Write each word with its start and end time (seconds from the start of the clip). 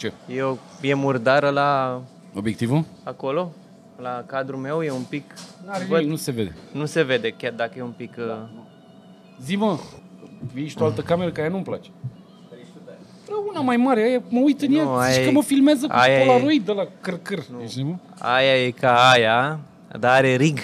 Ce? 0.00 0.12
E, 0.34 0.42
o, 0.42 0.56
e 0.80 0.94
murdară 0.94 1.48
la 1.48 2.00
Obiectivul? 2.34 2.84
acolo, 3.04 3.52
la 3.96 4.22
cadrul 4.26 4.58
meu, 4.58 4.82
e 4.82 4.90
un 4.90 5.02
pic... 5.08 5.24
N-are 5.66 5.84
Văd- 5.84 5.88
nimic, 5.88 6.08
nu 6.08 6.16
se 6.16 6.30
vede. 6.30 6.54
Nu 6.72 6.84
se 6.84 7.02
vede, 7.02 7.30
chiar 7.30 7.52
dacă 7.52 7.72
e 7.76 7.82
un 7.82 7.90
pic... 7.96 8.14
Uh, 8.18 8.24
Zi, 9.42 9.56
mă, 9.56 9.78
ești 10.54 10.82
o 10.82 10.84
altă 10.84 11.00
cameră 11.00 11.30
care 11.30 11.48
nu-mi 11.48 11.62
place. 11.62 11.90
Bă, 13.28 13.34
una 13.48 13.60
mai 13.60 13.76
mare, 13.76 14.02
aia, 14.02 14.22
mă 14.28 14.40
uit 14.40 14.60
în 14.62 14.70
Nu, 14.70 14.76
ea, 14.76 14.86
aia 14.86 15.10
zici 15.12 15.22
e- 15.22 15.24
că 15.24 15.30
mă 15.30 15.42
filmează 15.42 15.86
cu 15.86 15.92
aia 15.96 16.20
e- 16.22 16.26
Polaroid 16.26 16.64
de 16.64 16.72
la 16.72 16.86
căr-căr. 17.00 17.38
Ești 17.62 17.76
nebun? 17.78 18.00
aia 18.18 18.64
e 18.66 18.70
ca 18.70 19.10
aia, 19.10 19.60
dar 19.98 20.12
are 20.16 20.34
rig. 20.36 20.58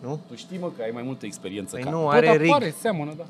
Nu? 0.00 0.20
Tu 0.28 0.34
știi, 0.34 0.58
mă, 0.58 0.70
că 0.76 0.82
ai 0.82 0.90
mai 0.92 1.02
multă 1.02 1.26
experiență. 1.26 1.74
Păi 1.76 1.84
ca... 1.84 1.90
nu, 1.90 2.02
Bă, 2.02 2.10
are 2.10 2.26
dar 2.26 2.36
rig. 2.36 2.50
pare, 2.50 2.74
seamănă, 2.80 3.12
da. 3.18 3.24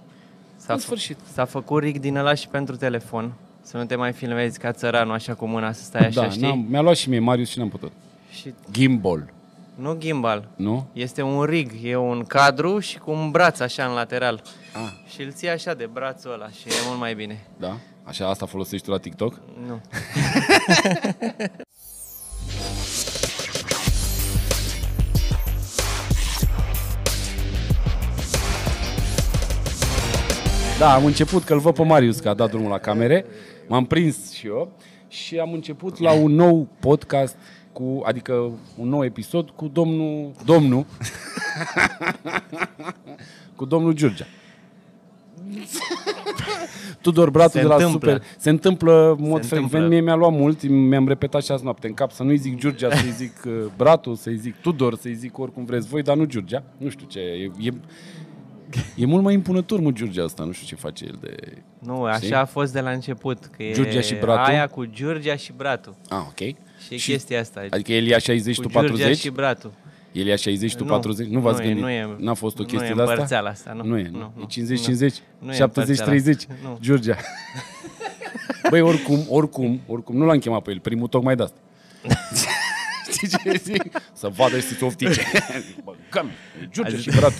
S-a, 0.56 0.72
În 0.72 0.78
fă- 0.78 0.82
sfârșit. 0.82 1.18
s-a 1.32 1.44
făcut 1.44 1.82
rig 1.82 1.98
din 1.98 2.16
ăla 2.16 2.34
și 2.34 2.48
pentru 2.48 2.76
telefon. 2.76 3.32
Să 3.62 3.76
nu 3.76 3.84
te 3.84 3.94
mai 3.96 4.12
filmezi 4.12 4.58
ca 4.58 4.72
țăranul 4.72 5.14
așa 5.14 5.34
cu 5.34 5.46
mâna 5.46 5.72
să 5.72 5.82
stai 5.82 6.06
așa, 6.06 6.20
da, 6.22 6.28
știi? 6.30 6.42
n-am, 6.42 6.66
mi-a 6.68 6.80
luat 6.80 6.96
și 6.96 7.08
mie 7.08 7.18
Marius 7.18 7.48
și 7.48 7.58
n-am 7.58 7.68
putut. 7.68 7.92
Și 8.30 8.54
Gimbal, 8.70 9.32
nu 9.74 9.94
gimbal. 9.98 10.48
nu? 10.56 10.86
Este 10.92 11.22
un 11.22 11.42
rig, 11.44 11.70
e 11.82 11.96
un 11.96 12.24
cadru 12.24 12.78
și 12.78 12.98
cu 12.98 13.10
un 13.10 13.30
braț 13.30 13.60
așa 13.60 13.84
în 13.84 13.92
lateral. 13.94 14.42
Ah, 14.72 14.92
Și 15.14 15.22
îl 15.22 15.32
ții 15.32 15.48
așa 15.48 15.74
de 15.74 15.88
brațul 15.92 16.32
ăla 16.32 16.48
și 16.48 16.68
e 16.68 16.72
mult 16.86 16.98
mai 16.98 17.14
bine. 17.14 17.40
da? 17.58 17.76
Așa, 18.04 18.28
asta 18.28 18.46
folosești 18.46 18.84
tu 18.86 18.90
la 18.92 18.98
TikTok? 18.98 19.40
Nu. 19.66 19.80
Da, 30.78 30.94
am 30.94 31.04
început 31.04 31.44
că-l 31.44 31.58
văd 31.58 31.74
pe 31.74 31.82
Marius 31.84 32.20
că 32.20 32.28
a 32.28 32.34
dat 32.34 32.50
drumul 32.50 32.70
la 32.70 32.78
camere. 32.78 33.24
M-am 33.72 33.84
prins 33.84 34.32
și 34.32 34.46
eu 34.46 34.72
și 35.08 35.38
am 35.38 35.52
început 35.52 35.98
la 35.98 36.12
un 36.12 36.34
nou 36.34 36.68
podcast 36.80 37.36
cu, 37.72 38.00
adică 38.04 38.32
un 38.76 38.88
nou 38.88 39.04
episod 39.04 39.50
cu 39.50 39.68
domnul, 39.68 40.32
domnul, 40.44 40.86
cu 43.56 43.64
domnul 43.64 43.92
Giurgia. 43.92 44.26
Tudor 47.02 47.30
Bratu 47.30 47.50
Se 47.50 47.60
de 47.60 47.66
la 47.66 47.74
întâmplă. 47.74 48.12
Super. 48.12 48.26
Se 48.38 48.50
întâmplă 48.50 49.16
în 49.18 49.28
mod 49.28 49.42
Se 49.42 49.48
frecvent. 49.48 49.62
întâmplă. 49.62 49.88
Mie 49.88 50.00
mi-a 50.00 50.14
luat 50.14 50.32
mult, 50.32 50.68
mi-am 50.68 51.08
repetat 51.08 51.42
și 51.42 51.52
azi 51.52 51.64
noapte 51.64 51.86
în 51.86 51.94
cap 51.94 52.10
să 52.10 52.22
nu-i 52.22 52.36
zic 52.36 52.58
Giurgia, 52.58 52.94
să-i 52.94 53.10
zic 53.10 53.42
uh, 53.46 53.52
Bratu, 53.76 54.14
să-i 54.14 54.36
zic 54.36 54.56
Tudor, 54.56 54.96
să-i 54.96 55.14
zic 55.14 55.38
oricum 55.38 55.64
vreți 55.64 55.88
voi, 55.88 56.02
dar 56.02 56.16
nu 56.16 56.24
Giurgia. 56.24 56.62
Nu 56.76 56.88
știu 56.88 57.06
ce, 57.06 57.20
e, 57.20 57.50
e, 57.58 57.70
e 58.96 59.06
mult 59.06 59.22
mai 59.22 59.34
impunător, 59.34 59.80
mă, 59.80 59.90
Giurgia 59.90 60.24
asta, 60.24 60.44
nu 60.44 60.52
știu 60.52 60.66
ce 60.66 60.74
face 60.74 61.04
el 61.04 61.18
de... 61.20 61.36
Nu, 61.78 62.02
așa 62.02 62.16
Știi? 62.18 62.34
a 62.34 62.44
fost 62.44 62.72
de 62.72 62.80
la 62.80 62.90
început. 62.90 63.38
Că 63.56 63.62
e 63.62 63.72
Giurgia 63.72 64.00
și 64.00 64.14
Bratu? 64.14 64.50
Aia 64.50 64.66
cu 64.66 64.84
Giurgia 64.84 65.36
și 65.36 65.52
Bratu. 65.56 65.96
Ah, 66.08 66.18
ok. 66.28 66.38
Și, 66.38 66.96
și 66.96 67.10
chestia 67.10 67.40
asta. 67.40 67.62
Adică 67.70 67.92
el 67.92 68.06
ia 68.06 68.18
60, 68.18 68.56
cu 68.56 68.62
tu 68.62 68.68
Giurgia 68.68 68.88
40? 68.88 69.18
și 69.18 69.30
Bratu. 69.30 69.72
El 70.12 70.26
ia 70.26 70.36
60, 70.36 70.74
tu 70.74 70.84
Nu, 70.84 70.90
40? 70.90 71.26
Nu 71.28 71.40
v-ați 71.40 71.56
nu 71.58 71.64
e, 71.64 71.66
gândit? 71.66 71.82
nu 71.84 71.90
e. 71.90 72.16
N-a 72.18 72.34
fost 72.34 72.58
o 72.58 72.62
Nu 72.62 72.68
chestie 72.68 72.88
e 72.90 72.94
de 72.94 73.00
asta? 73.00 73.12
împărțeala 73.12 73.48
asta, 73.48 73.72
nu. 73.72 73.84
Nu 73.84 73.98
e, 73.98 74.08
Nu, 74.12 74.18
nu. 74.18 74.32
nu, 74.36 74.46
E 74.48 74.76
50-50? 75.08 75.14
nu 75.38 75.52
e 75.52 75.62
împărțeala 75.62 76.12
70-30? 76.12 76.28
asta. 76.36 76.54
Nu. 76.62 76.78
Giurgia. 76.80 77.16
Băi, 78.70 78.80
oricum, 78.80 79.24
oricum, 79.28 79.80
oricum, 79.86 80.16
nu 80.16 80.24
l-am 80.24 80.38
chemat 80.38 80.62
pe 80.62 80.70
el, 80.70 80.78
primul 80.80 81.08
tocmai 81.08 81.36
de 81.36 81.42
asta. 81.42 81.56
Știi 83.12 83.28
ce 83.44 83.60
zic? 83.62 83.82
Să 84.12 84.28
vadă 84.28 84.58
și 84.58 84.66
să 84.66 84.84
oftice. 84.84 85.20
Băgăm, 85.84 86.30
Giurgia 86.70 86.96
și 86.96 87.10
Bratu. 87.16 87.34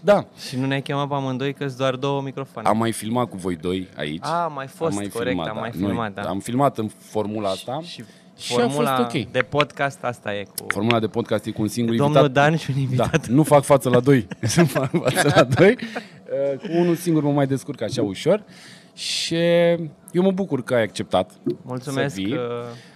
Da, 0.00 0.24
Și 0.48 0.56
nu 0.58 0.66
ne-ai 0.66 0.82
chemat 0.82 1.08
pe 1.08 1.14
amândoi 1.14 1.52
că 1.54 1.66
doar 1.76 1.94
două 1.96 2.20
microfoane. 2.22 2.68
am 2.68 2.76
mai 2.78 2.92
filmat 2.92 3.28
cu 3.28 3.36
voi 3.36 3.56
doi 3.56 3.88
aici. 3.96 4.24
A, 4.24 4.42
am 4.44 4.52
mai 4.52 4.66
fost, 4.66 5.08
corect, 5.12 5.38
am 5.48 5.56
mai 5.60 5.70
Noi 5.74 5.86
filmat, 5.88 6.12
da. 6.14 6.22
Am 6.22 6.38
filmat 6.38 6.78
în 6.78 6.88
formula 6.98 7.48
asta. 7.50 7.80
Și 7.82 8.04
Și 8.36 8.52
a 8.56 8.60
formula 8.60 8.96
fost 8.96 9.14
ok. 9.16 9.30
de 9.30 9.40
podcast 9.40 10.04
asta 10.04 10.34
e 10.34 10.42
cu 10.42 10.64
Formula 10.68 10.98
de 11.00 11.06
podcast 11.06 11.46
e 11.46 11.50
cu 11.50 11.62
un 11.62 11.68
singur 11.68 11.94
domnul 11.96 12.16
invitat. 12.16 12.44
Dan 12.44 12.56
și 12.56 12.70
un 12.70 12.74
Da, 12.76 12.80
invitat. 12.82 13.26
nu 13.26 13.42
fac 13.42 13.62
față 13.64 13.88
la 13.88 14.00
doi. 14.00 14.26
nu 14.56 14.64
fac 14.64 14.90
față 14.90 15.32
la 15.34 15.44
doi. 15.44 15.76
Uh, 16.52 16.58
Cu 16.58 16.66
unul 16.76 16.94
singur 16.94 17.22
mă 17.22 17.32
mai 17.32 17.46
descurc 17.46 17.82
așa 17.82 18.02
ușor. 18.02 18.42
Și 18.94 19.34
eu 20.12 20.22
mă 20.22 20.30
bucur 20.30 20.62
că 20.62 20.74
ai 20.74 20.82
acceptat 20.82 21.30
Mulțumesc, 21.62 22.14
să 22.14 22.20
vii. 22.20 22.32
uh, 22.32 22.38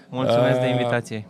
mulțumesc 0.08 0.58
de 0.60 0.64
Uh, 0.66 0.70
invitație. 0.70 1.26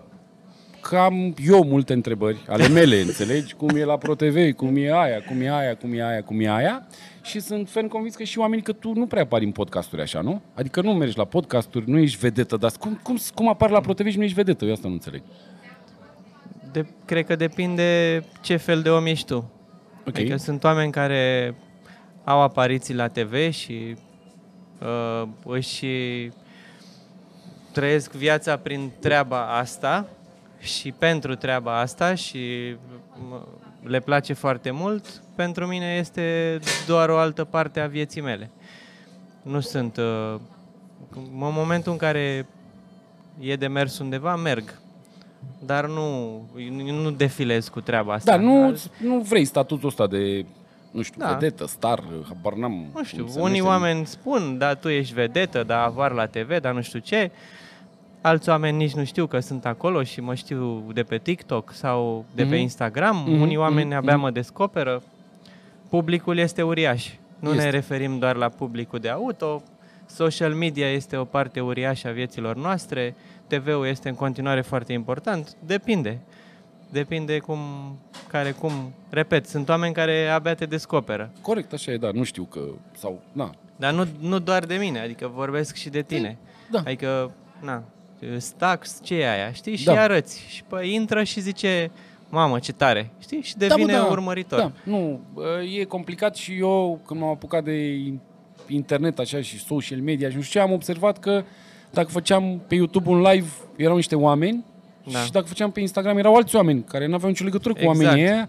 Că 0.89 0.97
am 0.97 1.35
eu 1.47 1.65
multe 1.65 1.93
întrebări 1.93 2.45
ale 2.49 2.69
mele, 2.69 3.01
înțelegi? 3.01 3.55
Cum 3.55 3.69
e 3.69 3.85
la 3.85 3.97
ProTV, 3.97 4.53
cum 4.53 4.77
e 4.77 4.93
aia, 4.93 5.23
cum 5.23 5.41
e 5.41 5.51
aia, 5.51 5.77
cum 5.77 5.93
e 5.93 6.05
aia, 6.07 6.23
cum 6.23 6.41
e 6.41 6.49
aia. 6.49 6.87
Și 7.23 7.41
sunt 7.41 7.69
ferm 7.69 7.89
convins 7.89 8.15
că 8.15 8.23
și 8.23 8.39
oamenii 8.39 8.65
că 8.65 8.73
tu 8.73 8.93
nu 8.93 9.07
prea 9.07 9.23
apari 9.23 9.45
în 9.45 9.51
podcasturi 9.51 10.03
așa, 10.03 10.21
nu? 10.21 10.43
Adică 10.55 10.81
nu 10.81 10.93
mergi 10.93 11.19
la 11.19 11.25
podcasturi, 11.25 11.91
nu 11.91 11.99
ești 11.99 12.19
vedetă, 12.19 12.57
dar 12.57 12.71
cum, 12.79 13.01
cum, 13.03 13.19
cum 13.35 13.49
apari 13.49 13.73
la 13.73 13.81
ProTV 13.81 14.09
și 14.09 14.17
nu 14.17 14.23
ești 14.23 14.35
vedetă? 14.35 14.65
Eu 14.65 14.73
asta 14.73 14.89
nu 14.89 14.93
înțeleg. 14.93 15.23
De, 16.73 16.87
cred 17.05 17.27
că 17.27 17.37
depinde 17.37 18.23
ce 18.41 18.57
fel 18.57 18.83
de 18.83 18.91
om 18.91 19.07
ești 19.07 19.27
tu. 19.27 19.51
Ok. 20.07 20.19
Adică 20.19 20.37
sunt 20.37 20.65
oameni 20.65 20.93
care 20.93 21.55
au 22.25 22.41
apariții 22.41 22.95
la 22.95 23.09
TV 23.09 23.51
și 23.51 23.97
uh, 24.81 25.29
își 25.45 25.87
trăiesc 27.73 28.13
viața 28.13 28.57
prin 28.57 28.91
treaba 29.01 29.59
asta 29.59 30.09
și 30.65 30.93
pentru 30.93 31.35
treaba 31.35 31.79
asta 31.81 32.15
și 32.15 32.77
mă, 33.29 33.43
le 33.83 34.01
place 34.01 34.33
foarte 34.33 34.71
mult. 34.71 35.23
Pentru 35.35 35.67
mine 35.67 35.97
este 35.99 36.59
doar 36.87 37.09
o 37.09 37.17
altă 37.19 37.45
parte 37.45 37.81
a 37.81 37.87
vieții 37.87 38.21
mele. 38.21 38.51
Nu 39.43 39.61
sunt... 39.61 39.97
Uh, 39.97 40.41
în 41.17 41.29
momentul 41.31 41.93
în 41.93 41.99
care 41.99 42.47
e 43.41 43.57
de 43.57 43.67
mers 43.67 43.99
undeva, 43.99 44.37
merg. 44.37 44.79
Dar 45.59 45.87
nu, 45.87 46.41
nu 47.03 47.11
defilez 47.11 47.69
cu 47.69 47.81
treaba 47.81 48.13
asta. 48.13 48.37
Da, 48.37 48.43
nu, 48.43 48.77
nu 48.99 49.19
vrei 49.19 49.45
statutul 49.45 49.89
ăsta 49.89 50.07
de, 50.07 50.45
nu 50.91 51.03
știu, 51.03 51.21
Da. 51.21 51.33
vedetă, 51.33 51.67
star, 51.67 52.03
habar 52.29 52.53
n-am. 52.53 52.91
Nu 52.95 53.05
știu, 53.05 53.25
cum 53.25 53.33
se 53.33 53.41
unii 53.41 53.59
numește. 53.61 53.83
oameni 53.83 54.07
spun, 54.07 54.59
da, 54.59 54.75
tu 54.75 54.89
ești 54.89 55.15
vedetă, 55.15 55.63
da, 55.63 55.83
avar 55.83 56.13
la 56.13 56.27
TV, 56.27 56.61
dar 56.61 56.75
nu 56.75 56.83
știu 56.83 56.99
ce. 56.99 57.31
Alți 58.27 58.49
oameni 58.49 58.77
nici 58.77 58.93
nu 58.95 59.05
știu 59.05 59.27
că 59.27 59.41
sunt 59.41 59.67
acolo 59.67 60.03
și 60.03 60.21
mă 60.21 60.35
știu 60.35 60.91
de 60.95 61.03
pe 61.03 61.19
TikTok 61.19 61.73
sau 61.73 62.25
de 62.35 62.43
pe 62.43 62.49
Mhm. 62.49 62.59
Instagram. 62.59 63.17
Mhm, 63.17 63.41
Unii 63.41 63.57
oameni 63.57 63.89
mhm, 63.89 63.97
abia 63.97 64.13
mhm. 64.13 64.21
mă 64.23 64.31
descoperă. 64.31 65.03
Publicul 65.89 66.37
este 66.39 66.63
uriaș. 66.63 67.11
Nu 67.39 67.51
Este. 67.51 67.63
ne 67.63 67.71
referim 67.71 68.19
doar 68.19 68.37
la 68.37 68.49
publicul 68.49 68.99
de 68.99 69.09
auto. 69.09 69.63
Social 70.07 70.55
media 70.55 70.91
este 70.91 71.17
o 71.17 71.25
parte 71.25 71.61
uriașă 71.61 72.09
a 72.09 72.11
vieților 72.11 72.57
noastre. 72.57 73.15
TV-ul 73.47 73.87
este 73.87 74.09
în 74.09 74.15
continuare 74.15 74.61
foarte 74.61 74.93
important. 74.93 75.57
Depinde. 75.67 76.19
Depinde 76.91 77.39
cum, 77.39 77.59
care 78.29 78.51
cum. 78.51 78.73
Repet, 79.11 79.47
sunt 79.47 79.69
oameni 79.69 79.95
care 79.95 80.27
abia 80.29 80.55
te 80.55 80.65
descoperă. 80.67 81.31
Corect, 81.43 81.73
așa 81.73 81.93
e, 81.93 81.97
da, 81.97 82.11
nu 82.13 82.23
știu 82.23 82.45
că, 82.45 82.61
sau, 82.97 83.21
na, 83.33 83.51
Dar 83.77 83.93
nu, 83.93 84.07
nu 84.21 84.39
doar 84.39 84.65
de 84.65 84.75
mine, 84.75 85.01
adică 85.01 85.31
vorbesc 85.35 85.75
și 85.75 85.89
de 85.89 86.03
tine. 86.03 86.39
da. 86.71 86.79
Adică, 86.79 87.31
na, 87.61 87.83
stax, 88.39 88.99
ce 89.03 89.15
e 89.15 89.31
aia, 89.33 89.53
știi? 89.53 89.77
Și 89.77 89.85
Da. 89.85 90.01
arăți. 90.03 90.45
Și 90.49 90.63
păi 90.69 90.95
intră 90.95 91.23
și 91.23 91.41
zice, 91.41 91.91
mamă, 92.29 92.59
ce 92.59 92.73
tare, 92.73 93.11
știi? 93.21 93.43
Și 93.43 93.57
Da, 93.57 93.67
mă, 93.67 93.75
devine 93.75 93.93
da, 93.93 94.05
urmăritor. 94.05 94.59
Da, 94.59 94.73
nu, 94.85 95.21
e 95.79 95.85
complicat 95.85 96.37
și 96.37 96.59
eu, 96.59 97.01
când 97.07 97.21
m-am 97.21 97.31
apucat 97.31 97.65
de 97.65 97.99
internet 98.69 99.19
așa 99.19 99.41
și 99.41 99.59
social 99.65 99.99
media 100.01 100.31
și 100.31 100.37
nu 100.37 100.43
știu 100.43 100.61
ce, 100.61 100.67
am 100.67 100.73
observat 100.73 101.19
că 101.19 101.45
dacă 101.91 102.09
făceam 102.11 102.61
pe 102.67 102.75
YouTube 102.75 103.09
un 103.09 103.21
live, 103.21 103.49
erau 103.77 103.97
niște 103.97 104.15
oameni 104.17 104.65
Da. 105.13 105.19
și 105.19 105.31
dacă 105.31 105.47
făceam 105.47 105.71
pe 105.71 105.81
Instagram, 105.81 106.19
erau 106.19 106.35
alți 106.35 106.57
oameni 106.57 106.83
care 106.83 107.07
nu 107.07 107.15
aveau 107.15 107.29
nicio 107.31 107.45
legătură 107.45 107.75
cu 107.75 107.81
Exact. 107.81 107.99
oamenii 107.99 108.25
ăia. 108.25 108.49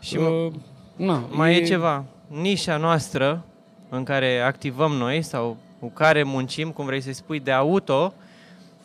Și 0.00 0.16
Uh, 0.16 0.52
na, 0.96 1.28
Mai 1.30 1.56
e 1.56 1.62
ceva, 1.64 2.04
nișa 2.40 2.76
noastră 2.76 3.44
în 3.88 4.02
care 4.04 4.38
activăm 4.38 4.92
noi 4.92 5.22
sau 5.22 5.56
cu 5.80 5.90
care 5.90 6.22
muncim, 6.22 6.70
cum 6.70 6.84
vrei 6.84 7.00
să 7.00 7.12
spui, 7.12 7.40
de 7.40 7.50
auto, 7.50 8.14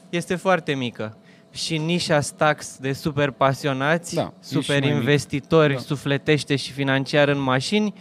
este 0.10 0.36
foarte 0.36 0.74
mică. 0.74 1.18
Și 1.52 1.78
nișa 1.78 2.22
Stax 2.22 2.78
de 2.78 2.94
super 2.94 3.32
pasionați, 3.32 4.16
Da, 4.16 4.22
e 4.22 4.44
și 4.44 4.50
super 4.50 4.80
mai 4.80 4.88
mică. 4.88 5.00
investitori, 5.00 5.74
Da. 5.74 5.80
sufletește 5.80 6.56
și 6.56 6.72
financiar 6.72 7.28
în 7.28 7.40
mașini, 7.40 7.94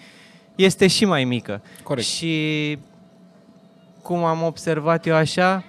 este 0.55 0.87
și 0.87 1.05
mai 1.05 1.25
mică. 1.25 1.63
Corect. 1.83 2.07
Și 2.07 2.79
cum 4.03 4.25
am 4.25 4.43
observat 4.43 5.07
eu 5.07 5.15
așa, 5.15 5.65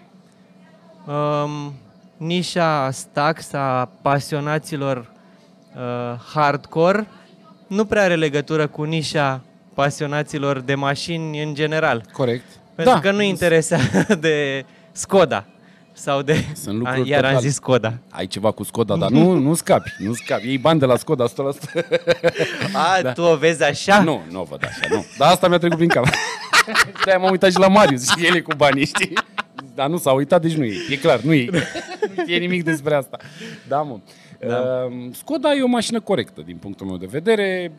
um, 1.08 1.74
nișa 2.18 2.90
Stax 2.92 3.54
a 3.54 3.92
pasionaților 4.02 4.98
uh, 5.76 6.20
hardcore 6.34 7.08
nu 7.68 7.86
prea 7.86 8.04
are 8.04 8.16
legătură 8.16 8.68
cu 8.68 8.84
nișa 8.84 9.42
pasionaților 9.74 10.60
de 10.60 10.76
mașini 10.76 11.44
în 11.44 11.54
general. 11.54 12.04
Corect. 12.12 12.46
Pentru 12.76 12.94
da, 12.94 13.00
că 13.00 13.12
nu 13.12 13.22
interesează 13.22 14.16
de 14.20 14.66
Skoda 14.92 15.46
sau 16.00 16.22
de... 16.22 16.46
Sunt 16.56 16.78
lucruri 16.78 17.02
A, 17.02 17.16
iar 17.16 17.24
am 17.24 17.30
total- 17.30 17.42
zis 17.46 17.54
Skoda. 17.56 17.94
Ai 18.10 18.28
ceva 18.28 18.52
cu 18.52 18.64
Skoda, 18.64 18.96
dar 18.96 19.10
nu, 19.10 19.34
nu 19.34 19.54
scapi, 19.54 19.92
nu 19.98 20.14
scapi. 20.14 20.48
Iei 20.48 20.58
bani 20.58 20.80
de 20.80 20.86
la 20.86 20.96
Skoda 20.96 21.26
100%. 21.28 21.30
A, 22.74 23.02
Da. 23.02 23.12
tu 23.12 23.22
o 23.22 23.36
vezi 23.36 23.64
așa? 23.64 24.02
Nu, 24.04 24.22
nu 24.32 24.40
o 24.40 24.44
văd 24.44 24.64
așa, 24.64 24.88
nu. 24.96 25.06
Dar 25.18 25.32
asta 25.32 25.48
mi-a 25.48 25.58
trecut 25.58 25.78
prin 25.78 25.90
cap. 25.90 26.06
De-aia 27.06 27.20
m-am 27.20 27.32
uitat 27.32 27.52
și 27.52 27.60
la 27.60 27.68
Marius 27.68 28.08
și 28.10 28.26
el 28.26 28.36
e 28.36 28.40
cu 28.40 28.56
banii, 28.58 28.86
știi? 28.86 29.14
Dar 29.76 29.90
nu 29.90 29.98
s-a 29.98 30.12
uitat, 30.12 30.42
deci 30.42 30.54
nu 30.56 30.64
e. 30.64 30.74
E 30.90 30.96
clar, 30.96 31.20
nu 31.20 31.34
e. 31.34 31.50
nu 32.16 32.22
știe 32.24 32.38
nimic 32.38 32.64
despre 32.64 32.96
asta. 32.96 33.18
Da, 33.68 33.82
mă. 33.82 33.98
Da. 34.48 34.56
Uh, 34.90 35.10
Skoda 35.14 35.54
e 35.54 35.62
o 35.62 35.68
mașină 35.68 36.00
corectă, 36.00 36.42
din 36.46 36.58
punctul 36.58 36.86
meu 36.88 36.98
de 36.98 37.08
vedere. 37.10 37.72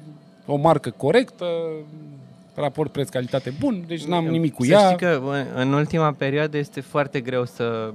O 0.47 0.57
marcă 0.57 0.91
corectă, 0.97 1.45
raport 2.55 2.93
preț-calitate 2.93 3.53
bun, 3.59 3.85
deci 3.87 4.05
n-am 4.05 4.25
nimic 4.27 4.55
cu 4.55 4.65
să 4.65 4.71
ea. 4.71 4.85
Știi 4.85 4.97
că 4.97 5.21
în- 5.25 5.47
în 5.55 5.73
ultima 5.73 6.13
perioadă 6.13 6.57
este 6.59 6.81
foarte 6.81 7.21
greu 7.21 7.45
să 7.45 7.93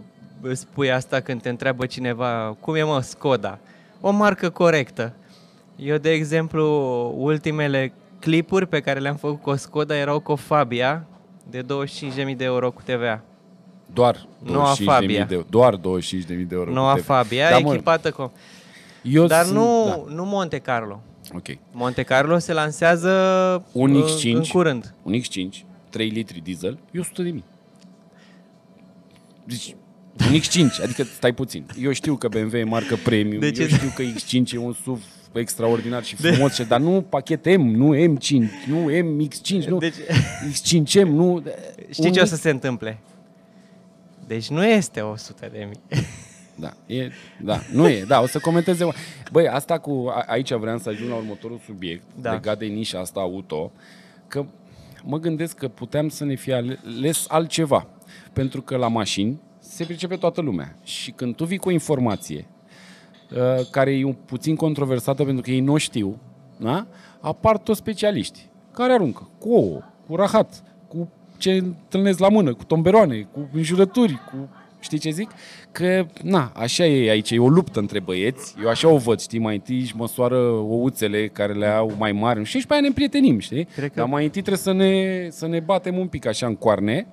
spui 0.53 0.91
asta 0.91 1.19
când 1.19 1.41
te 1.41 1.49
întreabă 1.49 1.85
cineva 1.85 2.57
cum 2.59 2.75
e 2.75 2.83
mă 2.83 3.01
Skoda. 3.01 3.59
O 4.01 4.11
marcă 4.11 4.49
corectă. 4.49 5.13
Eu, 5.75 5.97
de 5.97 6.11
exemplu, 6.11 6.65
ultimele 7.17 7.93
clipuri 8.19 8.67
pe 8.67 8.79
care 8.79 8.99
le-am 8.99 9.15
făcut 9.15 9.41
cu 9.41 9.49
o 9.49 9.55
Skoda 9.55 9.95
erau 9.97 10.19
cu 10.19 10.31
o 10.31 10.35
Fabia 10.35 11.05
de 11.49 11.61
25.000 12.29 12.35
de 12.37 12.43
euro 12.43 12.71
cu 12.71 12.81
TVA. 12.85 13.21
Doar 13.93 14.25
Noua 14.43 14.73
25.000 14.75 14.83
Fabia. 14.83 15.25
de 15.25 15.33
euro. 15.33 15.47
Doar 15.49 15.75
25.000 15.75 15.81
de 16.27 16.45
euro. 16.49 16.71
Noua 16.71 16.91
cu 16.93 16.97
TV. 16.99 17.05
Fabia, 17.05 17.49
Da, 17.49 17.57
mă, 17.59 17.73
echipată 17.73 18.11
cu... 18.11 18.31
eu 19.01 19.25
Dar 19.25 19.43
sunt, 19.43 19.57
nu, 19.57 20.03
Da. 20.07 20.13
nu 20.13 20.25
Monte 20.25 20.57
Carlo. 20.57 21.01
Ok. 21.33 21.45
Monte 21.71 22.03
Carlo 22.03 22.37
se 22.37 22.53
lansează 22.53 23.09
Un 23.71 23.95
uh, 23.95 24.03
X5. 24.03 24.33
în 24.33 24.43
curând. 24.43 24.93
Un 25.03 25.13
X5, 25.13 25.63
3 25.89 26.09
litri 26.09 26.39
diesel, 26.43 26.79
e 26.91 26.99
100 26.99 27.21
de 27.23 27.29
mii. 27.29 27.43
Deci, 29.43 29.67
un 29.67 29.84
X5, 30.23 30.83
adică 30.83 31.03
stai 31.03 31.33
puțin. 31.33 31.65
Eu 31.81 31.91
știu 31.91 32.15
că 32.15 32.27
BMW 32.27 32.57
e 32.57 32.63
marcă 32.63 32.95
premium, 33.03 33.39
De 33.39 33.49
de 33.49 33.55
ce? 33.55 33.61
eu 33.61 33.67
știu 33.67 33.91
că 33.95 34.03
X5 34.03 34.51
e 34.53 34.57
un 34.57 34.73
SUV 34.83 35.03
extraordinar 35.33 36.03
și 36.03 36.15
frumos, 36.15 36.53
și, 36.53 36.63
dar 36.63 36.79
nu 36.79 37.01
pachet 37.01 37.45
M, 37.57 37.61
nu 37.61 37.95
M5, 37.95 38.29
nu 38.67 38.89
MX5, 38.91 39.65
nu 39.67 39.77
Deci- 39.77 39.93
X5M, 40.51 41.07
nu... 41.07 41.43
Știi 41.93 42.11
ce 42.11 42.19
o 42.21 42.25
să 42.25 42.35
se 42.35 42.49
întâmple? 42.49 42.97
Deci 44.27 44.49
nu 44.49 44.65
este 44.65 45.01
100 45.01 45.49
de 45.51 45.67
mii. 45.69 46.01
Da, 46.59 46.73
e, 46.85 47.11
da, 47.41 47.59
nu 47.71 47.87
e, 47.89 48.03
da, 48.07 48.21
o 48.21 48.27
să 48.27 48.39
comenteze. 48.39 48.87
Băi, 49.31 49.47
asta 49.47 49.77
cu, 49.77 50.05
a, 50.09 50.23
aici 50.27 50.53
vreau 50.53 50.77
să 50.77 50.89
ajung 50.89 51.09
la 51.09 51.15
următorul 51.15 51.59
subiect, 51.65 52.03
Da. 52.15 52.29
da. 52.29 52.31
legat 52.35 52.57
de 52.59 52.65
nișa 52.65 52.99
asta 52.99 53.19
auto, 53.19 53.71
că 54.27 54.45
mă 55.03 55.19
gândesc 55.19 55.55
că 55.57 55.67
puteam 55.67 56.09
să 56.09 56.23
ne 56.25 56.35
fie 56.35 56.53
ales 56.53 57.25
altceva. 57.27 57.87
Pentru 58.33 58.61
că 58.61 58.75
la 58.77 58.87
mașini 58.87 59.41
se 59.75 59.83
pricepe 59.83 60.15
toată 60.15 60.41
lumea. 60.41 60.75
Și 60.83 61.11
când 61.11 61.35
tu 61.35 61.45
vii 61.45 61.57
cu 61.57 61.67
o 61.67 61.71
informație 61.71 62.45
uh, 63.31 63.65
care 63.71 63.91
e 63.91 64.03
un 64.05 64.15
puțin 64.25 64.55
controversată 64.55 65.23
pentru 65.23 65.41
că 65.43 65.51
ei 65.51 65.59
nu 65.59 65.73
o 65.73 65.77
știu, 65.77 66.19
da? 66.57 66.87
apar 67.19 67.57
toți 67.57 67.79
specialiști 67.79 68.47
care 68.71 68.93
aruncă 68.93 69.29
cu 69.39 69.49
ouă, 69.53 69.81
cu 70.07 70.15
rahat, 70.15 70.63
cu 70.87 71.09
ce 71.37 71.51
întâlnesc 71.51 72.19
la 72.19 72.29
mână, 72.29 72.53
cu 72.53 72.63
tomberoane, 72.63 73.27
cu 73.31 73.49
înjurături, 73.53 74.13
cu... 74.31 74.49
Știi 74.79 74.97
ce 74.97 75.09
zic? 75.09 75.31
Că, 75.71 76.05
na, 76.23 76.51
așa 76.55 76.85
e 76.85 77.09
aici, 77.09 77.31
e 77.31 77.39
o 77.39 77.47
luptă 77.47 77.79
între 77.79 77.99
băieți, 77.99 78.55
eu 78.61 78.69
așa 78.69 78.87
o 78.89 78.97
văd, 78.97 79.19
știi, 79.19 79.39
mai 79.39 79.55
întâi 79.55 79.79
își 79.79 79.95
măsoară 79.95 80.37
ouțele 80.49 81.27
care 81.27 81.53
le 81.53 81.67
au 81.67 81.91
mai 81.97 82.11
mari, 82.11 82.43
și 82.43 82.59
și 82.59 82.67
pe 82.67 82.73
aia 82.73 82.81
ne 82.81 82.87
împrietenim, 82.87 83.39
știi? 83.39 83.65
Cred 83.65 83.89
că- 83.89 83.99
Dar 83.99 84.07
mai 84.07 84.23
întâi 84.23 84.41
trebuie 84.41 84.63
să 84.63 84.71
ne, 84.71 85.27
să 85.29 85.47
ne 85.47 85.59
batem 85.59 85.97
un 85.97 86.07
pic 86.07 86.25
așa 86.25 86.47
în 86.47 86.55
coarne 86.55 87.07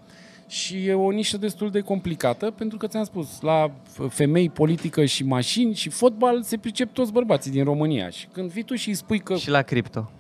și 0.53 0.87
e 0.87 0.95
o 0.95 1.11
nișă 1.11 1.37
destul 1.37 1.71
de 1.71 1.81
complicată, 1.81 2.51
pentru 2.51 2.79
că 2.79 2.87
ți-am 2.87 3.05
spus, 3.05 3.41
la 3.41 3.71
f- 3.71 4.09
femei, 4.09 4.51
politică 4.51 5.05
și 5.05 5.25
mașini 5.25 5.75
și 5.75 5.89
fotbal 5.89 6.43
se 6.43 6.57
pricep 6.57 6.93
toți 6.93 7.13
bărbații 7.13 7.51
din 7.51 7.65
România. 7.65 8.11
Și 8.11 8.27
când 8.33 8.51
vii 8.51 8.63
tu 8.63 8.75
și 8.75 8.89
îi 8.89 8.95
spui 8.95 9.19
că... 9.19 9.37
Și 9.37 9.51
la 9.51 9.63
cripto. 9.63 10.11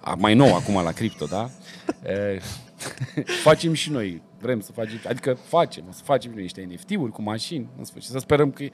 A, 0.00 0.14
mai 0.18 0.34
nou 0.34 0.54
acum 0.54 0.74
la 0.82 0.92
cripto, 0.92 1.26
da? 1.26 1.50
E, 2.06 2.40
facem 3.48 3.72
și 3.72 3.90
noi. 3.90 4.22
Vrem 4.40 4.60
să 4.60 4.72
facem, 4.72 5.00
adică 5.08 5.34
facem, 5.34 5.84
o 5.88 5.92
să 5.92 6.02
facem 6.04 6.30
și 6.30 6.36
noi 6.36 6.44
niște 6.44 6.68
NFT-uri 6.72 7.12
cu 7.12 7.22
mașini, 7.22 7.68
în 7.78 7.84
sfârșit. 7.84 8.10
Să 8.10 8.18
sperăm 8.18 8.50
că 8.50 8.64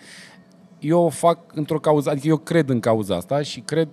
eu 0.78 1.00
o 1.00 1.08
fac 1.08 1.38
într-o 1.54 1.80
cauză, 1.80 2.10
adică 2.10 2.26
eu 2.26 2.36
cred 2.36 2.68
în 2.68 2.80
cauza 2.80 3.16
asta 3.16 3.42
și 3.42 3.60
cred 3.60 3.88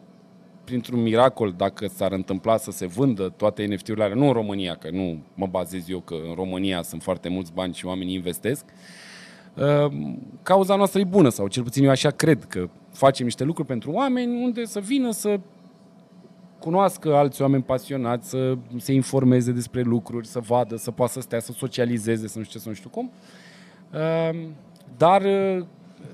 printr-un 0.63 1.01
miracol 1.01 1.53
dacă 1.57 1.87
s-ar 1.87 2.11
întâmpla 2.11 2.57
să 2.57 2.71
se 2.71 2.85
vândă 2.85 3.33
toate 3.37 3.65
NFT-urile 3.65 4.03
alea, 4.03 4.15
nu 4.15 4.25
în 4.27 4.33
România, 4.33 4.75
că 4.75 4.89
nu 4.91 5.23
mă 5.33 5.47
bazez 5.47 5.89
eu 5.89 5.99
că 5.99 6.13
în 6.27 6.33
România 6.35 6.81
sunt 6.81 7.03
foarte 7.03 7.29
mulți 7.29 7.53
bani 7.53 7.73
și 7.73 7.85
oamenii 7.85 8.13
investesc, 8.13 8.65
uh, 9.55 9.91
cauza 10.43 10.75
noastră 10.75 10.99
e 10.99 11.03
bună 11.03 11.29
sau 11.29 11.47
cel 11.47 11.63
puțin 11.63 11.83
eu 11.83 11.89
așa 11.89 12.09
cred 12.09 12.43
că 12.43 12.69
facem 12.91 13.25
niște 13.25 13.43
lucruri 13.43 13.67
pentru 13.67 13.91
oameni 13.91 14.43
unde 14.43 14.65
să 14.65 14.79
vină 14.79 15.11
să 15.11 15.39
cunoască 16.59 17.15
alți 17.15 17.41
oameni 17.41 17.63
pasionați, 17.63 18.29
să 18.29 18.57
se 18.77 18.93
informeze 18.93 19.51
despre 19.51 19.81
lucruri, 19.81 20.27
să 20.27 20.39
vadă, 20.39 20.75
să 20.75 20.91
poată 20.91 21.11
să 21.11 21.21
stea, 21.21 21.39
să 21.39 21.51
socializeze, 21.51 22.27
să 22.27 22.37
nu 22.37 22.43
știu 22.43 22.57
ce, 22.57 22.63
să 22.63 22.69
nu 22.69 22.75
știu 22.75 22.89
cum. 22.89 23.11
Uh, 23.93 24.47
Dar 24.97 25.21
uh, 25.21 25.65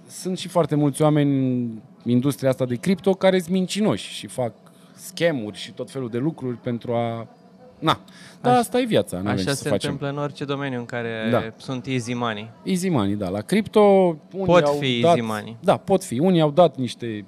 sunt 0.07 0.37
și 0.37 0.47
foarte 0.47 0.75
mulți 0.75 1.01
oameni 1.01 1.31
în 1.37 1.79
industria 2.09 2.49
asta 2.49 2.65
de 2.65 2.75
cripto 2.75 3.13
care 3.13 3.39
sunt 3.39 3.51
mincinoși 3.51 4.09
și 4.13 4.27
fac 4.27 4.53
scamuri 4.95 5.57
și 5.57 5.71
tot 5.71 5.91
felul 5.91 6.09
de 6.09 6.17
lucruri 6.17 6.55
pentru 6.57 6.93
a... 6.93 7.27
Na, 7.79 7.99
dar 8.41 8.51
Așa- 8.51 8.59
asta 8.61 8.79
e 8.79 8.85
viața, 8.85 9.15
nu 9.17 9.21
avem 9.27 9.33
Așa 9.39 9.43
ce 9.49 9.55
se 9.55 9.63
să 9.63 9.69
facem. 9.69 9.91
întâmplă 9.91 10.17
în 10.17 10.23
orice 10.23 10.45
domeniu 10.45 10.79
în 10.79 10.85
care 10.85 11.27
Da. 11.31 11.43
sunt 11.57 11.85
easy 11.87 12.13
money. 12.13 12.49
Easy 12.63 12.89
money, 12.89 13.15
da. 13.15 13.29
La 13.29 13.41
cripto 13.41 13.81
unii 14.31 14.45
Pot 14.45 14.63
au 14.63 14.73
fi 14.73 14.99
dat, 14.99 15.17
easy 15.17 15.27
money. 15.27 15.57
Da, 15.59 15.77
pot 15.77 16.03
fi. 16.03 16.19
Unii 16.19 16.41
au 16.41 16.51
dat 16.51 16.77
niște 16.77 17.25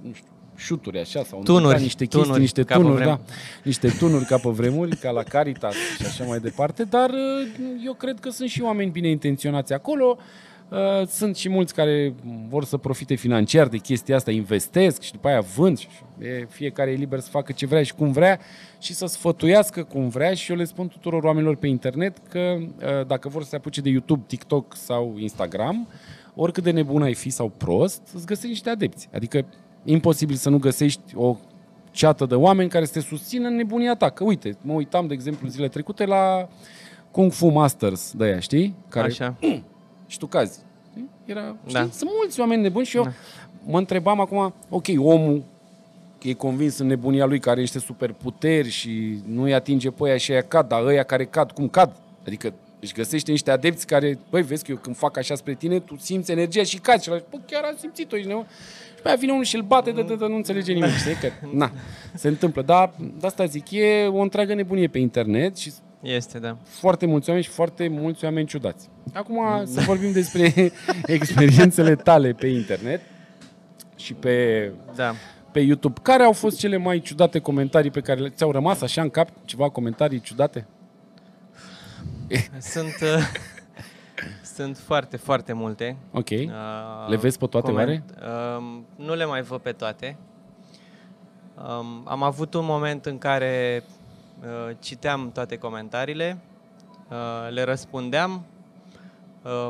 nu 0.00 0.12
știu, 0.12 0.26
șuturi 0.56 0.98
așa 0.98 1.22
sau 1.22 1.42
Tunuri, 1.42 1.48
întâmplat 1.48 1.80
niște 1.80 2.04
chestii, 2.04 2.20
tunuri, 2.20 2.40
niște 2.40 2.62
ca 2.62 2.74
pe 2.76 2.80
tunuri, 2.82 3.00
vremuri. 3.02 3.20
da, 3.26 3.32
niște 3.62 3.88
tunuri 3.98 4.24
ca 4.24 4.36
pe 4.38 4.48
vremuri, 4.48 4.96
ca 4.96 5.10
la 5.10 5.22
Caritas 5.22 5.74
și 5.98 6.06
așa 6.06 6.24
mai 6.24 6.38
departe, 6.38 6.84
dar 6.84 7.10
uh, 7.10 7.48
eu 7.84 7.92
cred 7.92 8.20
că 8.20 8.30
sunt 8.30 8.48
și 8.48 8.62
oameni 8.62 8.90
bine 8.90 9.08
intenționați 9.08 9.72
acolo. 9.72 10.18
Uh, 10.72 11.06
Sunt 11.06 11.36
și 11.36 11.48
mulți 11.48 11.74
care 11.74 12.14
vor 12.48 12.64
să 12.64 12.76
profite 12.76 13.14
financiar 13.14 13.68
de 13.68 13.76
chestia 13.76 14.16
asta, 14.16 14.30
investesc 14.30 15.02
și 15.02 15.12
după 15.12 15.28
aia 15.28 15.40
vând. 15.40 15.78
Și 15.78 15.88
e, 16.18 16.46
fiecare 16.48 16.90
e 16.90 16.94
liber 16.94 17.20
să 17.20 17.30
facă 17.30 17.52
ce 17.52 17.66
vrea 17.66 17.82
și 17.82 17.94
cum 17.94 18.12
vrea 18.12 18.38
și 18.78 18.94
să 18.94 19.06
sfătuiască 19.06 19.82
cum 19.82 20.08
vrea 20.08 20.34
și 20.34 20.50
eu 20.50 20.56
le 20.56 20.64
spun 20.64 20.88
tuturor 20.88 21.22
oamenilor 21.22 21.56
pe 21.56 21.66
internet 21.66 22.18
că 22.28 22.56
uh, 22.58 23.06
dacă 23.06 23.28
vor 23.28 23.42
să 23.42 23.48
se 23.48 23.56
apuce 23.56 23.80
de 23.80 23.88
YouTube, 23.88 24.22
TikTok 24.26 24.76
sau 24.76 25.14
Instagram, 25.18 25.88
oricât 26.34 26.62
de 26.62 26.70
nebun 26.70 27.02
ai 27.02 27.14
fi 27.14 27.30
sau 27.30 27.52
prost, 27.56 28.02
îți 28.14 28.26
găsești 28.26 28.48
niște 28.48 28.70
adepți. 28.70 29.08
Adică 29.14 29.44
imposibil 29.84 30.36
să 30.36 30.50
nu 30.50 30.58
găsești 30.58 31.00
o 31.14 31.36
ceată 31.90 32.26
de 32.26 32.34
oameni 32.34 32.68
care 32.68 32.84
să 32.84 32.92
te 32.92 33.00
susțină 33.00 33.48
în 33.48 33.56
nebunia 33.56 33.94
ta. 33.94 34.10
Că 34.10 34.24
uite, 34.24 34.56
mă 34.62 34.72
uitam, 34.72 35.06
de 35.06 35.14
exemplu, 35.14 35.48
zile 35.48 35.68
trecute 35.68 36.04
la 36.04 36.48
Kung 37.10 37.32
Fu 37.32 37.46
Masters 37.46 38.12
de 38.16 38.24
aia, 38.24 38.38
știi? 38.38 38.74
Care 38.88 39.06
Așa. 39.06 39.34
și 40.12 40.18
tu 40.18 40.26
cazi. 40.26 40.58
Știi? 40.90 41.08
Era, 41.24 41.56
știi? 41.66 41.72
Da. 41.72 41.88
Sunt 41.92 42.10
mulți 42.18 42.40
oameni 42.40 42.62
nebuni 42.62 42.86
și 42.86 42.96
eu 42.96 43.02
Da. 43.02 43.10
mă 43.66 43.78
întrebam 43.78 44.20
acum, 44.20 44.54
ok, 44.68 44.86
omul 44.96 45.42
e 46.22 46.32
convins 46.32 46.78
în 46.78 46.86
nebunia 46.86 47.24
lui 47.26 47.38
care 47.38 47.60
este 47.60 47.78
superputeri 47.78 48.68
și 48.70 49.18
nu 49.26 49.42
îi 49.42 49.54
atinge 49.54 49.90
pe 49.90 50.08
aia 50.08 50.16
și 50.16 50.32
aia 50.32 50.42
cad, 50.42 50.68
dar 50.68 50.84
ăia 50.84 51.02
care 51.02 51.24
cad, 51.24 51.50
cum 51.52 51.68
cad? 51.68 51.96
Adică 52.26 52.52
își 52.80 52.92
găsește 52.92 53.30
niște 53.30 53.50
adepți 53.50 53.86
care, 53.86 54.18
băi, 54.30 54.42
vezi 54.42 54.64
că 54.64 54.70
eu 54.70 54.76
când 54.76 54.96
fac 54.96 55.16
așa 55.16 55.34
spre 55.34 55.54
tine, 55.54 55.80
tu 55.80 55.96
simți 56.00 56.30
energia 56.30 56.62
și 56.62 56.78
cazi. 56.78 57.02
Și 57.02 57.08
la 57.10 57.20
bă, 57.30 57.36
chiar 57.46 57.62
am 57.64 57.76
simțit-o, 57.78 58.16
ești 58.16 58.28
nebun. 58.28 58.46
Și 58.96 59.02
pe 59.02 59.08
aia 59.08 59.16
vine 59.16 59.32
unul 59.32 59.44
și 59.44 59.56
îl 59.56 59.62
bate, 59.62 59.90
de, 59.90 60.02
de, 60.02 60.14
de, 60.14 60.26
nu 60.26 60.34
înțelege 60.36 60.72
nimic, 60.72 60.90
știi? 60.90 61.14
Că, 61.14 61.28
na, 61.52 61.70
se 62.14 62.28
întâmplă. 62.28 62.62
Dar, 62.62 62.92
de 63.20 63.26
asta 63.26 63.44
zic, 63.44 63.70
e 63.70 64.06
o 64.06 64.20
întreagă 64.20 64.54
nebunie 64.54 64.86
pe 64.88 64.98
internet 64.98 65.56
și 65.56 65.72
Este, 66.02 66.38
da. 66.38 66.56
foarte 66.64 67.06
mulți 67.06 67.28
oameni 67.28 67.44
și 67.46 67.52
foarte 67.52 67.88
mulți 67.88 68.24
oameni 68.24 68.46
ciudați. 68.46 68.88
Acum 69.12 69.64
să 69.64 69.80
vorbim 69.80 70.12
despre 70.12 70.72
experiențele 71.06 71.94
tale 71.96 72.32
pe 72.32 72.46
internet 72.46 73.00
și 73.96 74.14
pe, 74.14 74.72
Da. 74.94 75.12
pe 75.52 75.60
YouTube. 75.60 76.00
Care 76.02 76.22
au 76.22 76.32
fost 76.32 76.58
cele 76.58 76.76
mai 76.76 77.00
ciudate 77.00 77.38
comentarii 77.38 77.90
pe 77.90 78.00
care 78.00 78.20
le- 78.20 78.28
ți-au 78.28 78.50
rămas 78.52 78.80
așa 78.80 79.02
în 79.02 79.10
cap? 79.10 79.28
Ceva 79.44 79.68
comentarii 79.70 80.20
ciudate? 80.20 80.66
Sunt, 82.58 82.94
uh, 83.02 83.24
sunt 84.54 84.76
foarte, 84.78 85.16
foarte 85.16 85.52
multe. 85.52 85.96
Ok. 86.12 86.28
Uh, 86.30 86.46
Le 87.08 87.16
vezi 87.16 87.38
pe 87.38 87.46
toate, 87.46 87.70
oare? 87.70 88.04
Um, 88.58 88.86
nu 88.96 89.14
le 89.14 89.24
mai 89.24 89.42
văd 89.42 89.60
pe 89.60 89.72
toate. 89.72 90.16
Um, 91.56 92.02
am 92.04 92.22
avut 92.22 92.54
un 92.54 92.64
moment 92.64 93.06
în 93.06 93.18
care 93.18 93.82
uh, 93.86 93.92
citeam 94.78 95.30
toate 95.32 95.56
comentariile, 95.58 96.38
uh, 97.10 97.16
le 97.50 97.62
răspundeam 97.62 98.44
uh, 99.42 99.68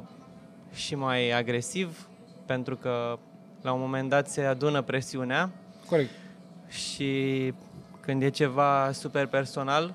și 0.72 0.94
mai 0.94 1.30
agresiv, 1.30 2.08
pentru 2.46 2.76
că 2.76 3.18
la 3.62 3.72
un 3.72 3.80
moment 3.80 4.08
dat 4.08 4.28
se 4.28 4.42
adună 4.44 4.82
presiunea 4.82 5.50
Corect. 5.88 6.10
și 6.68 7.52
când 8.00 8.22
e 8.22 8.28
ceva 8.28 8.90
super 8.92 9.26
personal, 9.26 9.94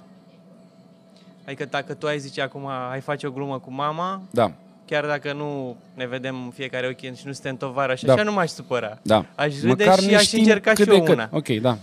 adică 1.45 1.65
dacă 1.65 1.93
tu 1.93 2.07
ai 2.07 2.19
zice 2.19 2.41
acum, 2.41 2.65
ai 2.65 3.01
face 3.01 3.27
o 3.27 3.31
glumă 3.31 3.59
cu 3.59 3.71
mama, 3.71 4.21
Da, 4.31 4.51
chiar 4.85 5.05
dacă 5.05 5.33
nu 5.33 5.75
ne 5.93 6.07
vedem 6.07 6.43
în 6.43 6.49
fiecare 6.49 6.85
weekend 6.85 7.17
și 7.17 7.25
nu 7.27 7.31
suntem 7.31 7.57
tovarăși, 7.57 8.05
Da. 8.05 8.13
așa 8.13 8.23
nu 8.23 8.31
m-aș 8.31 8.49
supăra. 8.49 8.97
da. 9.01 9.25
Aș 9.35 9.61
râde 9.61 9.83
Măcar 9.83 9.99
și 9.99 10.05
ne 10.09 10.15
aș 10.15 10.23
știm 10.23 10.39
încerca 10.39 10.69
cât 10.73 10.79
și 10.83 10.89
de 10.89 10.95
eu 10.95 11.03
cât. 11.03 11.13
una. 11.13 11.29
Ok, 11.31 11.47
da. 11.47 11.77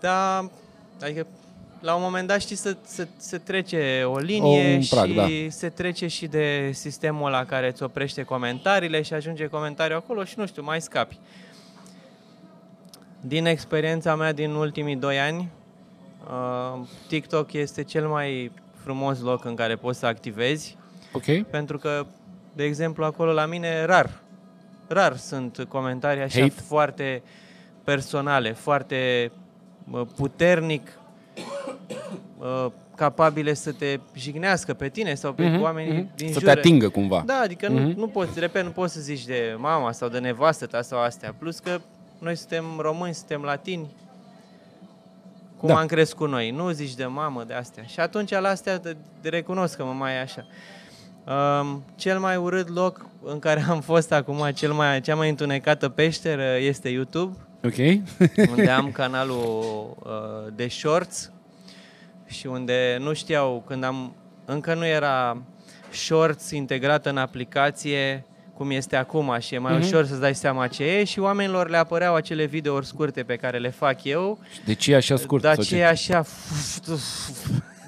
Da, 0.00 0.48
adică 1.02 1.26
la 1.84 1.94
un 1.94 2.02
moment 2.02 2.28
dat, 2.28 2.40
știi, 2.40 2.56
se, 2.56 2.76
se, 2.82 3.08
se 3.16 3.38
trece 3.38 4.02
o 4.04 4.18
linie 4.18 4.74
un 4.74 4.82
prag, 4.90 5.08
și 5.08 5.14
da. 5.14 5.26
se 5.48 5.68
trece 5.68 6.06
și 6.06 6.26
de 6.26 6.70
sistemul 6.72 7.30
la 7.30 7.44
care 7.44 7.66
îți 7.68 7.82
oprește 7.82 8.22
comentariile 8.22 9.02
și 9.02 9.14
ajunge 9.14 9.46
comentariul 9.46 9.98
acolo 9.98 10.24
și, 10.24 10.34
nu 10.36 10.46
știu, 10.46 10.62
mai 10.62 10.80
scapi. 10.80 11.18
Din 13.20 13.46
experiența 13.46 14.14
mea 14.14 14.32
din 14.32 14.50
ultimii 14.50 14.96
doi 14.96 15.20
ani, 15.20 15.48
uh, 16.28 16.86
TikTok 17.08 17.52
este 17.52 17.82
cel 17.82 18.08
mai 18.08 18.52
frumos 18.82 19.20
loc 19.20 19.44
în 19.44 19.54
care 19.54 19.76
poți 19.76 19.98
să 19.98 20.06
activezi, 20.06 20.76
Ok? 21.12 21.42
pentru 21.50 21.78
că, 21.78 22.06
de 22.52 22.64
exemplu, 22.64 23.04
acolo 23.04 23.32
la 23.32 23.46
mine, 23.46 23.84
rar, 23.84 24.10
rar 24.88 25.16
sunt 25.16 25.66
comentarii 25.68 26.22
așa 26.22 26.40
Hate? 26.40 26.52
foarte 26.66 27.22
personale, 27.84 28.52
foarte 28.52 29.30
mă, 29.84 30.04
puternic 30.04 30.98
uh, 32.38 32.66
capabile 32.96 33.54
să 33.54 33.72
te 33.72 33.98
jignească 34.16 34.74
pe 34.74 34.88
tine 34.88 35.14
sau 35.14 35.32
pe 35.32 35.48
Mhm, 35.48 35.62
oamenii 35.62 35.92
mhm. 35.92 36.10
din 36.16 36.26
Să 36.32 36.38
jur. 36.38 36.42
te 36.42 36.50
atingă 36.58 36.88
cumva. 36.88 37.22
Da, 37.26 37.40
adică 37.42 37.68
nu, 37.68 37.80
Mhm. 37.80 37.98
nu 37.98 38.06
poți, 38.08 38.38
repet, 38.40 38.64
nu 38.64 38.70
poți 38.70 38.92
să 38.92 39.00
zici 39.00 39.24
de 39.24 39.54
mama 39.58 39.92
sau 39.92 40.08
de 40.08 40.18
nevastă 40.18 40.66
ta 40.66 40.82
sau 40.82 41.00
astea. 41.00 41.34
Plus 41.38 41.58
că 41.58 41.80
noi 42.18 42.36
suntem 42.36 42.64
români, 42.78 43.14
suntem 43.14 43.42
latini, 43.42 43.86
cum 45.58 45.68
Da. 45.68 45.78
am 45.78 45.86
crescut 45.86 46.28
noi. 46.28 46.50
Nu 46.50 46.70
zici 46.70 46.94
de 46.94 47.04
mamă, 47.06 47.44
de 47.46 47.54
astea. 47.54 47.82
Și 47.82 48.00
atunci 48.00 48.30
la 48.30 48.48
astea 48.48 48.78
de, 48.78 48.96
de 49.22 49.28
recunosc 49.28 49.76
că 49.76 49.84
mă 49.84 49.92
mai 49.92 50.12
e 50.12 50.20
așa. 50.20 50.44
Um, 51.60 51.82
cel 51.96 52.18
mai 52.18 52.36
urât 52.36 52.68
loc 52.68 53.06
în 53.22 53.38
care 53.38 53.64
am 53.68 53.80
fost 53.80 54.12
acum, 54.12 54.50
cel 54.54 54.72
mai, 54.72 55.00
cea 55.00 55.14
mai 55.14 55.28
întunecată 55.28 55.88
peșteră 55.88 56.56
este 56.58 56.88
YouTube, 56.88 57.36
Ok? 57.64 57.76
unde 58.50 58.68
am 58.70 58.90
canalul 58.92 59.96
uh, 60.04 60.52
de 60.54 60.68
shorts 60.68 61.30
și 62.26 62.46
unde 62.46 62.96
nu 63.00 63.12
știau 63.12 63.64
când 63.66 63.84
am 63.84 64.14
încă 64.44 64.74
nu 64.74 64.86
era 64.86 65.42
shorts 65.90 66.50
integrat 66.50 67.06
în 67.06 67.16
aplicație 67.16 68.24
cum 68.56 68.70
este 68.70 68.96
acum 68.96 69.36
și 69.38 69.54
e 69.54 69.58
mai 69.58 69.72
Mhm. 69.76 69.82
ușor 69.82 70.06
să-ți 70.06 70.20
dai 70.20 70.34
seama 70.34 70.66
ce 70.66 70.84
e 70.84 71.04
și 71.04 71.18
oamenilor 71.18 71.68
le 71.68 71.76
apăreau 71.76 72.14
acele 72.14 72.44
videouri 72.44 72.86
scurte 72.86 73.22
pe 73.22 73.36
care 73.36 73.58
le 73.58 73.70
fac 73.70 74.04
eu, 74.04 74.38
De 74.64 74.72
ce 74.74 74.92
e 74.92 74.96
așa 74.96 75.16
scurt? 75.16 75.42
dar 75.42 75.54
sau 75.54 75.64
ce 75.64 75.76
e 75.76 75.86
așa 75.86 76.24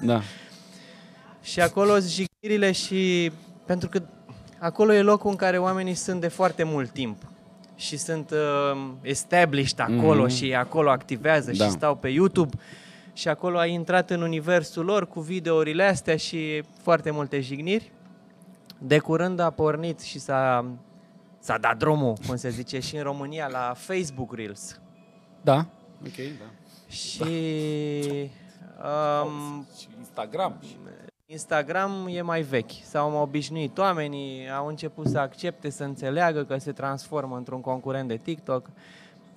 Da. 0.01 0.21
și 1.51 1.59
acolo 1.61 1.91
sunt 1.99 2.09
jignirile 2.11 2.71
și 2.71 3.31
pentru 3.65 3.89
că 3.89 4.01
acolo 4.59 4.93
e 4.93 5.01
locul 5.01 5.29
în 5.29 5.35
care 5.35 5.57
oamenii 5.57 5.93
sunt 5.93 6.21
de 6.21 6.27
foarte 6.27 6.63
mult 6.63 6.89
timp 6.89 7.21
și 7.77 7.97
sunt 7.97 8.31
uh, 8.31 8.87
established 9.01 9.79
acolo 9.79 10.21
Mhm. 10.23 10.35
și 10.35 10.53
acolo 10.55 10.89
activează 10.89 11.51
Da. 11.51 11.63
și 11.65 11.71
stau 11.71 11.95
pe 11.95 12.07
YouTube 12.07 12.57
și 13.13 13.27
acolo 13.27 13.57
ai 13.57 13.71
intrat 13.71 14.09
în 14.09 14.21
universul 14.21 14.85
lor 14.85 15.07
cu 15.07 15.19
videourile 15.19 15.83
astea 15.83 16.15
și 16.15 16.63
foarte 16.81 17.11
multe 17.11 17.39
jigniri. 17.39 17.91
De 18.79 18.99
curând 18.99 19.39
a 19.39 19.49
pornit 19.49 19.99
și 19.99 20.19
s-a, 20.19 20.65
s-a 21.39 21.57
dat 21.57 21.77
drumul, 21.77 22.13
cum 22.27 22.35
se 22.35 22.49
zice, 22.49 22.79
și 22.79 22.95
în 22.95 23.03
România 23.03 23.47
la 23.47 23.73
Facebook 23.75 24.35
Reels. 24.35 24.79
Da. 25.41 25.65
Ok, 26.05 26.15
da. 26.15 26.45
Și 26.89 27.21
um, 29.23 29.65
Și 29.79 29.87
Instagram. 29.97 30.55
și- 30.67 30.77
Instagram 31.29 32.07
e 32.09 32.21
mai 32.21 32.41
vechi. 32.41 32.71
S-au 32.83 33.09
mai 33.09 33.21
obișnuit 33.21 33.77
oamenii, 33.77 34.49
au 34.49 34.67
început 34.67 35.07
să 35.07 35.17
accepte, 35.19 35.69
să 35.69 35.83
înțeleagă 35.83 36.43
că 36.43 36.57
se 36.57 36.71
transformă 36.71 37.37
într-un 37.37 37.61
concurent 37.61 38.07
de 38.07 38.17
TikTok. 38.17 38.69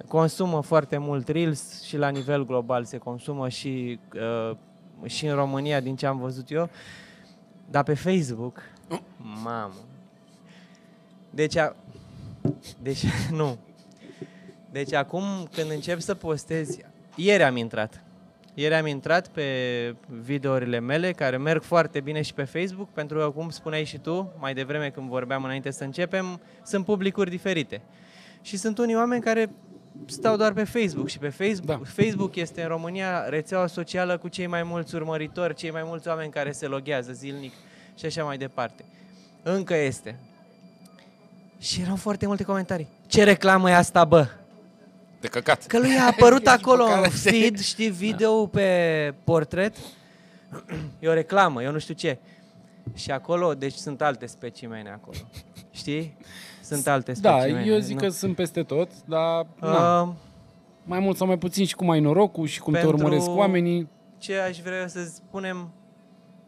Consumă 0.09 0.61
foarte 0.61 0.99
mult 0.99 1.29
Reels 1.29 1.83
și 1.83 1.97
la 1.97 2.09
nivel 2.09 2.47
global 2.47 2.85
se 2.85 2.99
consumă 2.99 3.49
și, 3.49 3.99
uh, 4.15 4.57
și 5.05 5.27
în 5.27 5.35
România, 5.35 5.81
din 5.81 5.97
ce 5.97 6.07
am 6.07 6.19
văzut 6.19 6.51
eu. 6.51 6.69
Dar 7.71 7.83
pe 7.83 7.95
Facebook, 7.95 8.61
mamă. 9.43 9.75
Deci, 11.31 11.57
a, 11.57 11.77
deci 12.83 13.05
nu. 13.31 13.59
Deci 14.71 14.93
acum 14.93 15.23
când 15.53 15.71
încep 15.71 16.01
să 16.01 16.15
postezi, 16.15 16.81
ieri 17.15 17.43
am 17.43 17.57
intrat. 17.57 18.03
Ieri 18.55 18.75
am 18.75 18.87
intrat 18.87 19.29
pe 19.29 19.45
videourile 20.07 20.79
mele, 20.79 21.13
care 21.13 21.37
merg 21.37 21.63
foarte 21.63 22.01
bine 22.01 22.23
și 22.23 22.35
pe 22.35 22.45
Facebook, 22.45 22.89
pentru 22.93 23.19
că, 23.19 23.31
cum 23.31 23.51
spuneai 23.51 23.85
și 23.85 23.99
tu, 23.99 24.33
mai 24.39 24.55
devreme 24.55 24.91
când 24.91 25.09
vorbeam 25.09 25.45
înainte 25.45 25.71
să 25.71 25.85
începem, 25.85 26.41
sunt 26.65 26.85
publicuri 26.85 27.31
diferite. 27.31 27.83
Și 28.43 28.57
sunt 28.57 28.79
unii 28.79 28.97
oameni 28.97 29.23
care 29.23 29.51
stau 30.07 30.37
doar 30.37 30.53
pe 30.53 30.65
Facebook 30.65 31.09
și 31.09 31.19
pe 31.19 31.29
Facebook, 31.29 31.67
Da. 31.67 31.81
Facebook 32.03 32.37
este 32.37 32.63
în 32.63 32.69
România 32.69 33.29
rețeaua 33.29 33.67
socială 33.67 34.19
cu 34.19 34.29
cei 34.29 34.47
mai 34.47 34.63
mulți 34.63 34.95
urmăritori, 34.95 35.55
cei 35.55 35.71
mai 35.71 35.83
mulți 35.85 36.09
oameni 36.09 36.31
care 36.31 36.53
se 36.53 36.67
loghează 36.67 37.13
zilnic 37.13 37.53
și 37.99 38.07
așa 38.07 38.25
mai 38.25 38.37
departe. 38.39 38.85
Încă 39.43 39.77
este. 39.77 40.19
Și 41.59 41.81
erau 41.81 41.97
foarte 41.97 42.27
multe 42.27 42.43
comentarii. 42.43 42.89
Ce 43.07 43.25
reclamă 43.25 43.71
e 43.71 43.75
asta, 43.75 44.05
bă? 44.05 44.29
De 45.21 45.29
căcat. 45.29 45.67
Că 45.67 45.79
lui 45.79 45.97
a 45.99 46.07
apărut 46.07 46.47
Ești 46.47 46.49
acolo 46.61 46.85
pe 46.85 46.91
în 46.93 46.97
care- 46.97 47.09
feed, 47.09 47.59
știi, 47.61 47.89
video 47.91 48.47
pe 48.47 49.15
portret. 49.25 49.75
E 50.99 51.09
o 51.09 51.13
reclamă, 51.13 51.63
eu 51.63 51.73
nu 51.73 51.79
știu 51.79 51.95
ce. 51.95 52.19
Și 52.95 53.11
acolo, 53.11 53.55
deci 53.55 53.75
sunt 53.75 54.03
alte 54.03 54.27
specimene 54.27 54.91
acolo. 54.91 55.17
Știi? 55.71 56.17
Sunt 56.63 56.87
alte 56.87 57.13
Da, 57.21 57.39
specimene. 57.39 57.67
eu 57.67 57.79
zic 57.79 57.95
nu. 57.95 58.01
că 58.01 58.09
sunt 58.09 58.35
peste 58.37 58.63
tot, 58.63 58.91
dar 59.05 59.47
na, 59.61 60.03
Uh, 60.03 60.09
mai 60.85 60.99
mult 60.99 61.17
sau 61.17 61.27
mai 61.27 61.39
puțin 61.39 61.65
și 61.67 61.75
cum 61.75 61.91
ai 61.91 62.01
norocul 62.01 62.47
și 62.47 62.61
cum 62.61 62.73
Pentru- 62.73 62.91
te 62.97 62.97
urmăresc 63.03 63.29
oamenii. 63.29 63.89
ce 64.19 64.37
aș 64.39 64.59
vrea 64.59 64.87
să 64.87 65.05
spunem 65.05 65.71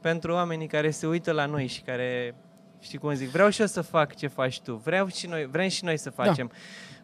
pentru 0.01 0.33
oamenii 0.33 0.67
care 0.67 0.91
se 0.91 1.07
uită 1.07 1.33
la 1.33 1.47
noi 1.47 1.67
și 1.67 1.81
care, 1.81 2.35
știi 2.81 2.99
cum 2.99 3.15
zic, 3.15 3.29
vreau 3.31 3.49
și 3.49 3.61
eu 3.61 3.67
să 3.67 3.81
fac 3.81 4.15
ce 4.15 4.27
faci 4.27 4.61
tu, 4.61 4.75
vreau 4.85 5.07
și 5.09 5.27
noi, 5.27 5.47
vrem 5.51 5.69
și 5.69 5.85
noi 5.85 5.97
să 5.99 6.11
facem. 6.11 6.51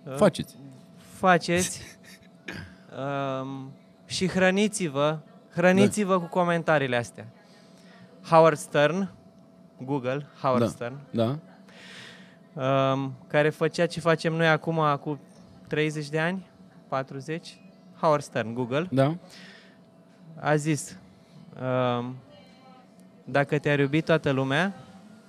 Uh, 0.05 0.15
Faceți. 0.17 0.55
Faceți 1.19 1.83
um, 3.43 3.73
și 4.07 4.29
hrăniți-vă, 4.29 5.19
hrăniți-vă 5.55 6.19
cu 6.21 6.27
comentariile 6.27 6.97
astea. 6.97 7.27
Howard 8.31 8.57
Stern, 8.57 9.09
Google, 9.83 10.27
Howard 10.41 10.63
Da. 10.63 10.69
Stern, 10.69 10.97
Da? 11.11 11.39
um, 12.93 13.15
care 13.27 13.49
făcea 13.51 13.87
ce 13.87 14.01
facem 14.01 14.33
noi 14.33 14.49
acum 14.49 14.97
cu 15.01 15.21
30 15.67 16.09
de 16.09 16.19
ani, 16.21 16.47
40, 16.89 17.61
Howard 18.01 18.23
Stern, 18.23 18.55
Google, 18.55 18.89
Da? 18.91 19.17
a 20.41 20.55
zis 20.57 20.99
um, 21.99 22.17
dacă 23.25 23.59
te-ar 23.59 23.79
iubi 23.79 24.03
toată 24.03 24.31
lumea, 24.31 24.75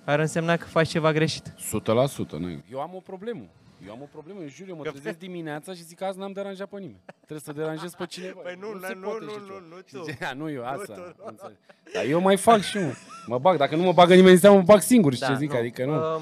ar 0.06 0.20
însemna 0.20 0.58
că 0.58 0.66
faci 0.66 0.88
ceva 0.88 1.12
greșit. 1.12 1.54
100%. 1.58 2.38
Nu. 2.40 2.62
Eu 2.72 2.80
am 2.80 2.92
o 2.96 3.00
problemă. 3.00 3.42
Eu 3.86 3.92
am 3.92 4.02
o 4.02 4.08
problemă, 4.12 4.40
eu 4.42 4.48
jur, 4.48 4.68
eu 4.70 4.76
mă 4.76 4.84
trezesc 4.84 5.18
dimineața 5.18 5.74
și 5.74 5.84
zic 5.84 5.98
că 5.98 6.06
azi 6.06 6.18
n-am 6.18 6.32
deranjat 6.32 6.68
pe 6.68 6.76
nimeni. 6.80 7.00
Trebuie 7.18 7.40
să 7.40 7.52
deranjez 7.54 7.94
pe 7.94 8.06
cineva. 8.06 8.40
Păi 8.44 8.58
nu, 8.60 8.80
se 8.88 8.94
nu, 8.94 9.02
poate 9.08 9.26
nu, 9.26 9.32
așa 9.32 9.40
nu, 9.40 9.46
ceva. 9.46 9.62
nu 9.70 9.76
Și 9.86 9.94
tu. 9.96 10.04
zice, 10.04 10.26
"A, 10.26 10.34
nu 10.34 10.50
eu, 10.52 10.66
asta. 10.66 11.14
înțeleg. 11.26 11.58
Dar 11.94 12.06
eu 12.06 12.20
mai 12.22 12.38
fac 12.38 12.62
și 12.62 12.78
eu. 12.78 12.92
Mă 13.28 13.38
bag, 13.40 13.58
dacă 13.58 13.76
nu 13.76 13.84
mă 13.84 13.92
bagă 13.94 14.14
nimeni 14.14 14.34
în 14.34 14.40
seamă, 14.40 14.56
mă 14.58 14.62
bag 14.64 14.82
singur, 14.82 15.14
și 15.14 15.20
ce 15.26 15.36
zic, 15.38 15.54
adică 15.54 15.86
nu. 15.86 15.94
Um, 16.16 16.22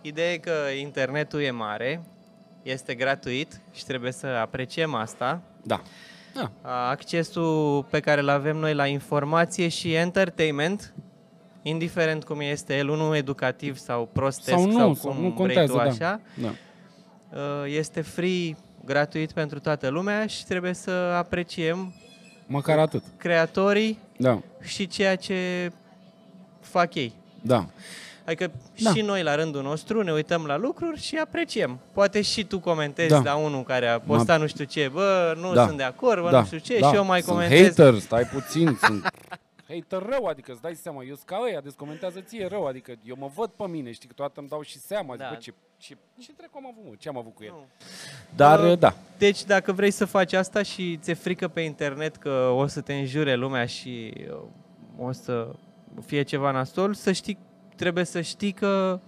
ideea 0.00 0.32
e 0.32 0.36
că 0.38 0.52
internetul 0.80 1.40
e 1.40 1.50
mare, 1.50 2.02
este 2.62 2.94
gratuit 2.94 3.60
și 3.74 3.84
trebuie 3.84 4.12
să 4.12 4.26
apreciem 4.26 4.94
asta. 4.94 5.40
Da. 5.62 5.82
Da. 6.34 6.50
Accesul 6.88 7.82
pe 7.90 8.00
care 8.00 8.20
îl 8.20 8.28
avem 8.28 8.56
noi 8.56 8.74
la 8.74 8.86
informație 8.86 9.68
și 9.68 9.94
entertainment, 9.94 10.94
indiferent 11.62 12.24
cum 12.24 12.40
este 12.40 12.76
el, 12.76 12.88
unul 12.88 13.14
educativ 13.14 13.76
sau 13.76 14.08
prostesc 14.12 14.58
Sau 14.58 14.66
nu, 14.66 14.78
sau 14.78 14.94
sau 14.94 15.10
cum 15.10 15.20
nu 15.22 15.26
vrei 15.28 15.36
contează, 15.36 15.72
tu 15.72 15.78
da. 15.78 15.82
așa, 15.84 16.20
Da. 16.42 16.48
Uh, 17.32 17.38
este 17.66 18.00
free, 18.00 18.56
gratuit 18.84 19.32
pentru 19.32 19.58
toată 19.60 19.88
lumea 19.88 20.26
și 20.26 20.44
trebuie 20.44 20.72
să 20.74 20.90
apreciem 20.90 21.92
Măcar 22.46 22.78
atât. 22.78 23.02
creatorii 23.16 23.98
Da. 24.16 24.40
și 24.62 24.86
ceea 24.86 25.16
ce 25.16 25.70
fac 26.60 26.94
ei. 26.94 27.12
Da. 27.42 27.66
Adică 28.24 28.50
Da. 28.82 28.92
și 28.92 29.00
noi 29.00 29.22
la 29.22 29.34
rândul 29.34 29.62
nostru 29.62 30.02
ne 30.02 30.12
uităm 30.12 30.46
la 30.46 30.56
lucruri 30.56 31.00
și 31.00 31.16
apreciem. 31.16 31.78
Poate 31.92 32.22
și 32.22 32.44
tu 32.44 32.58
comentezi 32.60 33.08
Da. 33.08 33.20
la 33.22 33.34
unul 33.36 33.62
care 33.62 33.86
a 33.86 34.00
postat 34.00 34.40
nu 34.40 34.46
știu 34.46 34.64
ce, 34.64 34.88
bă, 34.92 35.34
nu 35.40 35.52
Da. 35.54 35.64
sunt 35.66 35.76
de 35.76 35.82
acord, 35.82 36.22
bă, 36.22 36.30
da. 36.30 36.38
nu 36.38 36.44
știu 36.46 36.58
ce, 36.58 36.78
da. 36.78 36.88
și 36.88 36.94
eu 36.94 37.04
mai 37.04 37.20
sunt 37.22 37.32
comentez. 37.34 37.66
hater, 37.78 37.98
stai 37.98 38.24
puțin, 38.24 38.78
sunt 38.82 39.08
hater 39.68 40.02
rău, 40.08 40.24
adică 40.24 40.52
îți 40.52 40.60
dai 40.60 40.74
seama, 40.74 41.02
eu 41.02 41.14
sunt 41.14 41.26
ca 41.26 41.38
ăia, 41.44 41.60
deci 41.60 41.72
comentează 41.72 42.20
ție 42.20 42.46
rău, 42.50 42.66
adică 42.66 42.92
eu 43.04 43.16
mă 43.18 43.30
văd 43.34 43.48
pe 43.56 43.64
mine, 43.68 43.92
știi, 43.92 44.08
că 44.08 44.14
toată 44.16 44.40
îmi 44.40 44.48
dau 44.48 44.62
și 44.62 44.78
seama, 44.78 45.12
zic, 45.14 45.22
Da. 45.22 45.28
bă, 45.32 45.34
ce, 45.40 45.52
ce, 45.78 45.96
ce 46.18 46.32
trecu 46.32 46.56
am 46.56 46.66
avut, 46.66 46.84
mă, 46.84 46.94
ce 46.98 47.08
am 47.08 47.16
avut 47.16 47.34
cu 47.34 47.44
el. 47.44 47.50
Nu. 47.50 47.66
Dar, 48.36 48.64
Uh, 48.64 48.78
da, 48.78 48.94
Deci 49.18 49.44
dacă 49.44 49.72
vrei 49.72 49.90
să 49.90 50.04
faci 50.04 50.32
asta 50.32 50.62
și 50.62 50.96
ți-e 50.96 51.14
frică 51.14 51.48
pe 51.48 51.60
internet 51.60 52.16
că 52.16 52.52
o 52.54 52.66
să 52.66 52.80
te 52.80 52.94
înjure 52.94 53.34
lumea 53.34 53.66
și 53.66 54.14
uh, 54.30 55.06
o 55.06 55.12
să 55.12 55.54
fie 56.04 56.22
ceva 56.22 56.50
nasol, 56.50 56.94
să 56.94 57.12
știi, 57.12 57.38
trebuie 57.76 58.04
să 58.04 58.20
știi 58.20 58.52
că 58.52 59.00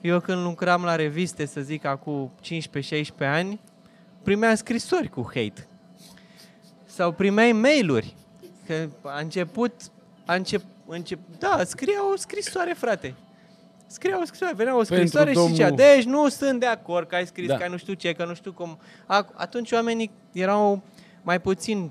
eu 0.00 0.20
când 0.20 0.42
lucram 0.42 0.84
la 0.84 0.96
reviste, 0.96 1.44
să 1.44 1.60
zic, 1.60 1.84
acum 1.84 2.32
15-16 2.42 3.02
ani, 3.18 3.60
primeam 4.22 4.54
scrisori 4.54 5.08
cu 5.08 5.22
hate. 5.22 5.66
Sau 6.84 7.12
primeai 7.12 7.52
mail-uri 7.52 8.14
Că 8.66 8.88
a 9.02 9.18
început, 9.18 9.72
a 10.24 10.34
încep, 10.34 10.62
încep, 10.86 11.18
da, 11.38 11.64
scria 11.64 12.10
o 12.12 12.16
scrisoare, 12.16 12.72
frate. 12.72 13.14
Scria 13.94 14.20
o 14.20 14.24
scrisoare, 14.24 14.54
venea 14.56 14.76
o 14.76 14.82
scrisoare 14.82 15.32
și 15.32 15.38
zicea, 15.38 15.68
domnul- 15.68 15.86
deci 15.94 16.04
nu 16.04 16.28
sunt 16.28 16.60
de 16.60 16.66
acord 16.66 17.08
că 17.08 17.14
ai 17.14 17.26
scris, 17.26 17.48
Da. 17.48 17.56
că 17.56 17.62
ai 17.62 17.68
nu 17.68 17.76
știu 17.76 17.92
ce, 17.94 18.12
că 18.12 18.24
nu 18.24 18.34
știu 18.34 18.52
cum. 18.52 18.78
A, 19.06 19.26
atunci 19.34 19.72
oamenii 19.72 20.10
erau 20.32 20.82
mai 21.22 21.40
puțin 21.40 21.90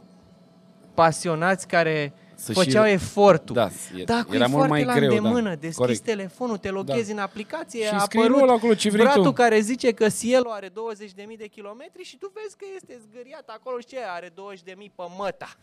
pasionați 0.93 1.67
care 1.67 2.13
Să 2.35 2.51
făceau 2.53 2.85
și- 2.85 2.91
efortul. 2.91 3.55
Da, 3.55 3.69
e- 3.97 4.03
da, 4.03 4.23
cu 4.27 4.33
era 4.35 4.43
e 4.43 4.47
mult 4.47 4.65
foarte 4.67 4.69
mai 4.73 4.83
la 4.83 4.93
greu, 4.93 5.09
da. 5.09 5.15
îndemână, 5.15 5.49
deschizi 5.49 5.77
Corect. 5.77 5.99
telefonul, 6.03 6.57
te 6.57 6.69
loghezi 6.69 7.11
în 7.11 7.17
aplicație, 7.17 7.85
Și 7.85 7.93
a 7.93 7.97
scrii 7.99 8.19
apărut 8.19 8.37
lui 8.37 8.47
ăla 8.47 8.57
acolo 8.57 8.73
ce 8.73 8.89
vrei 8.89 9.03
bratul 9.03 9.23
tu. 9.23 9.31
care 9.31 9.59
zice 9.59 9.91
că 9.91 10.07
Cielo 10.09 10.49
are 10.51 10.69
20.000 10.69 11.37
de 11.37 11.47
kilometri 11.47 12.03
și 12.03 12.17
tu 12.17 12.31
vezi 12.33 12.55
că 12.57 12.65
este 12.75 12.99
zgâriat 13.09 13.43
acolo 13.47 13.79
și 13.79 13.85
ce 13.85 13.97
are 14.07 14.29
20.000 14.33 14.91
pe 14.95 15.03
măta. 15.17 15.49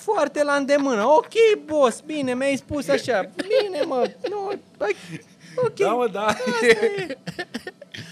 Foarte 0.00 0.42
la 0.44 0.54
îndemână. 0.54 1.02
Ok, 1.04 1.32
boss, 1.66 2.00
bine, 2.00 2.34
mi-ai 2.34 2.56
spus 2.56 2.88
așa. 2.88 3.20
Bine, 3.36 3.82
mă, 3.86 4.10
nu, 4.30 4.52
hai, 4.78 4.96
ok. 5.64 5.74
Da, 5.74 5.90
mă, 5.92 6.08
da. 6.12 6.26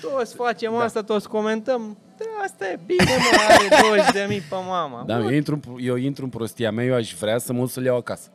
Toți 0.01 0.35
facem 0.35 0.75
asta, 0.75 1.03
toți 1.03 1.29
comentăm. 1.29 1.97
Da, 2.19 2.25
asta 2.45 2.67
e 2.69 2.79
bine, 2.87 3.05
mă, 3.05 3.39
are 3.49 4.29
20.000 4.29 4.43
pe 4.49 4.55
mama. 4.69 5.03
Da, 5.07 5.19
eu 5.19 5.29
intru, 5.31 5.61
în- 5.67 5.77
eu 5.81 5.97
intru 5.97 6.25
în 6.25 6.31
prostia 6.31 6.71
mea, 6.71 6.85
eu 6.85 6.95
aș 6.95 7.15
vrea 7.15 7.39
să 7.39 7.53
mă 7.53 7.59
duc 7.61 7.71
să-l 7.71 7.85
iau 7.85 7.97
acasă. 7.97 8.29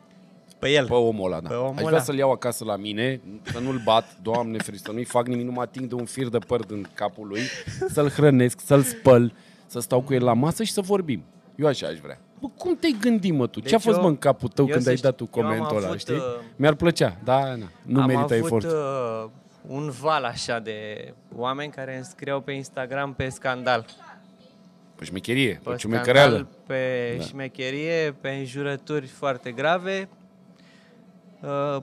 Pe 0.60 0.70
el. 0.70 0.86
Pe 0.88 0.94
omul 0.94 1.32
ăla, 1.32 1.40
da. 1.42 1.48
Pe 1.50 1.56
omul 1.56 1.70
aș 1.76 1.82
vrea 1.82 1.88
ăla. 1.88 2.00
să-l 2.04 2.18
iau 2.18 2.32
acasă 2.32 2.64
la 2.64 2.76
mine, 2.76 3.22
să 3.52 3.60
nu-l 3.60 3.82
bat, 3.84 4.06
doamne 4.22 4.58
ferește, 4.58 4.86
să 4.86 4.92
nu-i 4.92 5.04
fac 5.04 5.28
nimic, 5.28 5.46
nu 5.46 5.52
mă 5.52 5.62
ating 5.62 5.88
de 5.90 5.96
un 5.96 6.06
fir 6.06 6.28
de 6.28 6.38
păr 6.38 6.66
din 6.66 6.88
capul 6.94 7.28
lui, 7.28 7.42
să-l 7.90 8.10
hrănesc, 8.10 8.60
să-l 8.66 8.82
spăl, 8.82 9.34
să 9.66 9.80
stau 9.80 10.02
cu 10.02 10.14
el 10.14 10.24
la 10.24 10.34
masă 10.34 10.64
și 10.64 10.72
să 10.72 10.82
vorbim. 10.82 11.24
Eu 11.56 11.68
așa 11.68 11.88
aș 11.88 11.98
vrea. 12.00 12.20
Bă, 12.40 12.48
cum 12.58 12.76
te-ai 12.76 12.96
gândit, 13.02 13.34
mă, 13.34 13.48
tu? 13.48 13.60
Deci 13.60 13.70
Ce 13.70 13.76
a 13.76 13.80
fost, 13.80 13.96
eu- 13.96 14.02
mă, 14.02 14.08
în 14.08 14.18
capul 14.18 14.48
tău 14.50 14.66
eu 14.66 14.72
când 14.72 14.84
să 14.84 14.90
ai 14.90 14.96
știi, 14.96 15.08
dat 15.10 15.18
tu 15.18 15.30
eu 15.36 15.44
am 15.44 15.50
comentul 15.52 15.78
ăla, 15.78 15.86
avut, 15.88 16.00
știi? 16.00 16.16
uh, 16.16 16.22
Mi-ar 16.56 16.74
plăcea, 16.74 17.18
da, 17.24 17.40
na, 17.56 17.70
nu 17.86 18.02
Am 18.02 18.08
merită 18.08 18.34
avut 18.34 18.46
efort. 18.46 18.66
uh, 18.66 19.30
un 19.68 19.90
val 19.90 20.24
așa 20.24 20.60
de 20.60 21.14
oameni 21.36 21.72
care 21.72 21.96
îmi 21.96 22.06
scriau 22.06 22.42
pe 22.42 22.52
Instagram 22.52 23.14
pe 23.14 23.30
scandal. 23.30 23.86
Pe 24.96 25.06
șmecherie, 25.06 25.60
pe 25.64 25.70
Pe 25.70 25.76
ciumecăreală. 25.76 26.30
scandal, 26.36 26.54
pe 26.66 27.16
Da. 27.18 27.24
șmecherie, 27.24 28.16
pe 28.22 28.30
înjurături 28.30 29.08
foarte 29.08 29.52
grave. 29.52 30.10
Uh, 31.42 31.78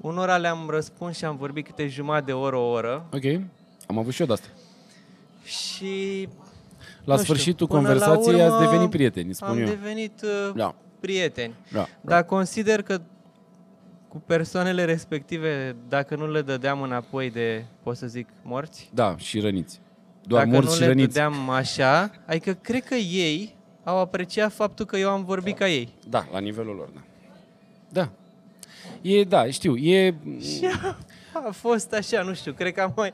unora 0.00 0.36
le-am 0.36 0.68
răspuns 0.70 1.16
și 1.16 1.24
am 1.24 1.36
vorbit 1.36 1.66
câte 1.66 1.86
jumătate 1.88 2.24
de 2.24 2.32
oră, 2.32 2.56
o 2.56 2.68
oră. 2.70 3.06
Ok, 3.12 3.24
am 3.86 3.98
avut 3.98 4.12
și 4.12 4.20
eu 4.20 4.26
de 4.26 4.32
asta. 4.32 4.48
Și 5.44 6.28
La 7.04 7.14
nu 7.14 7.20
știu, 7.22 7.34
sfârșitul 7.34 7.66
până 7.66 7.80
la 7.80 7.88
conversației 7.88 8.34
urmă 8.34 8.54
ați 8.54 8.64
devenit 8.64 8.90
prieteni, 8.90 9.34
spun 9.34 9.48
am 9.48 9.58
eu. 9.58 9.66
devenit 9.66 10.22
uh, 10.22 10.54
Da, 10.54 10.74
prieteni. 11.00 11.54
da. 11.72 11.86
Dar 12.00 12.22
consider 12.24 12.82
că 12.82 13.00
cu 14.08 14.22
persoanele 14.26 14.84
respective, 14.84 15.76
dacă 15.88 16.16
nu 16.16 16.30
le 16.30 16.42
dădeam 16.42 16.82
înapoi 16.82 17.30
de, 17.30 17.64
pot 17.82 17.96
să 17.96 18.06
zic, 18.06 18.28
morți, 18.42 18.90
Da, 18.94 19.14
și 19.16 19.40
răniți. 19.40 19.80
Doar 20.24 20.42
dacă 20.44 20.54
morți 20.56 20.68
nu 20.68 20.74
și 20.74 20.80
le 20.80 20.86
răniți. 20.86 21.06
dădeam 21.14 21.48
așa, 21.50 22.10
adică 22.26 22.52
cred 22.52 22.84
că 22.84 22.94
ei 22.94 23.56
au 23.84 23.98
apreciat 23.98 24.52
faptul 24.52 24.84
că 24.86 24.96
eu 24.96 25.10
am 25.10 25.24
vorbit 25.24 25.56
ca 25.56 25.68
ei. 25.68 25.88
Da, 26.08 26.26
la 26.32 26.38
nivelul 26.38 26.74
lor, 26.74 26.88
da. 26.94 27.00
Da. 27.88 28.08
E, 29.00 29.24
da, 29.24 29.50
știu, 29.50 29.76
e, 29.76 30.14
Și 30.40 30.66
a 31.46 31.50
fost 31.50 31.92
așa, 31.92 32.22
nu 32.22 32.34
știu, 32.34 32.52
cred 32.52 32.72
că 32.72 32.80
am 32.80 32.92
mai... 32.96 33.12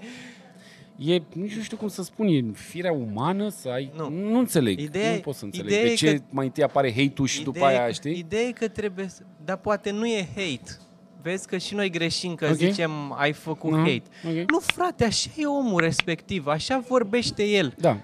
e, 0.97 1.23
nici 1.33 1.55
nu 1.57 1.63
știu 1.63 1.77
cum 1.77 1.89
să 1.89 2.03
spun, 2.03 2.27
e 2.27 2.43
firea 2.53 2.93
umană 2.93 3.49
să 3.49 3.69
ai, 3.69 3.93
Nu. 3.97 4.09
nu, 4.09 4.29
nu 4.31 4.39
înțeleg, 4.39 4.81
Ideea 4.81 5.09
nu 5.11 5.15
e- 5.17 5.19
pot 5.19 5.35
să 5.35 5.45
înțeleg. 5.45 5.67
ideea 5.71 5.85
De 5.85 5.91
e 5.91 5.95
ce 5.95 6.15
că- 6.15 6.23
mai 6.31 6.45
întâi 6.47 6.63
apare 6.63 6.93
hate-ul 6.93 7.27
și 7.29 7.43
după 7.43 7.65
aia, 7.65 7.91
știi? 7.93 8.19
Ideea 8.19 8.43
e 8.43 8.51
că 8.53 8.69
trebuie 8.69 9.09
să... 9.09 9.23
Dar 9.45 9.57
poate 9.57 9.91
nu 9.91 10.07
e 10.07 10.29
hate. 10.29 10.79
Vezi 11.23 11.47
că 11.47 11.57
și 11.59 11.75
noi 11.75 11.91
greșim 11.91 12.35
că 12.35 12.47
Ok. 12.47 12.55
zicem 12.55 12.91
ai 13.17 13.33
făcut 13.33 13.71
Mhm, 13.71 13.79
hate. 13.81 14.03
ok. 14.27 14.51
Nu, 14.51 14.59
frate, 14.59 15.05
așa 15.05 15.31
e 15.37 15.47
omul 15.47 15.81
respectiv, 15.81 16.47
așa 16.47 16.79
vorbește 16.89 17.45
el, 17.45 17.75
Da. 17.79 17.97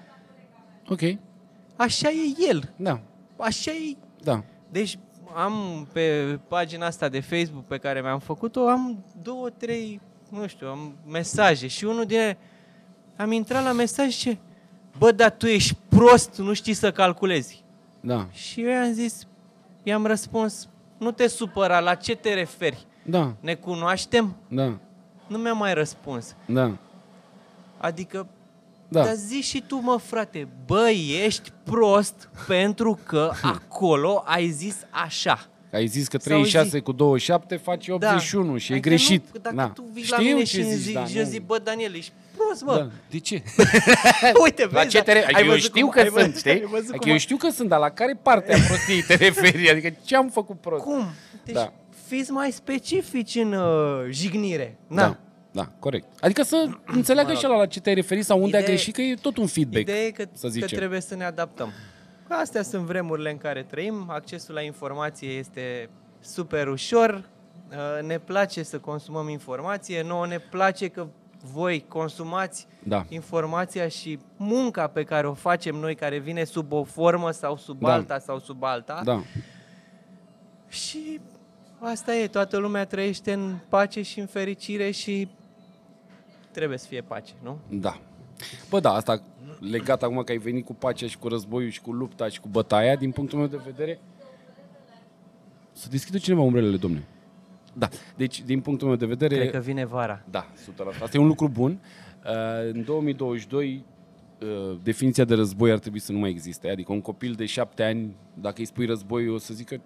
Ok, 0.89 1.01
așa 1.75 2.09
e 2.09 2.47
el, 2.49 2.73
da, 2.75 3.01
așa 3.37 3.71
e 3.71 3.95
da. 4.23 4.43
Deci 4.71 4.97
am 5.35 5.87
pe 5.93 6.39
pagina 6.47 6.85
asta 6.85 7.09
de 7.09 7.19
Facebook 7.19 7.65
pe 7.65 7.77
care 7.77 8.01
mi-am 8.01 8.19
făcut-o, 8.19 8.67
am 8.67 9.05
două, 9.21 9.49
trei, 9.49 10.01
nu 10.29 10.47
știu, 10.47 10.67
am 10.67 10.95
mesaje 11.07 11.67
și 11.67 11.83
unul 11.85 12.05
din 12.05 12.17
ele, 12.17 12.37
am 13.21 13.31
intrat 13.31 13.63
la 13.63 13.71
mesaj 13.71 14.07
și 14.09 14.17
zice, 14.17 14.37
bă, 14.97 15.11
dar 15.11 15.31
tu 15.31 15.45
ești 15.47 15.77
prost, 15.89 16.35
nu 16.37 16.53
știi 16.53 16.73
să 16.73 16.91
calculezi. 16.91 17.63
Da, 17.99 18.27
Și 18.31 18.61
eu 18.61 18.69
i-am 18.69 18.91
zis, 18.93 19.27
i-am 19.83 20.05
răspuns, 20.05 20.67
nu 20.97 21.11
te 21.11 21.27
supăra, 21.27 21.79
la 21.79 21.95
ce 21.95 22.15
te 22.15 22.33
referi? 22.33 22.85
da, 23.03 23.33
Ne 23.39 23.53
cunoaștem? 23.55 24.35
da, 24.47 24.77
Nu 25.27 25.37
mi-a 25.37 25.53
mai 25.53 25.73
răspuns. 25.73 26.35
da, 26.45 26.71
Adică, 27.77 28.27
da. 28.87 29.03
dar 29.03 29.13
zi 29.13 29.41
și 29.41 29.63
tu, 29.67 29.75
mă, 29.81 29.97
frate, 29.97 30.47
bă, 30.65 30.89
ești 31.25 31.51
prost 31.63 32.29
pentru 32.47 32.99
că 33.05 33.31
acolo 33.55 34.23
ai 34.25 34.49
zis 34.49 34.75
așa. 34.89 35.45
Ai 35.73 35.87
zis 35.87 36.07
că 36.07 36.17
Sau 36.17 36.31
36 36.31 36.67
zi. 36.77 36.81
cu 36.81 36.91
27 36.91 37.55
face 37.55 37.91
81 37.91 38.57
și 38.57 38.71
e 38.71 38.73
Adică 38.75 38.89
greșit. 38.89 39.25
Nu, 39.33 39.39
dacă 39.39 39.55
da. 39.55 39.67
tu 39.67 39.83
vii 39.93 40.03
Știu 40.03 40.15
la 40.15 40.21
mine 40.23 40.37
ce 40.39 40.45
și 40.45 40.59
îmi 40.59 40.69
zici, 40.71 40.79
zici, 40.81 40.93
da, 40.93 41.05
și 41.05 41.17
eu 41.17 41.23
nu. 41.23 41.29
zic, 41.29 41.45
bă, 41.45 41.59
Daniel, 41.63 41.95
ești 41.95 42.11
prost, 42.45 42.61
mă. 42.63 42.75
Da. 42.75 42.87
De 43.09 43.19
ce? 43.19 43.43
Uite, 44.43 44.63
vezi, 44.63 44.73
La 44.73 44.85
ce 44.85 45.01
te 45.03 45.11
re- 45.11 45.17
ai 45.17 45.23
adică 45.23 45.39
eu 45.41 45.45
văzut 45.47 45.61
știu 45.61 45.81
cum- 45.81 45.89
că 45.89 45.99
ai 45.99 46.05
sunt, 46.05 46.17
văzut- 46.17 46.37
știi? 46.37 46.51
ai 46.51 46.59
văzut 46.59 46.75
Adică 46.89 46.97
cum 46.97 47.09
eu 47.09 47.15
a- 47.15 47.17
știu 47.17 47.37
că 47.37 47.49
sunt, 47.49 47.69
dar 47.69 47.79
la 47.79 47.89
care 47.89 48.19
parte 48.21 48.53
a 48.53 48.57
prostiei 48.67 49.01
te 49.01 49.15
referi? 49.15 49.69
Adică 49.69 49.93
ce 50.05 50.15
am 50.15 50.29
făcut 50.29 50.61
prost? 50.61 50.83
Cum? 50.83 51.03
Deci, 51.45 51.55
Da. 51.55 51.73
fiți 52.07 52.31
mai 52.31 52.51
specifici 52.51 53.35
în 53.35 53.53
uh, 53.53 54.05
jignire. 54.09 54.77
Na. 54.87 55.01
Da, 55.01 55.17
da, 55.51 55.71
corect. 55.79 56.07
Adică 56.19 56.43
să 56.43 56.67
înțeleagă 56.85 57.33
și 57.33 57.41
ăla 57.45 57.55
la 57.57 57.65
ce 57.65 57.79
te-ai 57.79 57.95
referit 57.95 58.25
sau 58.25 58.41
unde 58.41 58.55
a 58.57 58.59
Ideea- 58.59 58.75
greșit, 58.75 58.93
că 58.95 59.01
e 59.01 59.15
tot 59.21 59.37
un 59.37 59.47
feedback, 59.47 59.81
Ideea 59.81 60.03
e 60.05 60.09
că, 60.11 60.23
să 60.33 60.45
că 60.45 60.51
zicem. 60.51 60.77
trebuie 60.77 61.01
să 61.01 61.15
ne 61.15 61.23
adaptăm. 61.25 61.71
Că 62.27 62.33
Astea 62.33 62.61
sunt 62.63 62.81
vremurile 62.83 63.31
în 63.31 63.37
care 63.37 63.63
trăim, 63.69 64.05
accesul 64.09 64.53
la 64.53 64.61
informație 64.61 65.29
este 65.29 65.89
super 66.19 66.67
ușor, 66.67 67.23
uh, 67.69 68.07
ne 68.07 68.19
place 68.19 68.63
să 68.63 68.77
consumăm 68.77 69.29
informație, 69.29 70.03
nouă 70.03 70.27
ne 70.27 70.39
place 70.39 70.87
că 70.87 71.07
voi 71.53 71.85
consumați 71.87 72.67
Da. 72.83 73.05
informația 73.09 73.87
și 73.87 74.19
munca 74.37 74.87
pe 74.87 75.03
care 75.03 75.27
o 75.27 75.33
facem 75.33 75.75
noi, 75.75 75.95
care 75.95 76.17
vine 76.19 76.43
sub 76.43 76.71
o 76.71 76.83
formă 76.83 77.31
sau 77.31 77.57
sub 77.57 77.79
Da. 77.79 77.93
alta 77.93 78.19
sau 78.19 78.39
sub 78.39 78.63
alta. 78.63 79.01
Da, 79.03 79.21
Și 80.69 81.19
asta 81.79 82.15
e, 82.15 82.27
toată 82.27 82.57
lumea 82.57 82.85
trăiește 82.85 83.33
în 83.33 83.55
pace 83.69 84.01
și 84.01 84.19
în 84.19 84.25
fericire 84.25 84.91
și 84.91 85.27
trebuie 86.51 86.77
să 86.77 86.87
fie 86.87 87.01
pace, 87.01 87.33
nu? 87.43 87.57
da. 87.69 87.99
Bă, 88.69 88.79
da, 88.79 88.91
asta 88.93 89.21
legat 89.59 90.03
acum 90.03 90.23
că 90.23 90.31
ai 90.31 90.37
venit 90.37 90.65
cu 90.65 90.73
pacea 90.73 91.07
și 91.07 91.17
cu 91.17 91.27
războiul 91.27 91.69
și 91.69 91.81
cu 91.81 91.91
lupta 91.91 92.27
și 92.27 92.39
cu 92.39 92.47
bătaia, 92.47 92.95
din 92.95 93.11
punctul 93.11 93.37
meu 93.37 93.47
de 93.47 93.59
vedere, 93.65 93.99
să 95.71 95.87
deschidă 95.89 96.17
cineva 96.17 96.41
umbrelele, 96.41 96.77
domne. 96.77 97.03
Da, 97.73 97.89
deci, 98.15 98.41
din 98.41 98.59
punctul 98.61 98.87
meu 98.87 98.95
de 98.97 99.05
vedere... 99.05 99.35
Cred 99.35 99.51
că 99.51 99.57
vine 99.59 99.85
vara. 99.85 100.23
Da, 100.29 100.47
100%. 100.97 101.01
Asta 101.01 101.17
e 101.17 101.19
un 101.19 101.27
lucru 101.27 101.47
bun. 101.49 101.79
Uh, 102.25 102.71
În 102.73 102.83
2022, 102.83 103.85
uh, 104.41 104.77
definiția 104.83 105.23
de 105.23 105.33
război 105.35 105.71
ar 105.71 105.79
trebui 105.79 105.99
să 105.99 106.11
nu 106.11 106.17
mai 106.19 106.29
existe. 106.29 106.69
Adică 106.69 106.91
un 106.91 107.01
copil 107.01 107.33
de 107.33 107.45
șapte 107.45 107.83
ani, 107.83 108.15
dacă 108.33 108.55
îi 108.57 108.65
spui 108.65 108.85
război, 108.85 109.29
o 109.29 109.37
să 109.37 109.53
zică 109.53 109.81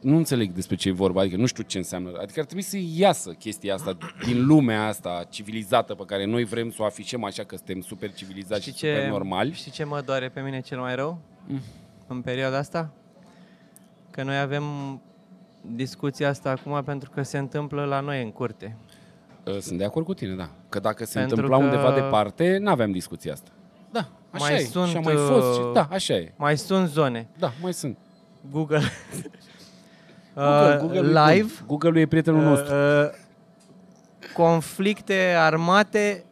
nu 0.00 0.16
înțeleg 0.16 0.52
despre 0.52 0.76
ce 0.76 0.88
e 0.88 0.92
vorba, 0.92 1.20
adică 1.20 1.36
nu 1.36 1.46
știu 1.46 1.62
ce 1.62 1.78
înseamnă. 1.78 2.08
Adică 2.20 2.40
ar 2.40 2.44
trebui 2.44 2.62
să 2.64 2.76
iasă 2.96 3.30
chestia 3.30 3.74
asta 3.74 3.96
din 4.24 4.46
lumea 4.46 4.86
asta 4.86 5.26
civilizată 5.30 5.94
pe 5.94 6.02
care 6.06 6.24
noi 6.24 6.44
vrem 6.44 6.70
să 6.70 6.76
o 6.82 6.84
afișăm 6.84 7.24
așa 7.24 7.44
că 7.44 7.56
suntem 7.56 7.80
super 7.80 8.12
civilizați 8.12 8.62
și 8.62 8.70
Știi 8.70 8.88
super 8.88 9.02
ce, 9.02 9.08
normali. 9.10 9.52
știi 9.52 9.70
ce 9.70 9.84
mă 9.84 10.00
doare 10.00 10.28
pe 10.28 10.40
mine 10.40 10.60
cel 10.60 10.78
mai 10.78 10.94
rău 10.94 11.18
în 12.06 12.20
perioada 12.20 12.58
asta? 12.58 12.92
Că 14.10 14.22
noi 14.22 14.38
avem 14.38 14.62
discuția 15.74 16.28
asta 16.28 16.50
acum 16.50 16.82
pentru 16.84 17.10
că 17.10 17.22
se 17.22 17.38
întâmplă 17.38 17.84
la 17.84 18.00
noi 18.00 18.22
în 18.22 18.30
curte. 18.32 18.76
Uh, 19.46 19.58
Sunt 19.58 19.78
de 19.78 19.84
acord 19.84 20.06
cu 20.06 20.14
tine, 20.14 20.34
da. 20.34 20.48
Că 20.68 20.78
dacă 20.80 21.04
se 21.04 21.18
Pentru 21.18 21.34
întâmpla 21.36 21.58
că- 21.58 21.64
undeva 21.64 21.92
departe, 21.92 22.58
n-aveam 22.60 22.90
discuția 22.90 23.32
asta. 23.32 23.50
Da, 23.90 24.08
așa 24.30 24.44
Mai 24.44 24.54
e. 24.54 24.58
sunt, 24.64 24.88
și 24.88 24.96
a 24.96 25.00
mai 25.00 25.14
fost. 25.16 25.54
Și, 25.54 25.60
uh, 25.60 25.70
da, 25.72 25.88
așa 25.90 26.14
e. 26.14 26.32
Mai 26.36 26.58
sunt 26.58 26.88
zone. 26.88 27.28
Da, 27.38 27.52
mai 27.62 27.72
sunt. 27.72 27.96
Google. 28.50 28.80
Google, 30.34 30.74
Uh, 30.76 30.76
Google 30.80 31.22
live. 31.32 31.52
Google 31.66 32.00
e 32.00 32.06
prietenul 32.06 32.42
nostru. 32.42 32.74
Uh, 32.74 33.04
uh, 33.04 33.10
conflicte 34.34 35.34
armate 35.38 36.24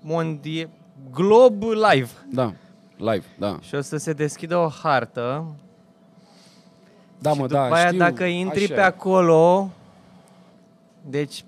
mondie, 0.00 0.68
glob 1.12 1.62
live. 1.62 2.10
Da, 2.32 2.52
live, 2.96 3.24
da. 3.38 3.58
Și 3.60 3.74
o 3.74 3.80
să 3.80 3.96
se 3.96 4.12
deschidă 4.12 4.56
o 4.56 4.68
hartă 4.68 5.44
Da, 7.18 7.30
și 7.32 7.38
mă, 7.38 7.46
după 7.46 7.60
da, 7.60 7.74
aia 7.74 7.86
știu, 7.86 7.98
dacă 7.98 8.24
intri 8.24 8.64
așa 8.64 8.74
pe 8.74 8.80
e. 8.80 8.84
acolo, 8.84 9.70
deci 11.08 11.44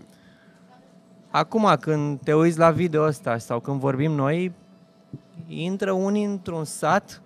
acum 1.30 1.76
când 1.80 2.20
te 2.20 2.34
uiți 2.34 2.58
la 2.58 2.70
video 2.70 3.02
ăsta 3.02 3.38
sau 3.38 3.60
când 3.60 3.80
vorbim 3.80 4.12
noi, 4.12 4.52
intră 5.48 5.92
unii 5.92 6.24
într-un 6.24 6.64
sat 6.64 7.22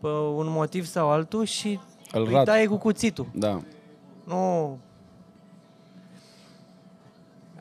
pe 0.00 0.06
un 0.08 0.46
motiv 0.48 0.84
sau 0.84 1.10
altul 1.10 1.44
și 1.44 1.78
Îl 2.12 2.26
îi 2.26 2.32
rat. 2.32 2.44
taie 2.44 2.66
cu 2.66 2.76
cuțitul. 2.76 3.26
Da. 3.34 3.60
Nu. 4.24 4.78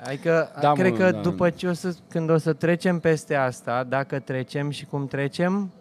Adică, 0.03 0.49
Da, 0.53 0.59
da, 0.61 0.71
cred 0.73 0.91
mă, 0.91 0.97
că 0.97 1.11
da. 1.11 1.19
după 1.19 1.49
ce 1.49 1.67
o 1.67 1.73
să, 1.73 1.95
când 2.09 2.29
o 2.29 2.37
să 2.37 2.53
trecem 2.53 2.99
peste 2.99 3.35
asta, 3.35 3.83
dacă 3.83 4.19
trecem 4.19 4.69
și 4.69 4.85
cum 4.85 5.07
trecem, 5.07 5.71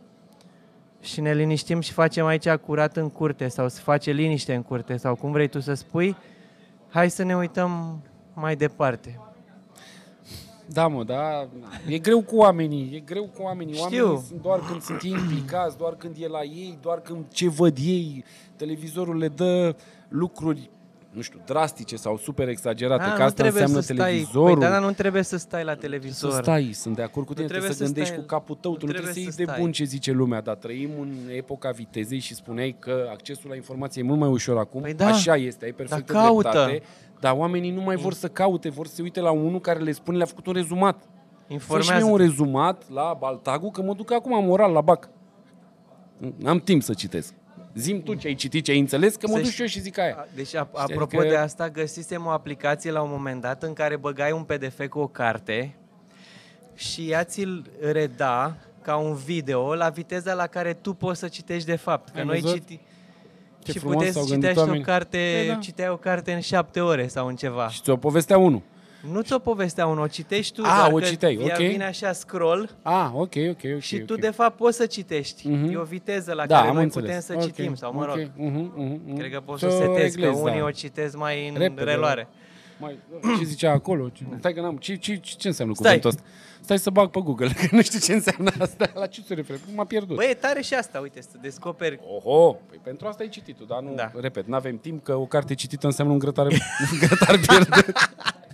și 1.08 1.20
ne 1.20 1.34
liniștim 1.34 1.80
și 1.80 1.92
facem 1.92 2.26
aici 2.26 2.48
curat 2.48 2.96
în 2.96 3.10
curte 3.10 3.48
sau 3.48 3.68
să 3.68 3.80
face 3.80 4.10
liniște 4.10 4.54
în 4.54 4.62
curte 4.62 4.96
sau 4.96 5.14
cum 5.14 5.32
vrei 5.32 5.48
tu 5.48 5.60
să 5.60 5.74
spui, 5.74 6.16
hai 6.88 7.10
să 7.10 7.22
ne 7.22 7.36
uităm 7.36 8.02
mai 8.34 8.56
departe. 8.56 9.20
Da, 10.66 10.86
mă, 10.86 11.04
da. 11.04 11.48
E 11.86 11.98
greu 11.98 12.22
cu 12.22 12.36
oamenii, 12.36 12.90
e 12.94 13.00
greu 13.00 13.24
cu 13.36 13.42
oamenii. 13.42 13.74
Știu. 13.74 14.04
Oamenii 14.04 14.26
sunt 14.28 14.42
doar 14.42 14.60
când 14.60 14.82
sunt 14.82 15.02
ei 15.02 15.10
implicați, 15.10 15.76
doar 15.76 15.94
când 15.94 16.16
e 16.18 16.26
la 16.26 16.42
ei, 16.42 16.78
doar 16.82 17.00
când 17.00 17.24
ce 17.28 17.48
văd 17.48 17.76
ei. 17.80 18.24
Televizorul 18.56 19.16
le 19.16 19.28
dă 19.28 19.76
lucruri, 20.08 20.70
nu 21.10 21.20
știu, 21.20 21.40
drastice 21.46 21.96
sau 21.96 22.16
super 22.16 22.48
exagerate, 22.48 23.02
Ah, 23.02 23.12
că 23.12 23.18
nu 23.18 23.24
asta 23.24 23.42
trebuie 23.42 23.62
înseamnă 23.62 23.82
să 23.82 23.92
stai, 23.92 24.06
televizorul. 24.06 24.56
Păi, 24.56 24.64
da, 24.64 24.70
dar 24.70 24.80
nu 24.82 24.92
trebuie 24.92 25.22
să 25.22 25.36
stai 25.36 25.64
la 25.64 25.74
televizor. 25.74 26.30
Să 26.30 26.38
stai, 26.42 26.70
sunt 26.72 26.96
de 26.96 27.02
acord 27.02 27.26
cu 27.26 27.32
tine, 27.32 27.44
Nu 27.44 27.50
trebuie, 27.50 27.70
trebuie 27.70 27.70
să 27.70 27.76
să 27.78 27.84
gândești 27.84 28.08
stai- 28.10 28.20
cu 28.20 28.26
capul 28.26 28.54
tău, 28.60 28.76
tu 28.76 28.86
nu 28.86 28.86
nu 28.86 28.92
trebuie 28.92 29.06
să 29.06 29.12
trebuie 29.12 29.22
iei 29.24 29.32
să 29.32 29.38
de 29.38 29.44
stai. 29.44 29.60
bun 29.60 29.72
ce 29.72 29.84
zice 29.84 30.12
lumea, 30.12 30.40
dar 30.40 30.54
trăim 30.54 30.90
în 31.00 31.12
epoca 31.36 31.70
vitezei 31.70 32.18
și 32.18 32.34
spuneai 32.34 32.76
că 32.78 33.06
accesul 33.10 33.48
la 33.50 33.56
informație 33.56 34.02
e 34.02 34.04
mult 34.04 34.18
mai 34.18 34.28
ușor 34.28 34.58
acum, 34.58 34.80
Păi 34.80 34.94
da. 34.94 35.06
așa 35.06 35.36
este, 35.36 35.64
ai 35.64 35.72
perfectă 35.72 36.12
Dar 36.12 36.22
caută. 36.22 36.48
dreptate, 36.50 36.82
dar 37.20 37.34
oamenii 37.36 37.70
nu 37.70 37.80
mai 37.80 37.96
vor 37.96 38.12
să 38.12 38.28
caute, 38.28 38.68
vor 38.68 38.86
să 38.86 38.94
se 38.94 39.02
uite 39.02 39.20
la 39.20 39.30
unul 39.30 39.60
care 39.60 39.78
le 39.78 39.92
spune, 39.92 40.16
le-a 40.16 40.26
făcut 40.26 40.46
un 40.46 40.52
rezumat. 40.52 40.96
Fă 41.02 41.06
și 41.46 41.52
Informează. 41.52 42.04
mie 42.04 42.12
un 42.12 42.18
rezumat 42.18 42.90
la 42.90 43.16
Baltagu, 43.18 43.70
că 43.70 43.82
mă 43.82 43.94
duc 43.94 44.12
acum 44.12 44.44
moral 44.44 44.72
la 44.72 44.80
bac. 44.80 45.08
N-am 46.36 46.58
timp 46.58 46.82
să 46.82 46.92
citesc. 46.94 47.34
Zim 47.78 48.02
tu 48.02 48.14
ce 48.14 48.26
ai 48.26 48.34
citit, 48.34 48.64
ce 48.64 48.70
ai 48.70 48.78
înțeles, 48.78 49.14
că 49.16 49.26
mă 49.28 49.34
Să 49.36 49.40
duc 49.42 49.50
ș- 49.50 49.54
și 49.54 49.60
eu 49.60 49.66
și 49.66 49.80
zic 49.80 49.98
aia. 49.98 50.14
A- 50.18 50.26
Deci, 50.34 50.54
a- 50.54 50.68
Știi, 50.80 50.94
apropo 50.94 51.16
adică- 51.18 51.32
de 51.34 51.36
asta, 51.40 51.68
găsisem 51.68 52.26
o 52.26 52.28
aplicație 52.28 52.90
la 52.90 53.00
un 53.02 53.10
moment 53.10 53.40
dat 53.40 53.62
în 53.62 53.72
care 53.72 53.96
băgai 53.96 54.32
un 54.32 54.42
PDF 54.42 54.86
cu 54.88 54.98
o 54.98 55.06
carte 55.06 55.74
și 56.74 57.10
ea 57.10 57.24
ți-l 57.24 57.70
reda 57.80 58.56
ca 58.82 58.96
un 58.96 59.14
video 59.14 59.74
la 59.74 59.88
viteza 59.88 60.34
la 60.34 60.46
care 60.46 60.72
tu 60.74 60.92
poți 60.94 61.18
să 61.18 61.28
citești 61.28 61.66
de 61.68 61.76
fapt. 61.76 62.08
Că 62.08 62.18
Ai 62.18 62.24
noi 62.24 62.40
văzut? 62.40 62.56
citi... 62.56 62.80
Ce 63.62 63.72
și 63.72 63.78
frumos 63.78 63.94
puteai 63.96 64.12
să 64.12 64.18
s-au 64.18 64.28
gândit 64.28 64.42
citești 64.48 64.58
o 64.58 64.62
oamenii. 64.62 64.84
carte, 64.84 65.34
Păi 65.38 65.48
da. 65.48 65.54
citeai 65.54 65.88
o 65.88 65.96
carte 65.96 66.32
în 66.32 66.40
șapte 66.40 66.80
ore 66.80 67.06
sau 67.06 67.26
în 67.26 67.36
ceva. 67.36 67.68
Și 67.68 67.82
ți-o 67.82 67.96
povestea 67.96 68.38
unul. 68.38 68.62
Nu 69.12 69.20
ți-o 69.20 69.38
povestea 69.38 69.86
unul, 69.86 70.02
o 70.02 70.06
citești 70.06 70.54
tu, 70.54 70.62
A, 70.64 70.76
doar 70.76 70.92
o 70.92 70.96
că 70.96 71.04
citeai, 71.04 71.34
ea 71.34 71.56
ok. 71.58 71.66
vine 71.66 71.84
așa 71.84 72.12
scroll 72.12 72.70
Ah, 72.82 73.10
ok, 73.12 73.32
ok, 73.50 73.60
ok. 73.74 73.80
și 73.80 73.94
ok. 73.94 74.04
tu 74.04 74.14
de 74.14 74.30
fapt 74.30 74.56
poți 74.56 74.76
să 74.76 74.86
citești. 74.86 75.48
Mhm. 75.48 75.70
E 75.72 75.76
o 75.76 75.82
viteză 75.82 76.32
la 76.32 76.46
da, 76.46 76.56
care 76.56 76.68
am 76.68 76.74
noi 76.74 76.82
înțeles. 76.84 77.06
putem 77.06 77.20
să 77.20 77.32
Ok, 77.34 77.54
citim 77.56 77.74
sau 77.74 77.92
mă 77.92 78.04
rog. 78.04 78.14
ok, 78.14 78.24
mhm, 78.36 78.72
mhm, 78.76 79.00
mhm. 79.06 79.16
Cred 79.18 79.30
că 79.32 79.40
poți 79.40 79.60
Să 79.60 79.68
să 79.70 79.76
setezi, 79.76 80.16
că 80.16 80.24
reglezi, 80.24 80.42
unii 80.42 80.58
da. 80.58 80.64
o 80.64 80.70
citesc 80.70 81.16
mai 81.16 81.48
în 81.48 81.54
Repede, 81.58 81.90
reloare. 81.90 82.28
Mai, 82.80 82.98
ce 83.38 83.44
zicea 83.44 83.72
acolo? 83.72 84.08
Ce- 84.08 84.24
Stai 84.38 84.52
că 84.52 84.60
n-am. 84.60 84.76
Ce, 84.76 84.94
ce, 84.94 85.16
ce, 85.16 85.34
ce 85.38 85.48
înseamnă 85.48 85.74
Stai. 85.74 85.98
cuvântul 85.98 86.10
ăsta? 86.10 86.22
Stai 86.60 86.78
să 86.78 86.90
bag 86.90 87.10
pe 87.10 87.20
Google, 87.20 87.48
că 87.60 87.66
nu 87.76 87.82
știu 87.82 87.98
ce 87.98 88.12
înseamnă 88.12 88.50
asta. 88.58 88.90
La 88.94 89.06
ce 89.06 89.22
se 89.22 89.34
referă? 89.34 89.58
M-a 89.74 89.84
pierdut. 89.84 90.16
Băi, 90.16 90.26
e 90.30 90.34
tare 90.34 90.60
și 90.62 90.74
asta, 90.74 90.98
uite, 91.00 91.20
să 91.22 91.28
descoperi. 91.40 92.00
Oho, 92.24 92.52
păi 92.52 92.78
pentru 92.82 93.06
asta 93.06 93.22
ai 93.22 93.28
citit 93.28 93.56
dar 93.68 93.80
nu, 93.80 93.94
Da. 93.94 94.10
repet, 94.20 94.46
nu 94.46 94.54
avem 94.54 94.78
timp, 94.78 95.04
că 95.04 95.14
o 95.14 95.26
carte 95.26 95.54
citită 95.54 95.86
înseamnă 95.86 96.12
un 96.12 96.18
grătar, 96.18 96.46
un 96.92 96.98
grătar 97.00 97.38
pierdut. 97.38 97.92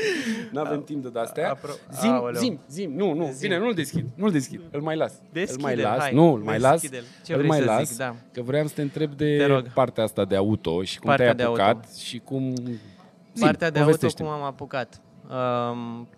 Nu 0.52 0.60
avem 0.60 0.82
timp 0.84 1.06
de 1.12 1.18
astea. 1.18 1.56
Apro- 1.56 1.92
Zim, 2.00 2.10
Aoleu. 2.10 2.40
zim, 2.40 2.60
zim, 2.70 2.92
nu, 2.96 3.12
nu, 3.12 3.24
Zim. 3.32 3.36
bine, 3.40 3.58
nu-l 3.58 3.74
deschid, 3.74 4.04
nu-l 4.14 4.30
deschid, 4.30 4.60
îl 4.70 4.80
mai 4.80 4.96
las. 4.96 5.12
îl 5.12 5.18
mai 5.32 5.44
Deschide-l, 5.44 5.80
las, 5.80 5.98
hai, 5.98 6.14
nu, 6.14 6.32
îl 6.32 6.42
mai 6.42 6.58
las, 6.58 6.80
deschide-l. 6.80 7.04
Ce 7.24 7.32
îl 7.32 7.36
vrei 7.38 7.48
mai 7.50 7.58
să 7.58 7.64
las, 7.64 7.88
zic, 7.88 7.96
da. 7.96 8.14
că 8.32 8.42
vreau 8.42 8.66
să 8.66 8.74
te 8.74 8.82
întreb 8.82 9.12
de 9.14 9.36
Te 9.36 9.46
rog. 9.46 9.72
partea 9.72 10.04
asta 10.04 10.24
de 10.24 10.36
auto 10.36 10.82
și 10.82 10.98
cum 10.98 11.08
Partea 11.08 11.24
te-ai 11.24 11.36
de 11.36 11.42
apucat 11.42 11.74
auto. 11.74 11.86
și 12.04 12.18
cum... 12.18 12.54
Zim, 12.54 13.46
Partea 13.46 13.70
de 13.70 13.78
auto, 13.78 13.90
povestește-mi. 13.90 14.28
cum 14.28 14.38
am 14.38 14.42
apucat. 14.44 15.00
Um, 15.30 16.08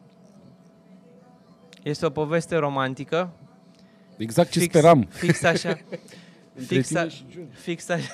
este 1.83 2.07
o 2.07 2.11
poveste 2.11 2.57
romantică. 2.57 3.31
Exact 4.16 4.51
ce 4.51 4.61
speram. 4.61 5.07
Fix 5.11 5.43
așa. 5.43 5.69
Între 6.55 6.75
fix, 6.77 6.87
tine 6.88 7.01
a, 7.01 7.09
și 7.09 7.25
Giurgia. 7.31 7.51
fix 7.55 7.88
așa. 7.88 8.12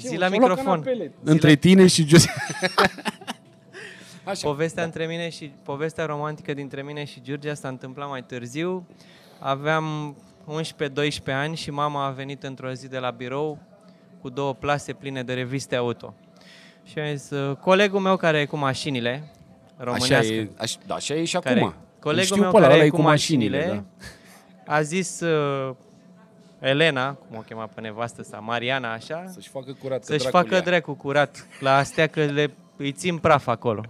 Ce, 0.00 0.08
Zi 0.08 0.12
mă, 0.12 0.18
la 0.18 0.26
și-au 0.26 0.38
luat 0.38 0.48
microfon. 0.56 0.80
canapele. 0.82 1.12
Zi 1.24 1.30
Între 1.30 1.48
la- 1.48 1.54
tine 1.56 1.86
și 1.86 2.04
Giurgia. 2.04 2.30
Așa. 4.24 4.46
Povestea 4.48 4.82
da. 4.82 4.88
între 4.88 5.06
mine 5.06 5.28
și 5.28 5.52
povestea 5.62 6.04
romantică 6.06 6.54
dintre 6.54 6.82
mine 6.82 7.04
și 7.04 7.20
Giurgia 7.22 7.54
s-a 7.54 7.68
întâmplat 7.68 8.08
mai 8.08 8.22
târziu. 8.22 8.86
Aveam 9.38 10.16
11-12 10.46 11.32
ani 11.32 11.56
și 11.56 11.70
mama 11.70 12.04
a 12.06 12.10
venit 12.10 12.42
într-o 12.42 12.72
zi 12.72 12.88
de 12.88 12.98
la 12.98 13.10
birou 13.10 13.58
cu 14.20 14.28
două 14.28 14.54
plase 14.54 14.92
pline 14.92 15.22
de 15.22 15.32
reviste 15.34 15.76
auto. 15.76 16.14
Și 16.84 16.98
a 16.98 17.14
zis, 17.14 17.30
"Uh, 17.30 17.56
colegul 17.56 18.00
meu 18.00 18.16
care 18.16 18.38
e 18.40 18.44
cu 18.44 18.56
mașinile, 18.56 19.10
Așa 19.76 19.84
românească, 19.84 20.32
e, 20.32 20.50
așa, 20.58 20.78
da, 20.86 20.94
așa 20.94 21.14
e 21.14 21.24
și 21.24 21.38
care, 21.38 21.60
acum. 21.60 21.74
colegul 22.00 22.24
Știu 22.24 22.40
meu 22.40 22.50
pe 22.50 22.56
ăla, 22.56 22.66
care 22.66 22.76
ăla 22.76 22.84
e 22.84 22.86
e 22.86 22.90
cu 22.90 22.96
cu 22.96 23.02
mașinile, 23.02 23.58
mașinile, 23.58 23.84
a 24.66 24.82
zis 24.82 25.20
uh, 25.20 25.74
Elena, 26.60 27.12
cum 27.12 27.36
o 27.36 27.40
chema 27.40 27.66
pe 27.74 27.80
nevastă 27.80 28.22
sa, 28.22 28.38
Mariana, 28.38 28.92
așa, 28.92 29.24
Să-și 29.32 29.48
facă 29.48 29.72
curat. 29.72 29.98
că 29.98 30.04
să-și 30.04 30.18
dracul 30.18 30.40
facă 30.40 30.54
ia. 30.54 30.60
dracu 30.60 30.92
curat 30.94 31.46
la 31.60 31.76
astea 31.76 32.06
că 32.06 32.24
le, 32.24 32.50
îi 32.76 32.92
țin 32.92 33.18
praf 33.18 33.46
acolo. 33.46 33.82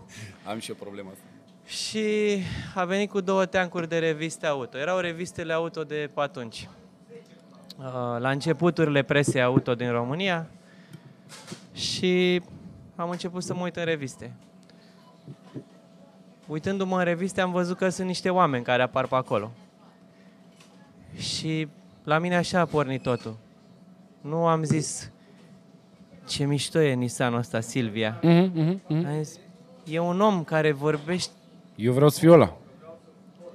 Am 0.44 0.58
și 0.58 0.70
eu 0.70 0.76
problema 0.80 1.10
asta. 1.10 1.24
Și 1.66 2.38
a 2.74 2.84
venit 2.84 3.10
cu 3.10 3.20
două 3.20 3.46
teancuri 3.46 3.88
de 3.88 3.98
reviste 3.98 4.46
auto. 4.46 4.78
Erau 4.78 4.98
revistele 4.98 5.52
auto 5.52 5.84
de 5.84 6.10
pe 6.14 6.20
atunci. 6.20 6.68
Uh, 7.78 7.84
La 8.18 8.30
începuturile 8.30 9.02
presei 9.02 9.42
auto 9.42 9.74
din 9.74 9.90
România 9.90 10.46
și 11.72 12.42
am 12.96 13.10
început 13.10 13.42
să 13.42 13.54
mă 13.54 13.62
uit 13.62 13.76
în 13.76 13.84
reviste. 13.84 14.32
Uitându-mă 16.46 16.98
în 16.98 17.04
reviste 17.04 17.40
am 17.40 17.52
văzut 17.52 17.76
că 17.76 17.88
sunt 17.88 18.06
niște 18.06 18.30
oameni 18.30 18.64
care 18.64 18.82
apar 18.82 19.06
pe 19.06 19.14
acolo. 19.14 19.50
Și 21.16 21.68
la 22.04 22.18
mine 22.18 22.36
așa 22.36 22.60
a 22.60 22.64
pornit 22.64 23.02
totul. 23.02 23.36
Nu 24.20 24.46
am 24.46 24.62
zis 24.62 25.10
ce 26.26 26.44
mișto 26.44 26.80
e 26.80 26.94
Nissanul 26.94 27.38
ăsta, 27.38 27.60
Silvia. 27.60 28.18
Mhm, 28.22 28.50
mhm, 28.54 28.80
mhm. 28.88 29.06
Am 29.06 29.22
zis, 29.22 29.38
e 29.84 29.98
un 29.98 30.20
om 30.20 30.44
care 30.44 30.72
vorbește 30.72 31.32
Eu 31.76 31.92
vreau 31.92 32.08
să 32.08 32.18
fiu 32.20 32.32
ăla. 32.32 32.56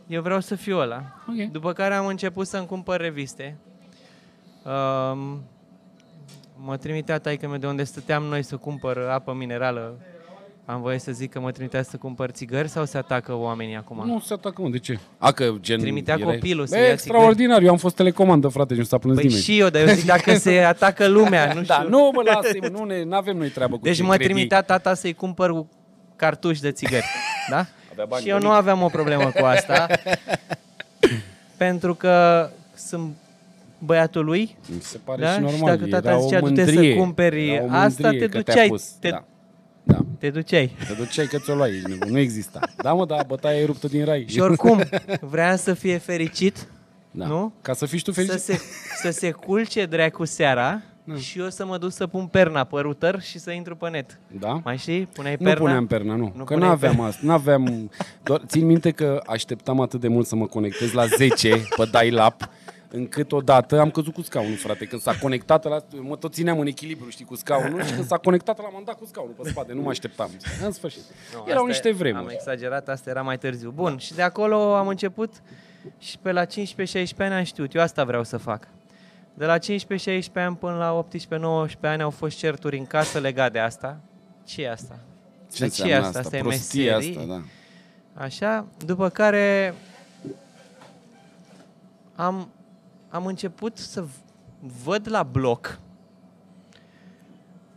eu 0.07 0.21
vreau 0.21 0.39
să 0.39 0.55
fiu 0.55 0.77
ăla. 0.77 1.03
Ok. 1.27 1.51
După 1.51 1.73
care 1.73 1.93
am 1.93 2.05
început 2.05 2.47
să-mi 2.47 2.65
cumpăr 2.65 2.99
reviste. 3.01 3.57
Um, 4.65 5.41
mă 6.55 6.77
trimitea 6.77 7.19
taică 7.19 7.47
meu 7.47 7.57
de 7.57 7.67
unde 7.67 7.83
stăteam 7.83 8.23
noi 8.23 8.43
să 8.43 8.57
cumpăr 8.57 8.97
apă 8.97 9.33
minerală. 9.33 9.97
Am 10.71 10.81
voie 10.81 10.99
să 10.99 11.11
zic 11.11 11.31
că 11.31 11.39
mă 11.39 11.51
trimitea 11.51 11.83
să 11.83 11.97
cumpăr 11.97 12.29
țigări 12.29 12.67
sau 12.67 12.85
se 12.85 12.97
atacă 12.97 13.33
oamenii 13.33 13.75
acum? 13.75 14.03
Nu 14.05 14.19
se 14.19 14.33
atacă, 14.33 14.61
mă, 14.61 14.69
de 14.69 14.77
ce? 14.79 14.99
A, 15.17 15.31
că 15.31 15.53
gen... 15.59 15.79
Trimitea 15.79 16.15
erai- 16.19 16.33
copilul 16.33 16.65
să 16.67 16.75
Bă, 16.75 16.81
ia 16.81 16.91
extraordinar, 16.91 17.61
eu 17.61 17.69
am 17.69 17.77
fost 17.77 17.95
telecomandă, 17.95 18.47
frate, 18.47 18.73
și 18.73 18.79
nu 18.79 18.85
s-a 18.85 18.97
plâns 18.97 19.15
Păi 19.17 19.25
nimeni. 19.25 19.43
și 19.43 19.59
eu, 19.59 19.69
dar 19.69 19.81
eu 19.81 19.87
zic 19.93 20.05
dacă 20.05 20.33
se 20.35 20.59
atacă 20.73 21.07
lumea, 21.07 21.45
nu 21.45 21.51
știu. 21.63 21.63
Da, 21.65 21.81
nu, 21.81 22.11
mă, 22.13 22.21
lasă 22.25 22.69
nu 22.71 22.83
ne 22.83 23.15
avem 23.15 23.37
noi 23.37 23.49
treabă 23.49 23.75
cu 23.75 23.81
deci 23.83 23.95
ce 23.95 24.03
mă 24.03 24.09
crede 24.09 24.23
ei. 24.23 24.29
trimitea 24.29 24.61
tata 24.61 24.93
să-i 24.93 25.13
cumpăr 25.13 25.51
cu 25.51 25.69
cartuși 26.15 26.61
de 26.61 26.71
țigări. 26.71 27.05
Da? 27.49 27.65
Avea 27.91 28.05
bani 28.07 28.23
și 28.23 28.29
eu 28.29 28.37
de 28.37 28.43
nu 28.43 28.49
mic. 28.49 28.57
aveam 28.57 28.81
o 28.81 28.87
problemă 28.87 29.31
cu 29.39 29.45
asta. 29.45 29.87
pentru 31.57 31.93
că 31.95 32.49
sunt 32.75 33.13
băiatul 33.79 34.25
lui 34.25 34.55
Mi 34.75 34.81
se 34.81 34.99
pare 35.03 35.21
Da? 35.21 35.27
și 35.29 35.35
Și 35.35 35.41
normal. 35.41 35.77
dacă 35.77 35.89
tata 35.89 36.09
era 36.09 36.17
o 36.19 36.21
zicea, 36.21 36.39
du-te 36.39 36.65
să 36.65 36.71
mândrie, 36.71 36.95
cumperi 36.95 37.49
era 37.53 37.63
o 37.63 37.67
asta, 37.71 38.07
mândrie 38.07 38.19
te 38.19 38.25
că 38.37 38.41
te-a 38.41 38.53
duceai, 38.53 38.67
pus. 38.67 38.83
te- 38.99 39.09
Da. 39.09 39.15
Da. 39.15 39.23
Te 40.19 40.29
duceai. 40.29 40.75
Te 40.87 40.93
duceai 40.93 41.25
că 41.25 41.37
ți-o 41.37 41.55
luai, 41.55 41.69
ești 41.75 41.89
nebun. 41.89 42.11
nu 42.11 42.17
exista. 42.17 42.59
Da, 42.77 42.93
mă, 42.93 43.05
da, 43.05 43.17
bătaia 43.27 43.59
e 43.59 43.65
ruptă 43.65 43.87
din 43.87 44.05
rai. 44.05 44.25
Și 44.29 44.39
oricum, 44.39 44.83
vrea 45.21 45.55
să 45.55 45.73
fie 45.73 45.97
fericit, 45.97 46.67
da. 47.11 47.25
nu? 47.25 47.53
Ca 47.61 47.73
să 47.73 47.85
fii 47.85 47.97
și 47.97 48.03
tu 48.03 48.11
să 48.11 48.21
fericit. 48.21 48.43
se, 48.43 48.59
să 49.01 49.09
se 49.11 49.31
culce 49.31 49.85
dracu 49.85 50.25
seara 50.25 50.81
și 51.17 51.39
eu 51.39 51.49
să 51.49 51.65
mă 51.65 51.77
duc 51.77 51.91
să 51.91 52.07
pun 52.07 52.25
perna 52.27 52.63
pe 52.63 52.79
router 52.79 53.21
și 53.21 53.39
să 53.39 53.51
intru 53.51 53.75
pe 53.75 53.89
net. 53.89 54.19
Da? 54.39 54.61
Mai 54.63 54.77
știi? 54.77 55.05
Puneai 55.05 55.35
Nu 55.39 55.45
perna. 55.45 55.59
puneam 55.63 55.87
perna, 55.87 56.15
nu. 56.15 56.23
Nu 56.23 56.31
că 56.31 56.37
nu 56.37 56.43
puneai 56.45 56.71
aveam 56.71 56.91
perna. 56.93 57.07
asta. 57.07 57.19
Nu 57.23 57.31
aveam... 57.31 57.91
Doar, 58.23 58.41
țin 58.47 58.65
minte 58.65 58.91
că 58.91 59.21
așteptam 59.25 59.79
atât 59.81 59.99
de 59.99 60.07
mult 60.07 60.27
să 60.27 60.35
mă 60.35 60.45
conectez 60.45 60.91
la 60.91 61.05
10 61.05 61.49
pe 61.75 61.89
dial-up, 61.91 62.49
încât 62.91 63.31
odată 63.31 63.79
am 63.79 63.91
căzut 63.91 64.13
cu 64.13 64.21
scaunul, 64.21 64.55
frate. 64.57 64.85
Când 64.85 65.01
s-a 65.01 65.13
conectat, 65.21 65.63
la, 65.63 65.83
mă 66.01 66.15
tot 66.15 66.33
țineam 66.33 66.59
în 66.59 66.67
echilibru, 66.67 67.09
știi, 67.09 67.25
cu 67.25 67.35
scaunul 67.35 67.83
și 67.83 67.93
când 67.93 68.05
s-a 68.05 68.17
conectat, 68.17 68.57
l-am 68.57 68.81
dat 68.85 68.97
cu 68.97 69.05
scaunul 69.05 69.33
pe 69.41 69.49
spate. 69.49 69.73
Nu 69.73 69.81
mă 69.81 69.89
așteptam. 69.89 70.29
În 70.65 70.71
sfârșit. 70.71 71.01
Nu, 71.33 71.43
Erau 71.47 71.55
asta 71.55 71.67
niște 71.67 71.87
e- 71.87 71.91
vremuri. 71.91 72.23
Am 72.23 72.29
exagerat, 72.33 72.89
asta 72.89 73.09
era 73.09 73.21
mai 73.21 73.37
târziu. 73.37 73.69
Bun, 73.71 73.97
și 73.97 74.13
de 74.13 74.21
acolo 74.21 74.75
am 74.75 74.87
început 74.87 75.33
și 75.97 76.17
pe 76.17 76.31
la 76.31 76.45
15-16 76.45 76.47
ani 77.17 77.33
am 77.33 77.43
știut, 77.43 77.73
eu 77.75 77.81
asta 77.81 78.03
vreau 78.03 78.23
să 78.23 78.37
fac. 78.37 78.67
De 79.33 79.45
la 79.45 79.57
15-16 79.57 79.61
ani 80.33 80.55
până 80.55 80.77
la 80.77 81.05
18-19 81.67 81.79
ani 81.81 82.01
au 82.01 82.09
fost 82.09 82.37
certuri 82.37 82.77
în 82.77 82.85
casă 82.85 83.19
legat 83.19 83.51
de 83.51 83.59
asta. 83.59 83.99
ce 84.45 84.61
e 84.61 84.71
asta? 84.71 84.99
Ce 85.53 85.59
Dar 85.59 85.69
ce 85.69 85.81
e 85.81 85.83
înseamnă 85.83 86.07
asta? 86.07 86.19
Asta 86.19 86.37
e 86.37 86.39
Prostia 86.39 86.95
meserie? 86.97 87.19
asta, 87.19 87.33
da. 87.33 87.41
Așa, 88.23 88.65
după 88.85 89.09
care 89.09 89.73
am, 92.15 92.49
am 93.09 93.25
început 93.25 93.77
să 93.77 94.01
v- 94.01 94.09
văd 94.83 95.07
la 95.09 95.23
bloc 95.23 95.79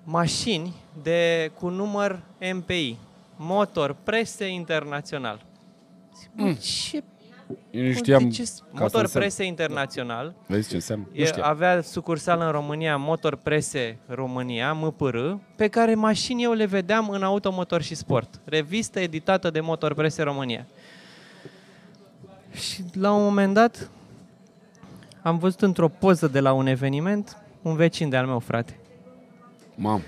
mașini 0.05 0.75
de, 1.03 1.51
cu 1.59 1.69
număr 1.69 2.21
MPI, 2.55 2.97
motor 3.37 3.97
prese 4.03 4.47
internațional. 4.47 5.45
Zic, 6.19 6.31
bă, 6.37 6.43
Mm. 6.43 6.55
ce 6.55 7.03
Eu 7.71 7.83
nu 7.87 7.93
știam 7.93 8.31
ce, 8.31 8.43
ca 8.43 8.49
asta 8.51 8.65
motor 8.71 8.85
înseamnă. 9.01 9.09
prese 9.29 9.45
internațional. 9.45 10.35
Vezi 10.47 10.69
ce 10.69 10.75
înseamnă? 10.75 11.07
Nu 11.13 11.21
E, 11.21 11.25
știam. 11.25 11.49
avea 11.49 11.83
sucursală 11.83 12.45
în 12.45 12.51
România, 12.51 12.97
Motor 12.97 13.37
Prese 13.37 13.99
România, 14.07 14.73
MPR, 14.73 15.17
pe 15.57 15.69
care 15.69 15.95
mașini 15.95 16.43
eu 16.43 16.53
le 16.53 16.65
vedeam 16.65 17.09
în 17.09 17.23
Automotor 17.23 17.83
și 17.83 17.95
Sport. 17.95 18.41
Revistă 18.45 19.01
editată 19.01 19.51
de 19.51 19.61
Motor 19.61 19.95
Prese 19.95 20.23
România. 20.23 20.67
Și 22.53 22.85
la 22.93 23.13
un 23.13 23.23
moment 23.23 23.55
dat 23.55 23.91
am 25.23 25.39
văzut 25.39 25.61
într-o 25.63 25.89
poză 25.89 26.29
de 26.29 26.41
la 26.41 26.53
un 26.53 26.67
eveniment 26.67 27.37
un 27.63 27.77
vecin 27.77 28.09
de-al 28.09 28.27
meu, 28.27 28.39
frate. 28.39 28.79
Mam. 29.75 30.03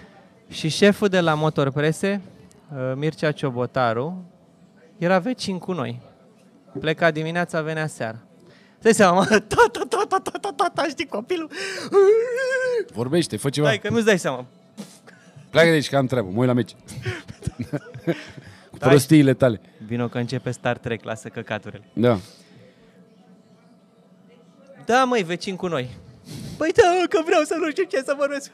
Și 0.51 0.69
șeful 0.69 1.09
de 1.09 1.21
la 1.21 1.35
Motor 1.35 1.71
Prese, 1.71 2.21
uh, 2.75 2.93
Mircea 2.95 3.33
Ciobotaru, 3.33 4.25
era 4.99 5.19
vecin 5.19 5.59
cu 5.59 5.73
noi. 5.73 6.01
Pleca 6.81 7.11
dimineața, 7.11 7.63
venea 7.63 7.87
seara. 7.87 8.19
Dai 8.81 8.95
seama, 8.95 9.19
mă, 9.19 9.25
tata, 9.55 9.87
tata, 9.89 10.21
tata, 10.23 10.53
tata, 10.57 10.87
știi, 10.89 11.07
copilul. 11.07 11.51
Vorbește, 12.93 13.37
fă 13.37 13.51
ceva. 13.51 13.67
Dai, 13.67 13.79
că 13.79 13.91
nu-ți 13.91 14.05
dai 14.05 14.19
seama. 14.19 14.47
Pleacă 15.51 15.69
de 15.69 15.75
aici 15.75 15.89
că 15.89 15.97
am 15.97 16.07
treabă. 16.07 16.29
Mă 16.31 16.39
uit 16.39 16.47
la 16.47 16.53
meci. 16.53 16.75
Cu 18.71 18.79
Dai. 18.79 18.89
prostiile 18.89 19.35
tale. 19.35 19.61
Vino 19.87 20.09
că 20.09 20.19
începe 20.19 20.51
Star 20.51 20.79
Trek, 20.79 21.05
lasă 21.05 21.29
căcaturile. 21.29 21.85
Da. 21.93 22.19
Da, 24.85 25.05
măi, 25.05 25.23
vecin 25.23 25.57
cu 25.57 25.67
noi. 25.67 25.89
Păi 26.57 26.73
da, 26.73 26.83
că 27.09 27.21
vreau 27.25 27.43
să 27.43 27.57
nu 27.59 27.71
știu 27.71 27.85
ce 27.85 28.03
să 28.03 28.15
vorbesc. 28.19 28.51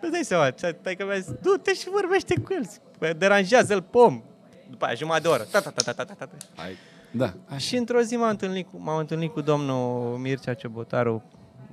Îți 0.00 0.10
dai 0.12 0.24
seama, 0.24 0.50
tai 0.82 0.96
că 0.96 1.04
mi-a 1.04 1.18
zis, 1.18 1.32
du-te 1.42 1.74
și 1.74 1.88
vorbește 1.88 2.40
cu 2.40 2.52
el. 2.52 2.66
Păi, 2.98 3.14
Deranjează-l, 3.14 3.82
pom. 3.82 4.22
După 4.70 4.84
aia, 4.84 4.94
jumătate 4.94 5.22
de 5.22 5.28
oră. 5.28 5.42
Ta, 5.42 5.60
ta, 5.60 5.70
ta, 5.70 5.82
ta, 5.82 5.92
ta, 5.92 6.04
ta, 6.04 6.24
ta. 6.24 6.36
Hai. 6.56 6.76
Da. 7.10 7.32
Așa. 7.46 7.58
Și 7.58 7.76
într-o 7.76 8.00
zi 8.00 8.16
m-am 8.16 8.28
întâlnit, 8.28 8.66
cu, 8.70 8.78
m-am 8.78 8.98
întâlnit 8.98 9.32
cu 9.32 9.40
domnul 9.40 10.16
Mircea 10.16 10.54
Ciobotaru 10.54 11.22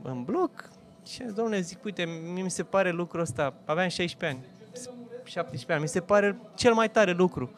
în 0.02 0.24
bloc 0.24 0.70
și 1.08 1.22
am 1.22 1.28
zis, 1.28 1.36
domnule, 1.36 1.60
zic, 1.60 1.84
uite, 1.84 2.04
mie 2.34 2.44
mi 2.44 2.52
se 2.52 2.64
pare 2.64 2.92
lucrul 2.92 3.22
ăsta, 3.22 3.54
aveam 3.66 3.88
16 3.88 4.26
ani, 4.26 4.46
17 5.24 5.72
ani, 5.72 5.82
mi 5.82 5.88
se 5.88 6.00
pare 6.00 6.38
cel 6.56 6.74
mai 6.74 6.90
tare 6.90 7.12
lucru. 7.12 7.52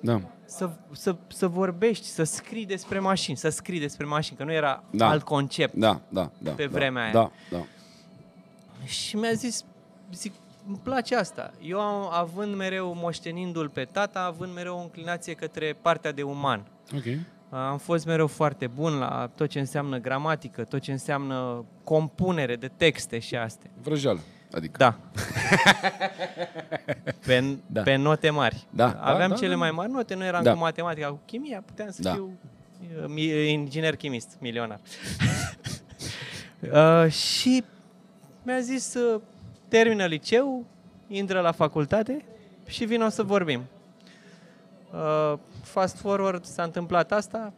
Da. 0.00 0.20
Să, 0.46 0.70
să, 0.92 1.16
să 1.26 1.48
vorbești, 1.48 2.06
să 2.06 2.22
scrii 2.24 2.66
despre 2.66 2.98
mașini, 2.98 3.36
să 3.36 3.48
scrii 3.48 3.80
despre 3.80 4.06
mașini, 4.06 4.36
că 4.38 4.44
nu 4.44 4.52
era 4.52 4.82
Da. 4.90 5.08
alt 5.08 5.22
concept. 5.22 5.74
Da, 5.74 6.00
da, 6.08 6.30
da. 6.38 6.50
Pe 6.50 6.64
da, 6.66 6.70
vremea 6.78 7.02
aia. 7.02 7.12
Da, 7.12 7.30
da. 7.50 7.64
Și 8.84 9.16
mi-a 9.16 9.32
zis, 9.32 9.64
zic, 10.12 10.32
îmi 10.66 10.80
place 10.82 11.16
asta. 11.16 11.52
Eu 11.62 11.80
am, 11.80 12.08
având 12.12 12.54
mereu, 12.54 12.94
moștenindu-l 12.94 13.68
pe 13.68 13.84
tata, 13.84 14.20
având 14.24 14.54
mereu 14.54 14.76
o 14.76 14.80
înclinație 14.80 15.34
către 15.34 15.76
partea 15.82 16.12
de 16.12 16.22
uman. 16.22 16.66
Ok. 16.94 17.02
Am 17.50 17.78
fost 17.78 18.06
mereu 18.06 18.26
foarte 18.26 18.66
bun 18.66 18.98
la 18.98 19.30
tot 19.34 19.48
ce 19.48 19.58
înseamnă 19.58 19.98
gramatică, 19.98 20.64
tot 20.64 20.80
ce 20.80 20.92
înseamnă 20.92 21.64
compunere 21.84 22.56
de 22.56 22.70
texte 22.76 23.18
și 23.18 23.36
astea. 23.36 23.70
Vrăjeală. 23.82 24.18
Adică. 24.56 24.76
Da. 24.78 24.94
pe, 27.26 27.40
Da. 27.40 27.56
da. 27.66 27.82
pe 27.82 27.96
note 27.96 28.30
mari. 28.30 28.66
Da, 28.70 28.88
da, 28.88 29.00
Aveam 29.02 29.30
da, 29.30 29.36
cele 29.36 29.50
da. 29.50 29.56
mai 29.56 29.70
mari 29.70 29.90
note, 29.92 30.14
nu 30.14 30.24
eram 30.24 30.42
Da. 30.42 30.52
cu 30.52 30.58
matematica, 30.58 31.08
cu 31.08 31.20
chimia, 31.26 31.62
puteam 31.66 31.90
să 31.90 32.02
Da. 32.02 32.12
fiu 32.12 32.30
uh, 33.00 33.04
mi- 33.08 33.52
inginer 33.52 33.96
chimist, 33.96 34.36
milionar. 34.40 34.78
uh, 37.04 37.10
și 37.12 37.64
mi-a 38.42 38.60
zis, 38.60 38.94
uh, 38.94 39.20
termină 39.68 40.04
liceu, 40.04 40.64
intră 41.08 41.40
la 41.40 41.52
facultate 41.52 42.24
și 42.66 42.84
vino 42.84 43.08
să 43.08 43.22
vorbim. 43.22 43.62
Uh, 44.92 45.38
fast 45.62 45.96
forward, 45.96 46.44
s-a 46.44 46.62
întâmplat 46.62 47.12
asta. 47.12 47.52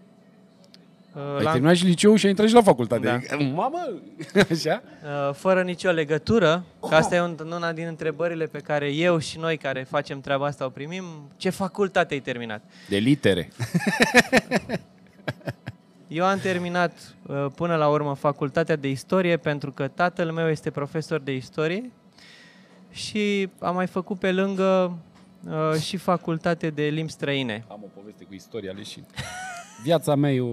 Uh, 1.14 1.22
Ai 1.36 1.42
l-am- 1.42 1.52
terminat 1.52 1.76
și 1.76 1.84
liceul 1.84 2.16
și 2.16 2.24
ai 2.24 2.30
intrat 2.30 2.48
și 2.48 2.54
la 2.54 2.62
facultate. 2.62 3.20
Da. 3.30 3.36
Mamă! 3.36 3.88
Așa? 4.50 4.82
Uh, 5.28 5.34
fără 5.34 5.62
nicio 5.62 5.90
legătură, 5.90 6.64
că 6.88 6.94
asta 6.94 7.14
e 7.14 7.20
un- 7.20 7.50
una 7.52 7.72
din 7.72 7.86
întrebările 7.86 8.44
pe 8.46 8.58
care 8.58 8.92
eu 8.92 9.18
și 9.18 9.38
noi 9.38 9.56
care 9.56 9.82
facem 9.82 10.20
treaba 10.20 10.46
asta 10.46 10.64
o 10.64 10.68
primim. 10.68 11.04
Ce 11.36 11.50
facultate 11.50 12.14
ai 12.14 12.20
terminat? 12.20 12.62
De 12.88 12.96
litere. 12.96 13.48
Eu 16.08 16.24
am 16.24 16.38
terminat 16.38 17.14
uh, 17.26 17.46
până 17.54 17.76
la 17.76 17.88
urmă 17.88 18.14
facultatea 18.14 18.76
de 18.76 18.88
istorie 18.90 19.36
pentru 19.36 19.72
că 19.72 19.88
tatăl 19.88 20.30
meu 20.32 20.48
este 20.48 20.70
profesor 20.70 21.20
de 21.20 21.34
istorie 21.34 21.90
și 22.90 23.48
am 23.58 23.74
mai 23.74 23.86
făcut 23.86 24.18
pe 24.18 24.32
lângă 24.32 24.98
uh, 25.48 25.80
și 25.80 25.96
facultate 25.96 26.70
de 26.70 26.82
limbi 26.82 27.12
străine. 27.12 27.64
Am 27.68 27.80
o 27.84 27.88
poveste 28.00 28.24
cu 28.24 28.34
istoria 28.34 28.72
leșin. 28.76 29.04
Viața 29.82 30.14
mea 30.14 30.32
e 30.32 30.40
o, 30.40 30.52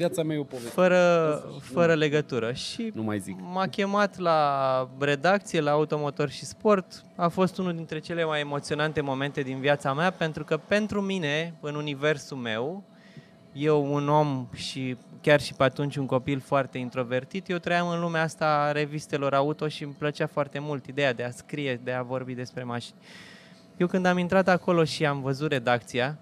viața 0.00 0.22
mea 0.22 0.36
e 0.36 0.38
o 0.38 0.44
poveste. 0.44 0.70
Fără, 0.70 1.44
fără 1.60 1.94
legătură. 1.94 2.52
Și 2.52 2.90
Nu 2.94 3.02
mai 3.02 3.18
zic. 3.18 3.36
M-a 3.52 3.66
chemat 3.66 4.18
la 4.18 4.88
redacție, 4.98 5.60
la 5.60 5.70
Automotor 5.70 6.30
și 6.30 6.44
Sport. 6.44 7.04
A 7.16 7.28
fost 7.28 7.58
unul 7.58 7.74
dintre 7.74 7.98
cele 7.98 8.24
mai 8.24 8.40
emoționante 8.40 9.00
momente 9.00 9.40
din 9.40 9.60
viața 9.60 9.92
mea, 9.92 10.10
pentru 10.10 10.44
că 10.44 10.56
pentru 10.56 11.00
mine, 11.00 11.54
în 11.60 11.74
universul 11.74 12.36
meu, 12.36 12.84
eu 13.52 13.92
un 13.94 14.08
om 14.08 14.48
și 14.54 14.96
chiar 15.20 15.40
și 15.40 15.54
pe 15.54 15.62
atunci 15.62 15.96
un 15.96 16.06
copil 16.06 16.40
foarte 16.40 16.78
introvertit, 16.78 17.48
eu 17.48 17.58
trăiam 17.58 17.88
în 17.88 18.00
lumea 18.00 18.22
asta 18.22 18.46
a 18.46 18.72
revistelor 18.72 19.34
auto 19.34 19.68
și 19.68 19.84
îmi 19.84 19.94
plăcea 19.98 20.26
foarte 20.26 20.58
mult 20.58 20.86
ideea 20.86 21.12
de 21.12 21.22
a 21.22 21.30
scrie, 21.30 21.80
de 21.84 21.92
a 21.92 22.02
vorbi 22.02 22.34
despre 22.34 22.62
mașini. 22.62 22.98
Eu 23.76 23.86
când 23.86 24.06
am 24.06 24.18
intrat 24.18 24.48
acolo 24.48 24.84
și 24.84 25.06
am 25.06 25.20
văzut 25.20 25.50
redacția, 25.50 26.18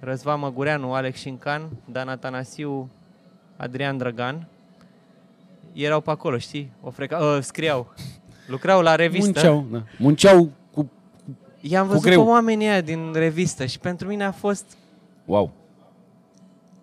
Răzvan 0.00 0.40
Măgureanu, 0.40 0.92
Alex 0.92 1.18
Șincan, 1.18 1.68
Dan 1.84 2.08
Atanasiu, 2.08 2.90
Adrian 3.56 3.96
Drăgan, 3.98 4.48
erau 5.72 6.00
pe 6.00 6.10
acolo, 6.10 6.38
știi? 6.38 6.72
O 6.82 6.90
freca... 6.90 7.18
uh, 7.18 7.38
scriau. 7.42 7.94
Lucrau 8.46 8.80
la 8.82 8.94
revistă. 8.94 9.24
Munceau, 9.24 9.66
da. 9.70 9.82
Munceau 9.98 10.50
cu... 10.72 10.90
I-am 11.60 11.86
cu 11.86 11.92
văzut 11.92 12.04
greu. 12.04 12.24
pe 12.24 12.30
oamenii 12.30 12.66
aia 12.66 12.80
din 12.80 13.12
revistă 13.12 13.66
și 13.66 13.78
pentru 13.78 14.08
mine 14.08 14.24
a 14.24 14.30
fost... 14.32 14.76
Wow. 15.24 15.52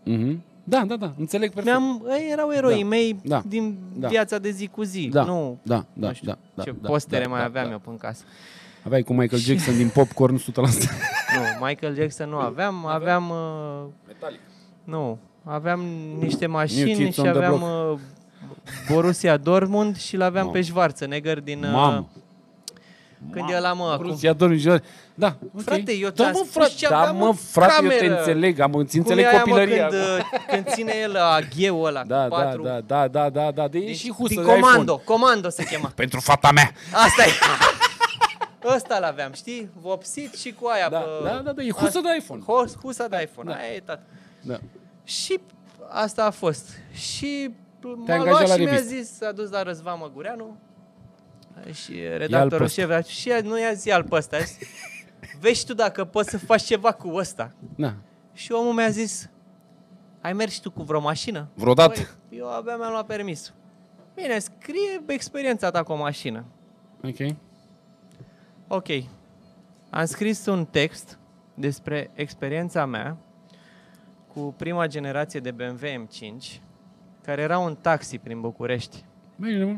Mhm. 0.04 0.44
Da, 0.64 0.86
da, 0.88 0.96
da. 0.96 1.14
Înțeleg 1.18 1.54
perfect. 1.54 1.78
Mi-am, 1.78 2.06
ei 2.20 2.32
erau 2.32 2.52
eroii 2.52 2.82
Da, 2.82 2.88
mei 2.88 3.20
da, 3.24 3.44
din 3.48 3.78
da. 3.96 4.08
viața 4.08 4.38
de 4.38 4.50
zi 4.50 4.68
cu 4.68 4.84
zi. 4.84 5.10
Da, 5.12 5.24
Nu, 5.24 5.58
da, 5.64 5.86
da, 5.94 6.08
nu 6.08 6.14
știu 6.14 6.28
da, 6.28 6.38
da, 6.54 6.64
ce 6.64 6.76
da, 6.82 6.90
postere 6.90 7.24
da, 7.24 7.30
mai 7.30 7.40
da, 7.40 7.46
aveam 7.46 7.66
da. 7.66 7.72
eu 7.72 7.80
până 7.80 7.98
casă. 7.98 8.24
Aveai 8.86 9.02
cu 9.02 9.14
Michael 9.14 9.42
Jackson 9.42 9.76
din 9.78 9.90
popcorn 9.90 10.38
100%. 10.40 10.42
Nu, 10.54 11.66
Michael 11.68 11.96
Jackson 11.96 12.30
nu 12.30 12.38
aveam. 12.38 12.86
Aveam... 12.86 13.30
Uh, 13.30 13.84
Metalic. 14.08 14.40
nu, 14.84 15.18
aveam 15.44 15.80
niște 16.20 16.46
New 16.46 16.56
mașini 16.56 16.94
Kids 16.94 17.14
și 17.14 17.20
on 17.20 17.26
the 17.26 17.36
aveam 17.36 17.58
Block. 17.58 17.92
uh, 17.94 18.00
Borussia 18.92 19.38
Dortmund 19.38 19.98
și 19.98 20.16
l-aveam 20.18 20.46
Mamă. 20.46 20.58
pe 20.58 20.64
Schwarzenegger 20.64 21.40
din... 21.40 21.64
Uh, 21.64 21.70
Mamă. 21.72 22.10
Când 23.32 23.50
e 23.50 23.60
la 23.60 23.74
mă 23.74 23.90
acum. 23.94 24.06
Rusia, 24.10 24.34
Dortmund, 24.34 24.84
Da, 25.14 25.36
ok. 25.56 25.62
Frate, 25.64 25.94
eu 25.96 26.08
da, 26.10 26.14
ți-am 26.14 26.30
mă, 26.32 26.38
spus 26.38 26.52
frate, 26.52 26.72
ce 26.76 26.88
da, 26.90 27.00
aveam 27.00 27.18
mă, 27.18 27.26
în 27.26 27.34
frate, 27.34 27.74
eu 27.84 27.90
te 27.90 27.96
cameră. 27.98 28.18
înțeleg, 28.18 28.60
am, 28.60 28.74
îți 28.74 28.92
Cum 28.92 29.00
înțeleg 29.00 29.24
e 29.26 29.28
aia, 29.28 29.38
copilăria. 29.42 29.88
Mă, 29.88 29.90
când, 29.90 30.02
uh, 30.02 30.46
când 30.48 30.68
ține 30.76 30.94
el 31.02 31.16
agheul 31.18 31.86
ăla 31.86 32.04
Da, 32.04 32.24
cu 32.24 32.30
da, 32.30 32.44
patru... 32.44 32.64
da, 32.64 32.80
da, 32.88 33.08
da, 33.08 33.30
da, 33.30 33.52
da, 33.52 33.68
de 33.68 33.80
din, 33.80 33.94
și 33.94 34.12
husă 34.12 34.34
din 34.34 34.44
de 34.44 34.48
iPhone. 34.48 34.62
comando, 34.62 34.98
comando 34.98 35.50
se 35.50 35.64
chema. 35.64 35.92
Pentru 35.96 36.20
fata 36.20 36.52
mea. 36.52 36.72
Asta 36.92 37.24
e. 37.24 37.30
Ăsta 38.76 39.00
l-aveam, 39.00 39.32
știi? 39.34 39.70
Vopsit 39.82 40.34
și 40.34 40.54
cu 40.54 40.66
aia 40.68 40.90
Da, 40.90 41.00
pe... 41.00 41.24
da, 41.24 41.42
da, 41.42 41.52
da, 41.52 41.62
e 41.62 41.72
husă 41.72 42.00
de 42.02 42.08
iPhone. 42.20 42.42
Hus, 42.46 42.78
husa 42.78 43.08
de 43.08 43.22
iPhone, 43.22 43.52
Da. 43.52 43.58
aia 43.58 43.74
e 43.74 43.80
tot. 43.80 44.00
Da. 44.42 44.60
Și 45.04 45.40
asta 45.90 46.26
a 46.26 46.30
fost. 46.30 46.70
Și 46.92 47.52
m-a 47.82 48.14
angajat 48.14 48.26
luat 48.28 48.48
la 48.48 48.54
și 48.56 48.62
mi-a 48.62 48.72
revistă. 48.72 48.96
zis, 48.96 49.12
s-a 49.18 49.32
dus 49.32 49.50
la 49.50 49.64
Răzvan 49.64 49.98
Măgureanu 50.00 50.58
și 51.74 51.94
redactorul 52.18 52.66
ăsta. 52.66 52.82
șef, 52.82 52.92
a 52.92 53.00
zis, 53.00 53.12
și 53.16 53.32
nu 53.44 53.60
i-a 53.60 53.74
zis 53.74 53.92
al 53.94 54.04
pe 54.04 54.16
ăsta, 54.16 54.36
a 54.36 54.40
zis, 54.40 54.58
vezi 55.40 55.66
tu 55.66 55.74
dacă 55.74 56.06
poți 56.06 56.30
să 56.30 56.38
faci 56.38 56.62
ceva 56.64 56.92
cu 56.92 57.10
ăsta. 57.16 57.52
Da. 57.76 57.94
Și 58.34 58.52
omul 58.52 58.74
mi-a 58.74 58.90
zis, 58.90 59.30
ai 60.22 60.34
mers 60.34 60.52
și 60.54 60.62
tu 60.62 60.72
cu 60.72 60.84
vreo 60.84 61.00
mașină? 61.00 61.48
Vreodată? 61.54 62.00
Băi, 62.30 62.38
eu 62.40 62.50
abia 62.52 62.76
mi-am 62.76 62.92
luat 62.92 63.06
permis. 63.06 63.54
Bine, 64.16 64.40
scrie 64.40 65.04
experiența 65.08 65.70
ta 65.72 65.84
cu 65.84 65.92
o 65.92 65.96
mașină. 65.96 66.46
Ok. 67.04 67.36
Ok. 68.68 68.88
Am 69.90 70.06
scris 70.06 70.46
un 70.46 70.66
text 70.66 71.18
despre 71.54 72.10
experiența 72.14 72.86
mea 72.86 73.18
cu 74.34 74.54
prima 74.58 74.88
generație 74.88 75.40
de 75.40 75.52
BMW 75.52 76.06
M5, 76.06 76.62
care 77.24 77.42
era 77.42 77.58
un 77.58 77.76
taxi 77.76 78.18
prin 78.18 78.42
București. 78.42 79.04
Bine, 79.36 79.64
mă. 79.64 79.78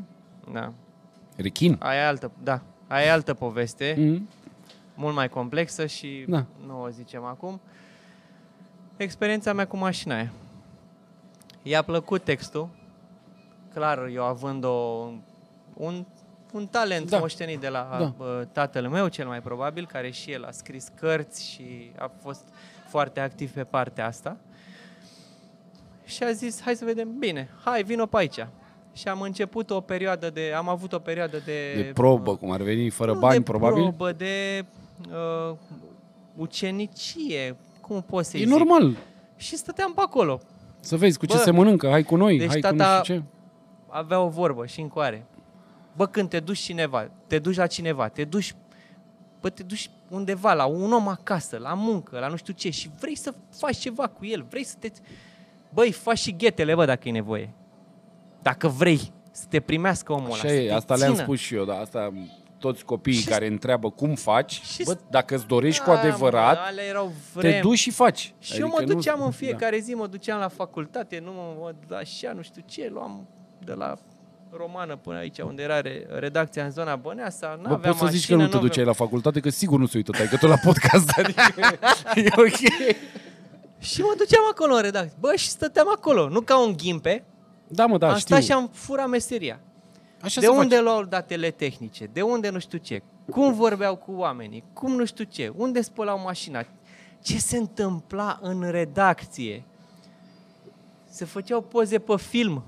Da. 0.52 0.74
Rechin. 1.38 1.76
Aia 1.80 2.00
e 2.02 2.06
altă, 2.06 2.32
da. 2.44 2.62
Aia 2.88 3.06
e 3.06 3.12
altă 3.12 3.34
poveste, 3.34 3.96
Mhm. 3.98 4.30
mult 4.96 5.16
mai 5.16 5.30
complexă 5.30 5.86
și 5.86 6.26
Da. 6.28 6.46
nu 6.66 6.82
o 6.82 6.90
zicem 6.90 7.24
acum. 7.24 7.62
Experiența 8.98 9.54
mea 9.54 9.68
cu 9.68 9.78
mașina 9.78 10.16
aia. 10.16 10.32
I-a 11.64 11.82
plăcut 11.82 12.24
textul, 12.24 12.70
clar, 13.74 14.08
eu 14.08 14.24
având 14.24 14.64
o, 14.64 15.10
un, 15.74 16.06
un 16.56 16.68
talent 16.68 17.10
Da. 17.10 17.16
da. 17.16 17.22
moștenit 17.22 17.60
de 17.60 17.68
la 17.70 17.88
Da. 18.00 18.14
da. 18.26 18.44
tatăl 18.52 18.88
meu, 18.90 19.08
cel 19.08 19.28
mai 19.28 19.42
probabil, 19.42 19.88
care 19.92 20.10
și 20.12 20.32
el 20.32 20.44
a 20.46 20.52
scris 20.52 20.92
cărți 21.00 21.50
și 21.52 21.92
a 21.98 22.12
fost 22.22 22.44
foarte 22.88 23.20
activ 23.20 23.52
pe 23.52 23.64
partea 23.64 24.06
asta. 24.06 24.38
Și 26.04 26.24
a 26.24 26.32
zis, 26.32 26.62
hai 26.62 26.76
să 26.76 26.86
vedem, 26.86 27.18
bine, 27.20 27.50
hai, 27.64 27.84
vino 27.84 28.06
pe 28.06 28.18
aici. 28.18 28.48
Și 28.94 29.08
am 29.08 29.22
început 29.22 29.70
o 29.70 29.80
perioadă 29.82 30.30
de, 30.30 30.54
am 30.58 30.70
avut 30.70 30.94
o 30.94 31.00
perioadă 31.00 31.38
de... 31.46 31.74
De 31.76 31.92
probă, 31.94 32.36
cum 32.36 32.52
ar 32.52 32.62
veni, 32.62 32.90
fără 32.90 33.14
nu 33.14 33.20
bani, 33.20 33.38
de 33.38 33.44
probabil. 33.44 33.82
probă, 33.82 34.12
de 34.12 34.66
uh, 35.50 35.56
ucenicie, 36.36 37.56
cum 37.82 38.02
poți 38.02 38.30
să-i 38.30 38.40
E 38.42 38.44
zic. 38.44 38.52
normal 38.54 38.96
Și 39.36 39.56
stăteam 39.56 39.94
pe 39.94 40.02
acolo. 40.02 40.40
să 40.80 40.98
vezi 40.98 41.18
cu 41.18 41.26
ce 41.26 41.36
Bă, 41.36 41.42
se 41.42 41.52
mănâncă, 41.52 41.88
hai 41.90 42.04
cu 42.04 42.16
noi, 42.16 42.38
deci 42.38 42.48
hai 42.48 42.60
cu 42.60 42.68
tata- 42.68 42.98
nu 42.98 43.04
știu 43.04 43.16
ce. 43.16 43.22
avea 43.88 44.20
o 44.20 44.28
vorbă 44.28 44.66
și 44.66 44.82
în 44.82 44.88
coare. 44.88 45.26
Bă, 45.96 46.08
când 46.08 46.30
te 46.30 46.40
duci 46.40 46.58
cineva, 46.60 47.10
te 47.28 47.40
duci 47.40 47.56
la 47.56 47.68
cineva, 47.68 48.08
te 48.08 48.24
duci, 48.24 48.56
bă, 49.42 49.50
te 49.50 49.64
duci 49.64 49.90
undeva, 50.10 50.54
la 50.54 50.66
un 50.66 50.92
om 50.94 51.08
acasă, 51.08 51.58
la 51.58 51.74
muncă, 51.74 52.20
la 52.20 52.28
nu 52.28 52.36
știu 52.36 52.54
ce 52.54 52.70
și 52.70 52.90
vrei 53.00 53.16
să 53.16 53.34
faci 53.58 53.78
ceva 53.78 54.08
cu 54.08 54.26
el, 54.26 54.46
vrei 54.50 54.64
să 54.64 54.76
te... 54.80 54.92
Băi, 55.74 55.92
faci 55.92 56.18
și 56.18 56.36
ghetele, 56.36 56.76
bă, 56.76 56.86
dacă 56.86 57.08
e 57.08 57.12
nevoie. 57.12 57.54
Dacă 58.42 58.68
vrei 58.68 59.12
să 59.32 59.46
te 59.50 59.60
primească 59.60 60.12
omul 60.14 60.26
ăla, 60.26 60.34
Așa 60.36 60.48
să 60.48 60.54
e, 60.54 60.68
te 60.68 60.74
asta 60.74 60.96
le-am 60.96 61.12
țină. 61.12 61.24
spus 61.24 61.40
și 61.40 61.56
eu, 61.56 61.66
da, 61.66 61.78
asta 61.80 62.14
toți 62.58 62.86
copiii 62.86 63.16
Și- 63.20 63.28
care 63.28 63.48
întreabă 63.48 63.90
cum 63.92 64.16
faci, 64.16 64.62
Și- 64.62 64.84
bă, 64.84 64.98
dacă 65.10 65.36
îți 65.36 65.46
dorești 65.48 65.84
cu 65.84 65.90
Da, 65.90 66.00
adevărat, 66.00 66.56
mă, 66.56 66.64
alea 66.66 66.84
erau 66.86 67.06
te 67.08 67.40
vremi. 67.40 67.62
duci 67.62 67.78
și 67.78 67.92
faci. 67.92 68.34
Și 68.40 68.60
eu 68.60 68.68
mă 68.68 68.74
Adică 68.78 68.92
nu- 68.92 68.98
duceam 68.98 69.20
în 69.20 69.26
da. 69.30 69.32
fiecare 69.36 69.78
zi, 69.80 69.94
mă 69.94 70.08
duceam 70.08 70.40
la 70.40 70.48
facultate, 70.48 71.20
nu 71.20 71.32
mă 71.32 71.56
mă 71.88 71.96
așa, 71.96 72.32
nu 72.32 72.42
știu 72.42 72.62
ce, 72.66 72.90
luam 72.94 73.28
de 73.64 73.74
la 73.74 73.96
romană 74.58 74.96
până 74.96 75.18
aici, 75.18 75.40
unde 75.40 75.64
era 75.64 75.82
re- 75.82 76.08
redacția 76.10 76.64
în 76.64 76.72
zona 76.72 76.96
Băneasa, 76.96 77.60
Bă, 77.62 77.68
n-aveam 77.70 77.82
poți 77.82 77.98
să 78.00 78.06
zici 78.18 78.28
că 78.28 78.34
mașină, 78.34 78.36
nu 78.36 78.44
te 78.44 78.44
n-aveam- 78.56 78.62
duceai 78.68 78.86
la 78.86 78.94
facultate, 78.94 79.40
că 79.40 79.50
sigur 79.50 79.80
nu 79.80 79.86
se 79.86 79.98
uită 79.98 80.12
tai, 80.12 80.28
că 80.28 80.38
tu 80.38 80.48
la 80.48 80.56
podcast, 80.64 81.10
adică 81.18 81.42
e 82.16 82.28
ok. 82.36 82.58
Și 83.80 84.02
mă 84.02 84.14
duceam 84.18 84.44
acolo 84.52 84.74
în 84.76 84.82
redacție. 84.82 85.18
Bă, 85.20 85.34
și 85.36 85.48
stăteam 85.50 85.88
acolo, 85.96 86.30
nu 86.30 86.42
ca 86.42 86.60
un 86.66 86.74
ghimpe. 86.78 87.24
Da, 87.68 87.86
mă, 87.86 87.98
da, 87.98 88.08
am 88.12 88.18
știu. 88.18 88.36
stat 88.36 88.44
și 88.46 88.52
am 88.52 88.70
furat 88.74 89.08
meseria. 89.10 89.60
Așa 90.22 90.40
de 90.40 90.46
se 90.46 90.52
unde 90.52 90.76
face. 90.76 90.82
luau 90.82 91.04
datele 91.04 91.52
tehnice? 91.52 92.10
De 92.14 92.22
unde 92.22 92.50
nu 92.50 92.60
știu 92.60 92.78
ce? 92.78 93.02
Cum 93.32 93.54
vorbeau 93.54 93.96
cu 93.96 94.12
oamenii? 94.12 94.64
Cum 94.74 94.96
nu 94.96 95.06
știu 95.06 95.24
ce? 95.24 95.52
Unde 95.56 95.82
spălau 95.82 96.20
mașina? 96.20 96.66
Ce 97.22 97.38
se 97.38 97.58
întâmpla 97.58 98.40
în 98.42 98.70
redacție? 98.72 99.64
Se 101.10 101.26
făceau 101.26 101.62
poze 101.62 102.00
pe 102.00 102.18
film. 102.18 102.64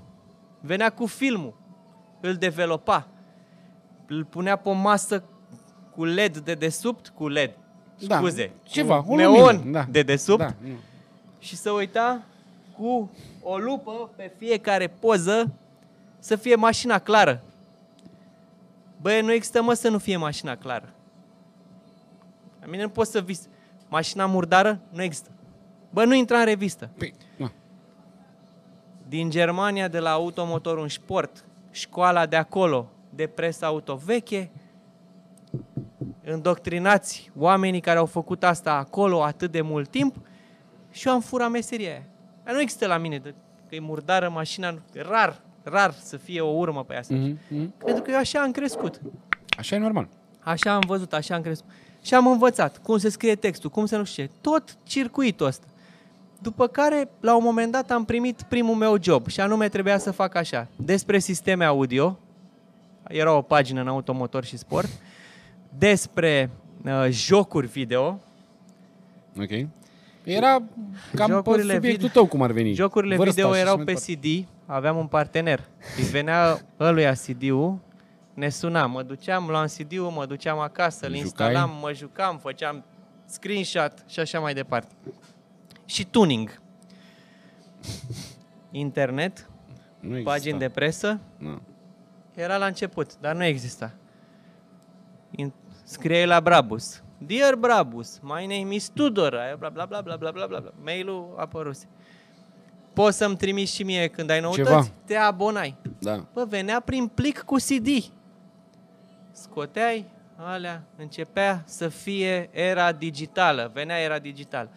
Venea 0.60 0.90
cu 0.90 1.06
filmul. 1.06 1.54
Îl 2.20 2.34
developa. 2.34 3.06
Îl 4.06 4.24
punea 4.24 4.56
pe 4.56 4.68
o 4.68 4.72
masă 4.72 5.22
cu 5.94 6.04
LED 6.04 6.36
de 6.38 6.54
desubt, 6.54 7.08
cu 7.08 7.28
LED. 7.28 7.50
Da, 8.06 8.16
Scuze. 8.16 8.50
ceva, 8.62 9.02
cu 9.02 9.12
o 9.12 9.16
neon 9.16 9.34
lumină, 9.56 9.70
da. 9.70 9.86
de 9.90 10.02
desubt 10.02 10.38
Da, 10.38 10.54
nu. 10.60 10.74
și 11.38 11.56
să 11.56 11.70
uita 11.70 12.22
cu 12.78 13.10
o 13.42 13.56
lupă 13.58 14.10
pe 14.16 14.32
fiecare 14.38 14.86
poză 14.88 15.52
să 16.18 16.36
fie 16.36 16.54
mașina 16.54 16.98
clară. 16.98 17.42
Băi, 19.00 19.20
nu 19.20 19.32
există 19.32 19.62
mă 19.62 19.72
să 19.72 19.88
nu 19.88 19.98
fie 19.98 20.16
mașina 20.16 20.56
clară. 20.56 20.88
La 22.60 22.66
mine 22.66 22.82
nu 22.82 22.88
poți 22.88 23.10
să 23.10 23.20
vis. 23.20 23.48
Mașina 23.88 24.26
murdară 24.26 24.80
nu 24.90 25.02
există. 25.02 25.30
Bă, 25.90 26.04
nu 26.04 26.14
intra 26.14 26.38
în 26.38 26.44
revistă. 26.44 26.90
Păi, 26.98 27.14
na. 27.36 27.52
Din 29.08 29.30
Germania, 29.30 29.88
de 29.88 29.98
la 29.98 30.10
Automotor 30.10 30.78
un 30.78 30.88
Sport, 30.88 31.44
școala 31.70 32.26
de 32.26 32.36
acolo, 32.36 32.90
de 33.14 33.26
presă 33.26 33.64
auto 33.64 33.94
veche, 34.04 34.50
îndoctrinați 36.24 37.30
oamenii 37.36 37.80
care 37.80 37.98
au 37.98 38.06
făcut 38.06 38.44
asta 38.44 38.72
acolo 38.72 39.22
atât 39.22 39.50
de 39.50 39.60
mult 39.60 39.88
timp 39.90 40.16
și 40.90 41.08
eu 41.08 41.14
am 41.14 41.20
furat 41.20 41.50
meseria 41.50 41.90
aia. 41.90 42.02
Dar 42.44 42.54
nu 42.54 42.60
există 42.60 42.86
la 42.86 42.96
mine, 42.98 43.18
de, 43.18 43.34
că 43.68 43.74
e 43.74 43.80
murdară 43.80 44.28
mașina, 44.28 44.70
nu- 44.70 44.80
rar, 44.94 45.40
rar 45.62 45.92
să 45.92 46.16
fie 46.16 46.40
o 46.40 46.48
urmă 46.56 46.84
pe 46.84 46.96
asta. 46.96 47.14
Mhm, 47.14 47.38
mhm. 47.48 47.74
Pentru 47.84 48.02
că 48.02 48.10
eu 48.10 48.16
așa 48.18 48.40
am 48.42 48.50
crescut. 48.50 49.00
Așa 49.58 49.76
e 49.76 49.78
normal. 49.78 50.08
Așa 50.40 50.72
am 50.74 50.82
văzut, 50.86 51.12
așa 51.12 51.34
am 51.34 51.42
crescut. 51.42 51.70
Și 52.02 52.14
am 52.14 52.26
învățat 52.26 52.78
cum 52.78 52.98
se 52.98 53.08
scrie 53.08 53.34
textul, 53.34 53.70
cum 53.70 53.86
se 53.86 53.96
nu 53.96 54.04
știu 54.04 54.24
ce. 54.24 54.30
Tot 54.40 54.76
circuitul 54.82 55.46
ăsta. 55.46 55.66
După 56.42 56.66
care, 56.66 57.08
la 57.20 57.36
un 57.36 57.42
moment 57.44 57.72
dat, 57.72 57.90
am 57.90 58.04
primit 58.04 58.42
primul 58.42 58.74
meu 58.74 58.96
job 59.02 59.26
și 59.28 59.40
anume 59.40 59.68
trebuia 59.68 59.98
să 59.98 60.10
fac 60.10 60.34
așa. 60.34 60.68
Despre 60.76 61.18
sisteme 61.18 61.64
audio, 61.64 62.18
era 63.08 63.32
o 63.32 63.42
pagină 63.42 63.80
în 63.80 63.88
automotor 63.88 64.44
și 64.44 64.56
sport, 64.56 64.88
despre 65.78 66.50
uh, 66.84 67.06
jocuri 67.10 67.66
video, 67.66 68.20
Ok. 69.40 69.50
Era 70.24 70.62
cam 71.14 71.30
Jocurile 71.30 71.66
pe 71.66 71.74
subiectul 71.74 72.08
video- 72.08 72.12
tău 72.12 72.26
cum 72.26 72.42
ar 72.42 72.50
veni. 72.52 72.72
Jocurile 72.72 73.16
Vârsta 73.16 73.34
video 73.34 73.52
și 73.52 73.58
erau 73.60 73.74
așa 73.74 73.84
pe 73.84 73.92
mai 73.92 74.02
departe. 74.02 74.28
CD, 74.40 74.46
aveam 74.66 74.96
un 74.96 75.06
partener. 75.06 75.60
Îi 75.96 76.02
venea 76.04 76.60
ăluia 76.80 77.12
CD-ul, 77.12 77.78
ne 78.34 78.48
suna, 78.48 78.86
mă 78.86 79.02
duceam, 79.02 79.46
luam 79.48 79.66
CD-ul, 79.66 80.10
mă 80.10 80.26
duceam 80.26 80.58
acasă, 80.58 80.98
îl 81.06 81.10
Jucai? 81.12 81.20
instalam, 81.20 81.70
mă 81.80 81.92
jucam, 81.92 82.38
făceam 82.38 82.84
screenshot 83.26 83.92
și 84.06 84.20
așa 84.20 84.40
mai 84.40 84.54
departe. 84.54 84.94
Și 85.88 86.04
tuning. 86.06 86.60
Internet, 88.70 89.48
Nu 90.00 90.08
exista. 90.10 90.30
pagini 90.30 90.58
de 90.58 90.68
presă, 90.68 91.20
Nu. 91.38 91.60
era 92.34 92.56
la 92.56 92.66
început, 92.66 93.18
dar 93.20 93.34
nu 93.34 93.44
exista. 93.44 93.92
In- 95.30 95.52
Scriei 95.84 96.26
la 96.26 96.40
Brabus. 96.40 97.02
Dear 97.18 97.54
Brabus, 97.54 98.18
my 98.22 98.46
name 98.46 98.74
is 98.74 98.88
Tudor, 98.88 99.34
aia 99.34 99.56
bla 99.56 99.68
bla 99.68 99.84
bla 99.84 100.00
bla 100.00 100.16
bla 100.16 100.30
bla 100.30 100.46
bla. 100.46 100.58
bla. 100.60 100.72
Mail-ul 100.82 101.34
apăruse. 101.36 101.86
Poți 102.92 103.16
să-mi 103.16 103.36
trimiți 103.36 103.74
și 103.74 103.82
mie 103.82 104.08
când 104.08 104.30
ai 104.30 104.40
noutăți? 104.40 104.68
Ceva. 104.68 104.86
Te 105.04 105.16
abonai. 105.16 105.76
Da. 105.98 106.24
Bă, 106.32 106.44
venea 106.44 106.80
prin 106.80 107.06
plic 107.06 107.38
cu 107.40 107.54
CD. 107.54 107.86
Scoteai 109.32 110.04
alea, 110.36 110.82
începea 110.96 111.62
să 111.66 111.88
fie 111.88 112.48
era 112.52 112.92
digitală, 112.92 113.70
venea 113.74 113.98
era 113.98 114.18
digitală. 114.18 114.68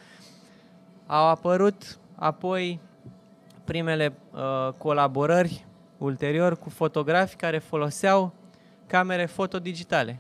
Au 1.12 1.28
apărut 1.28 2.00
apoi 2.16 2.80
primele 3.64 4.14
uh, 4.34 4.74
colaborări 4.78 5.66
ulterior 5.98 6.58
cu 6.58 6.70
fotografi 6.70 7.36
care 7.36 7.58
foloseau 7.58 8.34
camere 8.88 9.26
fotodigitale. 9.26 10.20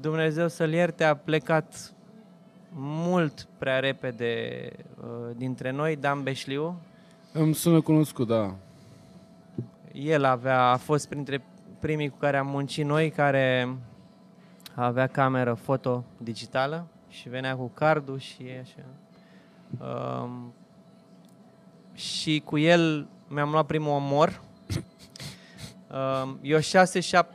Dumnezeu 0.00 0.48
să-l 0.48 0.72
ierte, 0.72 1.04
a 1.04 1.16
plecat 1.16 1.92
mult 2.74 3.48
prea 3.58 3.78
repede 3.78 4.62
uh, 5.00 5.06
dintre 5.36 5.70
noi, 5.70 5.96
Dan 5.96 6.22
Beșliu, 6.22 6.80
Îmi 7.32 7.54
sună 7.54 7.80
cunoscut, 7.80 8.26
da. 8.26 8.54
el 9.92 10.24
avea, 10.24 10.62
a 10.62 10.76
fost 10.76 11.08
printre 11.08 11.42
primii 11.78 12.08
cu 12.08 12.16
care 12.16 12.36
am 12.36 12.46
muncit 12.46 12.84
noi, 12.84 13.10
care 13.10 13.76
avea 14.74 15.06
cameră 15.06 15.54
foto 15.54 16.04
digitală 16.16 16.86
și 17.08 17.28
venea 17.28 17.56
cu 17.56 17.70
cardul 17.74 18.18
și 18.18 18.42
așa. 18.60 18.84
Um, 19.78 20.54
și 21.94 22.42
cu 22.44 22.58
el 22.58 23.08
mi-am 23.28 23.50
luat 23.50 23.66
primul 23.66 23.92
omor. 23.92 24.40
Um, 26.22 26.38
eu 26.42 26.58
6-7 26.58 26.62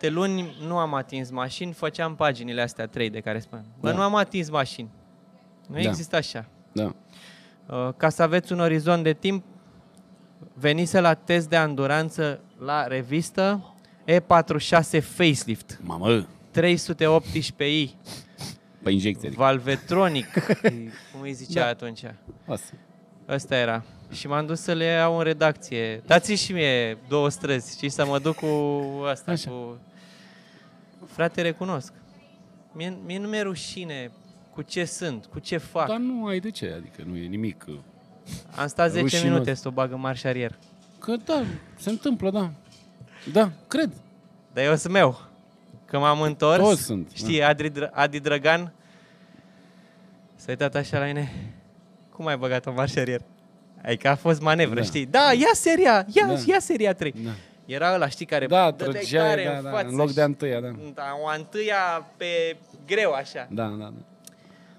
luni 0.10 0.56
nu 0.68 0.78
am 0.78 0.94
atins 0.94 1.30
mașini, 1.30 1.74
făceam 1.74 2.16
paginile 2.16 2.62
astea 2.62 2.88
3 2.88 3.10
de 3.10 3.20
care 3.20 3.40
spuneam. 3.40 3.68
Bă, 3.80 3.90
Da. 3.90 3.96
nu 3.96 4.02
am 4.02 4.16
atins 4.16 4.50
mașini. 4.50 4.90
Nu 5.68 5.74
Da. 5.76 5.80
există 5.90 6.16
așa. 6.16 6.46
Da. 6.72 6.94
Uh, 7.66 7.90
Ca 7.98 8.10
să 8.10 8.24
aveți 8.24 8.52
un 8.52 8.60
orizont 8.60 9.04
de 9.04 9.14
timp, 9.14 9.44
venise 10.54 11.00
la 11.00 11.14
test 11.14 11.50
de 11.50 11.56
anduranță 11.56 12.40
la 12.60 12.88
revistă 12.88 13.74
E46 14.06 15.02
Facelift, 15.02 15.80
Mamă, 15.84 16.26
318i, 16.52 17.90
pe 18.86 18.92
injecție. 18.92 19.28
adică. 19.28 19.42
Valvetronic, 19.44 20.28
cum 21.12 21.22
îi 21.22 21.34
zicea 21.34 21.62
Da. 21.62 21.68
atunci. 21.68 22.04
Asta. 22.48 22.74
Ăsta 23.30 23.56
era. 23.56 23.84
Și 24.12 24.28
m-am 24.28 24.46
dus 24.46 24.60
să 24.62 24.74
le 24.74 24.84
iau 24.86 25.18
în 25.18 25.24
redacție. 25.24 26.02
Dați 26.06 26.34
și 26.34 26.54
mie 26.54 26.98
două 27.08 27.30
străzi 27.30 27.78
și 27.80 27.90
să 27.90 28.06
mă 28.06 28.20
duc 28.20 28.36
cu 28.36 28.46
asta, 29.10 29.32
Așa. 29.32 29.50
cu... 29.50 29.78
Frate, 31.06 31.42
recunosc. 31.42 31.94
Mie, 32.72 32.98
mie 33.06 33.20
nu 33.20 33.28
mi-e 33.28 33.42
rușine 33.42 34.12
cu 34.54 34.62
ce 34.62 34.86
sunt, 34.86 35.26
cu 35.26 35.40
ce 35.40 35.58
fac. 35.58 35.88
Dar 35.88 35.98
nu 35.98 36.26
ai 36.26 36.40
de 36.40 36.52
ce, 36.52 36.74
adică 36.78 37.04
nu 37.06 37.18
e 37.18 37.26
nimic. 37.26 37.66
Am 38.56 38.68
stat 38.68 38.90
10 38.90 39.02
Rușinos. 39.02 39.24
minute 39.24 39.54
să 39.54 39.68
o 39.68 39.72
bag 39.72 39.92
în 39.92 40.00
marș 40.00 40.24
arier. 40.24 40.58
Că 41.00 41.16
da, 41.26 41.44
se 41.78 41.90
întâmplă, 41.90 42.30
da. 42.32 42.52
Da, 43.32 43.52
cred. 43.68 43.92
Dar 44.54 44.64
eu 44.66 44.76
sunt 44.76 44.94
meu. 44.94 45.22
Că 45.86 46.00
m-am 46.00 46.22
întors, 46.22 46.62
Toți 46.62 46.82
sunt, 46.82 47.10
știi, 47.14 47.44
Adi, 47.44 47.70
Dr- 47.70 47.90
Adi 47.92 48.20
Drăgan 48.20 48.74
s-a 50.36 50.46
uitat 50.48 50.76
așa 50.76 51.00
la 51.00 51.06
mine. 51.06 51.32
Cum 52.12 52.28
ai 52.28 52.38
băgat-o 52.38 52.70
în 52.70 52.76
marș 52.76 52.96
arier? 52.96 53.22
Adică 53.84 54.08
a 54.10 54.16
fost 54.16 54.42
manevră, 54.42 54.76
Da. 54.80 54.86
știi? 54.86 55.06
Da, 55.06 55.32
ia 55.34 55.50
seria, 55.54 56.06
ia, 56.14 56.26
Da. 56.28 56.34
ia 56.46 56.60
seria 56.60 56.94
3. 56.94 57.14
Da. 57.24 57.30
Era 57.66 57.94
ăla, 57.94 58.08
știi, 58.10 58.26
care 58.26 58.46
Da, 58.48 58.72
dădeai 58.72 58.90
trăgea, 58.92 59.24
tare 59.24 59.44
da, 59.46 59.58
în 59.58 59.64
da, 59.64 59.70
față 59.72 59.88
în 59.88 59.96
loc 59.96 60.08
și- 60.10 60.14
de 60.16 60.22
a 60.22 60.26
întâia, 60.26 60.60
da. 60.60 60.68
Da, 60.94 61.04
o 61.24 61.38
întâia 61.38 62.08
pe 62.18 62.58
greu, 62.88 63.12
așa. 63.12 63.48
Da, 63.52 63.64
da, 63.64 63.76
da. 63.84 63.94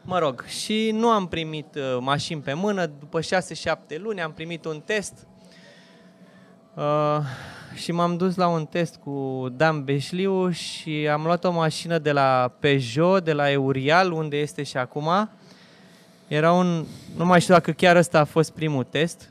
Mă 0.02 0.18
rog, 0.18 0.44
și 0.44 0.90
nu 0.94 1.08
am 1.08 1.28
primit 1.28 1.74
uh, 1.74 1.96
mașini 2.00 2.40
pe 2.40 2.52
mână. 2.52 2.86
După 2.86 3.20
6-7 3.20 3.98
luni 3.98 4.22
am 4.22 4.32
primit 4.32 4.64
un 4.64 4.80
test 4.84 5.26
uh, 6.74 7.18
și 7.76 7.92
m-am 7.92 8.16
dus 8.16 8.34
la 8.34 8.48
un 8.48 8.64
test 8.64 8.96
cu 9.04 9.46
Dan 9.56 9.84
Beșliu 9.84 10.50
și 10.50 11.08
am 11.12 11.22
luat 11.22 11.44
o 11.44 11.50
mașină 11.50 11.98
de 11.98 12.12
la 12.12 12.52
Peugeot, 12.58 13.24
de 13.24 13.32
la 13.32 13.50
Eurial, 13.50 14.12
unde 14.12 14.36
este 14.36 14.62
și 14.62 14.76
acum. 14.76 15.30
Era 16.28 16.52
un, 16.52 16.84
nu 17.16 17.24
mai 17.24 17.40
știu 17.40 17.54
dacă 17.54 17.70
chiar 17.70 17.96
ăsta 17.96 18.18
a 18.18 18.24
fost 18.24 18.50
primul 18.50 18.84
test, 18.84 19.30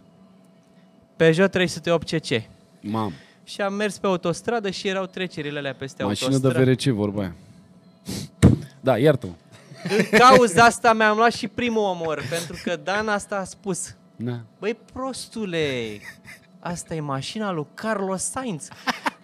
Peugeot 1.16 1.52
308 1.52 2.10
CC. 2.10 2.42
Mam, 2.82 3.14
Și 3.44 3.62
am 3.62 3.74
mers 3.74 3.98
pe 3.98 4.08
autostradă 4.08 4.70
și 4.70 4.88
erau 4.88 5.06
trecerile 5.06 5.58
alea 5.58 5.74
peste 5.74 6.04
mașină 6.04 6.30
de 6.30 6.36
autostradă. 6.36 6.72
VRC, 6.72 6.82
vorba 6.82 7.22
aia. 7.22 7.36
Da, 8.80 8.98
iartă 8.98 9.28
În 9.98 10.20
cauza 10.20 10.64
asta 10.64 10.94
mi-am 10.94 11.18
luat 11.18 11.34
și 11.34 11.48
primul 11.48 11.84
omor, 11.84 12.24
pentru 12.30 12.60
că 12.64 12.76
Dan 12.84 13.08
asta 13.08 13.36
a 13.36 13.44
spus. 13.44 13.96
Da. 14.16 14.40
Băi, 14.60 14.78
prostule, 14.94 16.00
asta 16.68 16.96
e 16.96 17.00
mașina 17.00 17.52
lui 17.52 17.66
Carlos 17.74 18.22
Sainz. 18.22 18.68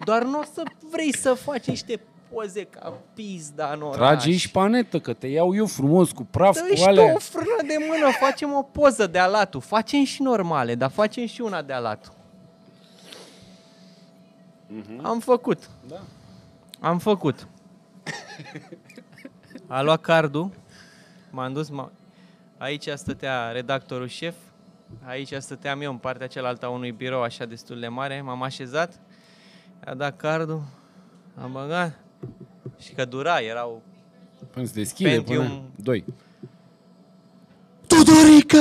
Doar 0.04 0.22
nu 0.22 0.38
o 0.38 0.42
să 0.54 0.62
vrei 0.90 1.16
să 1.16 1.32
faci 1.34 1.64
niște 1.66 2.00
poze 2.32 2.64
ca 2.64 2.92
pizda 3.14 3.72
în 3.72 3.82
oraș. 3.82 3.96
Trage 3.96 4.36
și 4.36 4.50
panetă, 4.50 5.00
că 5.00 5.12
te 5.12 5.26
iau 5.26 5.54
eu 5.54 5.66
frumos 5.66 6.10
cu 6.12 6.24
praf, 6.24 6.54
Dă 6.54 6.66
cu 6.68 6.74
și 6.74 6.82
tu 6.82 6.88
alea. 6.88 7.14
o 7.14 7.18
frână 7.18 7.56
de 7.66 7.74
mână, 7.88 8.10
facem 8.20 8.52
o 8.52 8.62
poză 8.62 9.06
de 9.06 9.18
alatul. 9.18 9.60
Facem 9.60 10.04
și 10.04 10.22
normale, 10.22 10.74
dar 10.74 10.90
facem 10.90 11.26
și 11.26 11.40
una 11.40 11.62
de 11.62 11.72
alatul. 11.72 12.12
Am 15.02 15.20
făcut. 15.20 15.70
Da. 15.88 16.00
Am 16.80 16.98
făcut. 16.98 17.46
A 19.66 19.82
luat 19.82 20.00
cardul, 20.00 20.50
m-am 21.30 21.52
dus, 21.52 21.68
m- 21.70 21.90
aici 22.58 22.88
stătea 22.94 23.50
redactorul 23.50 24.06
șef, 24.08 24.34
aici 25.04 25.32
stăteam 25.38 25.80
eu 25.80 25.90
în 25.90 25.96
partea 25.96 26.26
cealaltă 26.26 26.66
a 26.66 26.68
unui 26.68 26.90
birou 26.90 27.22
așa 27.22 27.44
destul 27.44 27.80
de 27.80 27.88
mare, 27.88 28.20
m-am 28.20 28.42
așezat, 28.42 29.00
a 29.84 29.94
dat 29.94 30.16
cardul, 30.16 30.62
am 31.42 31.52
băgat 31.52 31.98
și 32.78 32.92
că 32.92 33.04
dura, 33.04 33.38
erau 33.40 33.82
Până 34.50 34.66
se 34.66 34.72
deschide, 34.74 35.08
Pentium. 35.10 35.46
până... 35.46 35.60
Doi. 35.76 36.04
Tudorică! 37.86 38.58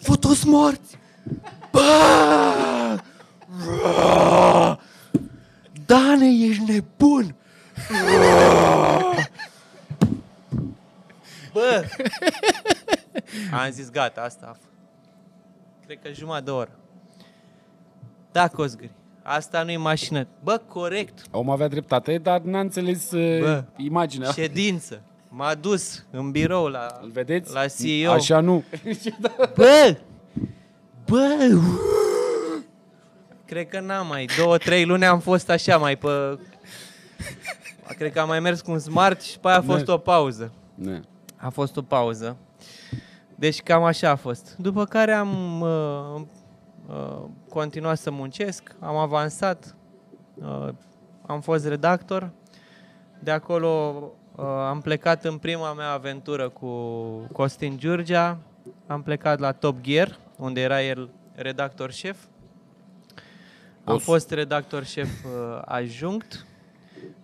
Fotos 0.00 0.44
morți! 0.44 0.98
Bă! 1.70 1.80
Bă! 3.64 4.78
Dane, 5.86 6.26
ești 6.48 6.62
nebun! 6.72 7.34
Bă! 11.52 11.84
Am 13.52 13.70
zis, 13.70 13.90
gata, 13.90 14.20
asta 14.20 14.46
a 14.46 14.56
f- 14.56 14.70
Cred 15.92 16.04
că 16.12 16.18
jumătate 16.20 16.44
de 16.44 16.50
oră. 16.50 16.70
Da, 18.32 18.48
Cosgri, 18.48 18.90
asta 19.22 19.62
nu-i 19.62 19.76
mașină. 19.76 20.26
Bă, 20.42 20.60
corect, 20.68 21.22
Om 21.30 21.50
avea 21.50 21.68
dreptate, 21.68 22.18
dar 22.18 22.40
n-a 22.40 22.60
înțeles 22.60 23.10
uh, 23.10 23.38
Bă, 23.40 23.64
imaginea. 23.76 24.30
ședință. 24.30 25.02
M-a 25.28 25.54
dus 25.54 26.04
în 26.10 26.30
birou 26.30 26.66
la, 26.66 26.86
Îl 27.02 27.10
vedeți? 27.10 27.52
la 27.52 27.66
CEO. 27.66 28.10
Așa 28.12 28.40
nu. 28.40 28.64
Bă! 29.56 29.96
Bă! 31.06 31.58
Cred 33.44 33.68
că 33.68 33.80
n-am 33.80 34.06
mai. 34.06 34.26
Două, 34.38 34.56
trei 34.58 34.84
luni 34.84 35.04
am 35.04 35.20
fost 35.20 35.50
așa 35.50 35.76
mai 35.76 35.96
pe... 35.96 36.38
Cred 37.98 38.12
că 38.12 38.20
am 38.20 38.28
mai 38.28 38.40
mers 38.40 38.60
cu 38.60 38.70
un 38.70 38.78
smart 38.78 39.20
și 39.20 39.38
pe 39.38 39.48
aia 39.48 39.56
a 39.56 39.62
fost 39.62 39.84
Da. 39.84 39.92
o 39.92 39.98
pauză. 39.98 40.52
Ne. 40.74 41.00
A 41.36 41.48
fost 41.48 41.76
o 41.76 41.82
pauză. 41.82 42.36
Deci 43.42 43.62
cam 43.62 43.82
așa 43.84 44.10
a 44.10 44.14
fost. 44.14 44.56
După 44.58 44.84
care 44.84 45.12
am 45.12 45.60
uh, 45.60 46.20
uh, 46.88 47.24
continuat 47.48 47.98
să 47.98 48.10
muncesc, 48.10 48.74
am 48.78 48.96
avansat, 48.96 49.76
uh, 50.34 50.68
am 51.26 51.40
fost 51.40 51.66
redactor. 51.66 52.30
De 53.18 53.30
acolo 53.30 53.94
uh, 54.36 54.44
am 54.44 54.80
plecat 54.80 55.24
în 55.24 55.38
prima 55.38 55.72
mea 55.72 55.90
aventură 55.90 56.48
cu 56.48 56.68
Costin 57.32 57.78
Giurgea. 57.78 58.38
Am 58.86 59.02
plecat 59.02 59.38
la 59.38 59.52
Top 59.52 59.80
Gear, 59.80 60.18
unde 60.36 60.60
era 60.60 60.82
el 60.82 61.10
redactor 61.34 61.90
șef. 61.90 62.18
Am 63.84 63.94
Os. 63.94 64.02
fost 64.02 64.30
redactor 64.30 64.84
șef 64.84 65.24
uh, 65.24 65.62
adjunct. 65.64 66.46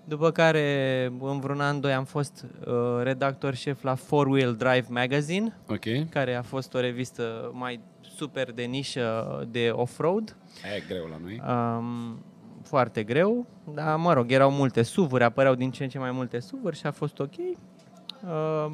După 0.05 0.31
care, 0.31 1.05
în 1.21 1.41
vreun 1.41 1.61
an, 1.61 1.81
doi, 1.81 1.93
am 1.93 2.05
fost 2.05 2.47
uh, 2.67 2.75
redactor 3.03 3.55
șef 3.55 3.83
la 3.83 3.95
Four 3.95 4.27
Wheel 4.27 4.55
Drive 4.55 4.87
Magazine, 4.89 5.57
Ok. 5.69 6.09
care 6.11 6.35
a 6.35 6.43
fost 6.43 6.75
o 6.75 6.81
revistă 6.81 7.51
mai 7.55 7.81
super 8.01 8.53
de 8.53 8.63
nișă 8.63 9.47
de 9.51 9.71
off-road. 9.73 10.37
E 10.77 10.83
greu 10.89 11.07
la 11.07 11.17
noi. 11.23 11.43
Um, 11.49 12.23
foarte 12.63 13.03
greu, 13.03 13.47
dar 13.75 13.97
mă 13.97 14.13
rog, 14.13 14.33
erau 14.33 14.51
multe 14.51 14.83
suvuri, 14.83 15.25
apăreau 15.25 15.55
din 15.55 15.71
ce 15.71 15.83
în 15.83 15.89
ce 15.89 15.99
mai 15.99 16.11
multe 16.11 16.39
suvuri 16.39 16.77
și 16.77 16.87
a 16.87 16.91
fost 16.91 17.19
ok. 17.19 17.33
Uh, 17.39 18.73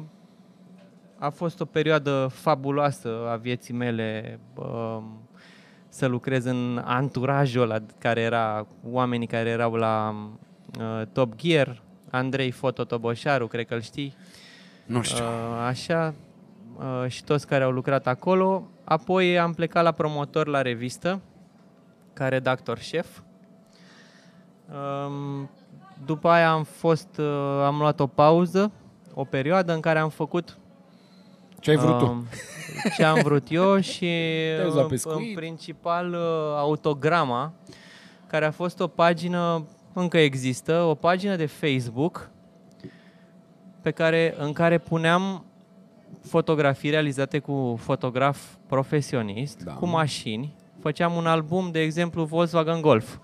a 1.17 1.29
fost 1.29 1.59
o 1.59 1.65
perioadă 1.65 2.27
fabuloasă 2.31 3.09
a 3.29 3.35
vieții 3.35 3.73
mele 3.73 4.39
um, 4.55 5.19
să 5.89 6.05
lucrez 6.05 6.45
în 6.45 6.81
anturajul 6.85 7.61
ăla 7.61 7.77
care 7.97 8.21
era, 8.21 8.67
oamenii 8.89 9.27
care 9.27 9.49
erau 9.49 9.73
la 9.73 10.09
uh, 10.09 10.43
Top 11.11 11.35
Gear, 11.35 11.81
Andrei 12.11 12.51
Fototoboșaru, 12.51 13.47
cred 13.47 13.65
că 13.65 13.73
îl 13.73 13.81
știi. 13.81 14.15
Nu 14.85 15.01
știu. 15.01 15.23
Uh, 15.23 15.65
așa, 15.67 16.13
uh, 16.77 17.09
și 17.09 17.23
toți 17.23 17.47
care 17.47 17.63
au 17.63 17.71
lucrat 17.71 18.07
acolo. 18.07 18.67
Apoi 18.83 19.39
am 19.39 19.53
plecat 19.53 19.83
la 19.83 19.91
promotor 19.91 20.47
la 20.47 20.61
revistă, 20.61 21.21
ca 22.13 22.27
redactor 22.27 22.77
șef. 22.79 23.19
Um, 24.69 25.49
după 26.05 26.29
aia 26.29 26.51
am 26.51 26.63
fost, 26.63 27.17
uh, 27.17 27.61
am 27.65 27.77
luat 27.77 27.99
o 27.99 28.07
pauză, 28.07 28.71
o 29.13 29.23
perioadă 29.23 29.73
în 29.73 29.79
care 29.79 29.99
am 29.99 30.09
făcut 30.09 30.57
Ce 31.59 31.69
ai 31.69 31.75
vrut 31.75 31.97
tu? 31.97 32.05
um, 32.05 32.25
ce 32.95 33.03
am 33.03 33.19
vrut 33.23 33.47
eu 33.49 33.79
și 33.91 33.99
Te-ai 34.55 34.63
dus 34.65 34.73
la 34.73 34.81
în, 34.81 34.87
pescuit? 34.87 35.27
în 35.29 35.35
principal 35.35 36.09
uh, 36.13 36.19
Autograma, 36.57 37.53
care 38.27 38.45
a 38.45 38.51
fost 38.51 38.79
o 38.79 38.87
pagină, 38.87 39.65
încă 40.01 40.17
există, 40.17 40.81
o 40.81 40.95
pagină 40.95 41.35
de 41.35 41.45
Facebook 41.45 42.29
pe 43.81 43.91
care, 43.91 44.35
în 44.37 44.53
care 44.53 44.77
puneam 44.77 45.45
fotografii 46.21 46.89
realizate 46.89 47.39
cu 47.39 47.75
fotograf 47.79 48.53
profesionist, 48.67 49.63
Da. 49.63 49.73
cu 49.73 49.85
mașini. 49.85 50.53
Făceam 50.79 51.13
un 51.15 51.25
album, 51.25 51.71
de 51.71 51.79
exemplu, 51.81 52.23
Volkswagen 52.23 52.81
Golf. 52.81 53.17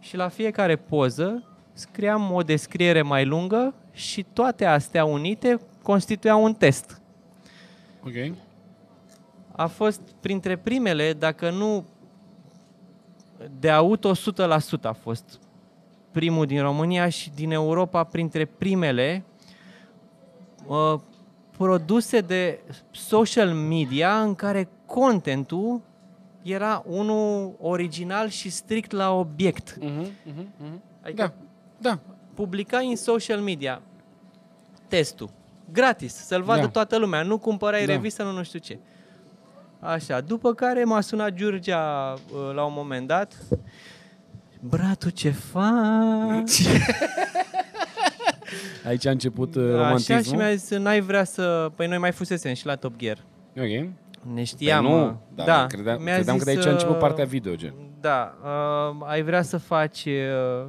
Și 0.00 0.16
la 0.16 0.28
fiecare 0.28 0.76
poză 0.76 1.44
scriam 1.72 2.32
o 2.32 2.42
descriere 2.42 3.02
mai 3.02 3.24
lungă 3.24 3.74
și 3.92 4.26
toate 4.32 4.64
astea 4.64 5.04
unite 5.04 5.60
constituiau 5.82 6.44
un 6.44 6.54
test. 6.54 7.00
Ok. 8.04 8.36
A 9.52 9.66
fost 9.66 10.00
printre 10.20 10.56
primele, 10.56 11.12
dacă 11.12 11.50
nu 11.50 11.84
de 13.58 13.70
auto 13.70 14.12
100% 14.14 14.82
a 14.82 14.92
fost 14.92 15.40
primul 16.12 16.46
din 16.46 16.60
România 16.60 17.08
și 17.08 17.30
din 17.34 17.50
Europa 17.50 18.04
printre 18.04 18.44
primele 18.44 19.24
uh, 20.66 20.94
produse 21.56 22.20
de 22.20 22.58
social 22.90 23.50
media 23.50 24.20
în 24.20 24.34
care 24.34 24.68
contentul 24.86 25.80
era 26.42 26.84
unul 26.86 27.52
original 27.60 28.28
și 28.28 28.50
strict 28.50 28.90
la 28.90 29.10
obiect. 29.12 29.78
Uh-huh, 29.78 30.06
uh-huh, 30.06 30.44
uh-huh. 30.44 30.78
Adică 31.02 31.34
Da, 31.78 31.90
da. 31.90 31.98
publicai 32.34 32.88
în 32.88 32.96
social 32.96 33.40
media 33.40 33.82
testul, 34.88 35.30
gratis, 35.72 36.14
să-l 36.14 36.42
vadă 36.42 36.60
Da. 36.60 36.68
toată 36.68 36.96
lumea, 36.96 37.22
nu 37.22 37.38
cumpărai 37.38 37.86
Da. 37.86 37.92
revistă, 37.92 38.22
nu, 38.22 38.32
nu 38.32 38.42
știu 38.42 38.58
ce. 38.58 38.78
Așa, 39.80 40.20
după 40.20 40.54
care 40.54 40.84
m-a 40.84 41.00
sunat 41.00 41.32
Giurgea 41.32 42.12
uh, 42.12 42.54
la 42.54 42.64
un 42.64 42.72
moment 42.74 43.06
dat. 43.06 43.36
Bratu, 44.64 45.10
ce 45.10 45.30
faci? 45.30 46.62
Aici 48.86 49.06
a 49.06 49.10
început 49.10 49.54
uh, 49.54 49.62
Așa 49.62 49.72
și 49.72 49.78
romantismul. 49.78 50.38
mi-a 50.38 50.54
zis, 50.54 50.78
n-ai 50.78 51.00
vrea 51.00 51.24
să... 51.24 51.72
Păi 51.76 51.86
noi 51.86 51.98
mai 51.98 52.12
fusesem 52.12 52.54
și 52.54 52.66
la 52.66 52.76
Top 52.76 52.96
Gear. 52.96 53.18
Ok. 53.56 53.88
Ne 54.34 54.44
știam. 54.44 54.84
Păi 54.84 54.94
uh, 54.94 55.00
nu, 55.00 55.20
dar 55.34 55.46
da, 55.46 55.66
credeam, 55.66 56.02
mi-a 56.02 56.14
credeam 56.14 56.38
că 56.38 56.44
de 56.44 56.50
zis, 56.50 56.58
aici 56.58 56.68
a 56.68 56.72
început 56.72 56.94
uh, 56.94 57.00
partea 57.00 57.24
video, 57.24 57.54
gen. 57.54 57.74
Da, 58.00 58.34
uh, 58.42 58.96
ai 59.06 59.22
vrea 59.22 59.42
să 59.42 59.56
faci... 59.56 60.04
Uh, 60.04 60.66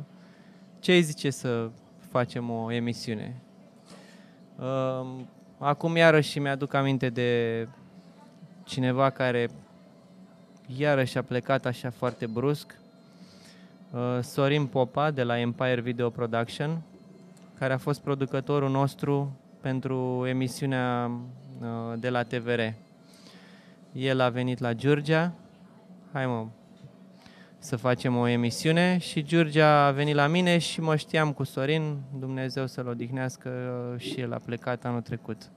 ce 0.79 0.91
ai 0.91 1.01
zice 1.01 1.29
să 1.29 1.69
facem 2.09 2.49
o 2.49 2.71
emisiune? 2.71 3.41
Uh, 4.59 5.05
acum 5.57 5.95
iarăși 5.95 6.39
mi-aduc 6.39 6.73
aminte 6.73 7.09
de 7.09 7.67
cineva 8.63 9.09
care 9.09 9.49
iarăși 10.77 11.17
a 11.17 11.21
plecat 11.21 11.65
așa 11.65 11.89
foarte 11.89 12.27
brusc, 12.27 12.75
uh, 12.77 12.82
Sorin 14.21 14.65
Popa 14.65 15.11
de 15.11 15.23
la 15.23 15.39
Empire 15.39 15.81
Video 15.81 16.09
Production, 16.09 16.81
care 17.59 17.73
a 17.73 17.77
fost 17.77 18.01
producătorul 18.01 18.69
nostru 18.69 19.39
pentru 19.61 20.25
emisiunea 20.27 21.11
uh, 21.61 21.67
de 21.99 22.09
la 22.09 22.23
TVR. 22.23 22.59
El 23.91 24.19
a 24.19 24.29
venit 24.29 24.59
la 24.59 24.73
Georgia, 24.73 25.33
hai 26.11 26.25
mă, 26.25 26.45
să 27.57 27.75
facem 27.75 28.17
o 28.17 28.27
emisiune 28.27 28.97
și 28.97 29.23
Giurgia 29.23 29.85
a 29.85 29.91
venit 29.91 30.15
la 30.15 30.27
mine 30.27 30.57
și 30.57 30.81
mă 30.81 30.95
știam 30.95 31.33
cu 31.33 31.43
Sorin, 31.43 31.97
Dumnezeu 32.19 32.67
să-l 32.67 32.87
odihnească 32.87 33.49
și 33.97 34.19
el 34.19 34.33
a 34.33 34.41
plecat 34.45 34.85
anul 34.85 35.01
trecut. 35.01 35.51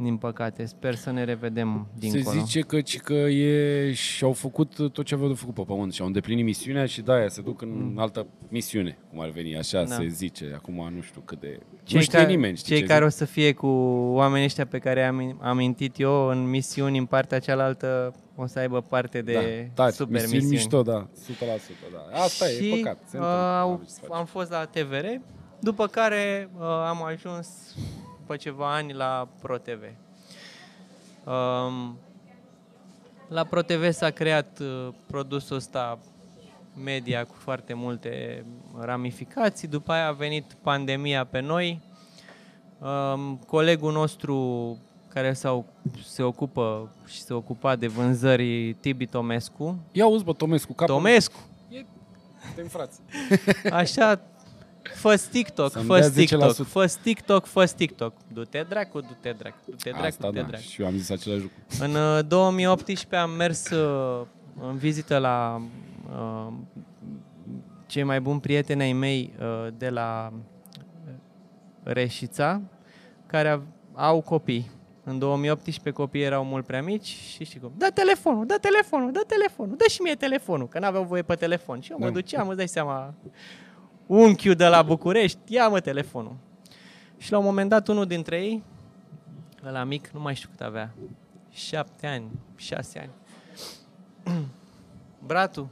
Din 0.00 0.16
păcate, 0.16 0.64
sper 0.64 0.94
să 0.94 1.10
ne 1.10 1.24
revedem 1.24 1.86
dincolo. 1.98 2.22
Se 2.22 2.38
zice 2.38 2.60
că, 2.60 2.78
că 3.02 3.12
e, 3.14 3.92
și-au 3.92 4.32
făcut 4.32 4.74
tot 4.92 5.04
ce 5.04 5.14
aveau 5.14 5.28
de 5.28 5.34
făcut 5.34 5.54
pe 5.54 5.62
pământ 5.66 5.92
și 5.92 6.00
au 6.00 6.06
îndeplinit 6.06 6.44
misiunea 6.44 6.86
și 6.86 7.00
da, 7.00 7.28
se 7.28 7.42
duc 7.42 7.62
în 7.62 7.92
mm. 7.92 7.98
altă 7.98 8.26
misiune, 8.48 8.98
cum 9.10 9.20
ar 9.20 9.28
veni, 9.28 9.56
așa 9.56 9.84
da. 9.84 9.94
se 9.94 10.06
zice. 10.06 10.52
Acum 10.54 10.92
nu 10.94 11.00
știu 11.00 11.20
cât 11.24 11.40
de... 11.40 11.58
Cei 11.82 11.96
nu 11.96 12.02
știe 12.02 12.18
care, 12.18 12.30
nimeni, 12.30 12.56
știi 12.56 12.76
Cei 12.76 12.86
care 12.86 12.98
zic? 12.98 13.06
o 13.06 13.10
să 13.10 13.24
fie 13.24 13.52
cu 13.52 13.66
oamenii 14.12 14.46
ăștia 14.46 14.66
pe 14.66 14.78
care 14.78 15.04
am 15.04 15.38
amintit 15.40 16.00
eu 16.00 16.26
în 16.26 16.50
misiuni 16.50 16.98
în 16.98 17.06
partea 17.06 17.38
cealaltă 17.38 18.14
o 18.36 18.46
să 18.46 18.58
aibă 18.58 18.80
parte 18.80 19.22
de 19.22 19.32
da, 19.74 19.82
tari, 19.82 19.94
super 19.94 20.20
misiuni. 20.20 20.34
misiuni. 20.34 20.54
mișto, 20.54 20.82
da, 20.82 21.08
100%, 21.08 21.92
da. 21.92 22.22
Asta 22.22 22.46
și, 22.46 22.70
e, 22.70 22.74
e 22.74 22.76
păcat. 22.76 22.98
Se 23.06 23.18
uh, 23.18 23.78
am 24.10 24.24
fost 24.24 24.50
la 24.50 24.64
TVR, 24.64 25.06
după 25.60 25.86
care 25.86 26.50
uh, 26.58 26.62
am 26.64 27.04
ajuns 27.04 27.48
după 28.28 28.40
ceva 28.40 28.74
ani 28.74 28.92
la 28.92 29.28
ProTV. 29.40 29.82
Um, 31.24 31.98
la 33.28 33.44
ProTV 33.44 33.90
s-a 33.90 34.10
creat 34.10 34.58
uh, 34.58 34.88
produsul 35.06 35.56
ăsta 35.56 35.98
media 36.84 37.24
cu 37.24 37.34
foarte 37.38 37.74
multe 37.74 38.44
ramificații, 38.78 39.68
după 39.68 39.92
aia 39.92 40.06
a 40.06 40.12
venit 40.12 40.56
pandemia 40.62 41.24
pe 41.24 41.40
noi. 41.40 41.80
Um, 42.78 43.36
colegul 43.36 43.92
nostru 43.92 44.76
care 45.08 45.32
s-au, 45.32 45.66
se 46.04 46.22
ocupă 46.22 46.92
și 47.06 47.20
se 47.20 47.34
ocupa 47.34 47.76
de 47.76 47.86
vânzări 47.86 48.72
Tibi 48.72 49.06
Tomescu. 49.06 49.78
Ia 49.92 50.06
uzi, 50.06 50.24
bă, 50.24 50.32
Tomescu, 50.32 50.72
capul. 50.72 50.94
Tomescu! 50.94 51.40
E... 51.68 51.84
Suntem 52.44 52.66
frați. 52.66 53.00
Așa, 53.70 54.20
fă 54.94 55.22
TikTok, 55.30 55.72
fă 55.72 56.10
TikTok, 56.14 56.54
fă 56.66 56.92
TikTok, 57.02 57.46
fă 57.46 57.64
TikTok. 57.76 58.14
Du-te 58.32 58.64
dracu, 58.68 59.00
du-te 59.00 59.34
dracu, 59.38 59.56
du-te 59.64 59.90
dracu, 59.90 60.06
Asta, 60.06 60.26
du-te 60.26 60.40
da. 60.40 60.46
dracu. 60.46 60.62
Și 60.62 60.80
eu 60.80 60.86
am 60.86 60.96
zis 60.96 61.10
același 61.10 61.42
lucru. 61.42 61.56
În 61.80 62.26
2018 62.28 63.06
uh, 63.14 63.20
am 63.20 63.30
mers 63.30 63.70
uh, 63.70 64.26
în 64.60 64.76
vizită 64.76 65.18
la 65.18 65.62
uh, 66.12 66.52
cei 67.86 68.02
mai 68.02 68.20
buni 68.20 68.40
prieteni 68.40 68.82
ai 68.82 68.92
mei 68.92 69.32
uh, 69.40 69.68
de 69.78 69.88
la 69.88 70.32
Reșița, 71.82 72.60
care 73.26 73.62
au 73.94 74.20
copii. 74.20 74.70
În 75.04 75.18
2018 75.18 75.90
copiii 76.02 76.24
erau 76.24 76.44
mult 76.44 76.66
prea 76.66 76.82
mici 76.82 77.06
și 77.06 77.44
știi 77.44 77.60
cum, 77.60 77.72
dă 77.76 77.90
telefonul, 77.94 78.46
dă 78.46 78.58
telefonul, 78.60 79.12
dă 79.12 79.24
telefonul, 79.26 79.76
dă 79.76 79.84
și 79.88 80.02
mie 80.02 80.14
telefonul, 80.14 80.68
că 80.68 80.78
n-aveau 80.78 81.04
voie 81.04 81.22
pe 81.22 81.34
telefon. 81.34 81.80
Și 81.80 81.90
eu 81.90 81.98
da. 81.98 82.04
mă 82.04 82.12
duceam, 82.12 82.48
îți 82.48 82.56
dai 82.56 82.68
seama, 82.68 83.14
unchiul 84.08 84.54
de 84.54 84.66
la 84.66 84.82
București, 84.82 85.38
ia-mă 85.46 85.80
telefonul. 85.80 86.36
Și 87.16 87.32
la 87.32 87.38
un 87.38 87.44
moment 87.44 87.68
dat 87.68 87.88
unul 87.88 88.06
dintre 88.06 88.36
ei, 88.36 88.62
la 89.60 89.84
mic, 89.84 90.08
nu 90.08 90.20
mai 90.20 90.34
știu 90.34 90.48
cât 90.50 90.60
avea, 90.60 90.94
șapte 91.50 92.06
ani, 92.06 92.30
șase 92.56 92.98
ani. 92.98 93.10
Bratu. 95.26 95.70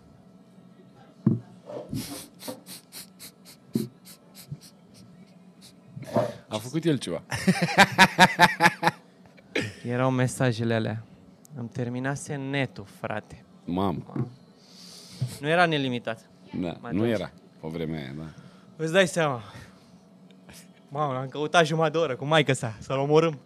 A 6.48 6.58
făcut 6.58 6.84
el 6.84 6.98
ceva. 6.98 7.22
Erau 9.84 10.10
mesajele 10.10 10.74
alea. 10.74 11.02
Îmi 11.54 11.68
terminase 11.68 12.34
netul, 12.34 12.86
frate. 13.00 13.44
Mamă. 13.64 14.28
Nu 15.40 15.48
era 15.48 15.66
nelimitat. 15.66 16.30
Da, 16.60 16.78
nu 16.90 17.06
era 17.06 17.32
pe 17.66 17.76
vremea 17.76 18.00
aia, 18.00 18.12
da. 18.18 18.24
Îți 18.76 18.92
dai 18.92 19.06
seama. 19.06 19.42
Mamă, 20.88 21.18
am 21.18 21.28
căutat 21.28 21.66
jumătate 21.66 21.92
de 21.92 21.98
oră 21.98 22.16
cu 22.16 22.24
maică 22.24 22.52
sa, 22.52 22.76
să-l 22.80 22.98
omorâm. 22.98 23.38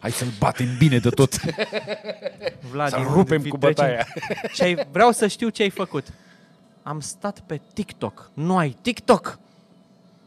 Hai 0.00 0.10
să-l 0.10 0.28
batem 0.38 0.76
bine 0.78 0.98
de 0.98 1.10
tot. 1.10 1.40
Vlad, 2.70 2.90
să-l 2.90 3.06
rupem 3.12 3.42
cu 3.42 3.56
bătaia. 3.56 4.06
Ce 4.54 4.64
ai, 4.64 4.86
vreau 4.90 5.10
să 5.10 5.26
știu 5.26 5.48
ce 5.48 5.62
ai 5.62 5.70
făcut. 5.70 6.12
Am 6.82 7.00
stat 7.00 7.40
pe 7.40 7.60
TikTok. 7.72 8.30
Nu 8.34 8.56
ai 8.56 8.76
TikTok? 8.80 9.38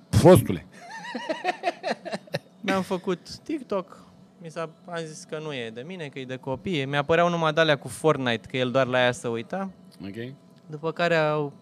Prostule. 0.09 0.65
Mi-am 2.61 2.81
făcut 2.81 3.37
TikTok. 3.37 4.05
Mi 4.41 4.49
s-a, 4.49 4.69
am 4.85 5.01
zis 5.05 5.23
că 5.23 5.39
nu 5.39 5.53
e 5.53 5.69
de 5.73 5.83
mine, 5.85 6.07
că 6.07 6.19
e 6.19 6.25
de 6.25 6.35
copii. 6.35 6.85
Mi-a 6.85 7.03
păreau 7.03 7.29
numai 7.29 7.53
de 7.53 7.75
cu 7.75 7.87
Fortnite, 7.87 8.47
că 8.47 8.57
el 8.57 8.71
doar 8.71 8.87
la 8.87 8.99
ea 8.99 9.11
să 9.11 9.27
uita. 9.27 9.69
Ok. 10.05 10.33
După 10.65 10.91
care 10.91 11.15
au 11.15 11.53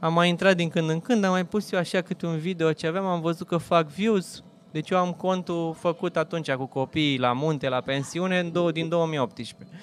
am 0.00 0.12
mai 0.12 0.28
intrat 0.28 0.56
din 0.56 0.68
când 0.68 0.90
în 0.90 1.00
când, 1.00 1.24
am 1.24 1.30
mai 1.30 1.46
pus 1.46 1.72
eu 1.72 1.78
așa 1.78 2.00
câte 2.00 2.26
un 2.26 2.38
video 2.38 2.72
ce 2.72 2.86
aveam, 2.86 3.06
am 3.06 3.20
văzut 3.20 3.46
că 3.46 3.56
fac 3.56 3.88
views. 3.88 4.42
Deci 4.70 4.90
eu 4.90 4.98
am 4.98 5.12
contul 5.12 5.74
făcut 5.78 6.16
atunci 6.16 6.52
cu 6.52 6.66
copiii 6.66 7.18
la 7.18 7.32
munte, 7.32 7.68
la 7.68 7.80
pensiune, 7.80 8.38
în 8.38 8.52
două, 8.52 8.72
din 8.72 8.88
2018. 8.88 9.76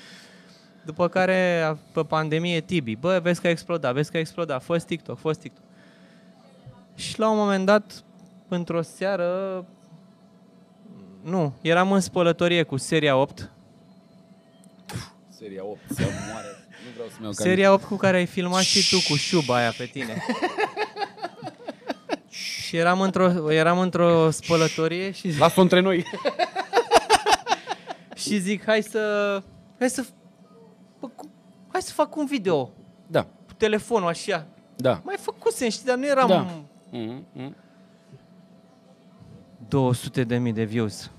După 0.85 1.07
care, 1.07 1.77
pe 1.91 2.01
pandemie, 2.01 2.61
Tibi, 2.61 2.95
bă, 2.95 3.19
vezi 3.23 3.41
că 3.41 3.47
a 3.47 3.49
explodat, 3.49 3.93
vezi 3.93 4.11
că 4.11 4.17
a 4.17 4.19
explodat, 4.19 4.63
fost 4.63 4.85
TikTok, 4.85 5.17
fost 5.17 5.39
TikTok. 5.39 5.63
Și 6.95 7.19
la 7.19 7.29
un 7.29 7.37
moment 7.37 7.65
dat, 7.65 8.03
într-o 8.47 8.81
seară, 8.81 9.65
nu, 11.23 11.53
eram 11.61 11.91
în 11.91 11.99
spălătorie 11.99 12.63
cu 12.63 12.77
seria 12.77 13.17
8. 13.17 13.51
Seria 15.29 15.65
8, 15.65 15.79
se 15.89 16.03
moare 16.31 16.64
vreau 16.95 17.09
să-mi 17.09 17.23
iau 17.23 17.31
Seria 17.31 17.73
8 17.73 17.83
cu 17.83 17.95
care 17.95 18.17
ai 18.17 18.25
filmat 18.25 18.61
și 18.61 18.89
tu 18.95 19.07
cu 19.09 19.15
șuba 19.15 19.55
aia 19.55 19.73
pe 19.77 19.85
tine. 19.85 20.23
și 22.65 22.77
eram 22.77 23.01
într-o, 23.01 23.51
eram 23.51 23.79
într-o 23.79 24.29
spălătorie 24.29 25.11
și... 25.11 25.29
Zic, 25.29 25.39
Las-o 25.39 25.61
între 25.61 25.79
noi. 25.79 26.05
și 28.23 28.39
zic, 28.39 28.63
hai 28.63 28.81
să... 28.81 29.41
Hai 29.79 29.89
să... 29.89 30.05
Hai 31.71 31.81
să 31.81 31.93
fac 31.93 32.15
un 32.15 32.25
video. 32.25 32.71
Da. 33.07 33.21
Cu 33.21 33.53
telefonul 33.57 34.07
așa. 34.07 34.47
Da. 34.75 35.01
Mai 35.03 35.15
făcusem, 35.19 35.69
știi, 35.69 35.85
dar 35.85 35.97
nu 35.97 36.05
eram... 36.05 36.27
Da. 36.27 36.47
Mm-hmm. 36.91 37.49
200 39.67 40.23
de 40.23 40.37
mii 40.37 40.53
de 40.53 40.63
views. 40.63 41.11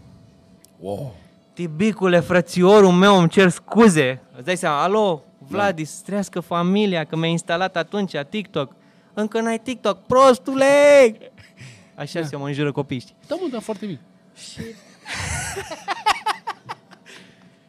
Wow. 0.81 1.15
Tibicule, 1.53 2.21
frățiorul 2.21 2.91
meu, 2.91 3.19
îmi 3.19 3.29
cer 3.29 3.49
scuze. 3.49 4.23
Îți 4.37 4.45
dai 4.45 4.57
seama, 4.57 4.83
alo, 4.83 5.23
Vlad, 5.49 5.77
da. 5.77 5.83
trească 6.05 6.41
familia, 6.41 7.05
că 7.05 7.17
mi-a 7.17 7.29
instalat 7.29 7.77
atunci 7.77 8.17
TikTok. 8.29 8.73
Încă 9.15 9.41
n-ai 9.41 9.59
TikTok, 9.59 9.99
prostule! 10.07 10.65
Așa 11.95 12.21
da. 12.21 12.27
se 12.27 12.37
mă 12.37 12.47
înjură 12.47 12.73
copiii. 12.73 13.05
Da, 13.27 13.35
mă, 13.35 13.49
da, 13.51 13.61
foarte 13.61 13.87
bine. 13.87 14.01
Și... 14.35 14.61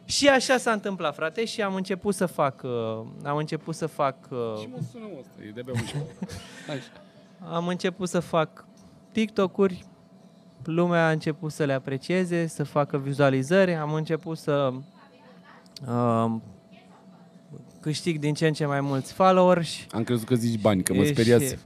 și 0.18 0.28
așa 0.28 0.56
s-a 0.56 0.72
întâmplat, 0.72 1.14
frate, 1.14 1.44
și 1.44 1.62
am 1.62 1.74
început 1.74 2.14
să 2.14 2.26
fac... 2.26 2.62
Uh, 2.62 2.70
am 3.22 3.36
început 3.36 3.74
să 3.74 3.86
fac... 3.86 4.16
Uh, 4.30 4.38
și 4.60 4.68
mă 4.70 4.78
sună 4.92 5.04
ăsta, 5.18 5.32
e 5.46 5.50
de-abia 5.50 5.72
Am 7.56 7.68
început 7.68 8.08
să 8.08 8.20
fac 8.20 8.64
TikTok-uri, 9.12 9.84
lumea 10.64 11.06
a 11.06 11.10
început 11.10 11.52
să 11.52 11.64
le 11.64 11.72
aprecieze, 11.72 12.46
să 12.46 12.64
facă 12.64 12.98
vizualizări, 12.98 13.74
am 13.74 13.92
început 13.92 14.38
să 14.38 14.72
uh, 15.88 16.32
câștig 17.80 18.18
din 18.18 18.34
ce 18.34 18.46
în 18.46 18.52
ce 18.52 18.66
mai 18.66 18.80
mulți 18.80 19.12
followers. 19.12 19.76
Am 19.90 20.04
crezut 20.04 20.26
că 20.26 20.34
zici 20.34 20.60
bani, 20.60 20.82
că 20.82 20.94
mă 20.94 21.04
speriați. 21.04 21.58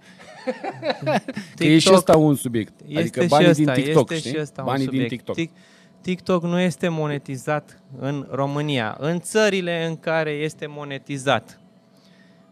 că 1.56 1.64
e 1.64 1.78
și 1.78 1.92
ăsta 1.92 2.16
un 2.16 2.34
subiect. 2.34 2.72
Este 2.86 2.98
adică 3.00 3.24
banii 3.28 3.48
ăsta, 3.48 3.74
din 3.74 3.84
TikTok, 3.84 4.10
este 4.10 4.28
știi? 4.28 4.30
Și 4.30 4.40
ăsta 4.40 4.62
banii 4.62 4.86
un 4.86 4.92
subiect. 4.92 5.08
din 5.08 5.18
TikTok. 5.34 5.56
TikTok 6.00 6.42
nu 6.42 6.60
este 6.60 6.88
monetizat 6.88 7.82
în 7.98 8.26
România. 8.30 8.96
În 9.00 9.20
țările 9.20 9.86
în 9.86 9.96
care 9.96 10.30
este 10.30 10.66
monetizat, 10.66 11.60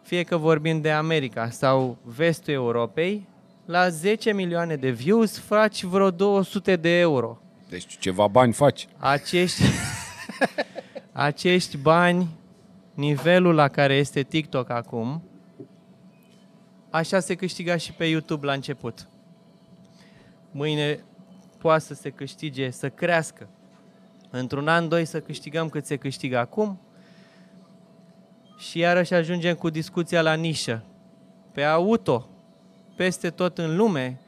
fie 0.02 0.22
că 0.22 0.36
vorbim 0.36 0.80
de 0.80 0.90
America 0.90 1.50
sau 1.50 1.98
vestul 2.02 2.52
Europei, 2.52 3.26
la 3.64 3.88
10 3.88 4.32
milioane 4.32 4.76
de 4.76 4.90
views 4.90 5.38
faci 5.38 5.82
vreo 5.84 6.10
200 6.10 6.76
de 6.76 6.98
euro. 6.98 7.38
Deci 7.68 7.98
ceva 7.98 8.26
bani 8.26 8.52
faci. 8.52 8.88
Acești, 8.96 9.62
acești 11.12 11.76
bani 11.76 12.28
nivelul 13.00 13.54
la 13.54 13.68
care 13.68 13.94
este 13.94 14.22
TikTok 14.22 14.70
acum, 14.70 15.22
așa 16.90 17.20
se 17.20 17.34
câștiga 17.34 17.76
și 17.76 17.92
pe 17.92 18.04
YouTube 18.04 18.46
la 18.46 18.52
început. 18.52 19.08
Mâine 20.50 21.04
poate 21.58 21.80
să 21.84 21.94
se 21.94 22.10
câștige, 22.10 22.70
să 22.70 22.88
crească 22.88 23.48
într-un 24.30 24.68
an, 24.68 24.88
doi 24.88 25.04
să 25.04 25.20
câștigăm 25.20 25.68
cât 25.68 25.86
se 25.86 25.96
câștigă 25.96 26.38
acum 26.38 26.80
și 28.56 28.78
iarăși 28.78 29.14
ajungem 29.14 29.54
cu 29.54 29.70
discuția 29.70 30.22
la 30.22 30.34
nișă. 30.34 30.84
Pe 31.52 31.62
auto, 31.62 32.28
peste 32.96 33.30
tot 33.30 33.58
în 33.58 33.76
lume, 33.76 34.20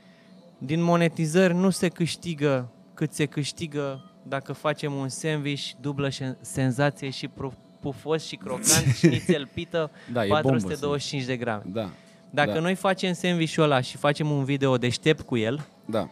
din 0.58 0.82
monetizări 0.82 1.54
nu 1.54 1.70
se 1.70 1.88
câștigă 1.88 2.72
cât 2.94 3.12
se 3.12 3.26
câștigă 3.26 4.10
dacă 4.22 4.52
facem 4.52 4.94
un 4.94 5.08
sandwich 5.08 5.70
dublă 5.80 6.08
șen- 6.08 6.38
senzație 6.40 7.10
și 7.10 7.28
pru- 7.28 7.56
pufos 7.82 8.26
și 8.26 8.36
crocant 8.36 8.94
și 8.98 9.06
nițel 9.06 9.48
pită 9.54 9.90
Da, 10.12 10.24
e 10.24 10.28
bombă 10.28 10.40
425 10.42 11.24
de 11.24 11.36
grame. 11.36 11.62
Da. 11.66 11.90
Dacă 12.30 12.52
da. 12.52 12.60
noi 12.60 12.74
facem 12.74 13.12
sandwich-ul 13.12 13.64
ăla 13.64 13.80
și 13.80 13.96
facem 13.96 14.30
un 14.30 14.44
video 14.44 14.76
deștept 14.76 15.20
cu 15.26 15.36
el, 15.36 15.66
Da. 15.84 16.08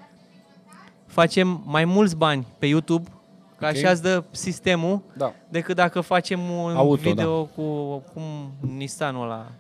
facem 1.07 1.62
mai 1.66 1.85
mulți 1.85 2.16
bani 2.16 2.47
pe 2.59 2.66
YouTube, 2.66 3.09
că 3.57 3.64
Ok. 3.66 3.71
așa 3.71 3.91
îți 3.91 4.03
dă 4.03 4.25
sistemul, 4.31 5.03
Da. 5.16 5.35
decât 5.49 5.77
dacă 5.77 6.01
facem 6.01 6.41
un 6.51 6.77
Auto, 6.77 6.95
video 6.95 7.45
cu 7.45 7.97
cum 8.12 8.53
Nissanul 8.61 9.23
ăla. 9.23 9.53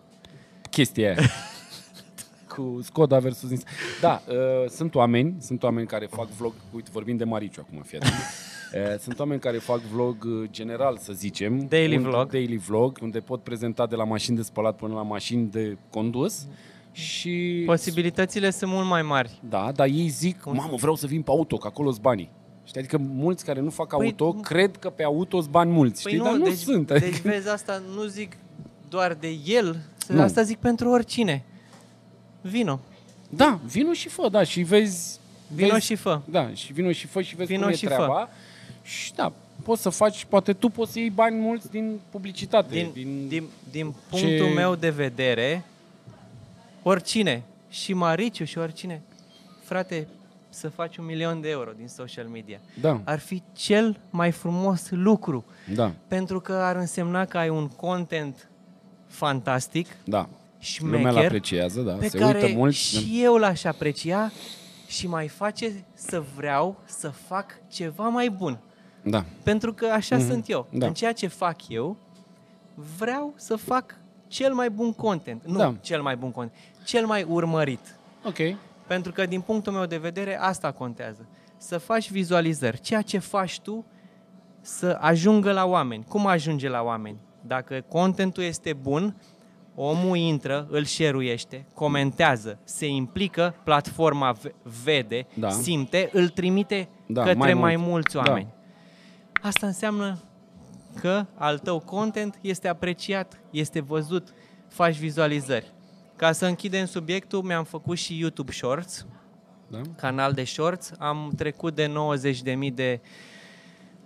chestia 0.70 1.08
aia. 1.08 1.16
cu 2.54 2.78
Skoda 2.82 3.18
versus 3.18 3.50
Nissan. 3.50 3.72
Da, 4.00 4.22
uh, 4.28 4.68
sunt 4.70 4.94
oameni, 4.94 5.34
sunt 5.40 5.62
oameni 5.62 5.86
care 5.86 6.06
fac 6.06 6.28
vlog, 6.28 6.52
uite, 6.74 6.88
vorbim 6.92 7.16
de 7.16 7.24
Mariciu 7.24 7.66
acum, 7.68 7.82
fii 7.82 7.98
atent. 7.98 8.12
Uh, 8.74 8.98
sunt 8.98 9.18
oameni 9.18 9.40
care 9.40 9.58
fac 9.58 9.80
vlog 9.80 10.24
uh, 10.24 10.48
general, 10.50 10.98
să 10.98 11.12
zicem. 11.12 11.66
Daily 11.68 11.96
un 11.96 12.02
vlog. 12.02 12.30
Daily 12.30 12.56
vlog, 12.56 12.98
unde 13.02 13.18
pot 13.18 13.42
prezenta 13.42 13.86
de 13.86 13.96
la 13.96 14.04
mașini 14.04 14.36
de 14.36 14.42
spălat 14.42 14.76
până 14.76 14.94
la 14.94 15.02
mașini 15.02 15.46
de 15.50 15.76
condus. 15.90 16.46
Și 16.92 17.62
Posibilitățile 17.66 18.50
sunt 18.50 18.70
mult 18.70 18.86
mai 18.86 19.02
mari. 19.02 19.40
Da, 19.48 19.72
dar 19.74 19.86
ei 19.86 20.08
zic, 20.08 20.44
mamă, 20.44 20.74
vreau 20.76 20.94
să 20.94 21.06
vin 21.06 21.22
pe 21.22 21.30
auto, 21.30 21.56
că 21.56 21.66
acolo 21.66 21.90
sunt 21.90 22.02
banii. 22.02 22.30
Știi? 22.64 22.80
Adică 22.80 22.98
mulți 22.98 23.44
care 23.44 23.60
nu 23.60 23.70
fac 23.70 23.96
Păi, 23.96 24.06
auto 24.06 24.32
nu- 24.36 24.40
cred 24.40 24.76
că 24.76 24.90
pe 24.90 25.02
auto 25.02 25.40
sunt 25.40 25.50
bani 25.52 25.70
mulți, 25.70 26.00
știi? 26.00 26.18
dar 26.18 26.32
nu 26.32 26.44
deci, 26.44 26.56
sunt. 26.56 26.90
Adică... 26.90 27.06
deci 27.06 27.20
vezi 27.20 27.48
asta, 27.48 27.82
nu 27.94 28.04
zic 28.04 28.36
doar 28.88 29.14
de 29.14 29.38
el, 29.46 29.76
Nu. 30.08 30.20
asta 30.22 30.42
zic 30.42 30.58
pentru 30.58 30.90
oricine. 30.90 31.44
Vino. 32.40 32.80
Da, 33.30 33.60
vino 33.66 33.92
și 33.92 34.08
fă, 34.08 34.28
da, 34.28 34.42
și 34.42 34.62
vezi... 34.62 35.18
Vino 35.54 35.72
vezi, 35.72 35.86
și 35.86 35.94
fă. 35.94 36.20
Da, 36.24 36.50
și 36.54 36.72
vino 36.72 36.92
și 36.92 37.06
fă 37.06 37.22
și 37.22 37.36
vezi 37.36 37.48
Vino 37.48 37.62
cum 37.62 37.70
e 37.70 37.74
și 37.74 37.86
fă. 37.86 38.28
Treaba. 38.82 38.88
Și 38.98 39.14
da, 39.14 39.32
poți 39.62 39.82
să 39.82 39.88
faci, 39.90 40.24
poate 40.24 40.52
tu 40.52 40.68
poți 40.68 40.92
să 40.92 40.98
iei 40.98 41.10
bani 41.10 41.36
mulți 41.36 41.70
din 41.70 42.00
publicitate. 42.10 42.74
Din, 42.74 42.90
din, 42.92 43.28
din, 43.28 43.44
din 43.70 43.94
punctul 44.10 44.46
ce- 44.46 44.52
meu 44.54 44.74
de 44.74 44.90
vedere, 44.90 45.64
oricine, 46.82 47.42
și 47.68 47.92
Mariciu 47.92 48.44
și 48.44 48.58
oricine, 48.58 49.02
frate, 49.64 50.08
să 50.48 50.68
faci 50.68 50.96
un 50.96 51.04
milion 51.04 51.40
de 51.40 51.48
euro 51.48 51.70
din 51.76 51.88
social 51.88 52.26
media. 52.26 52.60
Da, 52.80 53.00
Ar 53.04 53.18
fi 53.18 53.42
cel 53.52 54.00
mai 54.10 54.30
frumos 54.30 54.86
lucru, 54.90 55.44
da, 55.74 55.92
pentru 56.08 56.40
că 56.40 56.52
ar 56.52 56.76
însemna 56.76 57.24
că 57.24 57.38
ai 57.38 57.48
un 57.48 57.68
content 57.68 58.48
fantastic, 59.06 59.86
da. 60.04 60.28
Lumea 60.78 60.98
îl 60.98 61.04
șmecher, 61.06 61.24
apreciază, 61.24 61.80
da, 61.80 61.92
pe 61.92 62.08
se 62.08 62.18
care 62.18 62.42
uită 62.42 62.56
mult. 62.56 62.74
și 62.74 63.20
eu 63.22 63.36
l-aș 63.36 63.64
aprecia 63.64 64.32
și 64.86 65.06
mai 65.06 65.28
face 65.28 65.84
să 65.94 66.22
vreau 66.36 66.80
să 66.86 67.08
fac 67.08 67.46
ceva 67.68 68.08
mai 68.08 68.28
bun. 68.28 68.58
Da, 69.02 69.24
Pentru 69.42 69.72
că 69.72 69.86
așa 69.86 70.16
Mhm, 70.16 70.26
sunt 70.28 70.48
eu. 70.48 70.66
da. 70.72 70.86
În 70.86 70.94
ceea 70.94 71.12
ce 71.12 71.26
fac 71.26 71.68
eu, 71.68 71.96
vreau 72.98 73.32
să 73.36 73.56
fac 73.56 73.94
cel 74.26 74.54
mai 74.54 74.70
bun 74.70 74.92
content. 74.92 75.42
Nu 75.46 75.58
Da. 75.58 75.74
cel 75.80 76.02
mai 76.02 76.16
bun 76.16 76.30
content, 76.30 76.58
cel 76.84 77.06
mai 77.06 77.22
urmărit. 77.22 77.98
ok. 78.24 78.36
Pentru 78.86 79.12
că 79.12 79.26
din 79.26 79.40
punctul 79.40 79.72
meu 79.72 79.84
de 79.86 79.96
vedere 79.96 80.38
asta 80.40 80.72
contează. 80.72 81.26
Să 81.56 81.78
faci 81.78 82.10
vizualizări. 82.10 82.80
Ceea 82.80 83.02
ce 83.02 83.18
faci 83.18 83.60
tu 83.60 83.84
să 84.60 84.96
ajungă 85.00 85.52
la 85.52 85.64
oameni. 85.64 86.04
Cum 86.08 86.26
ajunge 86.26 86.68
la 86.68 86.82
oameni? 86.82 87.16
Dacă 87.46 87.84
contentul 87.88 88.42
este 88.42 88.72
bun, 88.72 89.16
omul 89.74 90.16
intră, 90.16 90.66
îl 90.70 90.84
share 90.84 91.66
comentează, 91.74 92.58
se 92.64 92.86
implică, 92.86 93.54
platforma 93.64 94.32
v- 94.32 94.44
vede, 94.84 95.26
Da. 95.34 95.50
simte, 95.50 96.10
îl 96.12 96.28
trimite 96.28 96.88
Da, 97.06 97.22
către 97.22 97.38
mai 97.38 97.54
mai, 97.54 97.76
mult. 97.76 97.88
mulți 97.88 98.14
Da. 98.14 98.20
Oameni. 99.40 99.54
Asta 99.54 99.66
înseamnă 99.66 100.18
că 101.00 101.26
al 101.34 101.58
tău 101.58 101.78
content 101.78 102.38
este 102.40 102.68
apreciat, 102.68 103.40
este 103.50 103.80
văzut, 103.80 104.28
faci 104.68 104.96
vizualizări. 104.96 105.72
Ca 106.16 106.32
să 106.32 106.46
închidem 106.46 106.84
subiectul, 106.86 107.42
mi-am 107.42 107.64
făcut 107.64 107.98
și 107.98 108.18
YouTube 108.18 108.52
Shorts, 108.52 109.06
Da? 109.68 109.80
canal 109.96 110.32
de 110.32 110.44
shorts. 110.44 110.92
Am 110.98 111.32
trecut 111.36 111.74
de 111.74 111.86
90.000 111.86 112.74
de 112.74 113.00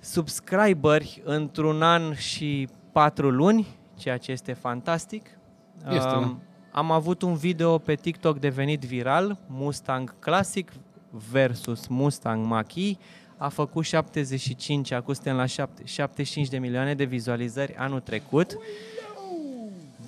subscriberi 0.01 1.23
într-un 1.25 1.83
an 1.83 2.15
și 2.15 2.69
4 2.93 3.31
luni, 3.31 3.67
ceea 3.97 4.17
ce 4.19 4.33
este 4.33 4.53
fantastic. 4.53 5.27
Este, 5.91 6.09
da. 6.09 6.17
Um, 6.17 6.43
Am 6.73 6.91
avut 6.91 7.23
un 7.23 7.35
video 7.35 7.79
pe 7.79 7.95
TikTok 7.95 8.39
devenit 8.39 8.81
viral, 8.85 9.39
Mustang 9.47 10.19
Classic 10.19 10.73
versus 11.31 11.87
Mustang 11.87 12.47
Mach-E. 12.47 12.97
A 13.37 13.49
făcut 13.49 13.85
75, 13.85 14.91
acum 14.91 15.15
suntem 15.15 15.37
la 15.37 15.47
7, 15.47 15.83
75 15.85 16.49
de 16.49 16.59
milioane 16.59 16.95
de 16.95 17.05
vizualizări 17.05 17.77
anul 17.77 18.01
trecut. 18.01 18.59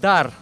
Dar 0.01 0.33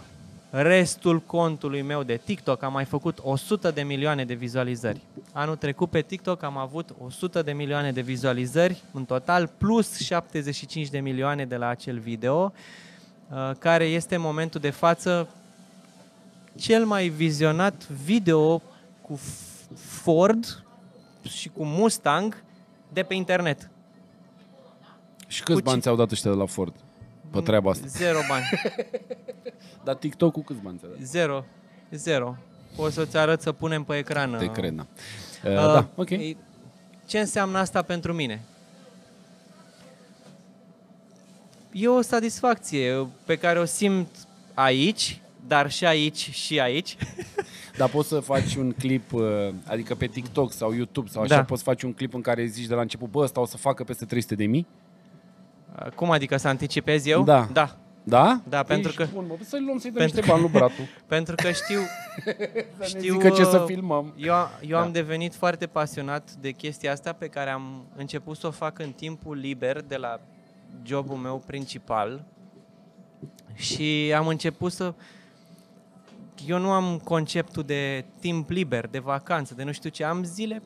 restul 0.49 1.19
contului 1.19 1.81
meu 1.81 2.03
de 2.03 2.21
TikTok 2.25 2.63
am 2.63 2.71
mai 2.71 2.85
făcut 2.85 3.19
100 3.21 3.71
de 3.71 3.81
milioane 3.81 4.25
de 4.25 4.33
vizualizări. 4.33 5.01
Anul 5.31 5.55
trecut 5.55 5.89
pe 5.89 6.01
TikTok 6.01 6.43
am 6.43 6.57
avut 6.57 6.95
100 6.99 7.41
de 7.41 7.51
milioane 7.51 7.91
de 7.91 8.01
vizualizări 8.01 8.81
în 8.91 9.05
total, 9.05 9.49
plus 9.57 9.97
75 9.97 10.89
de 10.89 10.99
milioane 10.99 11.45
de 11.45 11.55
la 11.55 11.67
acel 11.67 11.99
video, 11.99 12.53
uh, 13.29 13.51
care 13.59 13.85
este 13.85 14.15
în 14.15 14.21
momentul 14.21 14.61
de 14.61 14.69
față 14.69 15.27
cel 16.55 16.85
mai 16.85 17.07
vizionat 17.07 17.87
video 17.87 18.61
cu 19.01 19.19
F- 19.19 19.77
Ford 19.77 20.63
și 21.23 21.49
cu 21.49 21.63
Mustang 21.63 22.43
de 22.95 23.03
pe 23.03 23.13
internet. 23.13 23.69
Și 25.27 25.43
câți 25.43 25.57
Cu 25.57 25.63
bani 25.63 25.75
ce- 25.77 25.81
ți-au 25.83 25.95
dat 25.95 26.11
ăștia 26.11 26.31
de 26.31 26.37
la 26.37 26.45
Ford 26.45 26.73
pe 27.31 27.41
treaba 27.41 27.69
asta? 27.69 27.85
Zero 27.87 28.19
bani. 28.27 28.43
Dar 29.85 29.95
TikTok-ul 29.95 30.43
câți 30.43 30.59
bani 30.59 30.77
ți-a 30.77 30.87
dat? 30.87 30.97
Zero. 31.05 31.45
Zero. 31.91 32.35
O 32.75 32.89
să-ți 32.89 33.17
arăt 33.17 33.41
să 33.41 33.51
punem 33.51 33.83
pe 33.83 33.97
ecran. 33.97 34.35
Te 34.37 34.45
uh, 34.45 34.51
cred, 34.51 34.73
da. 34.73 34.85
Uh, 35.43 35.49
Uh, 35.51 35.55
da, 35.55 35.87
ok. 35.95 36.09
e- 36.09 36.35
Ce 37.05 37.19
înseamnă 37.19 37.57
asta 37.57 37.81
pentru 37.81 38.13
mine? 38.13 38.41
E 41.71 41.87
o 41.87 42.01
satisfacție 42.01 43.07
pe 43.25 43.35
care 43.37 43.59
o 43.59 43.65
simt 43.65 44.07
aici, 44.53 45.21
dar 45.47 45.71
și 45.71 45.85
aici 45.85 46.29
și 46.31 46.59
aici. 46.59 46.95
Dar 47.77 47.89
poți 47.89 48.07
să 48.07 48.19
faci 48.19 48.55
un 48.55 48.71
clip, 48.71 49.13
uh, 49.13 49.23
adică 49.65 49.95
pe 49.95 50.05
TikTok 50.07 50.51
sau 50.51 50.73
YouTube 50.73 51.09
sau 51.09 51.21
așa, 51.21 51.35
Da. 51.35 51.43
poți 51.43 51.63
să 51.63 51.69
faci 51.69 51.81
un 51.83 51.93
clip 51.93 52.13
în 52.13 52.21
care 52.21 52.45
zici 52.45 52.65
de 52.65 52.73
la 52.73 52.81
început, 52.81 53.09
bă, 53.09 53.19
ăsta 53.19 53.39
o 53.39 53.45
să 53.45 53.57
facă 53.57 53.83
peste 53.83 54.05
300 54.05 54.35
de 54.35 54.45
mii? 54.45 54.67
Cum 55.95 56.11
adică 56.11 56.37
să 56.37 56.47
anticipez 56.47 57.05
eu? 57.05 57.23
Da. 57.23 57.47
Da. 57.53 57.77
Da? 58.03 58.41
Da, 58.49 58.63
pentru 58.63 58.89
Ești 58.89 59.01
că- 59.01 59.07
Bun, 59.13 59.25
bă, 59.27 59.35
să-i 59.43 59.61
luăm 59.65 59.77
să-i 59.77 59.91
dăm 59.91 59.99
pentru 59.99 60.15
niște 60.15 60.31
bani 60.31 60.41
lui 60.43 60.51
Bratu. 60.51 60.81
Pentru 61.07 61.35
că 61.35 61.51
știu... 61.51 61.79
Să 62.25 62.35
ne 62.79 62.85
știu 62.85 63.13
zică 63.13 63.29
ce 63.29 63.43
să 63.43 63.57
uh, 63.57 63.63
filmăm. 63.67 64.13
Eu, 64.17 64.33
eu 64.61 64.77
Da. 64.77 64.81
am 64.81 64.91
devenit 64.91 65.35
foarte 65.35 65.67
pasionat 65.67 66.31
de 66.41 66.51
chestia 66.51 66.91
asta 66.91 67.13
pe 67.13 67.27
care 67.27 67.49
am 67.49 67.85
început 67.95 68.37
să 68.37 68.47
o 68.47 68.51
fac 68.51 68.79
în 68.79 68.91
timpul 68.91 69.37
liber 69.37 69.81
de 69.81 69.95
la 69.95 70.19
jobul 70.83 71.15
meu 71.17 71.43
principal 71.45 72.23
și 73.53 74.13
am 74.17 74.27
început 74.27 74.71
să... 74.71 74.93
Eu 76.47 76.57
nu 76.57 76.71
am 76.71 76.97
conceptul 77.03 77.63
de 77.63 78.05
timp 78.19 78.49
liber, 78.49 78.87
de 78.87 78.99
vacanță, 78.99 79.53
de 79.53 79.63
nu 79.63 79.71
știu 79.71 79.89
ce. 79.89 80.03
Am 80.03 80.23
zile 80.23 80.61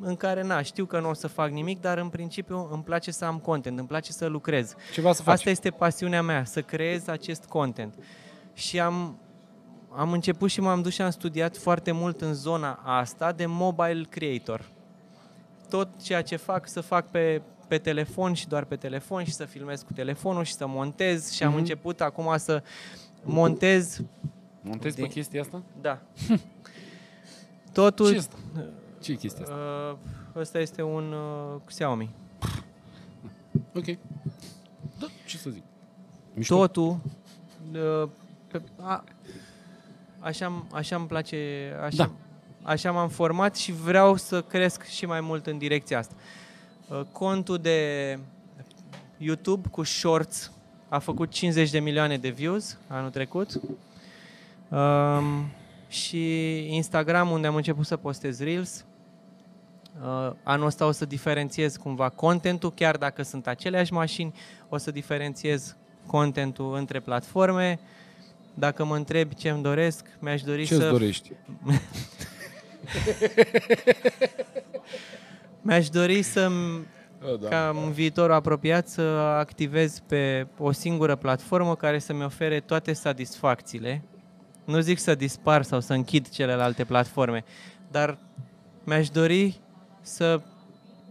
în 0.00 0.16
care, 0.16 0.42
na, 0.42 0.62
știu 0.62 0.84
că 0.84 1.00
nu 1.00 1.08
o 1.08 1.14
să 1.14 1.26
fac 1.26 1.50
nimic, 1.50 1.80
dar 1.80 1.98
în 1.98 2.08
principiu 2.08 2.68
îmi 2.72 2.82
place 2.82 3.10
să 3.10 3.24
am 3.24 3.38
content, 3.38 3.78
îmi 3.78 3.88
place 3.88 4.12
să 4.12 4.26
lucrez. 4.26 4.74
Ceva 4.92 5.12
să 5.12 5.22
faci. 5.22 5.34
Asta 5.34 5.50
este 5.50 5.70
pasiunea 5.70 6.22
mea, 6.22 6.44
să 6.44 6.62
creez 6.62 7.08
acest 7.08 7.44
content. 7.44 7.94
Și 8.54 8.80
am, 8.80 9.18
am 9.90 10.12
început 10.12 10.50
și 10.50 10.60
m-am 10.60 10.82
dus 10.82 10.92
și 10.92 11.02
am 11.02 11.10
studiat 11.10 11.56
foarte 11.56 11.92
mult 11.92 12.20
în 12.20 12.34
zona 12.34 12.72
asta 12.84 13.32
de 13.32 13.46
mobile 13.46 14.06
creator. 14.08 14.68
Tot 15.68 15.88
ceea 16.02 16.22
ce 16.22 16.36
fac, 16.36 16.68
să 16.68 16.80
fac 16.80 17.10
pe, 17.10 17.42
pe 17.68 17.78
telefon 17.78 18.32
și 18.32 18.48
doar 18.48 18.64
pe 18.64 18.76
telefon 18.76 19.24
și 19.24 19.32
să 19.32 19.44
filmez 19.44 19.82
cu 19.82 19.92
telefonul 19.92 20.44
și 20.44 20.54
să 20.54 20.66
montez 20.66 21.30
și 21.32 21.42
am 21.42 21.48
Mhm. 21.50 21.58
început 21.58 22.00
acum 22.00 22.34
să 22.36 22.62
montez, 23.22 24.00
Montezi 24.62 24.96
pe 24.96 25.02
de- 25.02 25.08
chestia 25.08 25.40
asta? 25.40 25.62
da. 25.80 25.98
Totul, 27.72 28.10
Ce 28.12 28.16
asta? 28.18 28.36
Ce 29.00 29.12
e 29.12 29.14
chestia 29.14 29.42
asta? 29.42 29.54
uh, 29.54 29.96
ăsta 30.40 30.58
este 30.58 30.82
un 30.82 31.12
uh, 31.12 31.60
Xiaomi. 31.66 32.10
Ok. 33.74 33.84
Da, 34.98 35.06
ce 35.26 35.36
să 35.36 35.50
zic? 35.50 35.62
Mișto. 36.34 36.56
totul 36.56 36.98
uh, 37.72 38.08
pe, 38.48 38.62
a, 38.80 39.04
așa, 40.18 40.64
așa 40.72 40.96
îmi 40.96 41.06
place, 41.06 41.72
așa, 41.84 41.96
Da. 41.96 42.10
așa 42.70 42.92
m-am 42.92 43.08
format 43.08 43.56
și 43.56 43.72
vreau 43.72 44.16
să 44.16 44.42
cresc 44.42 44.82
și 44.84 45.06
mai 45.06 45.20
mult 45.20 45.46
în 45.46 45.58
direcția 45.58 45.98
asta. 45.98 46.14
Uh, 46.88 47.00
Contul 47.12 47.58
de 47.58 48.18
YouTube 49.16 49.68
cu 49.68 49.82
Shorts 49.82 50.52
a 50.88 50.98
făcut 50.98 51.30
50 51.30 51.70
de 51.70 51.78
milioane 51.78 52.18
de 52.18 52.28
views 52.28 52.78
anul 52.86 53.10
trecut. 53.10 53.60
Um, 54.72 55.50
și 55.88 56.56
Instagram, 56.74 57.30
unde 57.30 57.46
am 57.46 57.54
început 57.54 57.86
să 57.86 57.96
postez 57.96 58.40
Reels. 58.40 58.84
Uh, 60.02 60.32
anul 60.42 60.66
ăsta 60.66 60.86
o 60.86 60.90
să 60.90 61.04
diferențiez 61.04 61.76
cumva 61.76 62.08
contentul, 62.08 62.72
chiar 62.72 62.96
dacă 62.96 63.22
sunt 63.22 63.46
aceleași 63.46 63.92
mașini, 63.92 64.34
o 64.68 64.76
să 64.76 64.90
diferențiez 64.90 65.76
contentul 66.06 66.74
între 66.74 67.00
platforme. 67.00 67.80
Dacă 68.54 68.84
mă 68.84 68.96
întreb 68.96 69.32
ce 69.32 69.48
îmi 69.48 69.62
doresc, 69.62 70.06
mi-aș 70.18 70.42
dori 70.42 70.64
Ce-ți 70.64 70.80
să... 70.80 70.90
dorești? 70.90 71.32
Mi-aș 75.60 75.88
dori 75.88 76.22
să 76.22 76.50
Oh, 77.24 77.38
da. 77.40 77.48
ca 77.48 77.68
în 77.84 77.92
viitorul 77.92 78.34
apropiat 78.34 78.88
să 78.88 79.00
activez 79.38 79.98
pe 80.06 80.46
o 80.58 80.72
singură 80.72 81.16
platformă 81.16 81.76
care 81.76 81.98
să-mi 81.98 82.24
ofere 82.24 82.60
toate 82.60 82.92
satisfacțiile. 82.92 84.02
Nu 84.64 84.80
zic 84.80 84.98
să 84.98 85.14
dispar 85.14 85.62
sau 85.62 85.80
să 85.80 85.92
închid 85.92 86.28
celelalte 86.28 86.84
platforme, 86.84 87.44
dar 87.90 88.18
mi-aș 88.84 89.08
dori 89.08 89.60
să 90.00 90.40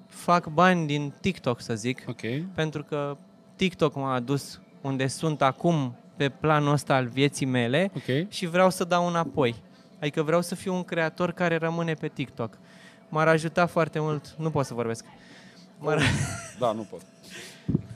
fac 0.07 0.47
bani 0.47 0.87
din 0.87 1.13
TikTok, 1.21 1.61
să 1.61 1.75
zic, 1.75 2.03
Ok. 2.07 2.21
pentru 2.55 2.83
că 2.83 3.17
TikTok 3.55 3.95
m-a 3.95 4.13
adus 4.13 4.59
unde 4.81 5.07
sunt 5.07 5.41
acum 5.41 5.95
pe 6.15 6.29
planul 6.29 6.71
ăsta 6.71 6.95
al 6.95 7.05
vieții 7.07 7.45
mele 7.45 7.91
Ok. 7.95 8.29
și 8.29 8.45
vreau 8.45 8.69
să 8.69 8.83
dau 8.83 9.07
înapoi. 9.07 9.55
Adică 9.99 10.23
vreau 10.23 10.41
să 10.41 10.55
fiu 10.55 10.73
un 10.75 10.83
creator 10.83 11.31
care 11.31 11.57
rămâne 11.57 11.93
pe 11.93 12.07
TikTok. 12.07 12.57
M-ar 13.09 13.27
ajuta 13.27 13.65
foarte 13.65 13.99
mult, 13.99 14.35
nu 14.37 14.49
pot 14.49 14.65
să 14.65 14.73
vorbesc. 14.73 15.05
M-ar, 15.79 16.01
Da, 16.59 16.71
nu 16.71 16.81
pot. 16.89 17.01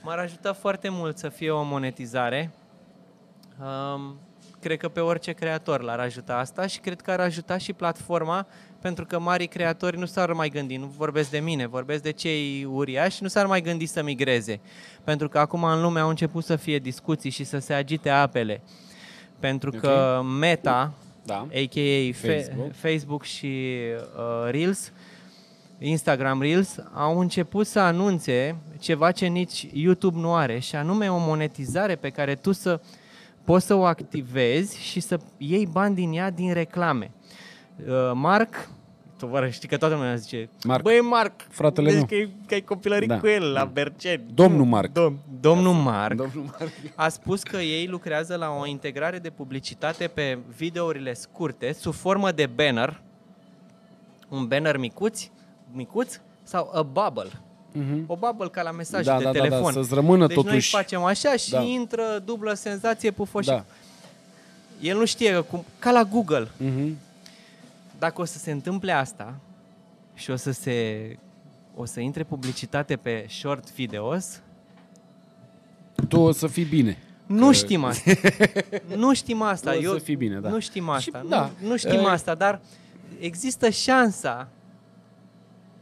m-ar 0.03 0.17
ajuta 0.17 0.53
foarte 0.53 0.89
mult 0.89 1.17
să 1.17 1.29
fie 1.29 1.51
o 1.51 1.63
monetizare. 1.63 2.51
Um, 3.59 4.15
cred 4.65 4.77
că 4.77 4.87
pe 4.89 4.99
orice 4.99 5.31
creator 5.31 5.81
l-ar 5.81 5.99
ajuta 5.99 6.37
asta 6.37 6.67
și 6.67 6.79
cred 6.79 7.01
că 7.01 7.11
ar 7.11 7.19
ajuta 7.19 7.57
și 7.57 7.73
platforma 7.73 8.47
pentru 8.81 9.05
că 9.05 9.19
marii 9.19 9.47
creatori 9.47 9.97
nu 9.97 10.05
s-ar 10.05 10.33
mai 10.33 10.49
gândi, 10.49 10.75
nu 10.75 10.85
vorbesc 10.97 11.29
de 11.29 11.39
mine, 11.39 11.67
vorbesc 11.67 12.03
de 12.03 12.11
cei 12.11 12.67
uriași, 12.71 13.23
nu 13.23 13.27
s-ar 13.27 13.45
mai 13.45 13.61
gândi 13.61 13.85
să 13.85 14.03
migreze. 14.03 14.59
Pentru 15.03 15.29
că 15.29 15.39
acum 15.39 15.63
în 15.63 15.81
lume 15.81 15.99
au 15.99 16.09
început 16.09 16.43
să 16.43 16.55
fie 16.55 16.79
discuții 16.79 17.29
și 17.29 17.43
să 17.43 17.57
se 17.57 17.73
agite 17.73 18.09
apele. 18.09 18.61
Pentru 19.39 19.69
Ok. 19.73 19.79
că 19.79 20.21
Meta, 20.39 20.93
Da. 21.23 21.35
a.k.a. 21.35 22.11
Facebook. 22.13 22.13
Facebook, 22.13 22.73
Facebook 22.73 23.23
și 23.23 23.75
uh, 24.17 24.49
Reels, 24.51 24.91
Instagram 25.79 26.41
Reels, 26.41 26.77
au 26.93 27.19
început 27.19 27.67
să 27.67 27.79
anunțe 27.79 28.55
ceva 28.79 29.11
ce 29.11 29.25
nici 29.25 29.67
YouTube 29.73 30.19
nu 30.19 30.35
are, 30.35 30.59
și 30.59 30.75
anume 30.75 31.11
o 31.11 31.17
monetizare 31.17 31.95
pe 31.95 32.09
care 32.09 32.35
tu 32.35 32.51
să 32.51 32.79
poți 33.45 33.65
să 33.65 33.73
o 33.73 33.83
activezi 33.85 34.81
și 34.81 34.99
să 34.99 35.19
iei 35.37 35.65
bani 35.71 35.95
din 35.95 36.13
ea 36.13 36.29
din 36.29 36.53
reclame. 36.53 37.11
Uh, 37.87 38.11
Mark, 38.13 38.69
tu 39.17 39.25
vă 39.27 39.49
știi 39.49 39.67
că 39.67 39.77
toată 39.77 39.93
lumea 39.95 40.15
zice, 40.15 40.49
Marc. 40.63 40.83
băi 40.83 40.99
Marc, 41.01 41.33
Fratele 41.49 41.85
vezi 41.91 41.97
meu. 41.97 42.05
că, 42.05 42.15
e- 42.15 42.29
că 42.47 42.53
ai 42.53 42.61
copilărit 42.61 43.07
Da. 43.07 43.19
cu 43.19 43.27
el 43.27 43.51
la 43.51 43.65
Berceni. 43.65 44.23
Domnul 44.33 44.65
Marc. 44.65 44.91
Dom, 44.91 45.17
domnul 45.39 45.73
Marc 45.73 46.15
Domnul 46.15 46.43
Marc. 46.59 46.71
a 46.95 47.09
spus 47.09 47.43
că 47.43 47.57
ei 47.57 47.87
lucrează 47.87 48.35
la 48.35 48.49
o 48.59 48.65
integrare 48.65 49.19
de 49.19 49.29
publicitate 49.29 50.07
pe 50.07 50.37
videourile 50.57 51.13
scurte 51.13 51.73
sub 51.73 51.93
formă 51.93 52.31
de 52.31 52.45
banner, 52.45 53.01
un 54.29 54.47
banner 54.47 54.77
micuț, 54.77 55.27
micuț 55.71 56.19
sau 56.43 56.71
a 56.73 56.81
bubble. 56.81 57.29
Mhm. 57.77 58.03
O 58.07 58.15
bubble 58.15 58.47
ca 58.47 58.61
la 58.61 58.71
mesaj 58.71 59.05
Da, 59.05 59.17
de 59.17 59.23
da, 59.23 59.31
da, 59.31 59.39
telefon. 59.41 59.73
da, 59.73 59.81
să-ți 59.81 59.93
rămână 59.93 60.27
deci 60.27 60.35
noi 60.35 60.45
totuși- 60.45 60.69
facem 60.69 61.03
așa 61.03 61.35
și 61.35 61.49
Da. 61.49 61.61
intră 61.61 62.21
dublă 62.25 62.53
senzație 62.53 63.11
pufoșic. 63.11 63.51
Da. 63.51 63.65
El 64.81 64.97
nu 64.97 65.05
știe 65.05 65.39
cum, 65.39 65.63
ca 65.79 65.91
la 65.91 66.03
Google. 66.03 66.47
Mhm. 66.57 66.97
Dacă 67.99 68.21
o 68.21 68.25
să 68.25 68.37
se 68.37 68.51
întâmple 68.51 68.91
asta 68.91 69.33
și 70.13 70.31
o 70.31 70.35
să 70.35 70.51
se 70.51 71.17
o 71.75 71.85
să 71.85 71.99
intre 71.99 72.23
publicitate 72.23 72.95
pe 72.95 73.25
short 73.29 73.73
videos, 73.73 74.41
Tu 76.07 76.19
o 76.19 76.31
să 76.31 76.47
fii 76.47 76.63
bine. 76.63 76.97
Nu 77.25 77.51
știm 77.51 77.83
asta. 77.83 78.11
nu 78.95 79.13
știm 79.13 79.41
asta. 79.41 79.69
O 79.69 79.73
să 79.73 79.79
Eu, 79.81 79.97
fii 79.97 80.15
bine, 80.15 80.39
da. 80.39 80.49
Nu 80.49 80.59
știm 80.59 80.89
asta. 80.89 81.17
Și- 81.17 81.23
nu, 81.23 81.29
da. 81.29 81.49
nu 81.61 81.77
știm 81.77 81.99
E- 81.99 82.07
asta, 82.09 82.35
dar 82.35 82.59
există 83.19 83.69
șansa 83.69 84.47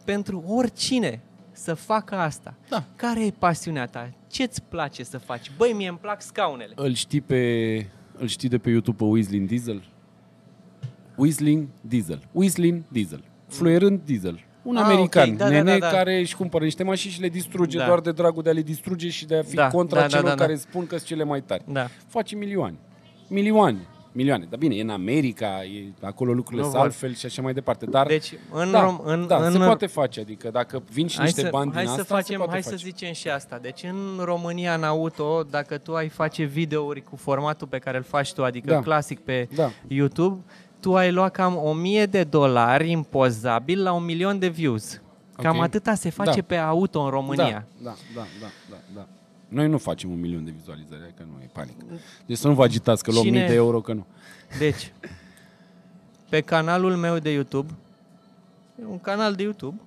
pentru 0.06 0.44
oricine 0.48 1.20
să 1.54 1.74
facă 1.74 2.16
asta. 2.16 2.54
Da. 2.70 2.84
Care 2.96 3.26
e 3.26 3.32
pasiunea 3.40 3.86
ta? 3.86 4.10
Ce-ți 4.28 4.62
place 4.64 5.04
să 5.04 5.18
faci? 5.18 5.52
Băi, 5.58 5.74
mie 5.74 5.88
îmi 5.88 5.98
plac 5.98 6.22
scaunele. 6.22 6.74
Îl 6.76 6.94
știi 6.94 7.22
pe 7.22 7.76
îl 8.18 8.28
știi 8.28 8.50
de 8.50 8.58
pe 8.58 8.70
YouTube 8.70 8.98
pe 8.98 9.04
Whistling 9.04 9.48
Diesel? 9.48 9.84
Whistling 11.16 11.68
Diesel. 11.82 12.22
Whistling 12.32 12.82
Diesel. 12.88 13.24
Fluierând 13.48 14.00
Diesel. 14.06 14.40
Un 14.64 14.76
Ah, 14.78 14.84
american, 14.84 15.30
ok. 15.30 15.38
Da, 15.38 15.44
da, 15.44 15.50
nene, 15.50 15.72
da, 15.72 15.78
da. 15.78 15.88
care 15.90 16.20
își 16.20 16.36
cumpără 16.36 16.64
niște 16.64 16.84
mașini 16.84 17.14
și 17.14 17.22
le 17.22 17.30
distruge 17.30 17.78
Da. 17.78 17.86
doar 17.86 18.00
de 18.00 18.12
dragul 18.12 18.44
de 18.44 18.50
a 18.50 18.54
le 18.54 18.62
distruge 18.62 19.10
și 19.10 19.26
de 19.26 19.36
a 19.38 19.44
fi 19.44 19.56
Da, 19.56 19.68
contra 19.68 19.96
da, 20.00 20.02
da, 20.02 20.08
celor 20.08 20.24
da, 20.30 20.36
da. 20.36 20.42
care 20.46 20.56
spun 20.56 20.86
că 20.88 20.96
sunt 20.96 21.08
cele 21.08 21.24
mai 21.24 21.42
tari. 21.42 21.64
Da. 21.68 21.88
Face 22.08 22.36
milioane. 22.36 22.76
Milioane. 23.30 23.80
Milioane. 24.16 24.46
Dar 24.50 24.60
bine, 24.60 24.76
e 24.76 24.82
în 24.82 24.90
America, 24.90 25.64
e, 25.64 25.92
acolo 26.02 26.34
lucrurile 26.34 26.62
Nu 26.62 26.68
sunt 26.68 26.78
vor. 26.78 26.86
altfel 26.86 27.14
și 27.16 27.26
așa 27.26 27.42
mai 27.42 27.54
departe. 27.54 27.86
Dar 27.86 28.08
Deci, 28.08 28.34
în, 28.52 28.72
da, 28.72 28.86
rom- 28.86 29.04
în, 29.04 29.28
da, 29.28 29.46
în, 29.46 29.52
se 29.52 29.58
poate 29.58 29.86
face. 29.86 30.20
Adică 30.20 30.50
dacă 30.52 30.84
vin 30.92 31.08
și 31.08 31.16
Hai 31.16 31.26
niște 31.26 31.42
să, 31.42 31.48
bani 31.52 31.72
hai 31.74 31.84
din 31.84 31.94
să 31.94 32.02
asta, 32.02 32.16
se 32.16 32.22
facem, 32.22 32.38
poate 32.38 32.52
hai 32.52 32.62
face. 32.62 32.76
să 32.76 32.82
zicem 32.86 33.14
și 33.14 33.30
asta. 33.30 33.58
Deci 33.62 33.84
în 33.84 34.24
România, 34.24 34.74
în 34.74 34.84
auto, 34.84 35.44
dacă 35.50 35.78
tu 35.78 35.96
ai 35.96 36.10
face 36.10 36.44
videouri 36.44 37.02
cu 37.02 37.16
formatul 37.16 37.68
pe 37.68 37.78
care 37.80 37.98
îl 37.98 38.04
faci 38.04 38.34
tu, 38.34 38.44
adică 38.44 38.74
Da. 38.74 38.80
clasic 38.82 39.20
pe 39.20 39.48
Da. 39.56 39.70
YouTube, 39.88 40.44
tu 40.80 40.96
ai 40.96 41.12
luat 41.12 41.32
cam 41.32 41.56
1000 41.64 42.06
de 42.06 42.24
dolari 42.24 42.90
impozabil 42.92 43.84
la 43.84 43.92
un 43.94 44.06
milion 44.06 44.40
de 44.40 44.48
views. 44.48 45.02
Cam 45.36 45.56
Ok. 45.58 45.64
atâta 45.64 45.94
se 45.94 46.10
face 46.10 46.40
Da. 46.40 46.46
pe 46.48 46.56
auto 46.56 47.02
în 47.02 47.10
România. 47.10 47.66
Da, 47.78 47.90
da, 47.90 47.96
da, 48.16 48.22
da, 48.42 48.48
da, 48.70 48.78
da. 48.96 49.08
Noi 49.54 49.68
nu 49.68 49.78
facem 49.78 50.12
un 50.12 50.20
milion 50.20 50.46
de 50.46 50.52
vizualizări, 50.52 51.14
că 51.18 51.24
nu 51.24 51.42
e 51.44 51.50
panică. 51.54 51.86
Deci 52.26 52.38
să 52.38 52.48
nu 52.48 52.54
vă 52.54 52.64
agitați 52.64 53.04
că 53.04 53.12
luăm 53.12 53.24
Cine- 53.24 53.40
mii 53.40 53.48
de 53.48 53.54
euro, 53.54 53.82
că 53.82 53.94
nu. 53.94 54.06
Deci, 54.58 54.94
pe 56.30 56.42
canalul 56.42 56.96
meu 56.96 57.18
de 57.20 57.32
YouTube, 57.32 57.72
e 58.82 58.86
un 58.86 59.00
canal 59.00 59.34
de 59.36 59.44
YouTube, 59.44 59.80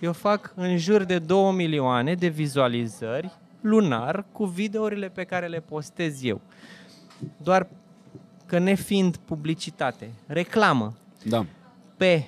eu 0.00 0.12
fac 0.12 0.52
în 0.56 0.76
jur 0.78 1.02
de 1.04 1.18
2 1.18 1.52
milioane 1.52 2.14
de 2.14 2.28
vizualizări 2.28 3.30
lunar 3.60 4.24
cu 4.32 4.44
videourile 4.44 5.08
pe 5.08 5.24
care 5.24 5.46
le 5.46 5.60
postez 5.60 6.22
eu. 6.24 6.40
Doar 7.36 7.66
că 8.46 8.58
nefiind 8.58 9.16
publicitate, 9.16 10.10
reclamă 10.26 10.94
Da. 11.24 11.46
pe 11.96 12.24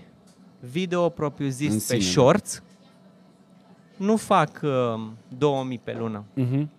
video 0.60 1.08
propriu 1.08 1.46
În 1.46 1.52
zis 1.52 1.72
pe 1.72 1.78
sine, 1.78 1.98
da. 1.98 2.04
shorts, 2.04 2.62
nu 3.96 4.16
fac 4.16 4.60
uh, 4.62 5.00
2000 5.38 5.80
pe 5.84 5.94
lună, 5.98 6.24
Mhm. 6.34 6.70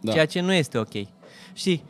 Da. 0.00 0.12
ceea 0.12 0.26
ce 0.26 0.40
nu 0.40 0.52
este 0.52 0.78
ok. 0.78 0.92
Și 1.52 1.82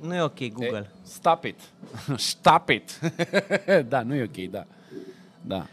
nu 0.00 0.14
e 0.14 0.20
ok 0.20 0.48
Google. 0.52 0.90
E, 0.92 0.96
stop 1.02 1.44
it. 1.44 1.60
Stop 2.16 2.68
it. 2.68 3.00
da, 3.88 4.02
nu 4.02 4.14
e 4.14 4.22
ok, 4.22 4.50
da. 4.50 4.64
Da. 5.40 5.66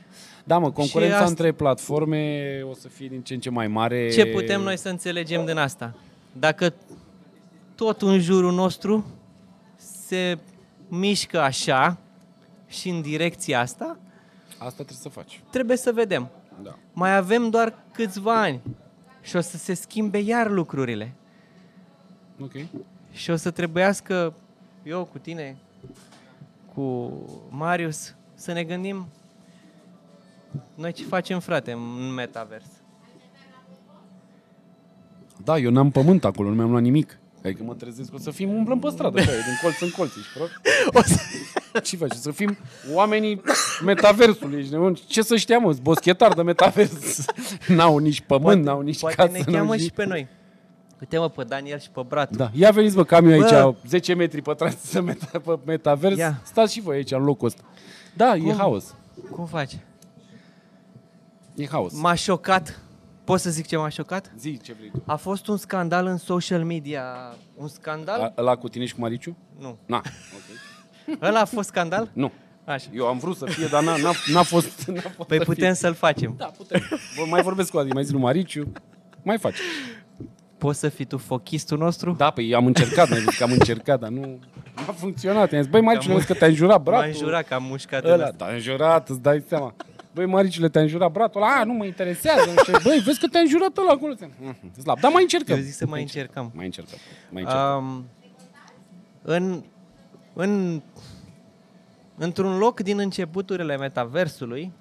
Da, 0.43 0.57
mă, 0.57 0.71
concurența 0.71 1.15
asta- 1.15 1.29
între 1.29 1.51
platforme 1.51 2.61
o 2.69 2.73
să 2.73 2.87
fie 2.87 3.07
din 3.07 3.21
ce 3.21 3.33
în 3.33 3.39
ce 3.39 3.49
mai 3.49 3.67
mare. 3.67 4.09
Ce 4.09 4.25
putem 4.25 4.61
noi 4.61 4.77
să 4.77 4.89
înțelegem 4.89 5.45
din 5.45 5.57
asta? 5.57 5.95
Dacă 6.31 6.73
tot 7.75 8.01
în 8.01 8.19
jurul 8.19 8.53
nostru 8.53 9.05
se 9.75 10.37
mișcă 10.87 11.41
așa 11.41 11.97
și 12.67 12.89
în 12.89 13.01
direcția 13.01 13.59
asta, 13.59 13.97
Asta 14.57 14.69
trebuie 14.83 14.97
să 15.01 15.09
faci. 15.09 15.41
trebuie 15.49 15.77
să 15.77 15.91
vedem. 15.91 16.29
Da. 16.63 16.77
Mai 16.93 17.15
avem 17.15 17.49
doar 17.49 17.73
câțiva 17.93 18.41
ani 18.41 18.61
și 19.21 19.35
o 19.35 19.41
să 19.41 19.57
se 19.57 19.73
schimbe 19.73 20.17
iar 20.17 20.49
lucrurile. 20.49 21.13
Ok. 22.41 22.51
Și 23.11 23.31
o 23.31 23.35
să 23.35 23.51
trebuiască 23.51 24.33
eu 24.83 25.05
cu 25.11 25.17
tine, 25.17 25.57
cu 26.73 27.13
Marius, 27.49 28.15
să 28.33 28.51
ne 28.51 28.63
gândim 28.63 29.07
noi 30.75 30.91
ce 30.91 31.03
facem, 31.03 31.39
frate, 31.39 31.71
în 31.71 32.13
metavers. 32.13 32.65
Da, 35.43 35.57
eu 35.57 35.71
n-am 35.71 35.91
pământ 35.91 36.25
acolo, 36.25 36.49
nu 36.49 36.55
mi-am 36.55 36.69
luat 36.69 36.81
nimic. 36.81 37.19
Adică 37.43 37.63
mă 37.63 37.73
trezesc, 37.73 38.13
o 38.13 38.17
să 38.17 38.31
fim 38.31 38.53
umblăm 38.53 38.79
pe 38.79 38.89
stradă, 38.89 39.19
așa, 39.19 39.31
din 39.31 39.57
colț 39.61 39.79
în 39.79 39.89
colț, 39.89 40.11
ești 40.15 40.33
prost? 40.33 40.51
O 40.99 41.01
să... 41.01 41.79
Ce 41.79 41.97
faci? 41.97 42.11
Să 42.11 42.31
fim 42.31 42.57
oamenii 42.93 43.41
metaversului, 43.85 44.59
ești 44.59 44.71
nebun? 44.71 44.93
Ce 44.93 45.21
să 45.21 45.35
știam, 45.35 45.61
mă, 45.61 45.75
boschetar 45.81 46.33
de 46.33 46.41
metavers. 46.41 47.25
N-au 47.67 47.97
nici 47.97 48.21
pământ, 48.21 48.63
n-au 48.63 48.81
nici 48.81 48.99
poate 48.99 49.15
casă, 49.15 49.31
ne 49.31 49.37
n-au 49.37 49.53
cheamă 49.53 49.73
nici... 49.75 49.83
și 49.83 49.91
pe 49.91 50.05
noi. 50.05 50.27
Uite-mă 50.99 51.29
pe 51.29 51.43
Daniel 51.43 51.79
și 51.79 51.89
pe 51.89 52.01
Bratu. 52.07 52.35
Da, 52.35 52.49
ia 52.53 52.71
veniți, 52.71 52.95
bă, 52.95 53.03
că 53.03 53.15
am 53.15 53.29
eu 53.29 53.41
aici 53.41 53.49
Bă. 53.49 53.75
10 53.87 54.13
metri 54.13 54.41
pătrați 54.41 54.89
să 54.89 55.01
meta, 55.01 55.39
pe 55.39 55.59
metavers. 55.65 56.17
Ia. 56.17 56.41
Stați 56.43 56.73
și 56.73 56.81
voi 56.81 56.95
aici, 56.95 57.11
în 57.11 57.23
locul 57.23 57.47
ăsta. 57.47 57.61
Da, 58.15 58.35
e 58.35 58.39
Cum? 58.39 58.55
haos. 58.55 58.95
Cum 59.31 59.45
faci? 59.45 59.77
E 61.55 61.67
haos. 61.67 61.93
M-a 61.93 62.13
șocat 62.13 62.79
Pot 63.25 63.39
să 63.39 63.49
zic 63.49 63.67
ce 63.67 63.77
m-a 63.77 63.89
șocat? 63.89 64.31
Zi 64.37 64.59
ce 64.63 64.73
vrei 64.73 64.89
tu. 64.89 65.03
A 65.05 65.15
fost 65.15 65.47
un 65.47 65.57
scandal 65.57 66.05
în 66.05 66.17
social 66.17 66.63
media. 66.63 67.03
Un 67.55 67.67
scandal? 67.67 68.21
A, 68.21 68.33
ăla 68.37 68.55
cu 68.55 68.69
tine 68.69 68.85
și 68.85 68.93
cu 68.93 68.99
Mariciu? 68.99 69.37
Nu. 69.59 69.77
Na, 69.85 70.01
ok. 70.35 71.21
Ăla 71.21 71.39
a 71.39 71.45
fost 71.45 71.67
scandal? 71.67 72.09
Nu. 72.13 72.31
Așa. 72.65 72.89
Eu 72.93 73.07
am 73.07 73.17
vrut 73.17 73.37
să 73.37 73.45
fie, 73.45 73.67
dar 73.67 73.83
n-a, 73.83 73.95
n-a, 73.95 74.11
n-a 74.33 74.43
fost. 74.43 74.85
N-a 74.85 74.99
fost 75.15 75.27
Păi 75.27 75.37
să 75.37 75.43
putem 75.43 75.73
să-l 75.73 75.93
facem. 75.93 76.29
Fie. 76.29 76.37
Da, 76.37 76.45
putem. 76.45 76.81
Bă, 77.17 77.25
mai 77.29 77.41
vorbesc 77.41 77.71
cu 77.71 77.77
Adi, 77.77 77.91
mai 77.93 78.03
zi 78.03 78.11
lui 78.11 78.21
Mariciu. 78.21 78.71
Mai 79.23 79.37
faci. 79.37 79.57
Poți 80.57 80.79
să 80.79 80.89
fii 80.89 81.05
tu 81.05 81.17
fochistul 81.17 81.77
nostru? 81.77 82.11
Da, 82.13 82.29
păi 82.29 82.55
am 82.55 82.65
încercat, 82.65 83.09
mai 83.09 83.19
zis 83.19 83.37
că 83.37 83.43
am 83.43 83.51
încercat, 83.51 83.99
dar 83.99 84.09
nu 84.09 84.39
a 84.87 84.91
funcționat. 84.91 85.51
I-am 85.51 85.61
zis, 85.61 85.71
băi, 85.71 85.81
Mariciu, 85.81 86.19
Cam- 86.19 86.25
că 86.25 86.33
te-a 86.33 86.47
înjurat 86.47 86.81
bratul. 86.81 87.01
M-a 87.01 87.07
înjurat 87.07 87.47
că 87.47 87.53
am 87.53 87.63
mușcat 87.63 88.03
în 88.03 88.11
Ăla, 88.11 88.23
ăsta. 88.23 88.45
te-a 88.45 88.53
înjurat, 88.53 89.09
îți 89.09 89.21
dai 89.21 89.43
seama. 89.47 89.73
Băi, 90.13 90.25
Mariciule, 90.25 90.69
te-a 90.69 90.81
înjurat 90.81 91.11
bratul 91.11 91.41
ăla. 91.41 91.51
A, 91.59 91.63
nu 91.63 91.73
mă 91.73 91.85
interesează. 91.85 92.49
Nu 92.51 92.57
știu. 92.61 92.77
Băi, 92.83 93.01
vezi 93.05 93.19
că 93.19 93.27
te-a 93.27 93.39
înjurat 93.39 93.77
ăla 93.77 93.91
acolo. 93.91 94.13
Mhm, 94.41 94.81
Slab. 94.81 94.99
Dar 94.99 95.11
mai 95.11 95.21
încercăm. 95.21 95.55
Eu 95.55 95.61
zic 95.61 95.73
să 95.73 95.85
mai 95.85 96.01
încercăm. 96.01 96.51
Mai 96.55 96.65
încercăm. 96.65 96.97
Mai 97.29 97.41
încercăm. 97.41 97.85
Um, 97.85 98.05
în, 99.21 99.63
în, 100.33 100.81
într-un 102.17 102.57
loc 102.57 102.79
din 102.79 102.99
începuturile 102.99 103.77
metaversului 103.77 104.71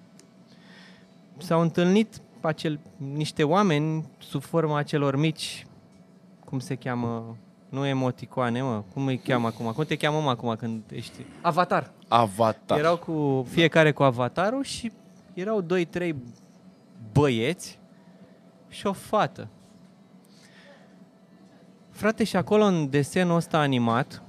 s-au 1.38 1.60
întâlnit 1.60 2.20
acel, 2.46 2.80
niște 2.96 3.42
oameni 3.44 4.04
sub 4.18 4.42
forma 4.42 4.78
acelor 4.78 5.16
mici, 5.16 5.66
cum 6.44 6.58
se 6.58 6.74
cheamă, 6.74 7.36
nu 7.68 7.86
emoticoane, 7.86 8.62
mă, 8.62 8.82
cum 8.92 9.06
îi 9.06 9.18
cheamă 9.18 9.46
acum? 9.46 9.72
Cum 9.72 9.84
te 9.84 9.96
cheamă 9.96 10.20
mă 10.20 10.30
acum 10.30 10.54
când 10.54 10.82
ești? 10.92 11.26
Avatar. 11.42 11.90
Avatar. 12.08 12.78
Erau 12.78 12.96
cu 12.96 13.46
fiecare 13.50 13.92
cu 13.92 14.02
avatarul 14.02 14.62
și 14.62 14.92
erau 15.34 15.60
doi, 15.60 15.84
trei 15.84 16.14
băieți 17.12 17.78
și 18.68 18.86
o 18.86 18.92
fată. 18.92 19.48
Frate, 21.90 22.24
și 22.24 22.36
acolo 22.36 22.64
în 22.64 22.90
desenul 22.90 23.36
ăsta 23.36 23.58
animat 23.58 24.22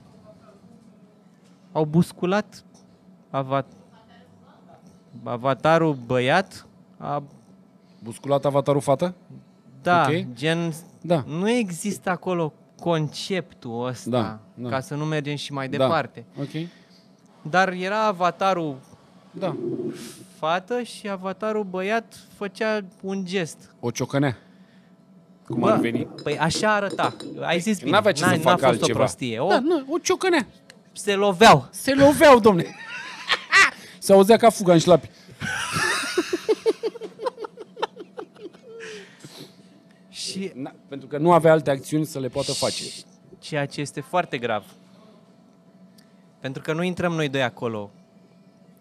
au 1.71 1.85
busculat 1.85 2.63
ava- 3.29 3.65
avatarul 5.23 5.93
băiat, 6.05 6.67
a, 6.97 7.23
Busculat 8.05 8.45
avatarul 8.45 8.81
fată? 8.81 9.13
da, 9.81 10.05
Ok. 10.09 10.25
gen, 10.33 10.73
Da. 11.01 11.23
nu 11.27 11.49
există 11.49 12.09
acolo 12.09 12.53
conceptul 12.79 13.85
ăsta, 13.87 14.09
Da, 14.09 14.39
da. 14.53 14.69
ca 14.69 14.79
să 14.79 14.95
nu 14.95 15.05
mergem 15.05 15.35
și 15.35 15.53
mai 15.53 15.67
Da. 15.69 15.77
departe. 15.77 16.25
Ok. 16.39 16.67
Dar 17.41 17.69
era 17.71 18.05
avatarul 18.05 18.75
Da. 19.31 19.55
fată 20.37 20.81
și 20.81 21.09
avatarul 21.09 21.63
băiat 21.63 22.13
făcea 22.37 22.81
un 23.01 23.25
gest. 23.25 23.57
O 23.79 23.91
ciocănea. 23.91 24.37
Cum 25.47 25.59
Bă, 25.59 25.69
ar 25.69 25.79
veni? 25.79 26.07
Păi 26.23 26.37
așa 26.39 26.73
arăta. 26.73 27.15
Ai 27.41 27.59
zis 27.59 27.77
bine. 27.79 27.89
N-avea 27.91 28.11
ce 28.11 28.23
N-a- 28.23 28.29
să 28.29 28.35
n-a 28.35 28.41
facă 28.41 28.55
fost 28.65 28.71
altceva. 28.71 28.97
o 28.99 29.01
prostie. 29.01 29.39
O, 29.39 29.47
Da, 29.47 29.59
nu, 29.59 29.85
o 29.89 29.97
ciocănea. 29.97 30.47
Se 30.91 31.13
loveau. 31.15 31.67
Se 31.71 31.93
loveau, 31.93 32.39
domne. 32.39 32.65
Se 33.99 34.13
auzea 34.13 34.37
ca 34.37 34.49
fuga 34.49 34.73
în 34.73 34.79
șlapi. 34.79 35.09
Și 40.29 40.51
Na, 40.55 40.71
pentru 40.87 41.07
că 41.07 41.17
nu 41.17 41.31
avea 41.33 41.51
alte 41.51 41.69
acțiuni 41.69 42.05
să 42.05 42.19
le 42.19 42.27
poată 42.27 42.51
face. 42.51 42.83
ceea 43.39 43.65
ce 43.65 43.81
este 43.81 44.01
foarte 44.01 44.37
grav. 44.37 44.63
Pentru 46.39 46.61
că 46.61 46.73
nu 46.73 46.83
intrăm 46.83 47.11
noi 47.13 47.29
doi 47.29 47.43
acolo 47.43 47.91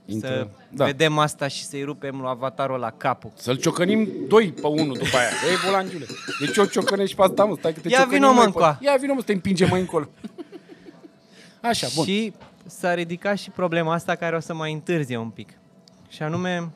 Intră. 0.06 0.28
să 0.28 0.48
Da. 0.70 0.84
vedem 0.84 1.18
asta 1.18 1.48
și 1.48 1.64
să-i 1.64 1.82
rupem 1.82 2.16
lui 2.20 2.28
avatarul 2.28 2.78
la 2.78 2.90
capul. 2.90 3.32
Să-l 3.34 3.56
ciocănim 3.56 4.08
doi 4.28 4.52
pe 4.52 4.66
unul 4.66 4.92
după 4.96 5.16
aia. 5.16 5.28
Ei, 5.50 5.56
bolangiule. 5.64 6.06
Deci 6.40 6.56
o 6.56 6.64
ciocănești 6.66 7.16
pe 7.16 7.22
asta, 7.22 7.44
mă. 7.44 7.56
Stai 7.58 7.72
că 7.72 7.80
te 7.80 7.88
Ia 7.88 7.98
ciocănim 7.98 8.20
vino, 8.20 8.30
mă, 8.32 8.36
mai 8.36 8.46
încoa. 8.46 8.72
pe- 8.74 8.84
Ia 8.84 8.96
vino, 9.00 9.12
mă, 9.14 9.20
să 9.20 9.26
te 9.26 9.32
împingem 9.32 9.68
mai 9.68 9.80
încolo. 9.80 10.08
Așa, 11.62 11.86
bun. 11.94 12.04
Și 12.04 12.32
s-a 12.66 12.94
ridicat 12.94 13.38
și 13.38 13.50
problema 13.50 13.92
asta 13.92 14.14
care 14.14 14.36
o 14.36 14.40
să 14.40 14.54
mai 14.54 14.72
întârzie 14.72 15.16
un 15.16 15.30
pic. 15.30 15.48
Și 16.08 16.22
anume 16.22 16.70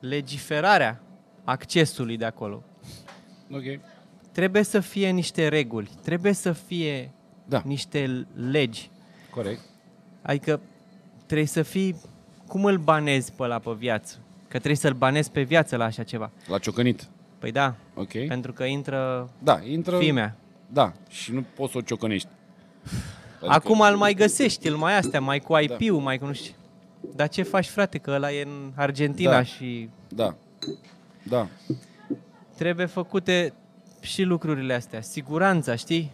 legiferarea 0.00 1.00
accesului 1.44 2.16
de 2.16 2.24
acolo. 2.24 2.62
Ok. 3.50 3.62
Trebuie 4.32 4.62
să 4.62 4.80
fie 4.80 5.10
niște 5.10 5.48
reguli, 5.48 5.90
trebuie 6.02 6.32
să 6.32 6.52
fie 6.52 7.10
Da, 7.44 7.62
niște 7.64 8.26
legi. 8.50 8.90
corect. 9.30 9.60
Adică 10.22 10.60
trebuie 11.26 11.46
să 11.46 11.62
fii... 11.62 11.96
Cum 12.46 12.64
îl 12.64 12.78
banezi 12.78 13.32
pe 13.32 13.42
ăla 13.42 13.58
pe 13.58 13.70
viață? 13.78 14.16
Că 14.42 14.56
trebuie 14.58 14.76
să-l 14.76 14.92
banezi 14.92 15.30
pe 15.30 15.42
viață 15.42 15.76
la 15.76 15.84
așa 15.84 16.02
ceva. 16.02 16.30
L-a 16.46 16.58
ciocănit. 16.58 17.06
Păi 17.38 17.52
da, 17.52 17.74
Ok. 17.94 18.26
pentru 18.28 18.52
că 18.52 18.64
intră 18.64 19.30
Da, 19.42 19.60
intră... 19.64 19.98
fimea. 19.98 20.36
Da, 20.68 20.92
și 21.08 21.32
nu 21.32 21.44
poți 21.56 21.72
să 21.72 21.78
o 21.78 21.80
ciocănești. 21.80 22.28
Adică- 23.40 23.54
Acum 23.54 23.80
îl 23.80 23.96
mai 23.96 24.14
găsești, 24.14 24.68
îl 24.68 24.76
mai 24.76 24.96
astea, 24.96 25.20
mai 25.20 25.38
cu 25.40 25.56
IP-ul, 25.58 26.00
mai 26.00 26.18
cu 26.18 26.26
nu 26.26 26.32
știu. 26.32 26.52
Dar 27.14 27.28
ce 27.28 27.42
faci, 27.42 27.66
frate, 27.66 27.98
că 27.98 28.10
ăla 28.10 28.32
e 28.32 28.42
în 28.42 28.72
Argentina 28.74 29.30
Da. 29.30 29.42
și 29.42 29.88
Da. 30.08 30.34
Da. 31.22 31.46
trebuie 32.56 32.86
făcute 32.86 33.52
și 34.00 34.22
lucrurile 34.22 34.74
astea. 34.74 35.00
Siguranța, 35.00 35.74
știi? 35.74 36.10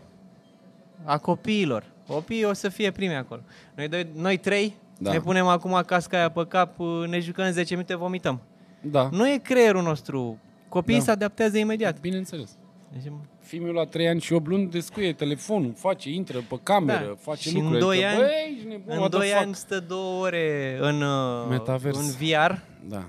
A 1.04 1.18
copiilor. 1.18 1.84
Copiii 2.06 2.44
o 2.44 2.52
să 2.52 2.68
fie 2.68 2.90
primi 2.90 3.14
acolo. 3.16 3.40
Noi, 3.76 3.88
doi, 3.88 4.06
noi 4.14 4.36
trei 4.36 4.74
Da. 4.98 5.12
ne 5.12 5.20
punem 5.20 5.46
acum 5.46 5.82
casca 5.86 6.16
aia 6.16 6.30
pe 6.30 6.46
cap, 6.46 6.78
ne 7.08 7.18
jucăm 7.20 7.50
10 7.50 7.74
minute, 7.74 7.94
vomităm. 7.96 8.40
Da. 8.80 9.08
Nu 9.12 9.28
e 9.28 9.38
creierul 9.42 9.82
nostru. 9.82 10.38
Copiii 10.68 10.98
Da. 10.98 11.04
se 11.04 11.10
adaptează 11.10 11.58
imediat. 11.58 12.00
Bineînțeles. 12.00 12.50
Deci, 12.92 13.12
Filmul 13.40 13.74
la 13.74 13.84
3 13.84 14.08
ani 14.08 14.20
și 14.20 14.32
8 14.32 14.46
luni 14.46 14.70
descuie 14.70 15.12
telefonul, 15.12 15.72
face, 15.76 16.10
intră 16.10 16.38
pe 16.48 16.58
cameră, 16.62 17.04
Da. 17.06 17.14
face 17.20 17.48
Și 17.48 17.54
lucruri. 17.54 17.74
în 17.74 17.80
doi 17.80 18.04
Adică, 18.04 18.08
ani- 18.08 18.18
Băi, 18.18 18.54
ești 18.56 18.66
nebun, 18.68 18.82
în 18.92 18.98
what 18.98 19.10
the 19.10 19.18
2 19.18 19.28
fuck? 19.28 19.40
ani 19.42 19.54
stă 19.54 19.80
două 19.80 20.22
ore 20.24 20.78
în, 20.80 21.02
uh, 21.02 21.46
Metavers. 21.50 21.98
în 21.98 22.04
VR 22.10 22.52
Da. 22.88 23.04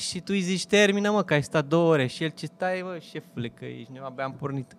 Și 0.00 0.18
tu 0.20 0.32
îi 0.32 0.40
zici, 0.40 0.66
termină 0.66 1.10
mă, 1.10 1.22
că 1.22 1.34
ai 1.34 1.42
stat 1.42 1.64
două 1.64 1.92
ore. 1.92 2.06
Și 2.06 2.22
el, 2.22 2.30
ce 2.30 2.46
stai, 2.46 2.80
mă, 2.84 2.98
șefule, 3.10 3.48
că 3.48 3.64
ești, 3.64 3.90
eu 3.96 4.04
abia 4.04 4.24
am 4.24 4.32
pornit. 4.32 4.76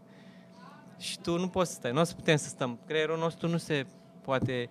Și 1.00 1.20
tu 1.20 1.38
nu 1.40 1.48
poți 1.48 1.70
să 1.70 1.76
stai, 1.76 1.92
nu 1.92 2.00
o 2.00 2.04
să 2.04 2.14
putem 2.14 2.36
să 2.36 2.48
stăm. 2.48 2.80
Creierul 2.88 3.18
nostru 3.18 3.48
nu 3.48 3.58
se 3.58 3.86
poate... 4.22 4.70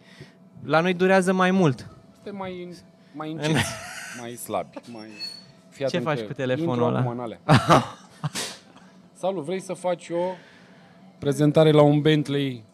La 0.64 0.80
noi 0.80 0.94
durează 0.94 1.32
mai 1.32 1.50
mult. 1.50 1.88
Suntem 2.14 2.36
mai, 2.36 2.68
mai 3.14 3.32
înceți, 3.32 3.64
mai 4.20 4.34
slabi. 4.34 4.78
Mai... 4.92 5.06
Fii 5.68 5.78
Ce 5.78 5.84
atent 5.84 6.02
faci 6.04 6.18
că 6.18 6.24
cu 6.24 6.32
telefonul 6.32 6.72
intru 6.72 6.84
ăla? 6.86 6.98
acum 6.98 7.10
în 7.10 7.20
alea. 7.20 7.40
Salut, 9.12 9.44
vrei 9.44 9.60
să 9.60 9.72
faci 9.72 10.08
o 10.08 10.34
prezentare 11.18 11.70
la 11.70 11.82
un 11.82 12.00
Bentley 12.00 12.64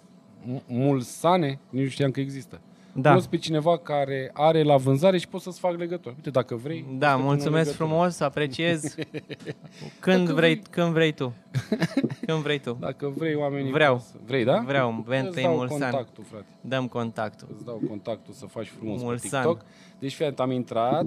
M- 0.54 0.62
Mulsane? 0.66 1.58
Nici 1.70 1.82
nu 1.82 1.88
știam 1.88 2.10
că 2.10 2.20
există. 2.20 2.60
Da. 2.98 3.08
Cunosc 3.08 3.28
pe 3.28 3.36
cineva 3.36 3.78
care 3.78 4.30
are 4.32 4.62
la 4.62 4.76
vânzare 4.76 5.18
și 5.18 5.28
pot 5.28 5.40
să-ți 5.40 5.58
fac 5.58 5.76
legătură. 5.78 6.14
Uite, 6.16 6.30
dacă 6.30 6.54
vrei. 6.54 6.84
Da, 6.98 7.06
poți 7.06 7.10
să 7.10 7.16
pun 7.16 7.24
o 7.26 7.28
mulțumesc 7.32 7.64
legătură. 7.66 7.88
frumos, 7.88 8.20
apreciez. 8.20 8.94
Când 10.00 10.24
Dacă 10.24 10.34
vrei, 10.34 10.54
vrei. 10.54 10.62
când 10.70 10.92
vrei 10.92 11.12
tu. 11.12 11.32
Când 12.26 12.38
vrei 12.42 12.58
tu. 12.58 12.76
Dacă 12.80 13.12
vrei 13.16 13.34
oamenii... 13.34 13.72
Vreau. 13.72 13.92
pot 13.94 14.02
să- 14.02 14.14
Vrei, 14.26 14.44
da? 14.44 14.62
Vreau, 14.66 14.94
Îți 14.98 15.08
Bentley 15.08 15.44
dau 15.44 15.54
Mulsan. 15.54 15.78
contactul, 15.80 16.24
frate. 16.30 16.44
Dăm 16.60 16.88
contactul. 16.88 17.48
Îți 17.54 17.64
dau 17.64 17.80
contactul 17.88 18.34
să 18.34 18.46
faci 18.46 18.66
frumos 18.78 19.02
Mulsan. 19.02 19.18
pe 19.30 19.36
TikTok. 19.48 19.60
Deci, 19.98 20.14
fii 20.14 20.24
atent, 20.24 20.40
am 20.40 20.50
intrat, 20.50 21.06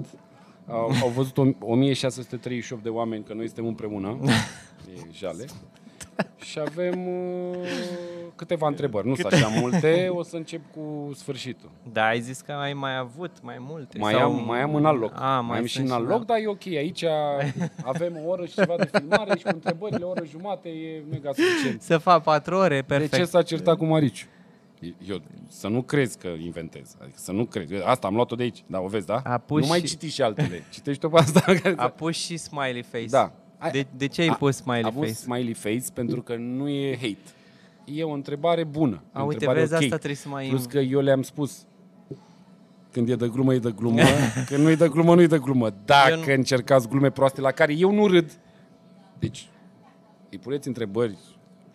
au, 0.66 0.90
au 1.02 1.08
văzut 1.08 1.38
o- 1.38 1.46
1638 1.60 2.82
de 2.82 2.88
oameni 2.88 3.24
că 3.24 3.34
noi 3.34 3.46
suntem 3.46 3.66
împreună. 3.66 4.18
E 4.96 5.00
jale. 5.12 5.44
Și 6.40 6.58
avem 6.58 7.06
uh, 7.06 7.56
câteva 8.36 8.66
întrebări, 8.66 9.08
nu 9.08 9.14
sunt 9.14 9.32
așa 9.32 9.48
multe, 9.48 10.08
o 10.10 10.22
să 10.22 10.36
încep 10.36 10.60
cu 10.74 11.10
sfârșitul. 11.14 11.70
Da, 11.92 12.06
ai 12.06 12.20
zis 12.20 12.40
că 12.40 12.52
ai 12.52 12.72
mai 12.72 12.96
avut 12.98 13.30
mai 13.42 13.56
multe. 13.60 13.98
Mai, 13.98 14.12
sau... 14.12 14.22
am, 14.22 14.44
mai 14.44 14.60
am 14.60 14.74
în 14.74 14.84
alt 14.84 15.00
loc. 15.00 15.12
A, 15.20 15.24
mai, 15.26 15.42
mai 15.48 15.58
am 15.58 15.64
și 15.64 15.74
sunt 15.74 15.86
în 15.86 15.92
alt 15.92 16.08
loc, 16.08 16.24
dar 16.26 16.36
e 16.38 16.46
ok. 16.46 16.66
Aici 16.66 17.04
avem 17.84 18.16
o 18.24 18.28
oră 18.28 18.46
și 18.46 18.52
ceva 18.54 18.74
de 18.76 18.88
filmare 18.98 19.36
și 19.38 19.42
cu 19.44 19.50
întrebările, 19.52 20.04
o 20.04 20.08
oră 20.08 20.24
jumate, 20.24 20.68
e 20.68 21.02
mega 21.10 21.30
suficient. 21.32 21.82
Să 21.82 21.98
fac 21.98 22.22
patru 22.22 22.56
ore, 22.56 22.82
perfect. 22.82 23.10
De 23.10 23.16
ce 23.16 23.24
s-a 23.24 23.42
certat 23.42 23.76
cu 23.76 23.84
Mariciu? 23.84 24.26
Eu, 25.08 25.22
să 25.48 25.68
nu 25.68 25.82
crezi 25.82 26.18
că 26.18 26.28
inventez. 26.28 26.96
Adică 27.00 27.16
să 27.18 27.32
nu 27.32 27.44
crezi. 27.44 27.74
Eu, 27.74 27.84
Asta 27.84 28.06
am 28.06 28.14
luat-o 28.14 28.34
de 28.36 28.42
aici. 28.42 28.62
Da, 28.66 28.80
o 28.80 28.86
vezi, 28.86 29.06
da? 29.06 29.20
A 29.24 29.38
pus 29.38 29.60
nu 29.62 29.66
mai 29.68 29.78
și- 29.78 29.86
citi 29.86 30.06
și 30.08 30.22
altele. 30.22 30.62
Citești-o 30.70 31.08
pe 31.08 31.18
asta. 31.18 31.40
care 31.40 31.74
A 31.76 31.88
ți- 31.88 31.94
pus 31.96 32.16
și 32.16 32.36
smiley 32.36 32.82
face. 32.82 33.04
Da. 33.08 33.32
Ai- 33.60 33.70
De, 33.70 33.86
de 33.96 34.06
ce 34.06 34.20
ai 34.20 34.26
A- 34.28 34.34
pus 34.34 34.56
smiley 34.56 34.82
a 34.82 34.88
pus 34.88 35.00
face? 35.00 35.12
smiley 35.12 35.52
face 35.54 35.84
pentru 35.94 36.22
că 36.22 36.36
nu 36.36 36.68
e 36.68 36.94
hate. 36.96 37.18
E 37.84 38.02
o 38.04 38.10
întrebare 38.12 38.64
bună. 38.64 39.02
E 39.04 39.08
A, 39.12 39.18
o 39.22 39.26
uite, 39.26 39.32
întrebare 39.32 39.58
vezi, 39.60 39.72
ok. 39.74 39.80
asta 39.82 39.96
trebuie 39.96 40.16
să 40.16 40.28
mai... 40.28 40.46
Plus 40.48 40.66
că 40.66 40.78
eu 40.78 41.00
le-am 41.00 41.22
spus 41.22 41.64
când 42.92 43.08
e 43.08 43.14
de 43.14 43.28
glumă, 43.28 43.54
e 43.54 43.58
de 43.58 43.70
glumă. 43.76 44.00
Când 44.48 44.62
nu 44.62 44.70
e 44.70 44.74
de 44.74 44.88
glumă, 44.88 45.14
nu 45.14 45.20
e 45.20 45.26
de 45.26 45.38
glumă. 45.38 45.74
Dacă 45.84 46.10
Eu 46.10 46.16
nu- 46.26 46.32
încercați 46.32 46.88
glume 46.88 47.10
proaste 47.10 47.40
la 47.40 47.50
care 47.50 47.72
eu 47.74 47.92
nu 47.92 48.06
râd, 48.06 48.38
deci 49.18 49.48
îi 50.30 50.38
puneți 50.38 50.68
întrebări 50.68 51.18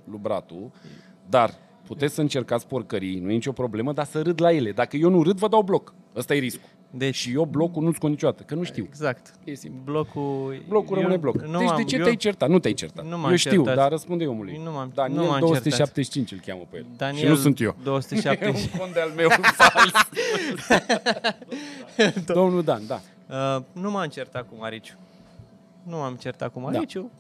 lui 0.04 0.20
Bratu, 0.22 0.74
dar 1.30 1.54
puteți 1.88 2.14
să 2.14 2.22
încercați 2.22 2.68
porcării, 2.68 3.20
nu 3.20 3.30
e 3.30 3.34
nicio 3.34 3.52
problemă, 3.52 3.94
dar 3.94 4.06
să 4.06 4.22
râd 4.22 4.42
la 4.42 4.52
ele. 4.52 4.72
Dacă 4.72 4.98
eu 4.98 5.10
nu 5.10 5.24
râd, 5.24 5.38
vă 5.38 5.48
dau 5.48 5.62
bloc. 5.62 5.94
Ăsta 6.16 6.36
e 6.36 6.40
riscul. 6.40 6.70
Deci, 6.98 7.16
Și 7.16 7.32
eu 7.34 7.46
blocul 7.46 7.84
nu-ți 7.84 7.96
scot 7.96 8.10
niciodată, 8.10 8.44
că 8.44 8.56
nu 8.56 8.64
știu. 8.64 8.84
exact. 8.88 9.34
E 9.44 9.54
simplu. 9.54 9.82
Blocul... 9.84 10.64
Blocul 10.68 10.96
eu 10.96 11.02
rămâne 11.02 11.20
bloc. 11.20 11.42
Nu 11.42 11.58
deci 11.60 11.70
am, 11.70 11.76
de 11.78 11.84
ce 11.84 11.96
eu, 11.96 12.04
te-ai 12.04 12.16
certat? 12.16 12.50
Nu 12.50 12.60
te-ai 12.60 12.74
certat. 12.74 13.06
Nu 13.06 13.18
m-am 13.20 13.30
eu 13.30 13.36
știu, 13.36 13.52
certat. 13.52 13.76
dar 13.76 13.90
răspunde 13.90 14.26
omului. 14.26 14.60
Nu 14.64 14.72
m-am- 14.72 14.92
Daniel 14.94 15.20
nu 15.22 15.28
m-am 15.28 15.40
275 15.40 16.32
îl 16.32 16.40
cheamă 16.46 16.62
pe 16.70 16.78
el. 16.78 16.86
Daniel 16.98 17.24
și 17.24 17.30
nu 17.30 17.36
sunt 17.36 17.60
eu. 17.62 17.76
270. 17.84 18.56
E 18.66 18.70
un 18.74 18.80
cont 18.80 18.94
de-al 18.94 19.10
meu 19.16 19.30
fals. 19.54 19.92
Domnul 22.26 22.64
Dan, 22.64 22.82
da. 22.88 23.02
Uh, 23.30 23.64
nu 23.72 23.92
m-am 23.92 24.08
certat 24.08 24.42
cu 24.50 24.56
Mariciu. 24.60 24.94
Nu 25.84 25.98
m-am 25.98 26.16
certat 26.16 26.52
cu 26.52 26.60
Mariciu. 26.60 27.12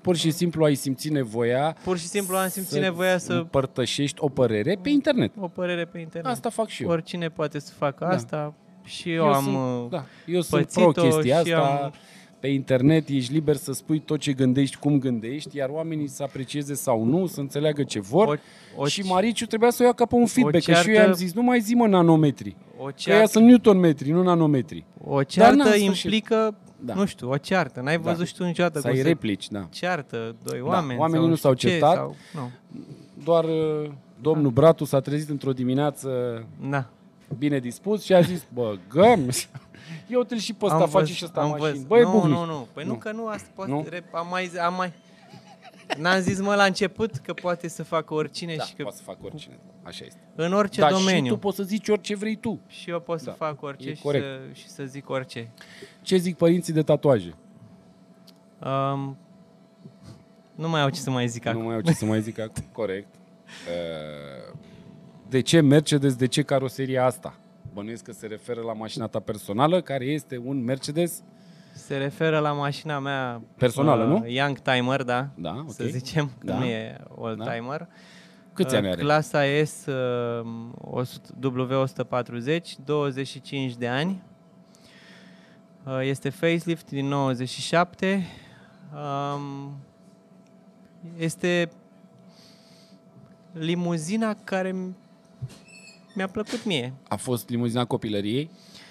Pur 0.00 0.16
și 0.16 0.30
simplu 0.30 0.64
ai 0.64 0.74
simțit 0.74 1.10
nevoia 1.10 1.76
Pur 1.84 1.98
și 1.98 2.06
simplu 2.06 2.36
am 2.36 2.48
simțit 2.48 2.80
nevoia 2.80 3.18
să 3.18 3.32
împărtășești 3.32 4.16
o 4.20 4.28
părere 4.28 4.78
pe 4.82 4.88
internet. 4.88 5.32
o 5.40 5.48
părere 5.48 5.84
pe 5.84 5.98
internet. 5.98 6.30
Asta 6.32 6.48
fac 6.50 6.68
și 6.68 6.82
eu. 6.82 6.88
Oricine 6.88 7.28
poate 7.28 7.58
să 7.58 7.72
facă 7.78 8.04
Da. 8.04 8.08
asta 8.14 8.54
și 8.86 9.12
eu, 9.12 9.24
am 9.32 9.42
sunt, 9.44 9.56
uh, 9.56 9.86
da, 9.90 10.04
eu 10.26 10.40
sunt 10.40 10.60
pățit-o 10.62 10.90
pro 10.90 11.02
chestia 11.02 11.42
și 11.44 11.52
asta. 11.52 11.80
am- 11.84 11.92
Pe 12.40 12.48
internet 12.48 13.08
ești 13.08 13.32
liber 13.32 13.56
să 13.56 13.72
spui 13.72 13.98
tot 13.98 14.18
ce 14.18 14.32
gândești, 14.32 14.76
cum 14.76 14.98
gândești, 14.98 15.56
iar 15.56 15.68
oamenii 15.68 16.08
să 16.08 16.22
aprecieze 16.22 16.74
sau 16.74 17.04
nu, 17.04 17.26
să 17.26 17.40
înțeleagă 17.40 17.82
ce 17.82 18.00
vor. 18.00 18.26
O- 18.76 18.80
o- 18.82 18.86
și 18.86 19.00
Mariciu 19.02 19.46
trebuia 19.46 19.70
să 19.70 19.82
o 19.82 19.86
ia 19.86 19.92
ca 19.92 20.06
pe 20.06 20.14
un 20.14 20.26
feedback, 20.26 20.64
că 20.64 20.72
și 20.72 20.76
eu 20.78 20.82
ceartă- 20.82 21.00
i-am 21.00 21.12
zis, 21.12 21.32
nu 21.32 21.42
mai 21.42 21.60
zi 21.60 21.74
mă 21.74 21.86
nanometri. 21.86 22.56
o 22.78 22.82
Că 22.84 22.84
ea 22.86 22.92
ceartă, 22.96 23.26
sunt 23.30 23.44
newtonmetri, 23.46 24.10
nu 24.10 24.22
nanometri. 24.22 24.84
o 25.04 25.22
ceartă 25.22 25.54
n-am 25.56 25.66
sfârșit. 25.66 25.84
implică, 26.04 26.54
Da. 26.80 26.94
nu 26.94 27.04
știu, 27.06 27.30
o 27.30 27.36
ceartă. 27.36 27.80
N-ai 27.80 27.96
Da. 27.98 28.10
văzut 28.10 28.26
și 28.26 28.34
tu 28.34 28.44
niciodată 28.44 28.78
Să 28.80 28.86
ai 28.86 28.92
cum 28.92 29.02
se 29.02 29.08
replici, 29.08 29.48
da. 29.48 29.66
ceartă 29.70 30.34
doi 30.42 30.58
Da, 30.58 30.64
oameni. 30.64 30.98
oamenii 30.98 31.20
sau 31.20 31.28
nu 31.28 31.36
știu 31.36 31.48
s-au 31.48 31.54
ce, 31.54 31.68
certat. 31.68 31.94
Sau, 31.94 32.14
nu. 32.34 32.50
Doar 33.24 33.44
uh, 33.44 33.90
domnul 34.20 34.50
Bratu 34.50 34.84
s-a 34.84 35.00
trezit 35.00 35.28
într-o 35.28 35.52
dimineață 35.52 36.08
Da. 36.70 36.86
Bine 37.38 37.58
dispus 37.58 38.04
și 38.04 38.14
a 38.14 38.20
zis, 38.20 38.46
bă, 38.54 38.76
găm, 38.88 39.28
eu 40.08 40.22
te 40.22 40.36
și 40.38 40.52
pe 40.52 40.64
ăsta 40.64 40.78
face 40.78 40.90
văzut- 40.90 41.14
și 41.14 41.24
ăsta 41.24 41.40
am 41.40 41.48
mașini. 41.50 41.68
văzut. 41.70 41.86
Băi, 41.86 42.02
nu, 42.02 42.10
bucnici. 42.10 42.36
nu, 42.36 42.44
nu. 42.44 42.68
Păi 42.72 42.84
nu, 42.84 42.90
Nu. 42.90 42.96
că 42.96 43.12
nu, 43.12 43.26
asta 43.26 43.48
poate, 43.54 43.70
Nu? 43.70 43.86
rep, 43.90 44.14
am 44.14 44.26
mai, 44.30 44.50
am 44.64 44.74
mai... 44.74 44.92
N-am 45.98 46.20
zis, 46.20 46.40
mă, 46.40 46.54
la 46.54 46.64
început 46.64 47.16
că 47.16 47.32
poate 47.32 47.68
să 47.68 47.82
facă 47.84 48.14
oricine 48.14 48.54
Da, 48.56 48.64
și 48.64 48.74
că 48.74 48.82
poate 48.82 48.96
să 48.96 49.02
fac 49.02 49.16
oricine. 49.24 49.58
Așa 49.82 50.04
este. 50.04 50.18
în 50.34 50.52
orice 50.52 50.80
Dar 50.80 50.92
domeniu. 50.92 51.24
și 51.24 51.30
tu 51.30 51.38
poți 51.38 51.56
să 51.56 51.62
zici 51.62 51.88
orice 51.88 52.16
vrei 52.16 52.36
tu. 52.36 52.60
Și 52.66 52.90
eu 52.90 53.00
pot 53.00 53.18
să 53.18 53.24
Da, 53.24 53.32
fac 53.32 53.62
orice 53.62 53.88
e 53.88 53.94
și 53.94 54.02
corect. 54.02 54.24
să, 54.24 54.38
și 54.52 54.68
să 54.68 54.84
zic 54.84 55.10
orice. 55.10 55.50
Ce 56.02 56.16
zic 56.16 56.36
părinții 56.36 56.72
de 56.72 56.82
tatuaje? 56.82 57.34
Um, 58.64 59.16
nu 60.54 60.68
mai 60.68 60.80
au 60.82 60.88
ce 60.90 61.00
să 61.00 61.10
mai 61.10 61.28
zic 61.28 61.44
Nu 61.44 61.50
acum. 61.50 61.62
mai 61.64 61.74
au 61.74 61.80
ce 61.80 61.92
să 61.92 62.04
mai 62.04 62.20
zic 62.22 62.38
acum. 62.38 62.64
Corect. 62.72 63.14
Uh, 63.44 64.54
De 65.28 65.40
ce 65.40 65.60
Mercedes, 65.60 66.14
de 66.16 66.26
ce 66.26 66.42
caroseria 66.42 67.04
asta? 67.04 67.34
Bănuiesc 67.72 68.04
că 68.04 68.12
se 68.12 68.26
referă 68.26 68.60
la 68.60 68.72
mașina 68.72 69.06
ta 69.06 69.20
personală, 69.20 69.80
care 69.80 70.04
este 70.04 70.40
un 70.44 70.64
Mercedes 70.64 71.22
Se 71.74 71.96
referă 71.96 72.38
la 72.38 72.52
mașina 72.52 72.98
mea 72.98 73.42
Personală, 73.56 74.04
nu? 74.04 74.26
Young 74.28 74.58
Timer, 74.58 75.02
da, 75.02 75.28
Da, 75.34 75.54
ok. 75.58 75.72
să 75.72 75.84
zicem, 75.84 76.30
că 76.38 76.46
Da. 76.46 76.58
nu 76.58 76.64
e 76.64 76.96
old 77.14 77.38
Da. 77.44 77.50
timer. 77.52 77.88
Câți 78.52 78.72
Uh, 78.74 78.78
ani 78.80 78.88
are? 78.88 79.00
Clasa 79.00 79.42
S 79.64 79.86
uh, 79.86 80.46
100 80.80 81.32
W140, 81.40 82.76
25 82.84 83.74
de 83.76 83.88
ani. 83.88 84.22
Uh, 85.86 86.00
Este 86.02 86.28
facelift 86.30 86.90
din 86.90 87.06
97. 87.06 88.26
Um, 88.94 89.72
Este 91.18 91.70
limuzina 93.52 94.34
care 94.44 94.70
m- 94.72 95.04
mi-a 96.16 96.26
plăcut 96.28 96.64
mie. 96.64 96.92
A 97.08 97.16
fost 97.16 97.48
limuzina 97.48 97.84
copilăriei? 97.84 98.50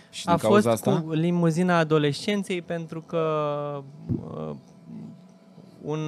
Și 0.09 0.25
din 0.25 0.33
A 0.33 0.37
cauza 0.37 0.69
fost 0.69 0.87
asta? 0.87 1.01
cu 1.01 1.11
limuzina 1.11 1.77
adolescenței 1.77 2.61
pentru 2.61 3.01
că 3.01 3.23
uh, 4.17 4.55
un 5.81 5.99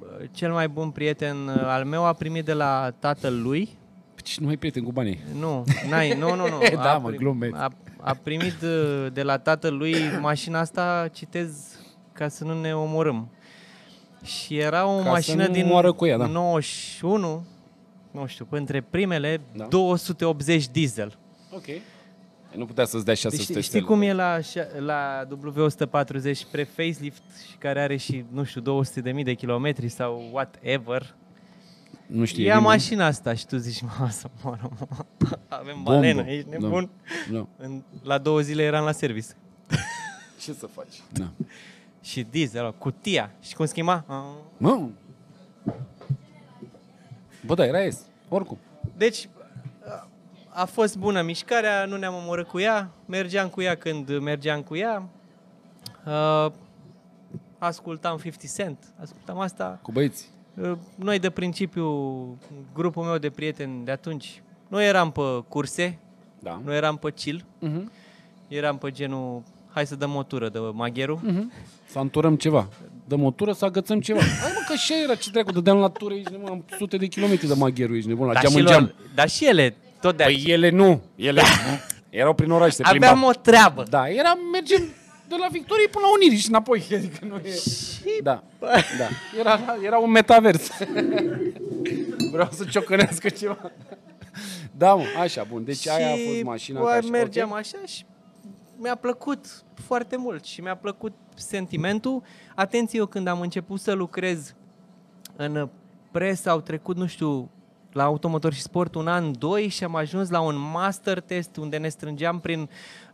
uh, 0.00 0.28
cel 0.30 0.52
mai 0.52 0.68
bun 0.68 0.90
prieten 0.90 1.36
uh, 1.48 1.62
al 1.64 1.84
meu 1.84 2.04
a 2.04 2.12
primit 2.12 2.44
de 2.44 2.52
la 2.52 2.92
tatăl 2.98 3.40
lui 3.42 3.68
Și 4.24 4.40
nu 4.40 4.46
mai 4.46 4.56
prieten 4.56 4.82
cu 4.82 4.92
banii. 4.92 5.18
nu, 5.38 5.64
n-ai, 5.88 6.14
nu, 6.18 6.34
nu, 6.34 6.48
nu. 6.48 6.58
Da, 6.82 6.94
a, 6.94 6.98
mă, 6.98 7.10
glumesc. 7.10 7.54
a, 7.56 7.68
a 8.00 8.14
primit 8.22 8.62
uh, 8.62 9.06
de 9.12 9.22
la 9.22 9.38
tatăl 9.38 9.76
lui 9.76 9.94
mașina 10.20 10.58
asta, 10.60 11.08
citez, 11.12 11.50
ca 12.12 12.28
să 12.28 12.44
nu 12.44 12.60
ne 12.60 12.74
omorâm. 12.74 13.28
Și 14.24 14.58
era 14.58 14.86
o 14.86 14.96
Ca 14.96 15.02
să 15.02 15.08
mașină 15.08 15.46
nu 15.46 15.52
din 15.52 15.66
moară 15.66 15.92
cu 15.92 16.06
ea, 16.06 16.16
da. 16.16 16.26
91, 16.26 17.44
nu 18.10 18.26
știu, 18.26 18.46
între 18.50 18.80
primele, 18.80 19.40
Da. 19.56 19.64
280 19.64 20.68
diesel. 20.68 21.18
Ok. 21.54 21.64
Nu 22.56 22.64
putea 22.66 22.84
să-ți 22.84 23.04
dea 23.04 23.14
600 23.14 23.52
Deci, 23.52 23.64
știi 23.64 23.78
stele. 23.80 23.84
cum 23.94 24.02
e 24.02 24.12
la, 24.12 24.38
șa- 24.40 24.78
la 24.78 25.26
W140 25.26 26.50
pre-facelift 26.50 27.22
și 27.50 27.56
care 27.58 27.80
are 27.80 27.96
și, 27.96 28.24
nu 28.30 28.44
știu, 28.44 28.60
200.000 28.60 29.22
de 29.24 29.34
kilometri 29.34 29.88
sau 29.88 30.28
whatever? 30.32 31.14
Nu 32.06 32.24
știe 32.24 32.44
Ia 32.44 32.54
nimeni. 32.54 32.72
mașina 32.74 33.06
asta 33.06 33.34
și 33.34 33.46
tu 33.46 33.56
zici, 33.56 33.80
mă, 33.82 34.08
să 34.10 34.28
moară, 34.42 34.70
mă. 34.78 34.86
Avem 35.48 35.74
Bombă. 35.74 35.90
balenă, 35.90 36.22
ești 36.26 36.50
Da. 36.50 36.56
nebun? 36.58 36.90
Nu. 37.30 37.48
În, 37.56 37.82
la 38.02 38.18
două 38.18 38.40
zile 38.40 38.62
eram 38.62 38.84
la 38.84 38.92
service. 38.92 39.26
Ce 40.42 40.52
să 40.52 40.66
faci? 40.66 41.02
Da. 41.12 41.30
Și 42.02 42.26
diesel, 42.30 42.74
cutia. 42.78 43.30
Și 43.40 43.54
cum 43.54 43.66
schimba? 43.66 44.04
Ah. 44.06 44.16
Mă! 44.56 44.88
Bă, 47.46 47.54
da, 47.54 47.64
era 47.66 47.90
S. 47.90 47.98
Oricum. 48.28 48.58
Deci, 48.96 49.28
a- 49.88 50.08
a 50.48 50.64
fost 50.64 50.96
bună 50.98 51.22
mișcarea, 51.22 51.84
nu 51.84 51.96
ne-am 51.96 52.14
omorât 52.14 52.46
cu 52.46 52.58
ea, 52.60 52.90
mergeam 53.06 53.48
cu 53.48 53.60
ea 53.60 53.74
când 53.76 54.18
mergeam 54.18 54.62
cu 54.62 54.76
ea. 54.76 55.08
Uh, 56.06 56.52
ascultam 57.58 58.16
50 58.18 58.50
Cent, 58.56 58.78
ascultam 59.02 59.38
asta. 59.38 59.78
Cu 59.82 59.92
băieți. 59.92 60.28
Uh, 60.62 60.72
Noi 60.94 61.18
de 61.18 61.30
principiu, 61.30 61.88
grupul 62.74 63.04
meu 63.04 63.18
de 63.18 63.30
prieteni 63.30 63.84
de 63.84 63.90
atunci, 63.90 64.42
nu 64.68 64.82
eram 64.82 65.10
pe 65.10 65.20
curse, 65.48 65.98
Da. 66.38 66.60
nu 66.64 66.72
eram 66.74 66.96
pe 66.96 67.10
chill, 67.12 67.44
Mhm. 67.58 67.92
eram 68.48 68.78
pe 68.78 68.90
genul, 68.90 69.42
hai 69.70 69.86
să 69.86 69.96
dăm 69.96 70.14
o 70.14 70.22
tură 70.22 70.48
de 70.48 70.58
magheru. 70.58 71.20
Mhm. 71.24 71.52
Să 71.90 71.98
anturăm 71.98 72.36
ceva. 72.36 72.68
Dăm 73.04 73.24
o 73.24 73.30
tură 73.30 73.52
să 73.52 73.64
agățăm 73.64 74.00
ceva. 74.00 74.20
Hai 74.20 74.50
mă, 74.54 74.57
că 74.68 74.74
și 74.74 74.92
era 75.02 75.14
ce 75.14 75.30
dracu, 75.30 75.52
dădeam 75.52 75.78
la 75.78 75.88
tură, 75.88 76.14
ești 76.14 76.30
nebun, 76.30 76.48
am 76.48 76.64
sute 76.78 76.96
de 76.96 77.06
kilometri 77.06 77.46
de 77.46 77.54
magheru, 77.54 77.96
ești 77.96 78.08
nebun, 78.08 78.26
la 78.26 78.32
Dar 78.32 78.42
geam 78.42 78.52
și, 78.52 78.58
în 78.58 78.66
geam. 78.66 78.80
lor, 78.82 78.94
dar 79.14 79.28
și 79.28 79.44
ele, 79.46 79.74
tot 80.00 80.16
de 80.16 80.22
Păi 80.22 80.44
ele 80.46 80.70
nu, 80.70 81.00
ele 81.16 81.42
erau 82.10 82.34
prin 82.34 82.50
oraș, 82.50 82.72
se 82.72 82.82
Aveam 82.84 83.00
plimbau. 83.12 83.28
o 83.28 83.32
treabă. 83.32 83.82
Da, 83.90 84.08
eram, 84.08 84.38
mergem 84.52 84.82
de 85.28 85.34
la 85.38 85.46
Victoriei 85.50 85.88
până 85.88 86.04
la 86.06 86.12
Unirii 86.12 86.38
și 86.38 86.48
înapoi, 86.48 86.84
adică 86.98 87.18
nu 87.28 87.36
e... 87.36 87.52
Da, 88.22 88.42
da, 88.98 89.08
era, 89.38 89.60
era 89.84 89.98
un 89.98 90.10
metavers. 90.10 90.68
Vreau 92.32 92.48
să 92.52 92.64
ciocănească 92.70 93.28
ceva. 93.28 93.70
Da, 94.76 94.94
mă, 94.94 95.02
așa, 95.20 95.46
bun, 95.50 95.64
deci 95.64 95.88
aia 95.88 96.12
a 96.12 96.16
fost 96.30 96.42
mașina. 96.42 96.80
bă, 96.80 96.86
ca 96.86 97.00
și- 97.00 97.10
mergeam 97.10 97.50
ok. 97.50 97.56
așa 97.56 97.78
și 97.86 98.04
mi-a 98.78 98.94
plăcut 98.94 99.64
foarte 99.74 100.16
mult 100.16 100.44
și 100.44 100.60
mi-a 100.60 100.76
plăcut 100.76 101.12
sentimentul. 101.34 102.22
Atenție, 102.54 102.98
eu 102.98 103.06
când 103.06 103.26
am 103.26 103.40
început 103.40 103.80
să 103.80 103.92
lucrez 103.92 104.54
în 105.36 105.68
presă, 106.10 106.50
au 106.50 106.60
trecut, 106.60 106.96
nu 106.96 107.06
știu, 107.06 107.50
la 107.92 108.02
automotor 108.04 108.52
și 108.52 108.60
sport 108.62 108.94
un 108.94 109.06
an, 109.08 109.38
doi 109.38 109.68
și 109.68 109.84
am 109.84 109.94
ajuns 109.96 110.30
la 110.30 110.40
un 110.40 110.56
master 110.72 111.20
test 111.20 111.56
unde 111.56 111.76
ne 111.76 111.88
strângeam 111.88 112.40
prin 112.40 112.60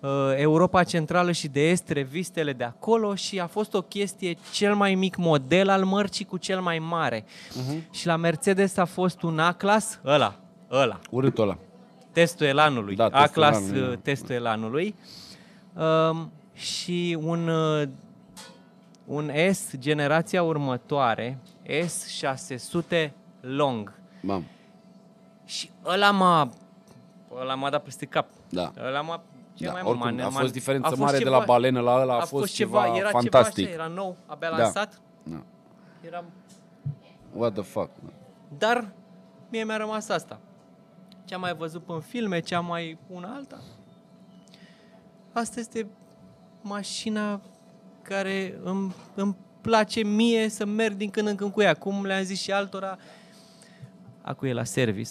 uh, 0.00 0.10
Europa 0.36 0.84
Centrală 0.84 1.32
și 1.32 1.48
de 1.48 1.68
Est 1.68 1.88
revistele 1.88 2.52
de 2.52 2.64
acolo 2.64 3.14
și 3.14 3.40
a 3.40 3.46
fost 3.46 3.74
o 3.74 3.82
chestie 3.82 4.36
cel 4.52 4.74
mai 4.74 4.94
mic 4.94 5.16
model 5.16 5.68
al 5.68 5.84
mărcii 5.84 6.24
cu 6.24 6.36
cel 6.36 6.60
mai 6.60 6.78
mare. 6.78 7.24
Mhm. 7.54 7.90
Și 7.92 8.06
la 8.06 8.16
Mercedes 8.16 8.76
a 8.76 8.84
fost 8.84 9.22
un 9.22 9.38
A-Class, 9.38 10.00
ăla, 10.04 10.40
ăla, 10.70 10.98
Urâtul 11.10 11.42
ăla. 11.44 11.58
testul 12.12 12.46
elanului, 12.46 12.94
Da, 12.96 13.08
da, 13.08 13.20
testul 13.20 13.42
A-class 13.42 13.58
elanului, 13.62 13.86
da. 13.86 13.92
uh, 13.92 13.98
testul 14.02 14.34
elanului 14.34 14.94
um, 15.76 16.30
și 16.52 17.18
un, 17.22 17.48
uh, 17.48 17.88
un 19.06 19.30
S 19.52 19.70
generația 19.78 20.42
următoare, 20.42 21.38
S600 21.66 23.10
Long. 23.40 23.92
Bam, 24.22 24.44
Și 25.44 25.70
ăla 25.84 26.10
m-a, 26.10 26.50
ăla 27.40 27.54
m-a 27.54 27.70
dat 27.70 27.82
peste 27.82 28.06
cap. 28.06 28.26
da. 28.48 28.72
Ăla 28.86 29.00
m-a, 29.00 29.22
ce 29.54 29.64
da. 29.64 29.72
mai 29.72 29.82
Oricum, 29.84 30.14
m-a- 30.14 30.24
a 30.24 30.28
m-a- 30.28 30.40
fost 30.40 30.52
diferență 30.52 30.86
a 30.86 30.88
fost 30.88 31.00
mare 31.00 31.16
de 31.18 31.22
ceva- 31.24 31.38
la 31.38 31.44
balenă 31.44 31.80
la 31.80 32.00
ăla, 32.00 32.14
a, 32.14 32.20
a 32.20 32.24
fost 32.24 32.52
ceva, 32.54 32.86
era 32.96 33.08
fantastic. 33.08 33.64
ceva 33.68 33.82
așa, 33.82 33.84
era 33.84 33.94
nou, 33.94 34.16
abia 34.26 34.50
Da. 34.50 34.56
lansat. 34.56 35.00
Da. 35.22 35.42
Eram 36.06 36.24
What 37.32 37.52
the 37.52 37.62
fuck? 37.62 37.90
Dar 38.58 38.88
mie 39.50 39.64
mi-a 39.64 39.76
rămas 39.76 40.08
asta. 40.08 40.38
Ce 41.24 41.34
am 41.34 41.40
mai 41.40 41.54
văzut 41.54 41.82
în 41.86 42.00
filme, 42.00 42.40
ce 42.40 42.54
am 42.54 42.66
mai 42.66 42.98
una 43.08 43.32
alta. 43.34 43.60
Asta 45.34 45.60
este 45.60 45.86
mașina 46.62 47.40
care 48.02 48.58
îmi, 48.62 48.94
îmi 49.14 49.36
place 49.60 50.02
mie 50.02 50.48
să 50.48 50.64
merg 50.64 50.96
din 50.96 51.10
când 51.10 51.28
în 51.28 51.34
când 51.34 51.52
cu 51.52 51.60
ea. 51.60 51.74
Cum 51.74 52.04
le-am 52.04 52.22
zis 52.22 52.40
și 52.40 52.52
altora, 52.52 52.98
acu 54.22 54.46
e 54.46 54.52
la 54.52 54.64
service. 54.64 55.10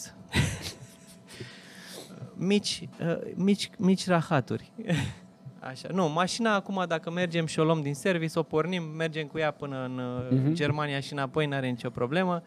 mici, 2.36 2.90
uh, 3.00 3.34
mici, 3.36 3.70
mici 3.78 4.08
rahaturi. 4.08 4.72
Așa. 5.70 5.88
Nu, 5.94 6.10
mașina 6.10 6.56
acum, 6.56 6.84
dacă 6.88 7.12
mergem 7.12 7.46
și 7.46 7.60
o 7.60 7.64
luăm 7.64 7.82
din 7.82 7.94
service, 7.94 8.40
o 8.40 8.44
pornim, 8.44 8.84
mergem 8.98 9.28
cu 9.28 9.38
ea 9.38 9.52
până 9.52 9.84
în 9.86 9.98
uh, 9.98 10.38
Mhm. 10.40 10.54
Germania 10.54 11.00
și 11.00 11.14
înapoi, 11.14 11.46
n-are 11.46 11.68
nicio 11.68 11.90
problemă. 11.90 12.42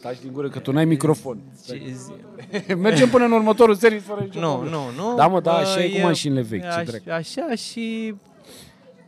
Taci 0.00 0.20
din 0.20 0.32
gură 0.32 0.48
că 0.48 0.58
tu 0.58 0.72
n-ai 0.72 0.84
microfon. 0.84 1.38
Și 1.66 1.92
zi- 1.94 2.74
Mergem 2.86 3.08
până 3.08 3.24
în 3.24 3.32
următorul 3.32 3.74
series 3.74 4.02
fără 4.02 4.20
nicio 4.20 4.40
Nu, 4.40 4.52
problemă. 4.52 4.76
nu, 4.96 5.02
nu. 5.10 5.16
Da, 5.16 5.26
mă, 5.26 5.40
da, 5.40 5.50
Bă, 5.52 5.56
așa 5.56 5.82
e 5.84 5.88
cu 5.88 5.96
eu- 5.96 6.02
mașinile 6.06 6.40
vechi, 6.40 6.60
ce 6.62 6.66
aș- 6.68 6.86
drept. 6.86 7.08
Așa 7.10 7.54
și 7.54 8.14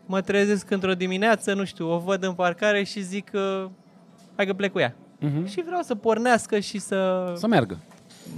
mă 0.06 0.20
trezesc 0.20 0.70
într-o 0.70 0.94
dimineață, 0.94 1.54
nu 1.54 1.64
știu, 1.64 1.90
o 1.92 1.98
văd 1.98 2.24
în 2.24 2.32
parcare 2.32 2.82
și 2.82 3.02
zic 3.02 3.30
că 3.30 3.68
hai 4.36 4.46
că 4.46 4.52
plec 4.52 4.72
cu 4.72 4.78
ea. 4.78 4.94
Mhm. 5.20 5.46
Și 5.46 5.62
vreau 5.66 5.82
să 5.82 5.94
pornească 5.94 6.58
și 6.58 6.78
să, 6.78 7.32
Să 7.36 7.46
meargă. 7.46 7.78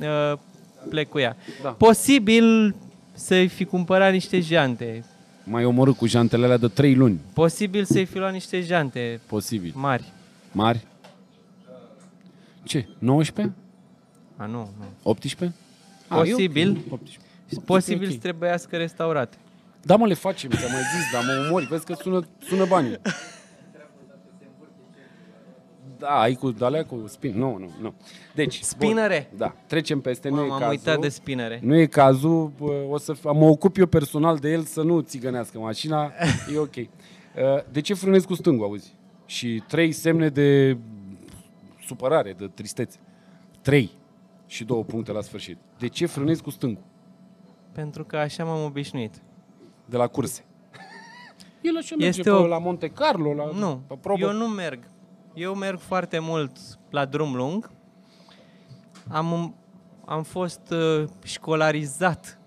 uh, 0.01 0.39
plec 0.89 1.09
cu 1.09 1.18
ea. 1.18 1.37
Da. 1.62 1.68
Posibil 1.71 2.75
să-i 3.12 3.48
fi 3.48 3.64
cumpărat 3.64 4.12
niște 4.12 4.40
jante. 4.40 5.04
Mai 5.44 5.64
omorât 5.64 5.96
cu 5.96 6.06
jantele 6.06 6.44
alea 6.44 6.56
de 6.56 6.68
3 6.68 6.94
luni. 6.94 7.20
Posibil 7.32 7.84
să-i 7.84 8.04
fi 8.04 8.18
luat 8.18 8.32
niște 8.32 8.61
jante 8.61 9.20
Posibil. 9.26 9.72
mari. 9.74 10.12
Mari? 10.52 10.86
Ce? 12.62 12.88
19? 12.98 13.54
A, 14.36 14.46
nu, 14.46 14.70
nu. 14.78 14.84
18? 15.02 15.56
Posibil. 16.08 16.76
e 16.76 16.80
ok. 16.90 16.92
18. 16.92 17.18
Posibil 17.64 18.06
ok. 18.06 18.12
să 18.12 18.18
trebuiască 18.18 18.76
restaurate. 18.76 19.36
Da, 19.82 19.96
mă, 19.96 20.06
le 20.06 20.14
facem, 20.14 20.50
ți-am 20.50 20.70
mai 20.72 20.80
zis, 20.80 21.12
dar 21.12 21.22
mă 21.24 21.46
omori, 21.46 21.66
vezi 21.66 21.84
că 21.84 21.94
sună, 22.00 22.26
sună 22.48 22.64
banii. 22.66 22.98
Da, 26.01 26.20
ai 26.20 26.34
cu 26.34 26.55
alea 26.61 26.84
cu 26.84 27.05
spin. 27.07 27.38
Nu, 27.38 27.57
nu, 27.59 27.70
nu. 27.80 27.94
Deci, 28.34 28.61
Spinere. 28.62 29.26
bun, 29.30 29.38
da, 29.38 29.55
trecem 29.66 30.01
peste, 30.01 30.28
nu 30.28 30.34
Mă, 30.34 30.42
e 30.42 30.46
m-am 30.46 30.59
cazul. 30.59 30.70
uitat 30.74 30.98
de 31.01 31.09
spinere. 31.09 31.61
Nu 31.62 31.76
e 31.76 31.86
cazul, 31.86 32.53
bă, 32.59 32.84
o 32.88 32.98
să 32.98 33.14
f- 33.16 33.22
mă 33.22 33.44
ocup 33.46 33.76
eu 33.76 33.86
personal 33.86 34.36
de 34.36 34.51
el 34.51 34.62
să 34.62 34.82
nu 34.82 35.01
țigănească 35.01 35.59
mașina, 35.59 36.12
e 36.55 36.59
ok. 36.59 36.74
Uh, 37.36 37.62
De 37.72 37.80
ce 37.80 37.94
frânezi 37.94 38.26
cu 38.26 38.34
stângul, 38.34 38.64
auzi? 38.66 38.94
Și 39.26 39.62
trei 39.68 39.92
semne 39.92 40.28
de 40.28 40.76
supărare, 41.86 42.32
de 42.38 42.46
tristețe. 42.55 42.98
Trei 43.62 43.90
și 44.46 44.64
două 44.64 44.82
puncte 44.84 45.12
la 45.12 45.20
sfârșit. 45.20 45.57
De 45.78 45.86
ce 45.88 46.07
frânezi 46.07 46.42
cu 46.42 46.51
stângul? 46.51 46.82
Pentru 47.72 48.05
că 48.05 48.16
așa 48.16 48.44
m-am 48.44 48.64
obișnuit. 48.64 49.14
De 49.86 49.96
la 49.96 50.07
curse. 50.07 50.44
El 51.62 51.76
așa 51.76 51.94
merge 51.98 52.18
Este 52.18 52.22
pe, 52.30 52.36
o- 52.36 52.46
la 52.46 52.59
Monte 52.59 52.88
Carlo, 52.88 53.32
la 53.34 53.51
Nu, 53.55 53.82
pe 53.86 53.94
probă. 54.01 54.20
eu 54.20 54.32
nu 54.32 54.46
merg. 54.46 54.78
Eu 55.35 55.55
merg 55.55 55.78
foarte 55.78 56.18
mult 56.18 56.57
la 56.91 57.05
drum 57.05 57.35
lung. 57.35 57.70
Am, 59.09 59.55
am 60.05 60.22
fost 60.22 60.70
uh, 60.70 61.09
școlarizat. 61.22 62.39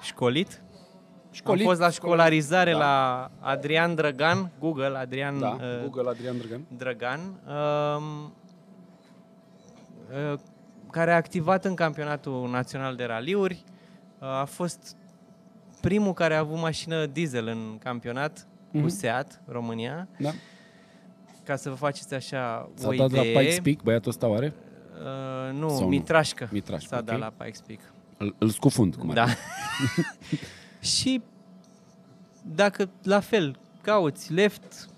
Școlit? 0.00 0.62
Școlit, 1.30 1.60
am 1.60 1.68
fost 1.68 1.80
la 1.80 1.90
școlarizare 1.90 2.72
da. 2.72 2.78
la 2.78 3.30
Adrian 3.40 3.94
Drăgan, 3.94 4.50
Google, 4.58 4.96
Adrian 4.98 5.38
Da, 5.38 5.48
uh, 5.48 5.82
Google 5.82 6.08
Adrian 6.10 6.38
Drăgan. 6.38 6.60
Drăgan, 6.76 7.20
um, 7.96 8.32
uh, 10.32 10.38
care 10.90 11.12
a 11.12 11.16
activat 11.16 11.64
în 11.64 11.74
campionatul 11.74 12.48
național 12.50 12.96
de 12.96 13.04
raliuri. 13.04 13.64
Uh, 14.18 14.28
a 14.28 14.44
fost 14.44 14.96
primul 15.80 16.12
care 16.12 16.34
a 16.34 16.38
avut 16.38 16.58
mașină 16.58 17.06
diesel 17.06 17.46
în 17.46 17.78
campionat 17.78 18.46
cu 18.70 18.76
Mhm. 18.78 18.88
Seat, 18.88 19.40
România. 19.46 20.08
Da. 20.18 20.30
Ca 21.48 21.56
să 21.56 21.68
vă 21.68 21.74
faceți 21.74 22.14
așa 22.14 22.68
S-a 22.74 22.88
o 22.88 22.92
dat 22.92 23.10
la 23.10 23.20
idee. 23.20 23.38
Pikes 23.38 23.58
Peak, 23.60 23.82
băiatul 23.82 24.10
ăsta 24.10 24.26
oare? 24.26 24.52
Uh, 25.52 25.58
nu, 25.58 25.68
Sau 25.68 25.80
nu? 25.80 25.86
Mitrașcă. 25.86 26.48
Mitrașcă, 26.52 26.86
S-a 26.88 26.96
ok. 26.98 27.04
dat 27.04 27.18
la 27.18 27.32
Pikes 27.36 27.60
Peak. 27.60 27.78
Îl, 28.16 28.34
îl 28.38 28.48
scufund, 28.48 28.94
cum 28.94 29.08
ar 29.10 29.14
Da. 29.14 29.26
fi. 29.26 29.36
și 30.96 31.22
dacă 32.42 32.88
la 33.02 33.20
fel 33.20 33.56
cauți 33.82 34.32
left 34.32 34.88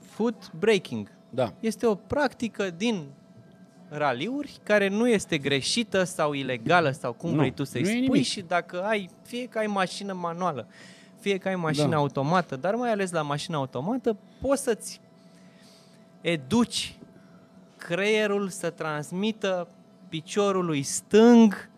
foot 0.00 0.52
braking, 0.58 1.08
Da. 1.30 1.52
este 1.60 1.86
o 1.86 1.94
practică 1.94 2.70
din 2.70 3.04
raliuri 3.88 4.58
care 4.62 4.88
nu 4.88 5.08
este 5.08 5.38
greșită 5.38 6.04
sau 6.04 6.32
ilegală 6.32 6.90
sau 6.90 7.12
cum 7.12 7.30
Nu, 7.30 7.36
vrei 7.36 7.52
tu 7.52 7.64
să-i 7.64 7.82
nu 7.82 7.88
e 7.88 7.90
spui 7.92 8.00
nimic. 8.06 8.24
și 8.24 8.40
dacă 8.40 8.82
ai, 8.82 9.08
fie 9.22 9.46
că 9.46 9.58
ai 9.58 9.66
mașină 9.66 10.12
manuală, 10.12 10.66
fie 11.20 11.38
că 11.38 11.48
ai 11.48 11.56
mașină 11.56 11.88
Da. 11.88 11.96
automată, 11.96 12.56
dar 12.56 12.74
mai 12.74 12.90
ales 12.90 13.10
la 13.10 13.22
mașină 13.22 13.56
automată, 13.56 14.16
poți 14.40 14.62
să-ți 14.62 15.00
educi 16.22 16.98
creierul 17.76 18.48
să 18.48 18.70
transmită 18.70 19.68
piciorului 20.08 20.82
stâng 20.82 21.70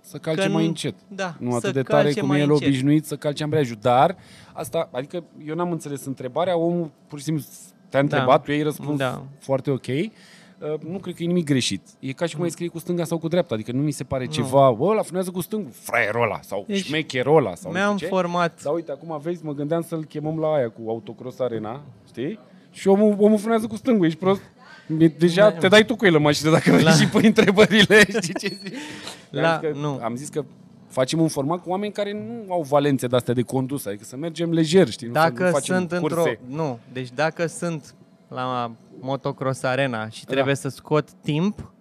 Să 0.00 0.18
calce 0.18 0.42
Că 0.46 0.48
mai 0.52 0.62
nu- 0.62 0.68
încet. 0.68 0.94
da, 1.08 1.34
nu 1.38 1.50
să 1.50 1.56
atât 1.56 1.72
de 1.72 1.82
tare 1.82 2.02
calce 2.04 2.20
cum 2.20 2.28
mai 2.28 2.38
e 2.38 2.42
el 2.42 2.50
încet. 2.50 2.66
obișnuit 2.68 3.06
să 3.06 3.16
calce 3.16 3.42
ambreiajul. 3.42 3.76
Dar, 3.80 4.16
asta, 4.52 4.88
adică 4.92 5.24
eu 5.46 5.54
n-am 5.54 5.70
înțeles 5.70 6.04
întrebarea, 6.04 6.56
omul 6.56 6.90
pur 7.06 7.18
și 7.18 7.24
simplu 7.24 7.44
te-a 7.88 8.00
întrebat, 8.00 8.44
tu 8.44 8.50
i-ai 8.50 8.62
răspuns 8.62 8.98
Da. 8.98 9.22
foarte 9.38 9.70
ok. 9.70 9.86
Uh, 9.86 10.80
nu 10.88 10.98
cred 10.98 11.14
că 11.14 11.22
e 11.22 11.26
nimic 11.26 11.44
greșit. 11.44 11.80
E 12.00 12.12
ca 12.12 12.26
și 12.26 12.34
cum 12.34 12.44
ai 12.44 12.50
scrie 12.50 12.68
cu 12.68 12.78
stânga 12.78 13.04
sau 13.04 13.18
cu 13.18 13.28
dreapta. 13.28 13.54
Adică 13.54 13.72
nu 13.72 13.82
mi 13.82 13.90
se 13.90 14.04
pare 14.04 14.26
ceva, 14.26 14.70
bă, 14.72 14.84
ăla 14.86 15.02
frânează 15.02 15.30
cu 15.30 15.40
stângul, 15.40 15.70
fraierul 15.72 16.22
ăla, 16.22 16.40
sau 16.42 16.64
Deci, 16.66 16.84
șmecherul 16.84 17.36
ăla, 17.36 17.54
sau 17.54 17.70
nu 17.72 17.76
mi-am 17.78 17.94
știu 17.96 18.06
ce. 18.06 18.12
format 18.12 18.62
Dar 18.62 18.74
uite, 18.74 18.90
acum 18.92 19.18
vezi, 19.22 19.44
mă 19.44 19.52
gândeam 19.52 19.82
să-l 19.82 20.04
chemăm 20.04 20.38
la 20.38 20.52
aia 20.54 20.68
cu 20.70 20.82
Autocross 20.90 21.38
Arena, 21.38 21.82
știi? 22.06 22.38
Și 22.74 22.88
omul, 22.88 23.16
omul 23.18 23.38
frânează 23.38 23.66
cu 23.66 23.76
stângul, 23.76 24.06
ești 24.06 24.18
prost? 24.18 24.40
Mi- 24.86 25.08
Deja 25.18 25.50
Da. 25.50 25.56
te 25.58 25.68
dai 25.68 25.84
tu 25.84 25.96
cu 25.96 26.06
el 26.06 26.14
în 26.14 26.22
mașină 26.22 26.50
dacă 26.50 26.70
vrei 26.70 26.82
La- 26.84 26.90
și 26.92 27.08
pui 27.08 27.26
întrebările, 27.26 27.98
știi 28.22 28.34
ce 28.34 28.58
zic? 28.64 28.74
La- 29.30 29.54
am, 29.54 29.60
zis 29.60 29.70
că, 29.72 29.78
nu. 29.78 30.00
am 30.02 30.16
zis 30.16 30.28
că 30.28 30.44
facem 30.88 31.20
un 31.20 31.28
format 31.28 31.62
cu 31.62 31.70
oameni 31.70 31.92
care 31.92 32.12
nu 32.12 32.52
au 32.52 32.62
valențe 32.62 33.06
de-astea 33.06 33.34
de 33.34 33.42
condus, 33.42 33.86
adică 33.86 34.04
să 34.04 34.16
mergem 34.16 34.52
lejer, 34.52 34.88
știi? 34.90 35.06
Nu 35.06 35.12
să 35.14 35.18
Dacă 35.20 35.44
nu 35.44 35.50
facem 35.50 35.76
sunt 35.76 35.92
într-o... 35.92 36.14
curse. 36.22 36.38
Nu, 36.46 36.78
deci 36.92 37.08
dacă 37.14 37.46
sunt 37.46 37.94
la 38.28 38.72
motocross 39.00 39.62
arena 39.62 40.08
și 40.08 40.24
trebuie 40.24 40.44
Da. 40.54 40.60
să 40.60 40.68
scot 40.68 41.10
timp, 41.12 41.72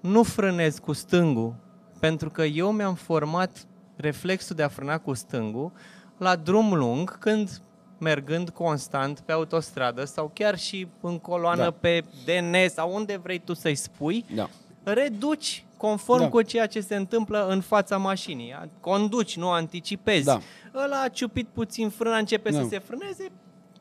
nu 0.00 0.22
frânez 0.22 0.78
cu 0.78 0.92
stângul, 0.92 1.54
pentru 2.00 2.30
că 2.30 2.42
eu 2.42 2.70
mi-am 2.72 2.94
format 2.94 3.66
reflexul 3.96 4.56
de 4.56 4.62
a 4.62 4.68
frâna 4.68 4.98
cu 4.98 5.14
stângul 5.14 5.72
la 6.18 6.36
drum 6.36 6.74
lung, 6.74 7.18
când 7.18 7.60
mergând 7.98 8.50
constant 8.50 9.20
pe 9.20 9.32
autostradă 9.32 10.04
sau 10.04 10.30
chiar 10.34 10.58
și 10.58 10.86
în 11.00 11.18
coloană 11.18 11.62
Da. 11.62 11.70
pe 11.70 12.02
DN 12.24 12.54
sau 12.74 12.94
unde 12.94 13.20
vrei 13.22 13.38
tu 13.38 13.54
să-i 13.54 13.74
spui, 13.74 14.24
Da. 14.34 14.48
reduci 14.82 15.64
conform 15.76 16.20
Da. 16.22 16.28
cu 16.28 16.42
ceea 16.42 16.66
ce 16.66 16.80
se 16.80 16.96
întâmplă 16.96 17.46
în 17.48 17.60
fața 17.60 17.96
mașinii. 17.96 18.54
Conduci, 18.80 19.36
nu 19.36 19.48
anticipezi. 19.50 20.24
Da. 20.24 20.40
Ăla 20.74 21.02
a 21.02 21.08
ciupit 21.08 21.48
puțin 21.52 21.88
frâna, 21.88 22.16
începe 22.16 22.50
Da. 22.50 22.60
să 22.60 22.66
se 22.68 22.78
frâneze, 22.78 23.30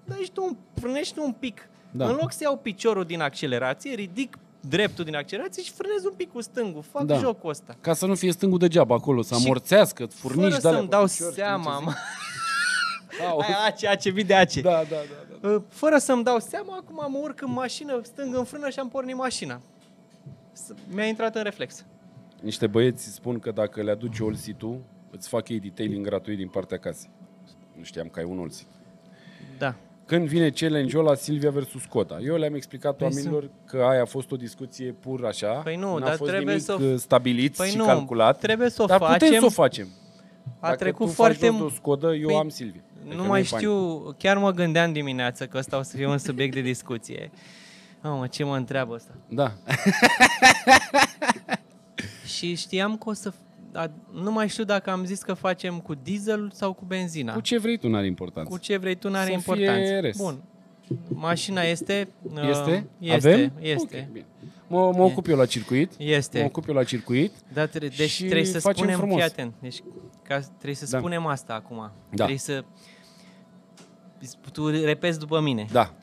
deci 0.03 0.29
tu 0.29 0.43
un- 0.43 0.55
frânești 0.81 1.13
tu 1.13 1.23
un 1.23 1.31
pic. 1.31 1.69
Da. 1.91 2.05
În 2.07 2.17
loc 2.21 2.31
să 2.31 2.39
iau 2.41 2.57
piciorul 2.57 3.03
din 3.03 3.21
accelerație, 3.21 3.93
ridic 3.93 4.37
dreptul 4.59 5.03
din 5.05 5.15
accelerație 5.15 5.63
și 5.63 5.71
frânez 5.71 6.05
un 6.05 6.13
pic 6.17 6.31
cu 6.31 6.41
stângul. 6.41 6.83
Fac 6.91 7.03
Da. 7.03 7.17
jocul 7.17 7.49
ăsta. 7.49 7.75
Ca 7.81 7.93
să 7.93 8.05
nu 8.05 8.15
fie 8.15 8.31
stângul 8.31 8.59
degeaba 8.59 8.95
acolo, 8.95 9.21
să 9.21 9.35
Și 9.35 9.43
amorțească, 9.45 10.05
furnici 10.05 10.41
Fără 10.49 10.57
de 10.61 10.67
alea 10.67 10.77
să-mi 10.79 10.89
pe 10.89 10.95
dau 10.95 11.05
picior, 11.05 11.25
știi 11.31 11.41
seama, 11.41 11.83
ce 13.17 13.23
mă. 13.23 13.27
zic? 13.27 13.31
Au. 13.31 13.39
Aia, 13.39 13.57
ace, 13.65 13.87
ace, 13.87 14.09
vide 14.09 14.33
ace. 14.33 14.61
Da, 14.61 14.69
da, 14.71 14.95
da, 14.95 15.37
da. 15.41 15.49
Uh, 15.49 15.61
Fără 15.69 15.97
să-mi 15.97 16.23
dau 16.23 16.39
seama, 16.39 16.75
acum 16.75 17.11
mă 17.11 17.19
urc 17.21 17.41
în 17.41 17.51
mașină, 17.51 17.99
stâng 18.03 18.35
în 18.35 18.43
frână 18.43 18.69
și 18.69 18.79
am 18.79 18.89
pornit 18.89 19.15
mașina. 19.15 19.61
S- 20.53 20.73
Mi-a 20.93 21.05
intrat 21.05 21.35
în 21.35 21.43
reflex. 21.43 21.85
Niște 22.41 22.67
băieți 22.67 23.13
spun 23.13 23.39
că 23.39 23.51
dacă 23.51 23.81
le 23.83 23.91
aduci 23.91 24.19
olsitul, 24.19 24.79
îți 25.11 25.27
fac 25.27 25.49
ei 25.49 25.59
detailing 25.59 26.05
gratuit 26.05 26.37
din 26.37 26.47
partea 26.47 26.77
casei. 26.77 27.09
Nu 27.77 27.83
știam 27.83 28.07
că 28.07 28.19
ai 28.19 28.25
un 28.25 28.39
olsit. 28.39 28.67
Da. 29.57 29.75
Când 30.05 30.27
vine 30.27 30.49
challenge-ul 30.49 31.03
la 31.03 31.15
Silvia 31.15 31.49
versus 31.51 31.81
Skoda, 31.81 32.17
eu 32.19 32.35
le-am 32.35 32.53
explicat 32.55 32.95
Păi 32.95 33.07
oamenilor 33.07 33.49
că 33.65 33.77
aia 33.89 34.01
a 34.01 34.05
fost 34.05 34.31
o 34.31 34.35
discuție 34.35 34.91
pur 34.99 35.25
așa, 35.25 35.47
Păi 35.53 35.75
nu, 35.75 35.97
n-a 35.97 36.05
dar 36.05 36.15
fost 36.15 36.29
trebuie 36.31 36.47
nimic 36.53 36.65
să 36.65 36.77
o- 36.81 36.83
uh, 36.85 36.97
stabilit 36.97 37.55
Păi 37.55 37.69
și 37.69 37.77
nu, 37.77 37.85
calculat, 37.85 38.39
trebuie 38.39 38.69
să 38.69 38.81
o 38.81 38.85
dar 38.85 38.97
putem 38.99 39.13
facem. 39.17 39.39
să 39.39 39.45
o 39.45 39.49
facem. 39.49 39.87
A 40.59 40.67
Dacă 40.67 40.75
trecut 40.75 41.05
tu 41.07 41.11
foarte 41.13 41.33
faci 41.37 41.43
jos 41.45 41.55
de 41.55 41.57
o 41.57 41.61
mult. 41.63 41.73
Skoda, 41.75 42.13
eu 42.13 42.27
Păi, 42.27 42.35
am 42.35 42.49
Silvia. 42.49 42.81
Adică 43.07 43.21
Nu 43.21 43.27
mai 43.27 43.41
e 43.41 43.47
bani. 43.51 43.63
știu, 43.63 43.99
chiar 44.17 44.37
mă 44.37 44.51
gândeam 44.51 44.91
dimineață 44.93 45.47
că 45.47 45.57
ăsta 45.57 45.77
o 45.77 45.81
să 45.81 45.95
fie 45.95 46.07
un 46.07 46.17
subiect 46.17 46.53
de 46.53 46.61
discuție. 46.61 47.31
Mamă, 48.01 48.27
ce 48.27 48.43
mă 48.43 48.55
întreabă 48.55 48.93
ăsta? 48.93 49.11
Da. 49.27 49.53
Și 52.25 52.55
știam 52.55 52.97
că 52.97 53.09
o 53.09 53.13
să... 53.13 53.33
A, 53.73 53.91
nu 54.13 54.31
mai 54.31 54.47
știu 54.47 54.63
dacă 54.63 54.89
am 54.89 55.05
zis 55.05 55.21
că 55.21 55.33
facem 55.33 55.79
cu 55.79 55.93
diesel 56.03 56.49
sau 56.53 56.73
cu 56.73 56.85
benzina. 56.85 57.33
Cu 57.33 57.39
ce 57.41 57.57
vrei 57.57 57.77
tu 57.77 57.87
n-are 57.89 58.05
importanță. 58.05 58.49
Cu 58.49 58.57
ce 58.57 58.77
vrei 58.77 58.95
tu 58.95 59.09
n-are 59.09 59.25
Să 59.25 59.31
importanță. 59.31 59.79
fie 59.79 59.99
RS. 60.09 60.17
Bun. 60.17 60.43
Mașina 61.07 61.61
este... 61.61 62.07
uh, 62.33 62.47
Este? 62.49 62.87
Este. 62.99 63.29
Avem? 63.33 63.51
Este. 63.59 63.97
Ok, 64.07 64.11
bine. 64.13 64.25
Mă, 64.67 64.91
mă 64.95 65.03
ocup 65.03 65.27
eu 65.27 65.35
la 65.37 65.45
circuit. 65.45 65.91
Este. 65.97 66.39
Mă 66.39 66.45
ocup 66.45 66.67
eu 66.67 66.73
la 66.75 66.83
circuit. 66.83 67.31
Da, 67.53 67.65
tre- 67.65 67.87
deci 67.87 68.09
Și 68.09 68.23
trebuie 68.23 68.45
să 68.45 68.59
facem 68.59 68.77
spunem, 68.77 68.97
frumos. 68.97 69.15
fii 69.15 69.23
atent, 69.25 69.53
deci 69.59 69.83
ca, 70.23 70.39
trebuie 70.39 70.75
să 70.75 70.87
Da. 70.89 70.97
spunem 70.97 71.25
asta 71.25 71.53
acum. 71.53 71.77
Da. 71.77 71.91
Trebuie 72.15 72.37
să... 72.37 72.63
Tu 74.51 74.69
repeți 74.69 75.19
după 75.19 75.39
mine. 75.39 75.65
Da. 75.71 75.93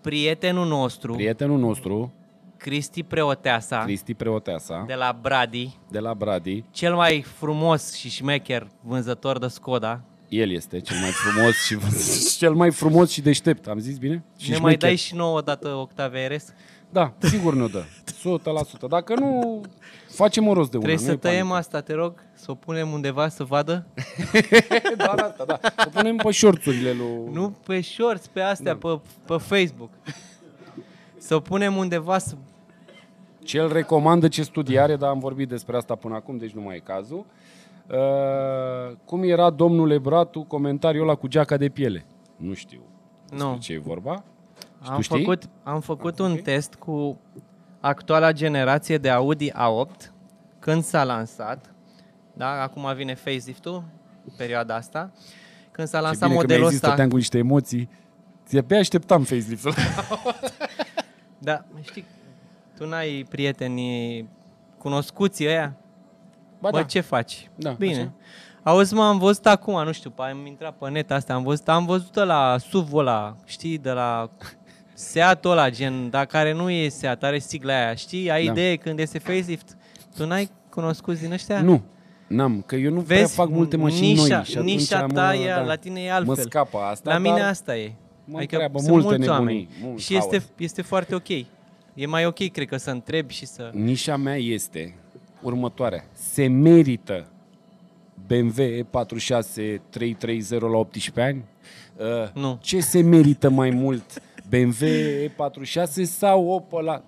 Prietenul 0.00 0.66
nostru 0.66 1.12
Prietenul 1.14 1.58
nostru, 1.58 2.12
Cristi 2.56 3.02
Preoteasa, 3.02 3.78
Cristi 3.78 4.14
Preoteasa, 4.14 4.84
de 4.86 4.94
la 4.94 5.18
Brady, 5.20 5.76
de 5.90 5.98
la 5.98 6.14
Brady. 6.14 6.64
cel 6.70 6.94
mai 6.94 7.22
frumos 7.22 7.94
și 7.94 8.08
șmecher 8.10 8.66
vânzător 8.80 9.38
de 9.38 9.46
Skoda. 9.46 10.00
El 10.28 10.50
este 10.50 10.80
cel 10.80 10.96
mai 11.00 11.10
frumos 11.10 11.54
și 11.64 11.78
cel 12.42 12.54
mai 12.54 12.70
frumos 12.70 13.10
și 13.10 13.20
deștept. 13.20 13.66
Am 13.66 13.78
zis 13.78 13.98
bine? 13.98 14.24
Și 14.38 14.50
ne 14.50 14.56
mai 14.56 14.58
șmecher. 14.58 14.88
dai 14.88 14.96
și 14.96 15.14
nouă 15.14 15.36
odată 15.38 15.68
Octavia 15.68 16.28
RS? 16.28 16.52
Da, 16.92 17.12
sigur 17.18 17.54
ne-o 17.54 17.66
dă. 17.66 17.84
100%. 18.86 18.88
Dacă 18.88 19.14
nu, 19.14 19.60
facem 20.08 20.46
o 20.46 20.52
rost 20.52 20.70
de 20.70 20.76
una. 20.76 20.86
Trebuie 20.86 21.06
să 21.06 21.12
nu-i 21.12 21.20
tăiem 21.20 21.38
panică. 21.38 21.58
asta, 21.58 21.80
te 21.80 21.92
rog, 21.92 22.14
să 22.34 22.50
o 22.50 22.54
punem 22.54 22.90
undeva 22.92 23.28
să 23.28 23.44
vadă. 23.44 23.86
Da, 24.96 25.12
da, 25.16 25.34
da, 25.36 25.44
da. 25.44 25.60
O 25.86 25.88
punem 25.92 26.16
pe 26.16 26.30
șorțurile 26.30 26.92
lui... 26.92 27.32
Nu 27.32 27.50
pe 27.66 27.80
shorts, 27.80 28.26
pe 28.26 28.40
astea, 28.40 28.76
pe, 28.76 29.00
pe 29.26 29.36
Facebook. 29.36 29.90
Să 31.18 31.34
o 31.34 31.40
punem 31.40 31.76
undeva 31.76 32.18
să... 32.18 32.34
Ce 33.44 33.56
el 33.58 33.72
recomandă, 33.72 34.28
ce 34.28 34.42
studii 34.42 34.78
are, 34.78 34.96
dar 34.96 35.08
am 35.08 35.18
vorbit 35.18 35.48
despre 35.48 35.76
asta 35.76 35.94
până 35.94 36.14
acum, 36.14 36.36
deci 36.36 36.50
nu 36.52 36.60
mai 36.60 36.76
e 36.76 36.78
cazul. 36.78 37.24
Uh, 37.90 38.96
cum 39.04 39.22
era 39.22 39.50
domnule 39.50 39.98
Bratu 39.98 40.42
comentariul 40.42 41.02
ăla 41.02 41.14
cu 41.14 41.26
geaca 41.28 41.56
de 41.56 41.68
piele? 41.68 42.04
Nu 42.36 42.54
știu 42.54 42.80
despre 43.32 43.48
Nu. 43.48 43.58
ce 43.58 43.72
e 43.72 43.78
vorba. 43.78 44.24
Și 44.82 44.88
Am 44.90 44.96
tu 44.96 45.02
știi? 45.02 45.18
făcut, 45.18 45.42
am 45.62 45.80
făcut 45.80 46.18
Ah, 46.18 46.24
un 46.26 46.32
ok. 46.32 46.40
test 46.42 46.74
cu 46.74 47.18
actuala 47.80 48.32
generație 48.32 48.98
de 48.98 49.10
Audi 49.10 49.50
A8 49.50 50.10
când 50.58 50.82
s-a 50.84 51.04
lansat. 51.04 51.74
Da, 52.32 52.62
acum 52.62 52.94
vine 52.94 53.14
facelift-ul, 53.14 53.84
perioada 54.36 54.74
asta. 54.74 55.10
Când 55.70 55.88
s-a 55.88 55.98
Ce 55.98 56.04
lansat 56.04 56.28
bine 56.28 56.40
că 56.40 56.46
mi-ai 56.46 56.58
modelul 56.58 56.66
zis, 56.66 56.74
ăsta. 56.74 56.86
stăteam 56.88 57.08
cu 57.08 57.16
niște 57.16 57.38
emoții. 57.38 57.88
Ți-abia 58.46 58.78
așteptam 58.78 59.22
facelift-ul. 59.22 59.74
Da, 61.38 61.64
știi, 61.80 62.04
tu 62.78 62.86
n-ai 62.86 63.26
prieteni 63.28 64.28
cunoscuți 64.78 65.46
ăia? 65.46 65.76
Ba 66.60 66.70
Bă, 66.70 66.76
da. 66.76 66.82
ce 66.82 67.00
faci? 67.00 67.50
Da, 67.54 67.70
Bine. 67.70 67.98
așa. 68.00 68.12
Auzi, 68.62 68.94
mă, 68.94 69.04
am 69.04 69.18
văzut 69.18 69.46
acum, 69.46 69.84
nu 69.84 69.92
știu, 69.92 70.10
pe- 70.10 70.22
am 70.22 70.46
intrat 70.46 70.76
pe 70.76 70.88
net 70.90 71.10
asta, 71.10 71.34
am 71.34 71.42
văzut, 71.42 71.68
am 71.68 71.84
văzut 71.86 72.14
la 72.14 72.56
SUV-ul 72.58 73.00
ăla, 73.00 73.36
știi, 73.44 73.78
de 73.78 73.90
la 73.90 74.30
Seat-ul 74.94 75.50
ăla, 75.50 75.70
gen, 75.70 76.10
dar 76.10 76.26
care 76.26 76.52
nu 76.52 76.70
e 76.70 76.88
Seat, 76.88 77.22
are 77.22 77.38
sigla 77.38 77.72
aia, 77.74 77.94
știi? 77.94 78.30
Ai 78.30 78.44
Da. 78.44 78.50
idee 78.52 78.76
când 78.76 78.98
este 78.98 79.18
facelift? 79.18 79.76
Tu 80.16 80.26
n-ai 80.26 80.50
cunoscut 80.70 81.18
din 81.20 81.32
ăștia? 81.32 81.60
Nu, 81.60 81.82
n-am, 82.26 82.62
că 82.66 82.76
eu 82.76 82.92
nu 82.92 83.00
prea 83.00 83.18
Vezi, 83.18 83.34
fac 83.34 83.48
multe 83.48 83.76
mașini 83.76 84.06
nișa, 84.12 84.34
noi. 84.36 84.44
Și 84.44 84.56
atunci 84.56 84.72
nișa 84.72 85.00
mă- 85.06 85.12
ta 85.12 85.34
e, 85.34 85.46
da. 85.48 85.60
la 85.60 85.74
tine 85.76 86.00
e 86.00 86.12
altfel. 86.12 86.34
Mă 86.34 86.40
scapă 86.40 86.78
asta, 86.78 87.12
La 87.12 87.18
mine 87.18 87.38
dar 87.38 87.48
asta 87.48 87.76
e. 87.76 87.92
mă 88.24 88.36
adică 88.36 88.54
întreabă 88.54 88.78
sunt 88.78 88.90
multe 88.90 89.06
mulți 89.06 89.20
nebunii, 89.28 89.38
oameni. 89.46 89.68
mult 89.82 90.00
și 90.00 90.16
este, 90.16 90.36
haos. 90.38 90.50
este 90.58 90.82
foarte 90.82 91.14
ok. 91.14 91.28
E 91.94 92.06
mai 92.06 92.26
ok, 92.26 92.50
cred 92.50 92.66
că, 92.68 92.76
să 92.76 92.90
întrebi 92.90 93.34
și 93.34 93.46
să... 93.46 93.70
Nișa 93.72 94.16
mea 94.16 94.36
este 94.36 94.94
următoarea. 95.42 96.04
Se 96.12 96.46
merită 96.46 97.26
BMW 98.26 98.62
E46 98.62 99.80
330 99.90 100.60
la 100.60 100.66
18 100.76 101.20
ani? 101.20 101.44
Uh, 101.96 102.30
Nu. 102.42 102.58
Ce 102.62 102.80
se 102.80 103.00
merită 103.02 103.50
mai 103.50 103.70
mult? 103.70 104.22
BMW 104.48 104.86
E46 105.28 106.02
sau 106.04 106.48
Opel 106.48 106.84
la... 106.84 107.02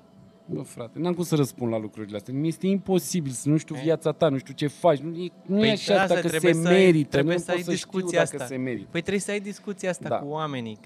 Bă, 0.46 0.62
frate, 0.62 0.98
n-am 0.98 1.14
cum 1.14 1.24
să 1.24 1.34
răspund 1.34 1.72
la 1.72 1.78
lucrurile 1.78 2.16
astea. 2.16 2.34
Mi 2.34 2.48
este 2.48 2.66
imposibil 2.66 3.32
să 3.32 3.48
nu 3.48 3.56
știu 3.56 3.74
viața 3.74 4.12
ta, 4.12 4.28
nu 4.28 4.38
știu 4.38 4.54
ce 4.54 4.66
faci. 4.66 4.98
Nu 4.98 5.16
e, 5.16 5.28
nu 5.46 5.58
Păi 5.58 5.68
e 5.68 5.72
așa 5.72 5.94
asta, 6.00 6.14
dacă 6.14 6.28
se 6.28 6.36
trebuie 6.38 6.54
să 6.62 6.68
ai- 6.68 6.74
merită. 6.84 7.08
trebuie 7.08 7.34
nu 7.34 7.40
să 7.40 7.50
ai 7.50 7.56
pot 7.56 7.64
să 7.64 7.74
știu 7.74 7.90
discuția 7.98 8.18
dacă 8.24 8.36
asta. 8.36 8.46
se 8.48 8.56
merită. 8.56 8.86
Păi 8.90 9.00
trebuie 9.00 9.22
să 9.22 9.30
ai 9.30 9.40
discuția 9.40 9.90
asta 9.90 10.08
Da. 10.08 10.16
cu 10.16 10.26
oamenii. 10.28 10.78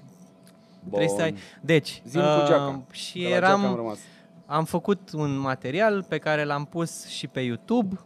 Bun. 0.83 0.99
Trebuie 0.99 1.17
să 1.17 1.21
ai... 1.21 1.35
Deci, 1.61 2.01
Zi-mi 2.07 2.23
cu 2.23 2.47
geaca. 2.47 2.83
și 2.91 3.17
De 3.19 3.23
la 3.23 3.29
geaca 3.29 3.51
am 3.51 3.61
eram... 3.61 3.75
rămas. 3.75 3.99
Am 4.45 4.65
făcut 4.65 5.11
un 5.13 5.37
material 5.39 6.03
pe 6.07 6.17
care 6.17 6.43
l-am 6.43 6.65
pus 6.65 7.07
și 7.07 7.27
pe 7.27 7.39
YouTube 7.39 7.99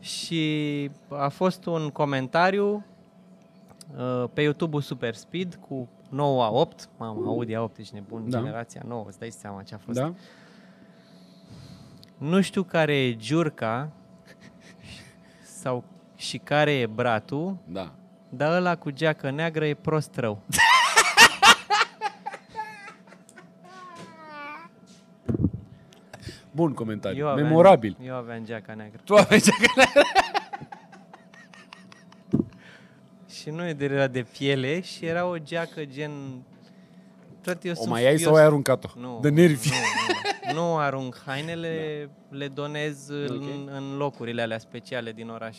și 0.00 0.90
a 1.08 1.28
fost 1.28 1.66
un 1.66 1.88
comentariu 1.88 2.84
uh, 3.98 4.24
pe 4.32 4.42
YouTube-ul 4.42 4.80
Super 4.80 5.14
Speed 5.14 5.58
cu 5.68 5.88
9 6.14 6.66
A8, 6.68 6.88
mamă, 6.98 7.26
Audi 7.26 7.52
A8, 7.54 7.78
ești 7.78 7.94
nebun, 7.94 8.30
Da. 8.30 8.38
generația 8.38 8.82
nouă, 8.86 9.04
îți 9.08 9.18
dai 9.18 9.30
seama 9.30 9.62
ce 9.62 9.74
a 9.74 9.78
fost. 9.78 9.98
Da? 9.98 10.12
Nu 12.18 12.40
știu 12.40 12.62
care 12.62 12.94
e 12.96 13.16
Giurca 13.16 13.90
sau 15.60 15.84
și 16.16 16.38
care 16.38 16.72
e 16.72 16.86
Bratu, 16.86 17.60
Da. 17.66 17.92
dar 18.28 18.52
ăla 18.52 18.76
cu 18.76 18.90
geacă 18.90 19.30
neagră 19.30 19.66
e 19.66 19.74
prost 19.74 20.16
rău. 20.16 20.42
Bun 26.50 26.72
comentariu. 26.74 27.18
Eu 27.24 27.28
aveam, 27.30 27.46
Memorabil. 27.46 27.96
Eu 28.02 28.14
aveam 28.14 28.44
geaca 28.44 28.74
neagră. 28.74 29.00
Tu 29.04 29.14
aveai 29.14 29.40
geaca 29.40 29.90
Și 33.44 33.50
nu 33.50 33.66
e 33.66 33.72
de 33.72 33.84
era 33.84 34.06
de 34.06 34.22
piele 34.22 34.80
și 34.80 35.04
era 35.06 35.26
o 35.26 35.38
geacă 35.38 35.84
gen... 35.84 36.10
Frate, 37.40 37.66
eu 37.66 37.72
O 37.72 37.76
sunt, 37.76 37.88
mai 37.88 38.04
ai 38.06 38.12
eu 38.12 38.18
sau 38.18 38.34
ai 38.34 38.42
aruncat-o? 38.44 38.88
Nu, 39.00 39.18
De 39.22 39.28
nervi. 39.28 39.68
Nu, 39.68 40.52
nu. 40.52 40.60
nu 40.70 40.76
arunc 40.78 41.22
hainele, 41.26 42.08
le 42.28 42.48
donez 42.48 43.08
în, 43.08 43.36
Ok. 43.36 43.74
în 43.76 43.96
locurile 43.96 44.42
alea 44.42 44.58
speciale 44.58 45.12
din 45.12 45.28
oraș. 45.28 45.58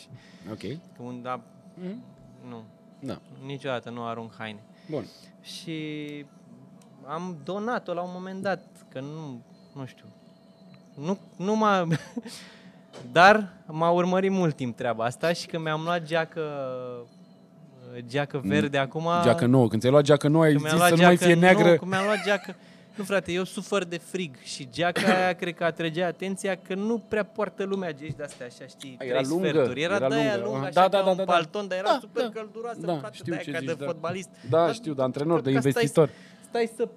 Ok. 0.50 0.60
Unde, 0.98 1.28
a- 1.28 1.40
Mhm. 1.74 2.02
nu, 2.48 2.62
Da. 3.00 3.18
niciodată 3.44 3.90
nu 3.90 4.04
arunc 4.06 4.32
haine. 4.38 4.62
Bun. 4.90 5.06
Și 5.42 5.74
am 7.04 7.36
donat-o 7.44 7.92
la 7.94 8.02
un 8.02 8.10
moment 8.12 8.42
dat, 8.42 8.62
că 8.88 9.00
nu, 9.00 9.42
nu 9.74 9.86
știu, 9.86 10.04
nu, 10.94 11.18
nu 11.36 11.56
m-a... 11.56 11.86
Dar 13.12 13.52
m-a 13.66 13.90
urmărit 13.90 14.30
mult 14.30 14.56
timp 14.56 14.76
treaba 14.76 15.04
asta 15.04 15.32
și 15.32 15.46
când 15.46 15.62
mi-am 15.62 15.82
luat 15.82 16.02
geacă, 16.02 16.42
geacă 18.00 18.40
verde 18.44 18.78
acum... 18.78 19.02
Mm. 19.02 19.22
Geacă 19.22 19.46
nouă. 19.46 19.68
Când 19.68 19.80
ți-ai 19.80 19.92
luat 19.92 20.04
geacă 20.04 20.28
nouă, 20.28 20.44
ai 20.44 20.50
Când 20.52 20.62
zis 20.62 20.72
mi-am 20.72 20.78
luat 20.78 20.90
să 20.90 20.96
nu 20.96 21.02
mai 21.06 21.16
geacă, 21.16 21.24
fie 21.32 21.40
neagră. 21.40 21.70
Nu, 21.70 21.76
când 21.76 21.90
mi-am 21.90 22.04
luat 22.04 22.22
geacă... 22.24 22.54
Nu, 22.94 23.04
frate, 23.04 23.32
eu 23.32 23.44
sufăr 23.44 23.84
de 23.84 23.98
frig 23.98 24.36
și 24.42 24.68
geaca 24.72 25.14
aia 25.16 25.32
cred 25.32 25.54
că 25.54 25.64
atrăgea 25.64 26.06
atenția 26.06 26.56
că 26.56 26.74
nu 26.74 26.98
prea 27.08 27.24
poartă 27.24 27.64
lumea 27.64 27.92
gești 27.92 28.16
de-astea, 28.16 28.46
așa, 28.46 28.66
știi, 28.68 28.96
A, 29.00 29.04
era 29.04 29.16
trei 29.18 29.28
lungă, 29.30 29.48
sferturi. 29.48 29.80
Era, 29.82 29.94
era 29.94 30.08
de 30.08 30.14
aia 30.14 30.24
lungă. 30.36 30.42
lungă, 30.44 30.58
Aha. 30.58 30.66
așa, 30.66 30.74
Da, 30.74 30.82
ca 30.82 30.88
da, 30.88 31.02
da, 31.04 31.10
un 31.10 31.16
da, 31.16 31.24
da. 31.24 31.32
palton, 31.32 31.68
dar 31.68 31.78
era 31.78 31.88
Da, 31.88 31.98
super 32.00 32.22
da. 32.22 32.28
călduroasă, 32.40 32.78
Da, 32.80 32.96
frate, 32.98 33.14
știu 33.16 33.32
de 33.32 33.34
aia 33.34 33.42
ce 33.44 33.50
ca 33.50 33.58
zici, 33.58 33.68
de 33.68 33.74
da. 33.78 33.84
fotbalist. 33.84 34.28
Da, 34.50 34.64
Dar 34.64 34.74
știu, 34.74 34.94
de 34.94 35.02
antrenor, 35.02 35.40
de 35.40 35.52
că 35.52 35.58
stai- 35.58 35.70
investitor. 35.72 36.10
Stai 36.48 36.70
să 36.76 36.88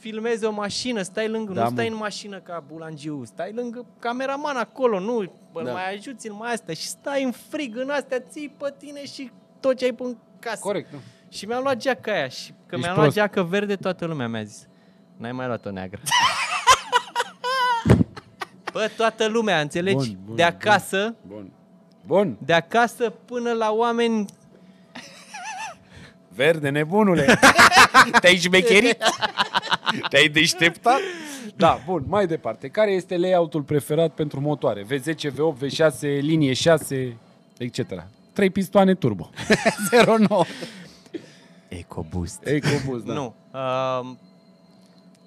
filmezi 0.00 0.44
o 0.44 0.50
mașină, 0.52 1.02
stai 1.02 1.28
lângă, 1.28 1.52
Da, 1.52 1.62
nu 1.62 1.70
stai 1.70 1.86
mă. 1.88 1.92
în 1.92 1.98
mașină 1.98 2.38
ca 2.38 2.64
bulangiu, 2.68 3.22
stai 3.24 3.52
lângă 3.54 3.84
cameraman 3.98 4.56
acolo, 4.56 5.00
nu, 5.00 5.16
îl 5.52 5.64
Da. 5.64 5.72
mai 5.72 5.94
ajuți 5.94 6.28
în 6.28 6.34
mai 6.38 6.52
astea 6.52 6.74
și 6.74 6.86
stai 6.86 7.22
în 7.22 7.30
frig 7.30 7.76
în 7.76 7.90
astea, 7.90 8.20
ții 8.20 8.54
pe 8.58 8.74
tine 8.78 9.04
și 9.04 9.30
tot 9.60 9.76
ce 9.76 9.84
ai 9.84 9.92
pe 9.92 10.02
în 10.02 10.16
casă. 10.40 10.58
Corect, 10.60 10.92
nu. 10.92 10.98
Și 11.28 11.44
mi-am 11.46 11.62
luat 11.62 11.76
geaca 11.76 12.12
aia 12.12 12.28
și 12.28 12.50
că 12.66 12.74
Ești 12.74 12.80
mi-am 12.84 12.94
prost. 12.94 12.96
luat 12.98 13.12
geacă 13.12 13.42
verde, 13.42 13.76
toată 13.76 14.04
lumea 14.06 14.28
mi-a 14.28 14.42
zis, 14.42 14.66
n-ai 15.16 15.32
mai 15.32 15.46
luat-o 15.46 15.70
neagră. 15.70 16.00
Bă, 18.72 18.90
toată 18.96 19.26
lumea, 19.26 19.60
înțelegi? 19.60 19.96
Bun, 19.96 20.18
bun, 20.24 20.36
de 20.36 20.42
acasă, 20.42 21.14
Bun. 21.26 21.52
Bun. 22.06 22.36
de 22.44 22.52
acasă 22.52 23.10
până 23.10 23.52
la 23.52 23.70
oameni 23.72 24.24
Verde, 26.28 26.68
nebunule. 26.68 27.38
Te-ai 28.20 28.36
șmecherit? 28.36 28.96
Te-ai 30.08 30.28
deșteptat? 30.28 30.98
Da, 31.56 31.80
bun, 31.86 32.04
mai 32.06 32.26
departe. 32.26 32.68
Care 32.68 32.90
este 32.90 33.16
layout-ul 33.16 33.62
preferat 33.62 34.10
pentru 34.14 34.40
motoare? 34.40 34.84
V10, 34.84 35.30
V8, 35.32 35.66
V6, 35.66 36.00
linie 36.00 36.52
6, 36.52 37.16
etc. 37.58 37.78
3 38.38 38.50
pistoane 38.50 38.94
turbo. 38.94 39.30
09. 40.28 40.44
EcoBoost. 41.68 42.46
EcoBoost, 42.46 43.04
da. 43.04 43.12
Nu. 43.12 43.34
Uh, 43.52 44.10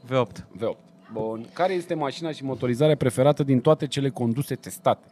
V8. 0.10 0.46
V8. 0.58 0.78
Bun. 1.14 1.46
Care 1.54 1.74
este 1.74 1.94
mașina 1.94 2.32
și 2.32 2.44
motorizarea 2.44 2.96
preferată 2.96 3.44
din 3.44 3.60
toate 3.60 3.88
cele 3.88 4.10
conduse 4.10 4.56
testate? 4.56 5.08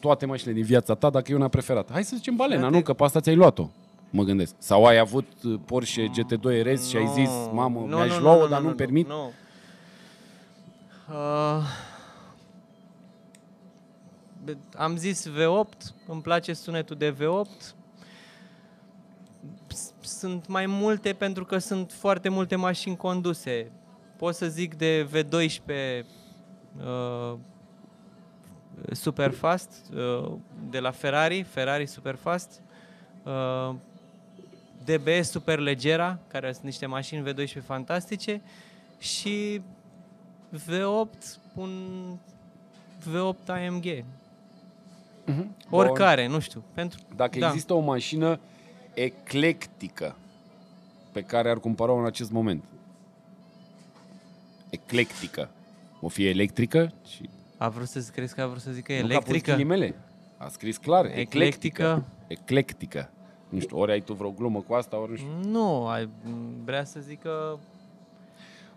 Toate 0.00 0.26
mașinile 0.26 0.54
din 0.54 0.64
viața 0.64 0.94
ta, 0.94 1.10
dacă 1.10 1.32
e 1.32 1.34
una 1.34 1.48
preferată. 1.48 1.92
Hai 1.92 2.04
să 2.04 2.16
zicem 2.16 2.36
balena, 2.36 2.60
Frate. 2.60 2.76
nu? 2.76 2.82
Că 2.82 2.92
pe 2.92 3.04
asta 3.04 3.20
ți-ai 3.20 3.34
luat-o. 3.36 3.68
Mă 4.10 4.22
gândesc. 4.22 4.54
Sau 4.58 4.84
ai 4.84 4.98
avut 4.98 5.26
uh, 5.44 5.60
Porsche 5.66 6.06
GT2 6.10 6.62
RS 6.72 6.88
și 6.88 6.96
ai 6.96 7.06
zis, 7.06 7.30
mamă, 7.52 7.84
Nu, 7.88 7.96
mi-aș 7.96 8.16
nu, 8.16 8.22
lua-o, 8.22 8.40
nu, 8.40 8.46
dar 8.46 8.58
nu, 8.58 8.64
nu-mi 8.64 8.76
permit? 8.76 9.08
Nu. 9.08 9.32
Uh, 11.08 11.62
be- 11.64 11.87
am 14.76 14.96
zis 14.96 15.28
V8, 15.28 15.94
îmi 16.06 16.22
place 16.22 16.52
sunetul 16.52 16.96
de 16.96 17.14
V8. 17.14 17.74
S- 19.66 19.92
Sunt 20.00 20.46
mai 20.46 20.66
multe 20.66 21.12
pentru 21.12 21.44
că 21.44 21.58
sunt 21.58 21.92
foarte 21.92 22.28
multe 22.28 22.56
mașini 22.56 22.96
conduse. 22.96 23.70
Pot 24.16 24.34
să 24.34 24.46
zic 24.48 24.74
de 24.74 25.08
V12 25.12 26.04
uh, 26.84 27.34
Superfast 28.92 29.70
uh, 29.94 30.32
de 30.70 30.78
la 30.80 30.90
Ferrari, 30.90 31.42
Ferrari 31.42 31.86
Superfast. 31.86 32.60
Uh, 33.22 33.74
DBS 34.84 35.30
Superleggera, 35.30 36.18
care 36.28 36.52
sunt 36.52 36.64
niște 36.64 36.86
mașini 36.86 37.32
V12 37.32 37.64
fantastice 37.64 38.40
și 38.98 39.62
V8, 40.54 41.36
un 41.54 41.70
V8 43.02 43.46
AMG. 43.46 44.04
Mhm. 45.28 45.56
Oricare, 45.70 46.26
nu 46.26 46.38
știu. 46.38 46.62
Pentru, 46.74 47.00
Dacă 47.16 47.38
da. 47.38 47.46
există 47.46 47.74
o 47.74 47.80
mașină 47.80 48.40
eclectică 48.94 50.16
pe 51.12 51.20
care 51.22 51.50
ar 51.50 51.58
cumpăra-o 51.58 51.96
în 51.96 52.04
acest 52.06 52.30
moment. 52.30 52.64
Eclectică. 54.70 55.50
O 56.00 56.08
fie 56.08 56.28
electrică 56.28 56.92
și 57.06 57.28
A 57.56 57.68
vrut 57.68 57.88
să 57.88 58.08
crezi 58.12 58.34
că 58.34 58.42
a 58.42 58.46
vrut 58.46 58.60
să 58.60 58.70
zică 58.70 58.92
nu 58.92 58.98
că 58.98 59.04
a 59.04 59.06
pus 59.06 59.28
electrică? 59.28 59.50
ghilimele. 59.50 59.94
A 60.36 60.48
scris 60.48 60.76
clar, 60.76 61.04
eclectică. 61.04 61.22
Eclectică. 61.30 62.04
Eclectică. 62.26 63.10
Nu 63.48 63.58
știu, 63.60 63.78
ori 63.78 63.92
ai 63.92 64.00
tu 64.00 64.12
vreo 64.12 64.30
glumă 64.30 64.60
cu 64.60 64.74
asta, 64.74 64.98
ori 65.00 65.10
nu 65.10 65.16
știu. 65.16 65.28
Nu, 65.50 65.86
ai, 65.86 66.08
vrea 66.64 66.84
să 66.84 67.00
zică 67.00 67.58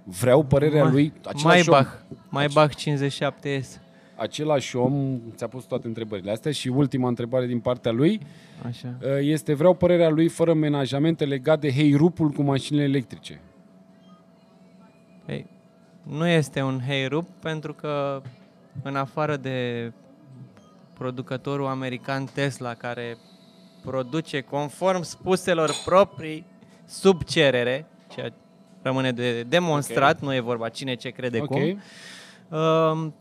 Vreau 0.03 0.43
părerea 0.43 0.87
Ma- 0.87 0.91
lui, 0.91 1.13
același 1.25 1.69
om, 1.69 1.75
Maybach, 1.75 1.93
Maybach 2.29 2.73
57S. 2.75 3.79
Același 4.21 4.75
om 4.75 5.19
ți-a 5.35 5.47
pus 5.47 5.63
toate 5.63 5.87
întrebările 5.87 6.31
astea 6.31 6.51
și 6.51 6.67
ultima 6.67 7.07
întrebare 7.07 7.45
din 7.45 7.59
partea 7.59 7.91
lui 7.91 8.21
Așa. 8.65 8.95
uh, 9.01 9.09
este 9.19 9.53
vreau 9.53 9.73
părerea 9.73 10.09
lui 10.09 10.27
fără 10.27 10.53
menajamente 10.53 11.25
legat 11.25 11.59
de 11.59 11.71
heirupul 11.71 12.29
cu 12.29 12.41
mașinile 12.41 12.83
electrice. 12.83 13.41
Ei, 15.25 15.45
nu 16.03 16.27
este 16.27 16.61
un 16.61 16.81
heirup 16.87 17.27
pentru 17.39 17.73
că 17.73 18.21
în 18.83 18.95
afară 18.95 19.37
de 19.37 19.91
producătorul 20.93 21.65
american 21.65 22.25
Tesla 22.33 22.73
care 22.73 23.17
produce 23.83 24.41
conform 24.41 25.01
spuselor 25.01 25.71
proprii 25.85 26.45
sub 26.85 27.23
cerere, 27.23 27.85
ceea 28.13 28.33
rămâne 28.81 29.11
de 29.11 29.43
demonstrat, 29.43 30.15
okay. 30.15 30.27
nu 30.27 30.35
e 30.35 30.39
vorba 30.39 30.69
cine 30.69 30.95
ce 30.95 31.09
crede 31.09 31.39
ok. 31.39 31.47
cum. 31.47 31.81
Um, 32.59 33.13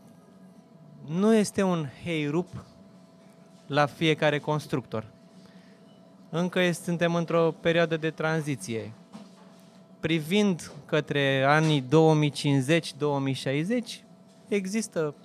nu 1.07 1.35
este 1.35 1.63
un 1.63 1.87
heirup 2.03 2.65
la 3.67 3.85
fiecare 3.85 4.39
constructor. 4.39 5.05
Încă 6.29 6.59
este, 6.59 6.83
suntem 6.83 7.15
într-o 7.15 7.53
perioadă 7.59 7.97
de 7.97 8.09
tranziție. 8.09 8.91
Privind 9.99 10.71
către 10.85 11.43
anii 11.47 11.83
2050-2060, 11.83 11.85
există 14.47 15.15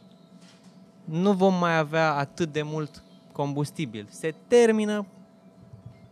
nu 1.05 1.33
vom 1.33 1.55
mai 1.55 1.79
avea 1.79 2.13
atât 2.15 2.53
de 2.53 2.63
mult 2.63 3.03
combustibil. 3.33 4.07
Se 4.11 4.35
termină 4.49 5.07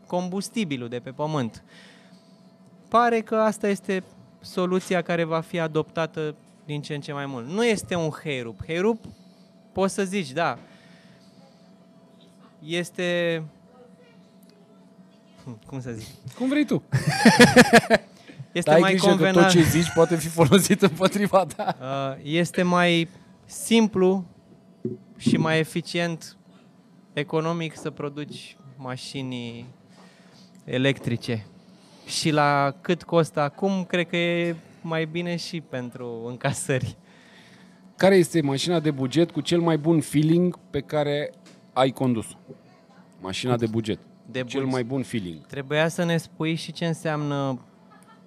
combustibilul 0.06 0.88
de 0.88 0.98
pe 0.98 1.10
pământ. 1.10 1.64
Pare 2.88 3.20
că 3.20 3.36
asta 3.36 3.68
este 3.68 4.04
soluția 4.40 5.02
care 5.02 5.24
va 5.24 5.40
fi 5.40 5.58
adoptată 5.58 6.34
din 6.64 6.82
ce 6.82 6.94
în 6.94 7.00
ce 7.00 7.12
mai 7.12 7.26
mult. 7.26 7.46
Nu 7.46 7.64
este 7.64 7.94
un 7.94 8.10
heirup. 8.10 8.64
Heirup, 8.66 9.04
poți 9.74 9.94
să 9.94 10.04
zici, 10.04 10.30
da, 10.30 10.58
este... 12.64 13.42
Hm, 15.44 15.58
Cum 15.66 15.80
să 15.80 15.90
zic? 15.90 16.06
Cum 16.38 16.48
vrei 16.48 16.64
tu. 16.64 16.82
Este 18.52 18.70
Dar 18.70 18.74
ai 18.74 18.80
mai 18.80 18.90
grijă 18.90 19.06
că 19.06 19.12
tot 19.12 19.24
convenabil. 19.24 19.62
ce 19.62 19.68
zici 19.68 19.92
poate 19.94 20.16
fi 20.16 20.28
folosit 20.28 20.82
împotriva 20.82 21.46
ta. 21.56 21.76
Uh, 21.80 22.20
este 22.22 22.62
mai 22.62 23.08
simplu 23.44 24.24
și 25.16 25.36
mai 25.36 25.58
eficient 25.58 26.36
economic 27.12 27.76
să 27.76 27.90
produci 27.90 28.56
mașini 28.76 29.66
electrice. 30.64 31.46
Și 32.06 32.30
la 32.30 32.74
cât 32.80 33.02
costă 33.02 33.40
acum, 33.40 33.84
cred 33.84 34.08
că 34.08 34.16
e 34.16 34.56
mai 34.80 35.04
bine 35.04 35.36
și 35.36 35.60
pentru 35.60 36.24
încasări. 36.26 36.96
Care 37.96 38.16
este 38.16 38.40
mașina 38.40 38.80
de 38.80 38.90
buget 38.90 39.30
cu 39.30 39.40
cel 39.40 39.60
mai 39.60 39.78
bun 39.78 40.00
feeling 40.00 40.58
pe 40.70 40.80
care 40.80 41.30
ai 41.72 41.90
condus? 41.90 42.26
Mașina 43.20 43.56
de 43.56 43.66
buget. 43.66 43.98
De 44.30 44.38
cel 44.38 44.44
buget. 44.60 44.72
mai 44.72 44.84
bun 44.84 45.02
feeling. 45.02 45.46
Trebuia 45.46 45.88
să 45.88 46.04
ne 46.04 46.16
spui 46.16 46.54
și 46.54 46.72
ce 46.72 46.86
înseamnă 46.86 47.58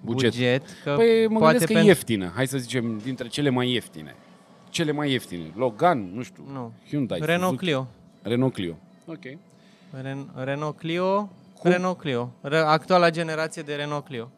Buget. 0.00 0.30
buget. 0.30 0.62
că 0.84 0.94
Păi 0.96 1.26
mă 1.28 1.38
poate 1.38 1.58
gândesc 1.58 1.64
că 1.66 1.72
e 1.72 1.74
pentru- 1.74 1.86
ieftină. 1.86 2.32
Hai 2.34 2.46
să 2.46 2.58
zicem 2.58 2.98
dintre 2.98 3.28
cele 3.28 3.48
mai 3.48 3.70
ieftine. 3.72 4.14
Cele 4.70 4.92
mai 4.92 5.10
ieftine. 5.10 5.52
Logan, 5.56 6.10
nu 6.14 6.22
știu. 6.22 6.44
Nu. 6.52 6.72
Hyundai. 6.88 7.18
Renault 7.22 7.42
Suzuki. 7.42 7.64
Clio. 7.64 7.88
Renault 8.22 8.52
Clio. 8.54 8.78
Ok. 9.06 9.22
Ren- 10.02 10.44
Renault 10.44 10.76
Clio. 10.78 11.30
Cum? 11.58 11.70
Renault 11.70 11.98
Clio. 11.98 12.32
Re- 12.40 12.56
actuala 12.58 13.10
generație 13.10 13.62
de 13.62 13.74
Renault 13.74 14.04
Clio. 14.04 14.30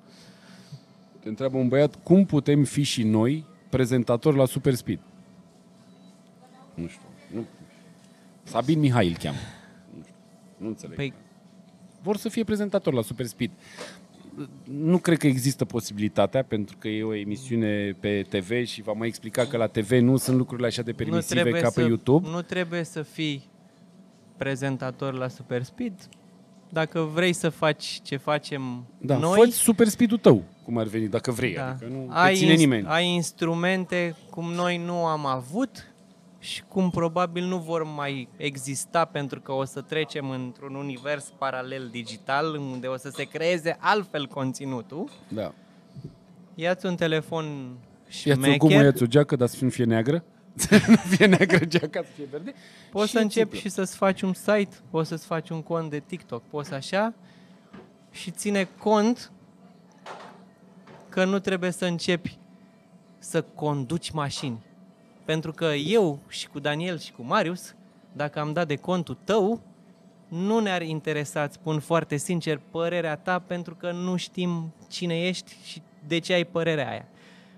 Te 1.20 1.28
întreabă 1.28 1.56
un 1.56 1.68
băiat, 1.68 1.94
cum 2.02 2.24
putem 2.24 2.64
fi 2.64 2.82
și 2.82 3.02
noi 3.02 3.44
prezentatori 3.68 4.36
la 4.36 4.44
Super 4.44 4.74
Speed? 4.74 4.98
Nu 6.80 6.86
știu. 6.88 7.02
Nu. 7.34 7.44
Sabin 8.42 8.78
Mihai 8.78 9.08
îl 9.08 9.16
cheamă. 9.16 9.36
Nu 9.96 10.02
știu. 10.02 10.14
Nu 10.56 10.66
înțeleg. 10.68 10.96
Păi, 10.96 11.12
Vor 12.02 12.16
să 12.16 12.28
fie 12.28 12.44
prezentator 12.44 12.92
la 12.92 13.02
Super 13.02 13.26
Speed. 13.26 13.50
Nu 14.64 14.98
cred 14.98 15.18
că 15.18 15.26
există 15.26 15.64
posibilitatea, 15.64 16.42
pentru 16.44 16.76
că 16.78 16.88
e 16.88 17.02
o 17.02 17.14
emisiune 17.14 17.96
pe 18.00 18.26
TV 18.28 18.64
și 18.66 18.82
va 18.82 18.92
mai 18.92 19.08
explica 19.08 19.46
că 19.46 19.56
la 19.56 19.66
TV 19.66 19.90
nu 19.90 20.16
sunt 20.16 20.36
lucrurile 20.36 20.66
așa 20.66 20.82
de 20.82 20.92
permisive 20.92 21.50
ca 21.50 21.66
pe 21.68 21.80
să, 21.80 21.80
YouTube. 21.80 22.28
Nu 22.28 22.42
trebuie 22.42 22.84
să 22.84 23.02
fii 23.02 23.48
prezentator 24.36 25.14
la 25.14 25.28
Super 25.28 25.62
Speed. 25.62 25.92
Dacă 26.68 27.00
vrei 27.00 27.32
să 27.32 27.48
faci 27.48 28.00
ce 28.02 28.16
facem 28.16 28.86
Da, 28.98 29.16
noi, 29.16 29.38
fă 29.44 29.50
Super 29.50 29.88
Speed-ul 29.88 30.18
tău, 30.18 30.42
cum 30.64 30.78
ar 30.78 30.86
veni, 30.86 31.08
dacă 31.08 31.30
vrei. 31.30 31.54
da, 31.54 31.68
Adică 31.70 31.86
nu 31.90 32.06
ai, 32.10 32.32
te 32.32 32.38
ține 32.38 32.50
ins- 32.50 32.60
nimeni. 32.60 32.86
ai 32.86 33.06
instrumente 33.06 34.16
cum 34.30 34.52
noi 34.52 34.76
nu 34.84 35.04
am 35.04 35.26
avut 35.26 35.89
și 36.40 36.62
cum 36.68 36.90
probabil 36.90 37.44
nu 37.44 37.58
vor 37.58 37.84
mai 37.84 38.28
exista 38.36 39.04
pentru 39.04 39.40
că 39.40 39.52
o 39.52 39.64
să 39.64 39.80
trecem 39.80 40.30
într-un 40.30 40.74
univers 40.74 41.32
paralel 41.38 41.88
digital 41.90 42.54
unde 42.54 42.86
o 42.86 42.96
să 42.96 43.08
se 43.08 43.24
creeze 43.24 43.76
altfel 43.80 44.26
conținutul. 44.26 45.10
Da. 45.28 45.52
Ia-ți 46.54 46.86
un 46.86 46.96
telefon 46.96 47.76
Ia-ți 48.24 48.48
o 48.48 48.56
gumă, 48.56 48.72
șmecher, 48.72 48.84
ia-ți 48.84 49.02
o 49.02 49.06
geacă, 49.06 49.36
dar 49.36 49.48
să 49.48 49.64
nu 49.64 49.70
fie 49.70 49.84
neagră. 49.84 50.24
nu 50.88 50.96
fie 50.96 51.26
neagră 51.26 51.64
geaca, 51.64 52.02
să 52.02 52.08
fie 52.14 52.26
verde. 52.30 52.54
Poți 52.90 53.10
să 53.10 53.16
și 53.18 53.22
începi 53.22 53.44
țiplă. 53.44 53.60
și 53.60 53.68
să-ți 53.68 53.96
faci 53.96 54.22
un 54.22 54.34
site, 54.34 54.76
poți 54.90 55.08
să-ți 55.08 55.26
faci 55.26 55.50
un 55.50 55.62
cont 55.62 55.90
de 55.90 56.02
TikTok, 56.06 56.42
poți 56.50 56.74
așa 56.74 57.14
și 58.10 58.30
ține 58.30 58.68
cont 58.78 59.32
că 61.08 61.24
nu 61.24 61.38
trebuie 61.38 61.70
să 61.70 61.84
începi 61.84 62.38
să 63.18 63.42
conduci 63.42 64.10
mașini. 64.10 64.58
Pentru 65.30 65.52
că 65.52 65.64
eu 65.64 66.18
și 66.28 66.48
cu 66.48 66.58
Daniel 66.58 66.98
și 66.98 67.12
cu 67.12 67.22
Marius, 67.22 67.74
dacă 68.12 68.40
am 68.40 68.52
dat 68.52 68.66
de 68.66 68.76
contul 68.76 69.16
tău, 69.24 69.60
nu 70.28 70.58
ne-ar 70.58 70.82
interesa, 70.82 71.42
îți 71.42 71.54
spun 71.54 71.80
foarte 71.80 72.16
sincer, 72.16 72.60
părerea 72.70 73.16
ta 73.16 73.38
pentru 73.38 73.74
că 73.74 73.92
nu 73.92 74.16
știm 74.16 74.72
cine 74.88 75.20
ești 75.26 75.56
și 75.64 75.82
de 76.06 76.18
ce 76.18 76.32
ai 76.32 76.44
părerea 76.44 76.90
aia. 76.90 77.04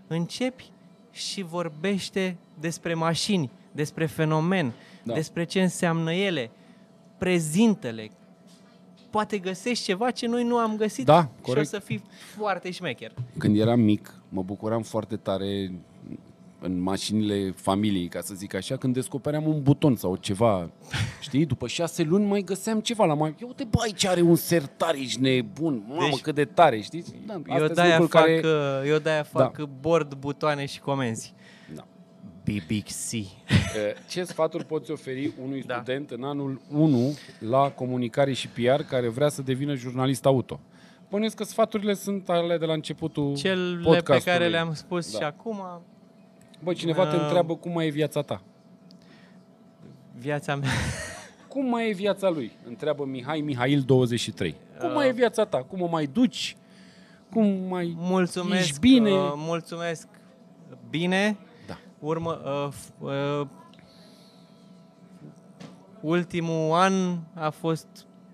Începi 0.06 0.70
și 1.10 1.42
vorbește 1.42 2.36
despre 2.60 2.94
mașini, 2.94 3.50
despre 3.72 4.06
fenomen, 4.06 4.66
Da. 4.66 4.72
da. 5.04 5.14
despre 5.14 5.44
ce 5.44 5.62
înseamnă 5.62 6.12
ele, 6.12 6.50
prezintă-le. 7.18 8.10
Poate 9.10 9.38
găsești 9.38 9.84
ceva 9.84 10.10
ce 10.10 10.26
noi 10.26 10.44
nu 10.44 10.56
am 10.56 10.76
găsit 10.76 11.04
Da, 11.04 11.20
și 11.20 11.42
corect. 11.42 11.66
o 11.66 11.68
să 11.68 11.78
fii 11.78 12.02
foarte 12.36 12.70
șmecher. 12.70 13.12
Când 13.38 13.58
eram 13.58 13.80
mic, 13.80 14.14
mă 14.28 14.42
bucuram 14.42 14.82
foarte 14.82 15.16
tare 15.16 15.72
în 16.62 16.80
mașinile 16.80 17.51
familiei, 17.56 18.09
ca 18.09 18.20
să 18.20 18.34
zic 18.34 18.55
așa, 18.55 18.76
când 18.76 18.94
descopeream 18.94 19.47
un 19.47 19.62
buton 19.62 19.97
sau 19.97 20.16
ceva, 20.16 20.70
știi? 21.20 21.47
După 21.47 21.66
șase 21.66 22.02
luni 22.02 22.24
mai 22.26 22.40
găseam 22.43 22.80
ceva 22.80 23.05
la 23.05 23.14
mai... 23.14 23.34
Eu 23.40 23.47
uite, 23.48 23.64
bă, 23.64 23.78
aici 23.82 24.05
are 24.06 24.20
un 24.20 24.34
sertar, 24.36 24.94
ești 24.94 25.20
nebun, 25.20 25.84
mamă, 25.89 26.01
Deci- 26.10 26.20
cât 26.20 26.34
de 26.34 26.44
tare, 26.44 26.80
știi? 26.80 27.05
Da, 27.26 27.34
astea 27.34 27.55
Eu 27.56 27.64
sunt 27.64 27.74
de-aia 27.74 27.98
lucruri 27.98 28.10
fac, 28.10 28.20
care... 28.24 28.40
care... 28.40 28.89
eu 28.89 28.98
de-aia 28.98 29.22
fac 29.22 29.56
Da. 29.59 29.64
board, 29.80 30.14
butoane 30.14 30.66
și 30.66 30.80
comenzi. 30.80 31.34
Da. 31.74 31.86
BBC. 32.44 33.12
Eh, 33.76 33.93
Ce 34.09 34.24
sfaturi 34.24 34.64
poți 34.64 34.90
oferi 34.90 35.32
unui 35.44 35.62
Da. 35.62 35.74
student 35.74 36.10
în 36.10 36.22
anul 36.24 36.60
1 36.70 37.14
la 37.39 37.70
comunicare 37.70 38.32
și 38.32 38.48
PR 38.48 38.80
care 38.89 39.09
vrea 39.09 39.28
să 39.28 39.43
devină 39.43 39.74
jurnalist 39.74 40.24
auto? 40.26 40.60
Bănuiesc 41.10 41.36
că 41.36 41.44
sfaturile 41.44 41.94
sunt 41.94 42.28
ale 42.28 42.59
de 42.59 42.64
la 42.66 42.72
începutul 42.72 43.34
Cele 43.36 43.76
pe 43.76 43.82
podcastului. 43.82 44.20
care 44.39 44.48
le-am 44.48 44.74
spus 44.74 45.12
Da. 45.12 45.18
și 45.18 45.24
acum, 45.24 45.62
Bă, 46.62 46.72
cineva 46.72 47.06
te 47.06 47.16
Uh, 47.16 47.22
întreabă 47.22 47.56
cum 47.56 47.72
mai 47.72 47.86
e 47.86 47.90
viața 47.90 48.22
ta. 48.22 48.43
viața 50.18 50.56
mea. 50.56 50.68
Cum 51.48 51.66
mai 51.68 51.89
e 51.89 51.93
viața 51.93 52.28
lui? 52.30 52.52
Întreabă 52.66 53.05
Mihai 53.05 53.40
Mihail 53.40 53.80
23. 53.80 54.55
Cum 54.78 54.89
Uh. 54.89 54.94
mai 54.94 55.09
e 55.09 55.12
viața 55.12 55.44
ta? 55.44 55.62
Cum 55.62 55.80
o 55.80 55.86
mai 55.86 56.06
duci? 56.06 56.56
Cum 57.30 57.47
mai 57.68 57.94
Mulțumesc. 57.98 58.60
ești 58.62 58.78
bine? 58.80 59.10
Uh, 59.10 59.32
mulțumesc. 59.36 60.06
Bine. 60.90 61.36
Da. 61.66 61.78
Urmă, 61.98 62.40
uh, 62.44 62.68
f- 62.72 63.01
uh, 63.40 63.47
ultimul 66.01 66.72
an 66.74 67.18
a 67.34 67.51
fost 67.51 67.86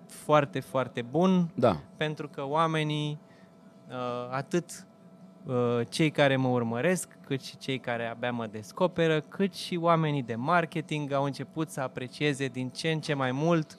foarte, 0.06 0.60
foarte 0.60 1.02
bun 1.02 1.50
Da. 1.54 1.80
pentru 1.96 2.28
că 2.28 2.44
oamenii 2.46 3.18
uh, 3.88 3.94
atât 4.30 4.64
uh, 4.70 4.87
cei 5.88 6.10
care 6.10 6.36
mă 6.36 6.48
urmăresc, 6.48 7.08
cât 7.26 7.42
și 7.42 7.56
cei 7.56 7.78
care 7.78 8.06
abia 8.06 8.30
mă 8.32 8.46
descoperă, 8.46 9.20
cât 9.20 9.54
și 9.54 9.76
oamenii 9.80 10.22
de 10.22 10.34
marketing 10.34 11.12
au 11.12 11.24
început 11.24 11.70
să 11.70 11.80
aprecieze 11.80 12.46
din 12.46 12.68
ce 12.68 12.90
în 12.90 13.00
ce 13.00 13.14
mai 13.14 13.32
mult 13.32 13.78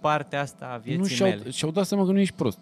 partea 0.00 0.40
asta 0.40 0.70
a 0.72 0.76
vieții 0.76 1.00
nu 1.00 1.06
și-au, 1.06 1.28
mele. 1.28 1.50
și-au 1.50 1.70
dat 1.70 1.86
seama 1.86 2.04
că 2.04 2.12
nu 2.12 2.18
ești 2.18 2.34
prost. 2.34 2.58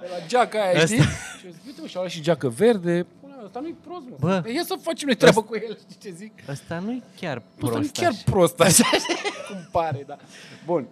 la 0.00 0.26
geaca 0.26 0.58
aia, 0.62 0.70
Asta- 0.82 0.86
știi? 0.86 0.98
Și 1.38 1.46
eu 1.46 1.52
zic, 1.52 1.66
uite 1.66 1.80
mă, 1.80 1.86
și-au 1.86 2.02
luat 2.02 2.12
și 2.14 2.20
geacă 2.20 2.48
verde. 2.48 3.06
Pune, 3.20 3.34
ăsta 3.44 3.60
nu-i 3.60 3.76
prost, 3.84 4.04
mă. 4.08 4.16
Bă. 4.20 4.42
Ia 4.54 4.62
să 4.64 4.74
facem 4.80 5.06
noi 5.06 5.16
treabă 5.16 5.42
cu 5.42 5.54
el, 5.54 5.78
știi 5.80 5.96
ce 6.02 6.10
zic? 6.10 6.32
Ăsta 6.48 6.78
nu-i 6.78 7.02
chiar 7.16 7.36
Ăsta 7.36 7.48
prost 7.58 7.74
nu-i 7.76 7.88
chiar 7.92 8.10
așa. 8.10 8.22
prost, 8.24 8.60
așa 8.60 8.84
cum 9.48 9.68
pare, 9.72 10.04
da. 10.06 10.16
Bun, 10.66 10.88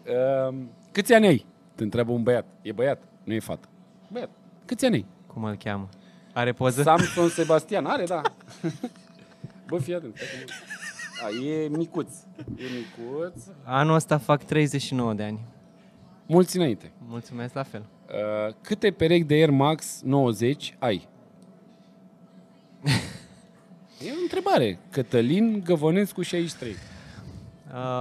um, 0.48 0.70
câți 0.92 1.12
ani 1.12 1.26
ai? 1.26 1.46
Te 1.74 1.82
întreabă 1.82 2.12
un 2.12 2.22
băiat. 2.22 2.46
E 2.62 2.72
băiat, 2.72 3.02
nu 3.24 3.32
e 3.32 3.38
fată. 3.40 3.68
Băiat, 4.12 4.30
câți 4.68 4.84
ani 4.84 4.94
ai? 4.94 5.06
Cum 5.26 5.44
îl 5.44 5.56
cheamă? 5.56 5.88
Are 6.32 6.52
poză? 6.52 6.82
Samson 6.82 7.28
Sebastian, 7.28 7.86
are, 7.86 8.04
da. 8.04 8.20
Bă, 9.66 9.78
fii 9.78 9.94
atent. 9.94 10.16
stai 10.16 10.26
că- 10.46 11.24
A, 11.24 11.46
e 11.46 11.68
micuț. 11.68 12.12
E 12.56 12.62
micuț. 12.76 13.42
Anul 13.64 13.94
ăsta 13.94 14.18
fac 14.18 14.42
39 14.44 15.12
de 15.14 15.22
ani. 15.22 15.40
Mulți 16.26 16.56
înainte. 16.56 16.92
Mulțumesc 17.06 17.54
la 17.54 17.62
fel. 17.62 17.84
Uh, 18.08 18.54
câte 18.62 18.90
perechi 18.90 19.24
de 19.24 19.34
Air 19.34 19.50
Max 19.50 20.00
90 20.04 20.76
ai? 20.78 21.08
e 24.06 24.10
o 24.10 24.22
întrebare. 24.22 24.78
Cătălin 24.90 25.62
Găvănescu 25.64 26.22
63. 26.22 26.74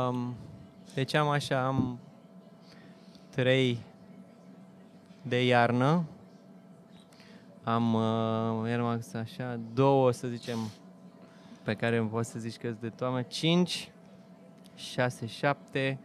Um, 0.09 0.35
deci 0.93 1.13
am 1.13 1.27
așa, 1.27 1.65
am 1.65 1.99
trei 3.29 3.77
de 5.21 5.45
iarnă, 5.45 6.03
am 7.67 7.93
uh, 7.93 8.69
Air 8.69 8.81
Max 8.81 9.13
așa, 9.13 9.59
două 9.73 10.11
să 10.11 10.27
zicem 10.27 10.57
pe 11.63 11.73
care 11.73 12.01
poți 12.01 12.29
să 12.29 12.39
zici 12.39 12.57
că 12.57 12.67
sunt 12.67 12.79
de 12.79 12.89
toamnă, 12.89 13.21
5, 13.21 13.91
6, 14.75 15.25
7, 15.25 15.99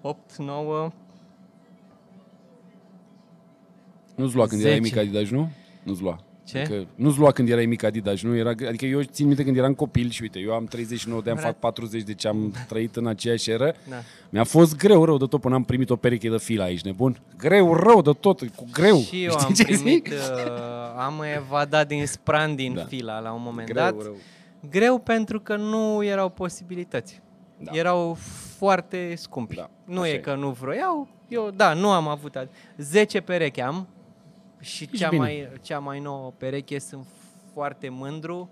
8, 0.00 0.36
9, 0.36 0.90
Nu-ți 4.16 4.34
lua 4.34 4.46
când 4.46 4.60
erai 4.60 4.78
10. 4.78 4.94
mic 4.94 4.96
Adidas, 4.96 5.30
nu? 5.30 5.50
Nu-ți 5.82 6.02
lua. 6.02 6.20
Ce? 6.44 6.58
Adică 6.58 6.86
nu-ți 6.94 7.18
lua 7.18 7.30
când 7.32 7.48
erai 7.48 7.66
mic 7.66 7.82
Adidas, 7.82 8.22
nu? 8.22 8.36
Era, 8.36 8.48
adică 8.50 8.84
eu 8.86 9.02
țin 9.02 9.26
minte 9.26 9.44
când 9.44 9.56
eram 9.56 9.74
copil 9.74 10.10
și 10.10 10.22
uite, 10.22 10.38
eu 10.38 10.52
am 10.52 10.64
39 10.64 11.22
de 11.22 11.30
ani, 11.30 11.38
fac 11.38 11.58
40 11.58 12.02
de 12.02 12.14
ce 12.14 12.28
am 12.28 12.54
trăit 12.68 12.96
în 12.96 13.06
aceeași 13.06 13.50
eră. 13.50 13.74
Da. 13.88 13.96
Mi-a 14.30 14.44
fost 14.44 14.76
greu 14.76 15.04
rău 15.04 15.16
de 15.16 15.24
tot 15.26 15.40
până 15.40 15.54
am 15.54 15.64
primit 15.64 15.90
o 15.90 15.96
pereche 15.96 16.28
de 16.28 16.38
fila 16.38 16.64
aici, 16.64 16.80
nebun. 16.82 17.20
Greu, 17.38 17.74
rău 17.76 18.02
de 18.02 18.10
tot, 18.20 18.40
cu 18.40 18.66
greu. 18.72 18.98
Și 19.00 19.24
eu 19.24 19.30
Știi 19.30 19.44
am 19.46 19.52
ce 19.52 19.62
primit, 19.64 20.06
zic? 20.06 20.12
uh, 20.12 20.98
am 20.98 21.22
evadat 21.36 21.86
din 21.86 22.06
spran 22.06 22.54
din 22.54 22.74
Da. 22.74 22.84
fila 22.84 23.18
la 23.20 23.32
un 23.32 23.40
moment 23.44 23.68
Greu, 23.68 23.82
dat. 23.84 24.02
rău. 24.02 24.16
Greu 24.70 24.98
pentru 24.98 25.40
că 25.40 25.56
nu 25.56 26.04
erau 26.04 26.28
posibilități. 26.28 27.20
Da. 27.58 27.70
Erau 27.74 28.16
foarte 28.56 29.12
scumpi. 29.16 29.54
Da, 29.54 29.70
nu 29.84 30.00
așa 30.00 30.08
e 30.10 30.12
e. 30.14 30.18
că 30.18 30.34
nu 30.34 30.50
vroiau, 30.50 31.08
eu, 31.28 31.50
da, 31.56 31.74
nu 31.74 31.90
am 31.90 32.08
avut. 32.08 32.36
ad- 32.38 32.48
10 32.76 33.20
perechi 33.20 33.60
am 33.60 33.86
și 34.62 34.82
Ești 34.84 34.96
cea 34.96 35.08
bine. 35.08 35.20
mai, 35.22 35.48
cea 35.62 35.78
mai 35.78 36.00
nouă 36.00 36.32
pereche 36.38 36.78
sunt 36.78 37.06
foarte 37.52 37.88
mândru. 37.88 38.50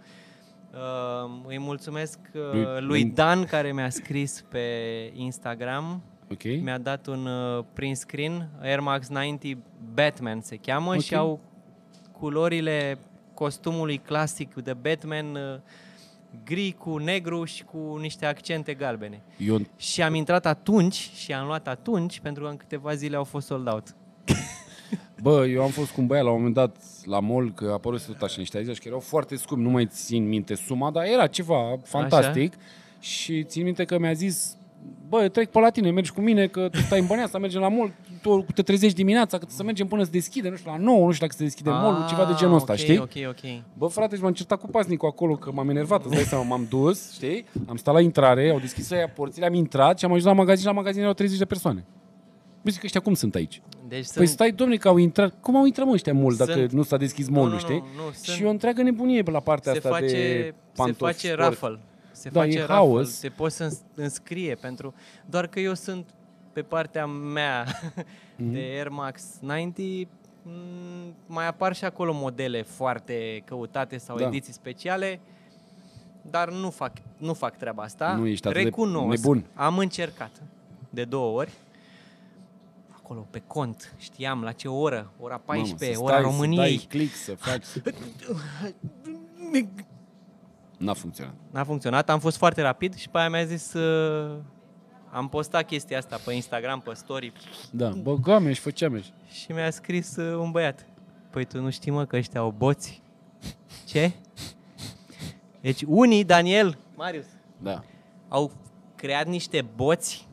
Uh, 0.73 1.31
îi 1.47 1.59
mulțumesc 1.59 2.19
uh, 2.35 2.41
Lui- 2.53 2.81
lui 2.81 3.05
Dan 3.05 3.45
care 3.45 3.73
mi-a 3.73 3.91
scris 3.91 4.45
pe 4.49 4.61
Instagram. 5.15 6.03
Ok. 6.31 6.43
Mi-a 6.45 6.79
dat 6.79 7.07
un 7.07 7.27
uh, 7.27 7.65
print 7.73 7.97
screen, 7.97 8.49
Air 8.61 8.81
Max 8.81 9.09
90 9.09 9.57
Batman 9.95 10.41
se 10.41 10.57
cheamă 10.57 10.95
Ok. 10.95 11.01
și 11.01 11.15
au 11.15 11.41
culorile 12.13 12.99
costumului 13.35 13.99
clasic 13.99 14.55
de 14.55 14.75
Batman 14.75 15.35
uh, 15.35 15.59
gri 16.45 16.73
cu 16.79 16.97
negru 16.97 17.45
și 17.45 17.65
cu 17.65 17.97
niște 18.01 18.27
accente 18.27 18.75
galbene. 18.75 19.23
Eu, 19.39 19.59
Și 19.77 20.03
am 20.03 20.15
intrat 20.15 20.47
atunci 20.47 21.11
și 21.15 21.33
am 21.33 21.47
luat 21.47 21.69
atunci 21.69 22.21
pentru 22.21 22.43
că 22.43 22.49
în 22.49 22.57
câteva 22.57 22.95
zile 22.95 23.17
au 23.17 23.25
fost 23.25 23.47
sold 23.47 23.69
out. 23.69 23.95
Bă, 25.23 25.47
eu 25.47 25.63
am 25.63 25.69
fost 25.71 25.91
cu 25.91 26.01
un 26.01 26.07
băiat 26.07 26.25
la 26.25 26.31
un 26.31 26.37
moment 26.37 26.55
dat 26.55 26.77
la 27.05 27.21
mall, 27.21 27.53
că 27.55 27.67
a 27.69 27.73
apărut 27.73 28.07
tot 28.07 28.21
așa 28.23 28.35
niște 28.39 28.57
Adidas, 28.57 28.79
că 28.79 28.85
erau 28.87 28.99
foarte 29.01 29.37
scumpi, 29.37 29.63
nu 29.63 29.71
mai 29.71 29.87
țin 29.87 30.29
minte 30.29 30.55
suma, 30.55 30.91
dar 30.91 31.05
era 31.05 31.27
ceva 31.27 31.77
fantastic. 31.85 32.53
Și 33.01 33.45
țin 33.45 33.65
minte 33.65 33.85
că 33.85 33.99
mi-a 33.99 34.13
zis, 34.13 34.57
bă, 35.09 35.23
eu 35.23 35.29
trec 35.29 35.51
pe 35.51 35.59
la 35.59 35.71
tine, 35.71 35.91
mergi 35.91 36.13
cu 36.13 36.21
mine, 36.21 36.47
că 36.47 36.69
tu 36.69 36.79
stai 36.79 37.01
în 37.01 37.07
Băneasa, 37.07 37.39
mergem 37.39 37.61
la 37.61 37.69
mall, 37.69 37.93
tu 38.23 38.47
te 38.55 38.63
trezești 38.63 38.97
dimineața, 38.97 39.39
că 39.39 39.47
să 39.49 39.63
mergem 39.63 39.87
până 39.87 40.03
se 40.03 40.11
deschide, 40.11 40.49
nu 40.49 40.57
știu, 40.57 40.71
la 40.71 40.77
9, 40.77 41.05
nu 41.05 41.13
știu 41.13 41.27
dacă 41.27 41.39
se 41.39 41.45
deschide 41.45 41.71
mall 41.71 42.07
ceva 42.09 42.25
de 42.25 42.33
genul 42.37 42.55
ăsta, 42.55 42.73
Ah, 42.73 42.79
ok, 42.79 42.85
știi? 42.85 42.99
Ok, 42.99 43.29
ok. 43.29 43.63
Bă, 43.79 43.87
frate, 43.87 44.17
și 44.17 44.23
m-am 44.23 44.33
certat 44.33 44.61
cu 44.61 44.67
pasnicul 44.67 45.09
acolo, 45.09 45.37
că 45.37 45.53
m-am 45.53 45.69
enervat, 45.69 46.05
îți 46.05 46.15
dai 46.15 46.23
seama, 46.23 46.45
m-am 46.45 46.67
dus, 46.69 47.13
știi? 47.13 47.45
Am 47.67 47.77
stat 47.77 47.95
la 47.95 48.01
intrare, 48.01 48.51
au 48.51 48.59
deschis 48.59 48.91
aia 48.91 49.09
porțile, 49.09 49.47
am 49.47 49.55
intrat 49.55 49.99
și 49.99 50.05
am 50.05 50.11
ajuns 50.11 50.27
la 50.27 50.33
magazin 50.33 50.61
și 50.61 50.67
la 50.67 50.73
magazin 50.73 51.01
erau 51.01 51.13
30 51.13 51.39
de 51.39 51.45
persoane. 51.45 51.85
Bă, 52.63 52.71
zic, 52.71 52.83
ăștia 52.85 53.01
cum 53.01 53.15
sunt 53.15 53.35
aici? 53.35 53.63
Deci 53.89 53.99
Păi 53.99 54.03
sunt... 54.05 54.29
stai, 54.29 54.51
domne, 54.53 54.77
că 54.77 54.89
au 54.89 54.97
intrat. 54.97 55.35
Cum 55.41 55.57
au 55.57 55.65
intrat 55.65 55.87
mă 55.87 55.93
ăștia 55.93 56.13
mult 56.15 56.37
dacă 56.37 56.53
Sunt- 56.53 56.71
nu 56.73 56.83
s-a 56.83 56.97
deschis 56.97 57.29
Nu, 57.29 57.39
mall 57.41 57.51
nu, 57.53 57.59
știi? 57.59 57.79
nu, 57.97 58.05
nu, 58.05 58.11
și 58.13 58.19
sunt- 58.19 58.47
o 58.47 58.49
întreagă 58.51 58.83
nebunie 58.83 59.23
pe 59.23 59.31
la 59.31 59.41
partea 59.41 59.73
se 59.73 59.79
asta 59.79 59.91
face, 59.91 60.07
de 60.07 60.11
se 60.13 60.55
pantofi 60.77 61.13
face 61.13 61.27
sport. 61.33 61.41
raffle. 61.41 61.79
Se 62.13 62.29
Da, 62.29 62.41
face 62.41 62.53
e 62.53 62.59
raffle. 62.59 62.75
haos. 62.75 63.11
Se 63.11 63.29
poți 63.29 63.57
să 63.57 63.63
îns- 63.65 63.81
înscrie 63.95 64.55
pentru... 64.55 64.95
Doar 65.27 65.47
că 65.47 65.61
eu 65.61 65.75
sunt 65.75 66.07
pe 66.53 66.63
partea 66.63 67.07
mea 67.07 67.67
Mhm. 68.37 68.53
de 68.53 68.59
Air 68.59 68.89
Max 68.89 69.23
90 69.41 70.07
m, 70.43 70.51
mai 71.27 71.47
apar 71.47 71.75
și 71.75 71.85
acolo 71.85 72.13
modele 72.15 72.63
foarte 72.63 73.43
căutate 73.45 73.97
sau 73.99 74.17
Da. 74.19 74.27
ediții 74.27 74.53
speciale, 74.53 75.21
dar 76.31 76.51
nu 76.53 76.71
fac, 76.71 76.93
nu 77.19 77.35
fac 77.35 77.57
treaba 77.57 77.83
asta. 77.83 78.15
Nu 78.15 78.27
ești 78.27 78.47
atât 78.47 78.59
de 78.59 78.65
Recunosc, 78.65 79.23
nebun. 79.23 79.45
am 79.55 79.79
încercat 79.79 80.31
de 80.91 81.05
două 81.05 81.39
ori. 81.39 81.53
Acolo, 83.11 83.27
pe 83.31 83.43
cont, 83.47 83.95
știam 83.99 84.43
la 84.43 84.53
ce 84.53 84.69
oră, 84.69 85.13
ora 85.21 85.39
14, 85.39 85.85
Mamă, 85.85 85.95
să 85.95 86.03
ora 86.03 86.13
stai, 86.13 86.23
Să 86.25 86.31
României. 86.31 86.77
dai 86.77 86.87
click, 86.89 87.15
să 87.15 87.35
faci... 87.35 87.65
N-a 90.79 90.93
funcționat. 90.95 91.35
N-a 91.51 91.65
funcționat, 91.65 92.11
am 92.11 92.19
fost 92.19 92.37
foarte 92.37 92.63
rapid 92.63 92.95
și 92.95 93.09
pe 93.09 93.19
aia 93.19 93.29
mi-a 93.29 93.45
zis 93.45 93.73
uh, 93.73 94.37
am 95.11 95.29
postat 95.29 95.67
chestia 95.67 95.99
asta 95.99 96.21
pe 96.25 96.33
Instagram, 96.33 96.81
pe 96.81 96.93
story 96.95 97.33
Da, 97.71 97.89
băgame 97.89 98.53
și 98.53 98.61
făceam 98.61 99.01
și... 99.01 99.13
și 99.31 99.53
mi-a 99.53 99.71
scris 99.71 100.17
uh, 100.17 100.37
un 100.39 100.51
băiat. 100.51 100.87
Păi 101.31 101.45
tu 101.45 101.61
nu 101.61 101.71
știi 101.71 101.91
mă 101.91 102.05
că 102.05 102.17
ăștia 102.17 102.41
au 102.41 102.55
boți? 102.57 103.03
Ce? 103.87 104.13
Deci 105.61 105.83
unii, 105.87 106.25
Daniel, 106.25 106.79
Marius, 106.97 107.27
Da. 107.59 107.83
au 108.29 108.51
creat 108.97 109.27
niște 109.27 109.67
boți 109.77 110.29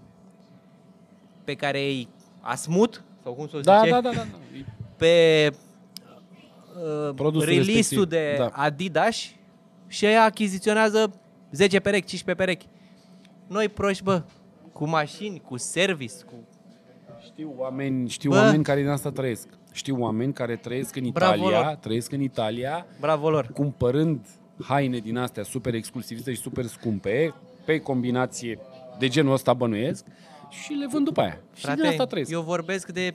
pe 1.43 1.55
care 1.55 1.79
îi 1.79 2.07
asmut, 2.47 3.03
sau 3.23 3.33
cum 3.33 3.47
să 3.47 3.57
o 3.57 3.59
Da, 3.59 3.77
zice, 3.79 3.89
da, 3.91 4.01
da, 4.01 4.09
da. 4.09 4.15
da. 4.15 4.25
pe 4.97 5.49
uh, 6.75 7.13
Produsul 7.15 7.47
release-ul 7.47 7.73
respectiv, 7.73 8.05
de 8.09 8.35
da. 8.37 8.49
Adidas 8.53 9.17
și 9.87 10.05
ea 10.05 10.23
achiziționează 10.23 11.13
10 11.51 11.79
perechi, 11.79 12.05
15 12.07 12.45
perechi. 12.45 12.67
Noi 13.47 13.69
proști, 13.69 14.03
bă, 14.03 14.21
cu 14.73 14.87
mașini, 14.87 15.41
cu 15.47 15.57
service, 15.57 16.13
cu... 16.25 16.33
Știu 17.25 17.53
oameni, 17.57 18.09
știu 18.09 18.29
Bă. 18.29 18.35
oameni 18.37 18.63
care 18.63 18.81
din 18.81 18.89
asta 18.89 19.11
trăiesc. 19.11 19.47
Știu 19.71 20.01
oameni 20.01 20.33
care 20.33 20.55
trăiesc 20.55 20.95
în 20.95 21.09
Bravo 21.09 21.35
Italia, 21.35 21.65
lor. 21.65 21.75
trăiesc 21.75 22.11
în 22.11 22.21
Italia, 22.21 22.85
Bravo 22.99 23.29
lor! 23.29 23.47
cumpărând 23.53 24.25
haine 24.63 24.97
din 24.97 25.17
astea 25.17 25.43
super 25.43 25.73
exclusiviste 25.73 26.33
și 26.33 26.39
super 26.41 26.65
scumpe, 26.65 27.33
pe 27.65 27.79
combinație 27.79 28.59
de 28.99 29.07
genul 29.07 29.33
ăsta 29.33 29.53
bănuiesc, 29.53 30.05
și 30.49 30.73
le 30.73 30.87
vând 30.87 31.05
după 31.05 31.21
aia. 31.21 31.39
și 31.53 31.65
din 31.65 31.85
asta 31.85 32.05
trăiesc. 32.05 32.31
eu 32.31 32.41
vorbesc 32.41 32.91
de 32.91 33.13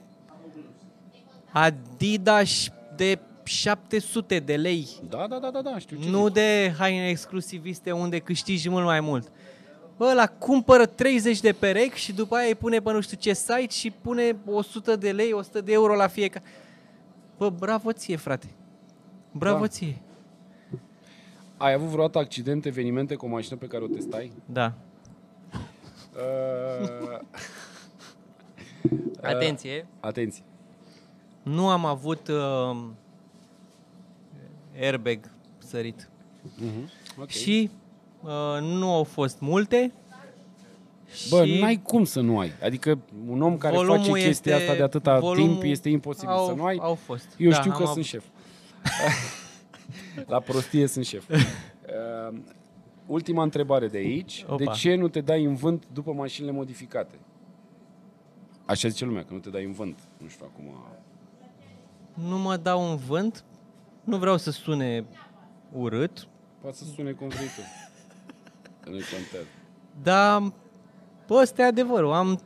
Adidas 1.53 2.69
de 2.97 3.19
700 3.45 4.39
de 4.39 4.57
lei, 4.57 4.87
Da, 5.09 5.27
da, 5.29 5.39
da, 5.39 5.51
da, 5.51 5.63
da, 5.63 5.79
știu 5.79 5.97
ce 6.03 6.09
nu 6.09 6.25
zici. 6.25 6.33
de 6.35 6.75
haine 6.79 7.09
exclusiviste 7.09 7.93
unde 7.93 8.19
câștigi 8.19 8.69
mult 8.69 8.85
mai 8.85 9.01
mult. 9.01 9.33
Bă, 9.97 10.09
ăla 10.11 10.27
cumpără 10.27 10.87
30 10.87 11.41
de 11.41 11.53
perechi 11.53 11.99
și 11.99 12.13
după 12.13 12.35
aia 12.37 12.47
îi 12.47 12.55
pune 12.55 12.81
pe 12.81 12.93
nu 12.93 13.01
știu 13.01 13.17
ce 13.21 13.33
site 13.33 13.67
și 13.69 13.91
pune 13.91 14.37
100 14.47 14.97
de 14.97 15.13
lei, 15.13 15.33
100 15.33 15.61
de 15.61 15.73
euro 15.73 15.95
la 15.95 16.07
fiecare. 16.07 16.45
Bă, 17.39 17.51
bravo 17.51 17.93
ție, 17.93 18.17
frate. 18.17 18.47
Bravo 19.33 19.61
Da. 19.61 19.67
ție. 19.69 20.01
Ai 21.57 21.73
avut 21.73 21.89
vreodată 21.89 22.19
accident, 22.19 22.65
evenimente 22.67 23.15
cu 23.15 23.25
o 23.25 23.29
mașină 23.29 23.57
pe 23.57 23.67
care 23.67 23.85
o 23.85 23.87
testai? 23.87 24.33
Da. 24.47 24.73
Uh, 26.17 27.19
Atenție. 29.33 29.87
atenție. 30.01 30.43
Nu 31.43 31.69
am 31.69 31.85
avut 31.85 32.29
uh, 32.29 32.77
airbag 34.81 35.19
sărit. 35.59 36.09
Uh-huh. 36.47 36.89
Okay. 37.15 37.27
Și 37.29 37.71
uh, 38.23 38.61
nu 38.61 38.93
au 38.93 39.05
fost 39.05 39.41
multe 39.41 39.93
Bă, 41.29 41.45
Și 41.45 41.61
n-ai 41.61 41.81
cum 41.83 42.05
să 42.05 42.21
nu 42.21 42.39
ai. 42.39 42.53
Adică 42.63 42.99
un 43.29 43.43
om 43.43 43.57
care 43.59 43.75
volumul 43.77 43.99
face 44.07 44.25
chestia 44.25 44.53
este- 44.53 44.65
asta 44.65 44.77
de 44.77 44.83
atâta 44.83 45.19
volumul 45.19 45.51
timp 45.51 45.63
este 45.63 45.89
imposibil 45.89 46.29
au, 46.35 46.47
să 46.47 46.53
nu 46.53 46.65
ai. 46.65 46.77
Au 46.81 46.95
fost. 46.95 47.27
Eu 47.37 47.51
Da, 47.51 47.57
știu 47.57 47.71
am 47.71 47.77
că 47.77 47.83
avut- 47.83 47.93
sunt 47.95 48.05
șef. 48.05 48.25
La 50.33 50.41
prostie 50.41 50.87
sunt 50.87 51.05
șef. 51.05 51.25
Uh, 52.33 52.39
ultima 53.07 53.43
întrebare 53.43 53.89
de 53.89 53.97
aici. 53.97 54.45
Opa. 54.47 54.57
De 54.57 54.65
ce 54.65 54.95
nu 54.95 55.09
te 55.09 55.21
dai 55.21 55.45
în 55.45 55.55
vânt 55.55 55.87
după 55.93 56.13
mașinile 56.13 56.53
modificate? 56.53 57.19
Așa 58.67 58.89
zice 58.89 59.05
lumea, 59.05 59.25
că 59.25 59.33
nu 59.33 59.39
te 59.39 59.51
dai 59.51 59.65
în 59.65 59.73
vânt. 59.73 59.99
Nu 60.19 60.29
știu 60.29 60.47
acum. 60.49 60.75
Nu 62.29 62.39
mă 62.39 62.57
dau 62.57 62.91
în 62.91 62.97
vânt. 62.97 63.45
Nu 64.05 64.17
vreau 64.17 64.37
să 64.37 64.51
sune 64.51 65.05
urât. 65.73 66.29
Poate 66.61 66.77
să 66.77 66.85
sune 66.85 67.11
cum 67.11 67.29
vrei 67.29 67.47
tu. 67.47 67.61
Că 68.81 68.91
nu-i 68.91 69.03
contează. 69.03 69.47
Dar, 70.03 70.53
bă, 71.27 71.35
ăsta 71.35 71.63
e 71.63 71.65
adevărul. 71.65 72.13
Am 72.13 72.41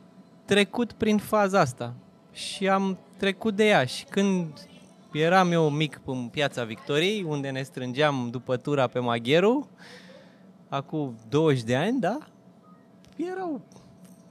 trecut 0.45 0.91
prin 0.91 1.17
faza 1.17 1.59
asta. 1.59 1.93
Și 2.31 2.69
am 2.69 2.97
trecut 3.17 3.55
de 3.55 3.65
ea. 3.65 3.85
Și 3.85 4.05
când 4.05 4.67
eram 5.11 5.51
eu 5.51 5.69
mic 5.69 6.01
în 6.05 6.27
piața 6.27 6.63
Victoriei, 6.63 7.23
unde 7.23 7.49
ne 7.49 7.61
strângeam 7.61 8.27
după 8.31 8.57
tura 8.57 8.87
pe 8.87 8.99
Magheru, 8.99 9.69
acum 10.69 11.15
20 11.29 11.63
de 11.63 11.75
ani, 11.75 11.99
da? 11.99 12.17
Erau 13.33 13.61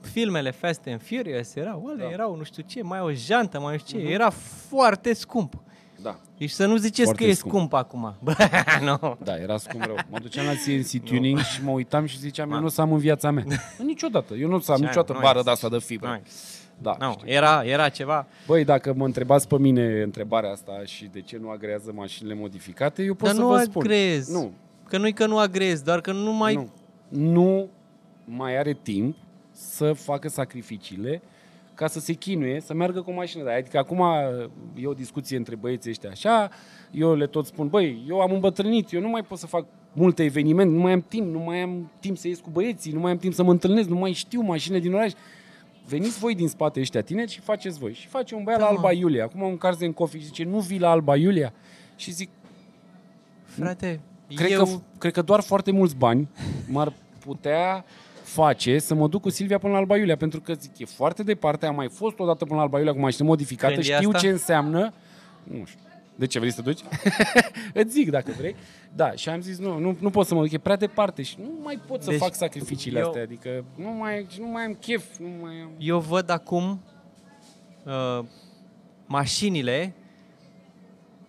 filmele 0.00 0.50
Fast 0.50 0.80
and 0.86 1.00
Furious, 1.02 1.54
erau, 1.54 1.86
alea, 1.86 2.06
Da. 2.06 2.12
erau 2.12 2.36
nu 2.36 2.42
știu 2.42 2.62
ce, 2.66 2.82
mai 2.82 3.00
o 3.00 3.10
jantă, 3.12 3.60
mai 3.60 3.72
nu 3.72 3.78
știu 3.78 3.98
ce. 4.00 4.04
Era 4.06 4.30
foarte 4.68 5.12
scump. 5.12 5.54
Da. 6.02 6.16
Deci 6.38 6.50
să 6.50 6.66
nu 6.66 6.76
ziceți 6.76 7.02
Foarte 7.02 7.24
că 7.24 7.30
e 7.30 7.34
scump. 7.34 7.52
scump 7.54 7.72
acum. 7.72 8.14
Bă, 8.24 8.34
nu. 8.84 9.16
Da, 9.22 9.36
era 9.36 9.56
scump 9.56 9.84
rău. 9.84 9.96
Mă 10.10 10.18
duceam 10.18 10.46
la 10.46 10.52
CNC 10.52 11.02
Tuning 11.08 11.38
și 11.38 11.64
mă 11.64 11.70
uitam 11.70 12.04
și 12.06 12.18
ziceam, 12.18 12.52
eu 12.52 12.58
nu 12.58 12.64
o 12.64 12.68
să 12.68 12.80
am 12.80 12.92
în 12.92 12.98
viața 12.98 13.30
mea. 13.30 13.44
Niciodată. 13.84 14.34
Eu 14.34 14.48
nu 14.48 14.54
o 14.54 14.58
să 14.60 14.70
am 14.72 14.76
Ce 14.78 14.82
ai, 14.82 14.88
niciodată 14.88 15.12
nu 15.12 15.20
bară 15.20 15.38
ai. 15.38 15.44
de 15.44 15.50
asta 15.50 15.68
de 15.68 15.78
fibră. 15.78 16.08
Hai. 16.08 16.22
Da, 16.82 16.96
Nu, 17.00 17.12
știu. 17.18 17.28
era, 17.32 17.62
era 17.64 17.88
ceva. 17.88 18.26
Băi, 18.46 18.64
dacă 18.64 18.94
mă 18.96 19.04
întrebați 19.04 19.48
pe 19.48 19.58
mine 19.58 20.02
întrebarea 20.02 20.50
asta 20.50 20.72
și 20.84 21.04
de 21.12 21.20
ce 21.20 21.38
nu 21.40 21.50
agrează 21.50 21.92
mașinile 21.94 22.34
modificate, 22.34 23.02
eu 23.02 23.14
pot 23.14 23.26
Dar 23.26 23.34
să 23.34 23.40
nu 23.40 23.48
vă 23.48 23.58
spun. 23.58 23.82
agrezi. 23.82 24.32
Nu, 24.32 24.50
Că 24.88 24.98
nu-i 24.98 25.12
că 25.12 25.26
nu 25.26 25.38
agrezi, 25.38 25.84
doar 25.84 26.00
că 26.00 26.12
nu 26.12 26.32
mai... 26.32 26.54
nu. 26.54 26.68
Nu 27.08 27.68
mai 28.24 28.58
are 28.58 28.78
timp 28.82 29.16
să 29.50 29.92
facă 29.92 30.28
sacrificiile 30.28 31.22
ca 31.74 31.86
să 31.86 32.00
se 32.00 32.12
chinuie, 32.12 32.60
să 32.60 32.74
meargă 32.74 33.02
cu 33.02 33.10
o 33.10 33.14
mașină 33.14 33.42
de 33.42 33.48
aia. 33.48 33.58
Adică 33.58 33.78
acum 33.78 34.02
e 34.74 34.86
o 34.86 34.92
discuție 34.92 35.36
între 35.36 35.54
băieții 35.56 35.90
ăștia 35.90 36.10
așa, 36.10 36.50
eu 36.90 37.14
le 37.14 37.26
tot 37.26 37.46
spun, 37.46 37.68
băi, 37.68 38.04
eu 38.08 38.20
am 38.20 38.32
îmbătrânit, 38.32 38.92
eu 38.92 39.00
nu 39.00 39.08
mai 39.08 39.22
pot 39.22 39.38
să 39.38 39.46
fac 39.46 39.66
multe 39.92 40.24
evenimente, 40.24 40.74
nu 40.74 40.80
mai 40.80 40.92
am 40.92 41.04
timp, 41.08 41.32
nu 41.32 41.38
mai 41.38 41.62
am 41.62 41.90
timp 42.00 42.16
să 42.16 42.28
ies 42.28 42.38
cu 42.38 42.50
băieții, 42.50 42.92
nu 42.92 43.00
mai 43.00 43.10
am 43.10 43.16
timp 43.16 43.34
să 43.34 43.42
mă 43.42 43.50
întâlnesc, 43.50 43.88
nu 43.88 43.96
mai 43.96 44.12
știu 44.12 44.40
mașinile 44.40 44.80
din 44.80 44.94
oraș. 44.94 45.12
Veniți 45.88 46.18
voi 46.18 46.34
din 46.34 46.48
spate 46.48 46.80
ăștia 46.80 47.02
tineri 47.02 47.30
și 47.30 47.40
faceți 47.40 47.78
voi. 47.78 47.92
Și 47.92 48.06
face 48.06 48.34
un 48.34 48.42
băiat 48.44 48.60
Da, 48.60 48.66
la 48.66 48.70
mă. 48.70 48.76
Alba 48.76 48.92
Iulia. 48.92 49.24
Acum 49.24 49.42
un 49.42 49.56
cars 49.56 49.80
în 49.80 49.92
coffee 49.92 50.20
și 50.20 50.26
zice, 50.26 50.44
nu 50.44 50.58
vii 50.58 50.78
la 50.78 50.90
Alba 50.90 51.16
Iulia? 51.16 51.52
Și 51.96 52.10
zic, 52.10 52.28
Frate, 53.44 54.00
Cred, 54.34 54.50
eu... 54.50 54.64
că, 54.64 54.70
cred 54.98 55.12
că 55.12 55.22
doar 55.22 55.40
foarte 55.40 55.70
mulți 55.70 55.96
bani 55.96 56.28
m-ar 56.68 56.92
putea 57.18 57.84
face 58.22 58.78
să 58.78 58.94
mă 58.94 59.08
duc 59.08 59.22
cu 59.22 59.30
Silvia 59.30 59.58
până 59.58 59.72
la 59.72 59.78
Alba 59.78 59.96
Iulia, 59.96 60.16
pentru 60.16 60.40
că 60.40 60.52
zic, 60.52 60.78
e 60.78 60.84
foarte 60.84 61.22
departe, 61.22 61.66
am 61.66 61.74
mai 61.74 61.88
fost 61.88 62.18
odată 62.18 62.44
până 62.44 62.56
la 62.56 62.62
Alba 62.62 62.78
Iulia 62.78 62.92
cu 62.92 62.98
mașină 62.98 63.26
modificată, 63.26 63.72
Când 63.72 63.84
e 63.86 63.92
știu 63.94 64.08
asta? 64.08 64.20
ce 64.20 64.28
înseamnă. 64.28 64.92
Nu 65.42 65.64
știu. 65.64 65.80
De 66.18 66.26
ce 66.26 66.38
vrei 66.38 66.50
să 66.52 66.62
te 66.62 66.70
duci? 66.70 66.80
Îți 67.82 67.90
zic 67.92 68.10
dacă 68.10 68.32
vrei. 68.38 68.56
Da, 68.94 69.12
și 69.12 69.28
am 69.28 69.40
zis, 69.40 69.58
nu, 69.58 69.78
nu, 69.78 69.96
nu 70.00 70.10
pot 70.10 70.26
să 70.26 70.34
mă 70.34 70.42
duc, 70.42 70.52
e 70.52 70.58
prea 70.58 70.76
departe 70.76 71.22
și 71.22 71.36
nu 71.40 71.50
mai 71.62 71.80
pot 71.86 72.02
să 72.02 72.10
Deci, 72.10 72.18
fac 72.18 72.34
sacrificiile 72.34 72.98
eu- 72.98 73.06
astea, 73.06 73.22
adică 73.22 73.64
nu 73.74 73.88
mai, 73.90 74.26
nu 74.38 74.46
mai 74.46 74.64
am 74.64 74.74
chef, 74.80 75.04
nu 75.18 75.28
mai 75.42 75.52
am... 75.62 75.70
Eu 75.78 75.98
văd 75.98 76.30
acum 76.30 76.80
uh, 77.84 78.24
mașinile 79.06 79.94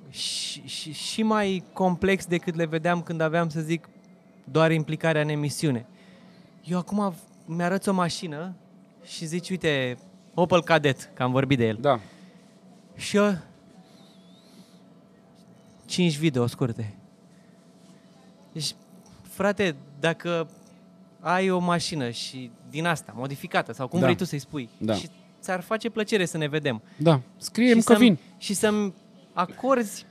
și, 0.09 0.61
și, 0.67 0.91
și 0.93 1.23
mai 1.23 1.63
complex 1.73 2.25
decât 2.25 2.55
le 2.55 2.65
vedeam 2.65 3.01
când 3.01 3.21
aveam, 3.21 3.49
să 3.49 3.59
zic, 3.61 3.89
doar 4.43 4.71
implicarea 4.71 5.21
în 5.21 5.29
emisiune. 5.29 5.85
Eu 6.63 6.77
acum 6.77 7.13
mi-arăți 7.45 7.89
o 7.89 7.93
mașină 7.93 8.53
și 9.03 9.25
zici, 9.25 9.49
uite, 9.49 9.97
Opel 10.33 10.63
Cadet, 10.63 11.09
că 11.13 11.23
am 11.23 11.31
vorbit 11.31 11.57
de 11.57 11.65
el. 11.67 11.77
Da, 11.81 11.99
Și 12.95 13.17
eu... 13.17 13.37
5 15.85 16.17
video 16.17 16.47
scurte. 16.47 16.93
Deci, 18.51 18.75
frate, 19.21 19.75
dacă 19.99 20.49
ai 21.19 21.49
o 21.49 21.59
mașină 21.59 22.09
și 22.09 22.51
din 22.69 22.85
asta, 22.85 23.13
modificată, 23.15 23.73
sau 23.73 23.87
cum 23.87 23.99
Da. 23.99 24.05
vrei 24.05 24.17
tu 24.17 24.23
să-i 24.25 24.39
spui, 24.39 24.69
Da. 24.77 24.93
și 24.93 25.09
ți-ar 25.41 25.61
face 25.61 25.89
plăcere 25.89 26.25
să 26.25 26.37
ne 26.37 26.47
vedem. 26.47 26.81
da, 26.97 27.21
scrie-mi 27.37 27.79
și 27.79 27.85
că 27.85 27.93
să-mi- 27.93 28.05
vin. 28.05 28.17
Și 28.37 28.53
să-mi 28.53 28.93
acorzi 29.37 30.05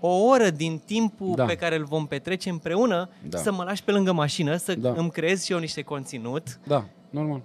o 0.00 0.08
oră 0.24 0.50
din 0.50 0.80
timpul 0.86 1.32
Da. 1.34 1.44
pe 1.44 1.54
care 1.56 1.76
îl 1.76 1.84
vom 1.84 2.06
petrece 2.06 2.50
împreună, 2.50 3.08
Da. 3.28 3.38
să 3.38 3.52
mă 3.52 3.62
lași 3.62 3.84
pe 3.84 3.90
lângă 3.92 4.12
mașină, 4.12 4.56
să 4.56 4.74
Da. 4.74 4.92
îmi 4.96 5.10
creez 5.10 5.44
și 5.44 5.52
eu 5.52 5.58
niște 5.58 5.82
conținut, 5.82 6.58
Da, 6.66 6.84
normal. 7.10 7.42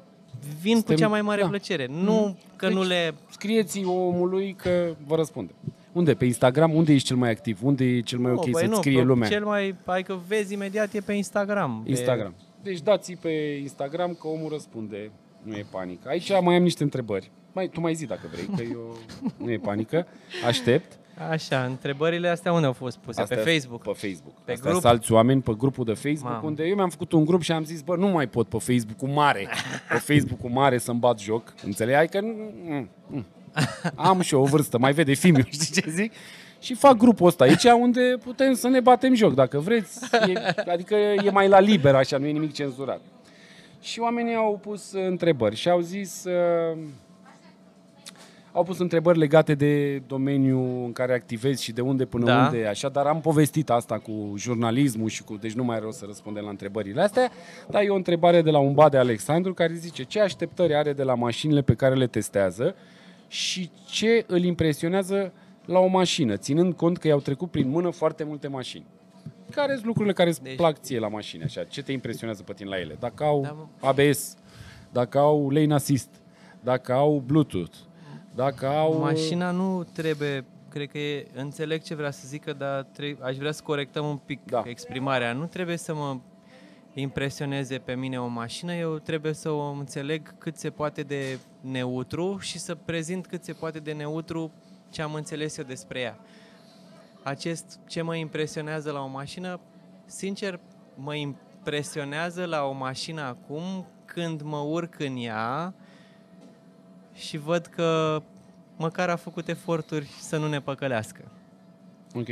vin 0.61 0.73
Suntem- 0.76 0.95
cu 0.95 1.02
cea 1.02 1.07
mai 1.07 1.22
mare 1.22 1.41
da. 1.41 1.48
plăcere. 1.48 1.88
Nu 1.90 2.38
că 2.56 2.69
nu 2.69 2.80
Deci- 2.80 2.88
le... 2.88 3.14
Scrieți 3.30 3.84
omului 3.86 4.53
că 4.53 4.95
vă 5.07 5.15
răspunde. 5.15 5.52
Unde? 5.91 6.14
Pe 6.14 6.26
Instagram? 6.26 6.73
Unde 6.73 6.94
ești 6.94 7.07
cel 7.07 7.18
mai 7.18 7.30
activ? 7.30 7.60
Unde 7.64 7.84
e 7.84 7.99
cel 7.99 8.19
mai 8.19 8.32
Nu, 8.32 8.38
ok 8.38 8.44
băi, 8.49 8.53
să-ți 8.61 8.72
nu, 8.72 8.76
scrie 8.76 8.98
pe- 8.98 9.03
lumea? 9.03 9.30
Cel 9.30 9.45
mai, 9.45 9.76
adică 9.86 10.19
vezi 10.27 10.53
imediat 10.53 10.94
e 10.94 10.99
pe 11.02 11.14
Instagram. 11.14 11.82
pe- 11.84 11.90
Instagram. 11.90 12.34
Deci 12.64 12.82
dați 12.82 13.11
pe 13.14 13.30
Instagram 13.61 14.14
că 14.14 14.27
omul 14.27 14.49
răspunde. 14.52 15.11
Nu 15.44 15.53
e 15.56 15.65
panică. 15.72 16.07
Aici 16.10 16.32
mai 16.41 16.56
am 16.56 16.64
niște 16.64 16.84
întrebări. 16.84 17.32
Mai, 17.56 17.68
tu 17.68 17.80
mai 17.80 17.94
zi 17.94 18.06
dacă 18.06 18.30
vrei, 18.32 18.49
că 18.56 18.64
eu 18.72 18.98
nu 19.38 19.52
e 19.52 19.57
panică. 19.57 20.07
Aștept. 20.45 20.98
Așa, 21.30 21.64
întrebările 21.64 22.27
astea 22.27 22.52
unde 22.53 22.65
au 22.65 22.73
fost 22.73 22.98
puse? 22.98 23.22
Astea 23.22 23.38
pe 23.38 23.41
sunt 23.44 23.53
Facebook. 23.56 23.82
Pe 23.82 24.07
Facebook. 24.07 24.34
Pe 24.45 24.52
Astea 24.52 24.69
grup? 24.69 24.82
sunt 24.82 24.94
alți 24.94 25.11
oameni 25.11 25.41
pe 25.41 25.53
grupul 25.57 25.86
de 25.86 25.94
Facebook, 25.94 26.34
Mamă. 26.34 26.48
unde 26.48 26.64
eu 26.64 26.76
mi-am 26.76 26.90
făcut 26.90 27.11
un 27.11 27.26
grup 27.26 27.41
și 27.41 27.52
am 27.52 27.64
zis, 27.64 27.82
bă, 27.82 27.95
nu 27.95 28.07
mai 28.07 28.27
pot 28.27 28.48
pe 28.48 28.57
Facebook-ul 28.57 29.07
mare. 29.07 29.48
Pe 29.90 29.98
Facebook-ul 29.98 30.49
mare 30.49 30.77
să-mi 30.77 30.99
bat 30.99 31.19
joc. 31.19 31.53
Înțelegi? 31.64 31.95
Hai 31.98 32.07
că 32.07 32.19
nu, 32.19 32.34
nu, 32.68 32.88
nu. 33.07 33.26
am 33.95 34.22
și 34.22 34.34
eu 34.34 34.41
o 34.41 34.45
vârstă, 34.45 34.77
mai 34.77 34.94
vede 34.94 35.14
filmul, 35.14 35.48
știi 35.61 35.82
ce 35.82 35.90
zic? 35.90 36.11
Și 36.60 36.73
fac 36.73 36.98
grupul 36.98 37.27
ăsta 37.27 37.44
aici 37.44 37.64
unde 37.64 38.18
putem 38.23 38.53
să 38.53 38.68
ne 38.68 38.80
batem 38.80 39.14
joc, 39.14 39.34
dacă 39.34 39.60
vreți. 39.60 39.99
E, 40.27 40.56
adică 40.72 40.95
e 40.95 41.30
mai 41.30 41.48
la 41.48 41.60
liber 41.60 41.95
așa, 41.95 42.18
nu 42.18 42.26
e 42.26 42.32
nimic 42.32 42.53
cenzurat. 42.53 43.02
Și 43.82 43.99
oamenii 43.99 44.36
au 44.36 44.60
pus 44.61 44.91
uh, 44.91 45.06
întrebări 45.07 45.56
și 45.56 45.69
au 45.69 45.80
zis... 45.80 46.23
Uh, 46.23 46.77
au 48.56 48.64
pus 48.64 48.80
întrebări 48.80 49.18
legate 49.18 49.53
de 49.56 49.98
domeniul 50.07 50.84
în 50.86 50.91
care 50.91 51.14
activezi 51.14 51.64
și 51.64 51.72
de 51.72 51.82
unde 51.82 52.06
până 52.06 52.26
Da. 52.26 52.45
unde, 52.45 52.65
așa, 52.68 52.90
dar 52.90 53.06
am 53.06 53.22
povestit 53.22 53.69
asta 53.69 53.99
cu 53.99 54.34
jurnalismul 54.38 55.10
și 55.10 55.23
cu, 55.23 55.36
deci 55.38 55.52
nu 55.53 55.64
mai 55.64 55.76
are 55.76 55.86
rost 55.86 55.98
să 55.98 56.06
răspundem 56.07 56.44
la 56.44 56.49
întrebările 56.49 57.02
astea, 57.02 57.32
dar 57.69 57.82
e 57.84 57.90
o 57.90 57.95
întrebare 57.95 58.41
de 58.41 58.49
la 58.49 58.60
un 58.60 58.73
ba 58.73 58.90
de 58.90 58.98
Alexandru 58.98 59.53
care 59.53 59.73
zice 59.73 60.03
ce 60.03 60.19
așteptări 60.22 60.76
are 60.76 60.94
de 60.94 61.03
la 61.03 61.15
mașinile 61.15 61.61
pe 61.61 61.73
care 61.73 61.95
le 61.95 62.07
testează 62.07 62.76
și 63.27 63.69
ce 63.88 64.23
îl 64.27 64.44
impresionează 64.44 65.34
la 65.65 65.80
o 65.80 65.88
mașină, 65.88 66.36
ținând 66.38 66.73
cont 66.73 66.98
că 66.98 67.07
i-au 67.07 67.19
trecut 67.19 67.52
prin 67.52 67.69
mână 67.69 67.90
foarte 67.90 68.23
multe 68.23 68.48
mașini. 68.48 68.86
Care 69.52 69.73
sunt 69.73 69.86
lucrurile 69.86 70.14
care 70.14 70.30
îți 70.30 70.44
Deci- 70.44 70.56
plac 70.56 70.80
ție 70.80 70.99
la 70.99 71.07
mașini, 71.07 71.44
așa? 71.44 71.64
Ce 71.64 71.82
te 71.84 71.91
impresionează 71.91 72.44
pe 72.44 72.53
tine 72.53 72.69
la 72.69 72.80
ele? 72.80 72.95
Dacă 72.99 73.23
au 73.23 73.41
Da, 73.41 73.52
mă. 73.82 73.88
ABS, 73.88 74.36
dacă 74.91 75.18
au 75.18 75.49
lane 75.49 75.73
assist, 75.73 76.10
dacă 76.64 76.94
au 76.94 77.23
Bluetooth, 77.26 77.76
dacă 78.36 78.68
au... 78.68 78.99
Mașina 78.99 79.52
nu 79.52 79.84
trebuie, 79.84 80.45
cred 80.70 80.90
că 80.90 80.98
e, 80.98 81.28
înțeleg 81.34 81.82
ce 81.82 81.95
vrea 81.95 82.12
să 82.12 82.28
zică, 82.28 82.53
dar 82.53 82.84
tre- 82.84 83.18
aș 83.22 83.36
vrea 83.38 83.52
să 83.52 83.62
corectăm 83.64 84.06
un 84.06 84.18
pic 84.18 84.40
Da. 84.45 84.64
exprimarea. 84.66 85.34
Nu 85.34 85.45
trebuie 85.45 85.78
să 85.78 85.94
mă 85.94 86.18
impresioneze 86.94 87.78
pe 87.78 87.95
mine 87.95 88.20
o 88.20 88.28
mașină, 88.28 88.74
eu 88.74 88.98
trebuie 88.98 89.34
să 89.34 89.49
o 89.49 89.70
înțeleg 89.70 90.38
cât 90.38 90.57
se 90.57 90.70
poate 90.70 91.02
de 91.02 91.40
neutru 91.62 92.38
și 92.40 92.60
să 92.60 92.76
prezint 92.76 93.28
cât 93.28 93.44
se 93.44 93.53
poate 93.53 93.80
de 93.80 93.91
neutru 93.91 94.52
ce 94.90 95.02
am 95.02 95.14
înțeles 95.14 95.57
eu 95.57 95.66
despre 95.66 95.99
ea. 95.99 96.20
Acest 97.24 97.80
ce 97.88 98.02
mă 98.02 98.16
impresionează 98.16 98.91
la 98.91 99.03
o 99.03 99.07
mașină, 99.07 99.60
sincer, 100.06 100.60
mă 100.95 101.16
impresionează 101.16 102.45
la 102.45 102.64
o 102.64 102.72
mașină 102.72 103.22
acum 103.22 103.88
când 104.06 104.41
mă 104.41 104.57
urc 104.57 104.99
în 104.99 105.16
ea 105.18 105.74
și 107.16 107.38
văd 107.38 107.66
că 107.66 108.22
măcar 108.78 109.10
a 109.10 109.16
făcut 109.16 109.48
eforturi 109.48 110.06
să 110.20 110.38
nu 110.38 110.48
ne 110.48 110.62
păcălească. 110.62 111.22
Ok. 112.14 112.28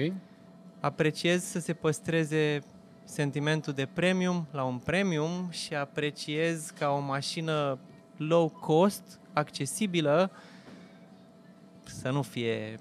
Apreciez 0.79 1.43
să 1.43 1.59
se 1.59 1.73
păstreze 1.73 2.59
sentimentul 3.03 3.73
de 3.73 3.87
premium 3.93 4.45
la 4.51 4.63
un 4.63 4.77
premium 4.77 5.47
și 5.49 5.75
apreciez 5.75 6.69
ca 6.69 6.89
o 6.89 6.99
mașină 6.99 7.77
low 8.17 8.49
cost, 8.49 9.19
accesibilă, 9.33 10.31
să 11.83 12.09
nu 12.09 12.21
fie 12.21 12.79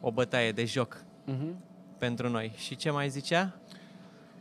o 0.00 0.10
bătaie 0.10 0.52
de 0.52 0.64
joc 0.64 1.04
Uh-huh. 1.28 1.54
pentru 1.98 2.28
noi. 2.28 2.52
Și 2.56 2.76
ce 2.76 2.90
mai 2.90 3.08
zicea? 3.08 3.54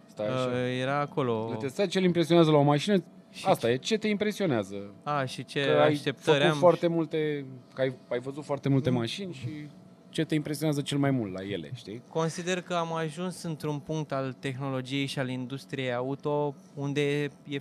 Stai 0.07 0.27
așa. 0.27 0.45
Uh, 0.47 0.79
era 0.79 0.99
acolo. 0.99 1.49
Le 1.51 1.55
testați 1.55 1.89
ce 1.89 1.97
îl 1.97 2.03
impresionează 2.03 2.51
la 2.51 2.57
o 2.57 2.61
mașină, 2.61 3.03
Și 3.39 3.45
Asta 3.45 3.69
e, 3.71 3.75
ce 3.77 3.97
te 3.97 4.07
impresionează? 4.07 4.93
A, 5.03 5.25
și 5.25 5.45
ce 5.45 5.65
Că 5.65 5.71
ai 5.71 5.87
așteptări 5.87 6.37
făcut 6.37 6.51
am. 6.53 6.57
foarte 6.57 6.87
multe, 6.87 7.45
că 7.73 7.81
ai, 7.81 7.95
ai 8.09 8.19
văzut 8.19 8.43
foarte 8.43 8.69
multe 8.69 8.89
mașini 8.89 9.33
și 9.33 9.67
ce 10.09 10.25
te 10.25 10.35
impresionează 10.35 10.81
cel 10.81 10.97
mai 10.97 11.11
mult 11.11 11.33
la 11.33 11.43
ele, 11.43 11.71
știi? 11.73 12.01
Consider 12.09 12.61
că 12.61 12.73
am 12.73 12.93
ajuns 12.93 13.43
într-un 13.43 13.79
punct 13.79 14.11
al 14.11 14.33
tehnologiei 14.39 15.05
și 15.05 15.19
al 15.19 15.29
industriei 15.29 15.93
auto 15.93 16.55
unde 16.75 17.23
e 17.23 17.59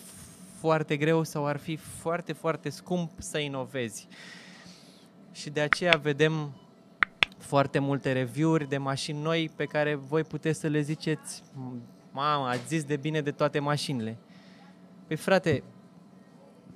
foarte 0.60 0.96
greu 0.96 1.22
sau 1.22 1.46
ar 1.46 1.56
fi 1.56 1.76
foarte, 1.76 2.32
foarte 2.32 2.68
scump 2.68 3.10
să 3.18 3.38
inovezi. 3.38 4.08
Și 5.32 5.50
de 5.50 5.60
aceea 5.60 5.98
vedem 6.02 6.52
foarte 7.38 7.78
multe 7.78 8.12
review-uri 8.12 8.68
de 8.68 8.78
mașini 8.78 9.22
noi 9.22 9.50
pe 9.56 9.64
care 9.64 9.94
voi 9.94 10.22
puteți 10.22 10.60
să 10.60 10.66
le 10.66 10.80
ziceți 10.80 11.42
mamă, 12.12 12.46
ați 12.46 12.66
zis 12.66 12.84
de 12.84 12.96
bine 12.96 13.20
de 13.20 13.30
toate 13.30 13.58
mașinile. 13.58 14.18
Păi 15.08 15.16
frate, 15.16 15.62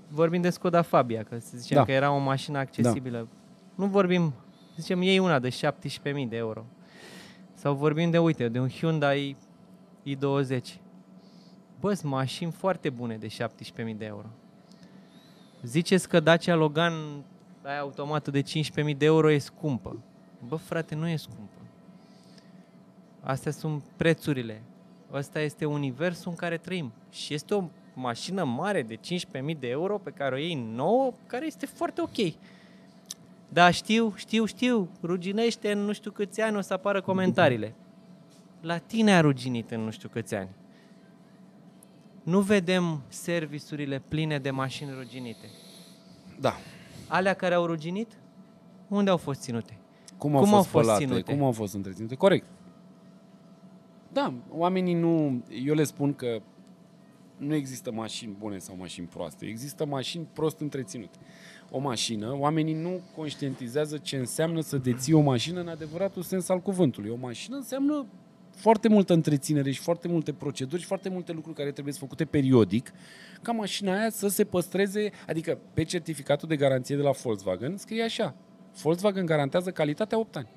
vorbim 0.09 0.41
de 0.41 0.51
Skoda 0.51 0.83
Fabia, 0.83 1.23
că 1.23 1.39
să 1.39 1.57
zicem 1.57 1.77
Da. 1.77 1.85
că 1.85 1.93
era 1.93 2.11
o 2.13 2.19
mașină 2.19 2.59
accesibilă. 2.59 3.19
Da. 3.19 3.27
Nu 3.75 3.87
vorbim, 3.87 4.33
zicem, 4.77 5.03
iei 5.03 5.19
una 5.19 5.39
de 5.39 5.49
17.000 5.49 6.29
de 6.29 6.37
euro. 6.37 6.65
Sau 7.55 7.75
vorbim 7.75 8.11
de, 8.11 8.19
uite, 8.19 8.49
de 8.49 8.61
un 8.61 8.69
Hyundai 8.69 9.37
i20. 10.07 10.81
Bă, 11.81 11.95
sunt 11.95 12.13
mașini 12.13 12.51
foarte 12.53 12.91
bune 12.91 13.17
de 13.17 13.27
17.000 13.27 13.97
de 13.97 14.05
euro. 14.05 14.27
Ziceți 15.63 16.09
că 16.09 16.21
Dacia 16.21 16.55
Logan, 16.55 16.93
aia 17.63 17.81
automată 17.81 18.31
de 18.31 18.43
15.000 18.43 18.97
de 18.97 19.05
euro, 19.05 19.31
e 19.31 19.39
scumpă. 19.39 20.03
Bă, 20.49 20.57
frate, 20.57 20.95
nu 20.95 21.09
e 21.09 21.17
scumpă. 21.17 21.61
Astea 23.21 23.53
sunt 23.53 23.83
prețurile. 23.97 24.63
Ăsta 25.13 25.41
este 25.41 25.65
universul 25.65 26.31
în 26.31 26.37
care 26.37 26.57
trăim. 26.57 26.93
Și 27.11 27.35
este 27.35 27.55
o 27.55 27.65
mașină 27.95 28.45
mare 28.45 28.83
de 28.83 28.97
15.000 28.97 29.59
de 29.59 29.69
euro 29.69 29.99
pe 29.99 30.11
care 30.11 30.35
o 30.35 30.39
iei 30.39 30.69
nouă, 30.75 31.13
care 31.27 31.47
este 31.47 31.67
foarte 31.67 32.01
ok. 32.01 32.35
Da, 33.49 33.71
știu, 33.71 34.13
știu, 34.17 34.45
știu, 34.45 34.89
ruginește 35.03 35.73
în 35.73 35.79
nu 35.79 35.93
știu 35.93 36.11
câți 36.11 36.41
ani, 36.41 36.57
o 36.57 36.61
să 36.61 36.73
apară 36.73 37.01
comentariile. 37.01 37.75
La 38.61 38.79
tine 38.79 39.15
a 39.15 39.21
ruginit 39.21 39.71
în 39.71 39.81
nu 39.81 39.91
știu 39.91 40.09
câți 40.09 40.35
ani. 40.35 40.49
Nu 42.23 42.41
vedem 42.41 43.03
serviciurile 43.09 44.03
pline 44.09 44.39
de 44.39 44.51
mașini 44.51 44.91
ruginite. 44.99 45.47
Da. 46.41 46.57
Alea 47.09 47.35
care 47.35 47.55
au 47.55 47.67
ruginit, 47.67 48.19
unde 48.89 49.11
au 49.11 49.17
fost 49.17 49.41
ținute? 49.41 49.79
Cum 50.19 50.37
au 50.37 50.43
Cum 50.43 50.55
au 50.55 50.57
fost 50.57 50.69
fost 50.69 50.85
spălate, 50.85 51.05
ținute? 51.05 51.33
cum 51.35 51.45
au 51.45 51.53
fost 51.53 51.75
întreținute. 51.75 52.15
Corect. 52.15 52.47
Da, 54.13 54.35
oamenii 54.51 54.95
nu... 54.95 55.43
Eu 55.65 55.75
le 55.75 55.85
spun 55.85 56.15
că 56.15 56.43
nu 57.43 57.55
există 57.55 57.93
mașini 57.93 58.37
bune 58.39 58.59
sau 58.59 58.77
mașini 58.79 59.07
proaste. 59.07 59.47
Există 59.47 59.87
mașini 59.87 60.29
prost 60.33 60.61
întreținute. 60.61 61.19
O 61.71 61.79
mașină, 61.79 62.37
oamenii 62.39 62.75
nu 62.75 63.01
conștientizează 63.17 63.99
ce 63.99 64.17
înseamnă 64.17 64.61
să 64.61 64.77
deții 64.77 65.13
o 65.13 65.21
mașină 65.21 65.61
în 65.61 65.69
adevăratul 65.69 66.23
sens 66.23 66.49
al 66.49 66.61
cuvântului. 66.61 67.11
O 67.11 67.17
mașină 67.17 67.57
înseamnă 67.57 68.07
foarte 68.55 68.89
multă 68.89 69.13
întreținere 69.13 69.71
și 69.71 69.81
foarte 69.81 70.09
multe 70.09 70.33
proceduri 70.33 70.81
și 70.81 70.87
foarte 70.87 71.09
multe 71.09 71.33
lucruri 71.33 71.57
care 71.57 71.71
trebuie 71.71 71.95
făcute 71.95 72.25
periodic 72.25 72.93
ca 73.43 73.53
mașina 73.53 73.99
aia 73.99 74.11
să 74.11 74.29
se 74.29 74.45
păstreze, 74.45 75.11
adică 75.27 75.59
pe 75.75 75.83
certificatul 75.83 76.49
de 76.49 76.57
garanție 76.57 76.97
de 76.97 77.03
la 77.03 77.11
Volkswagen 77.11 77.77
scrie 77.77 78.03
așa, 78.03 78.35
Volkswagen 78.83 79.27
garantează 79.27 79.71
calitatea 79.71 80.19
8 80.19 80.37
ani. 80.37 80.49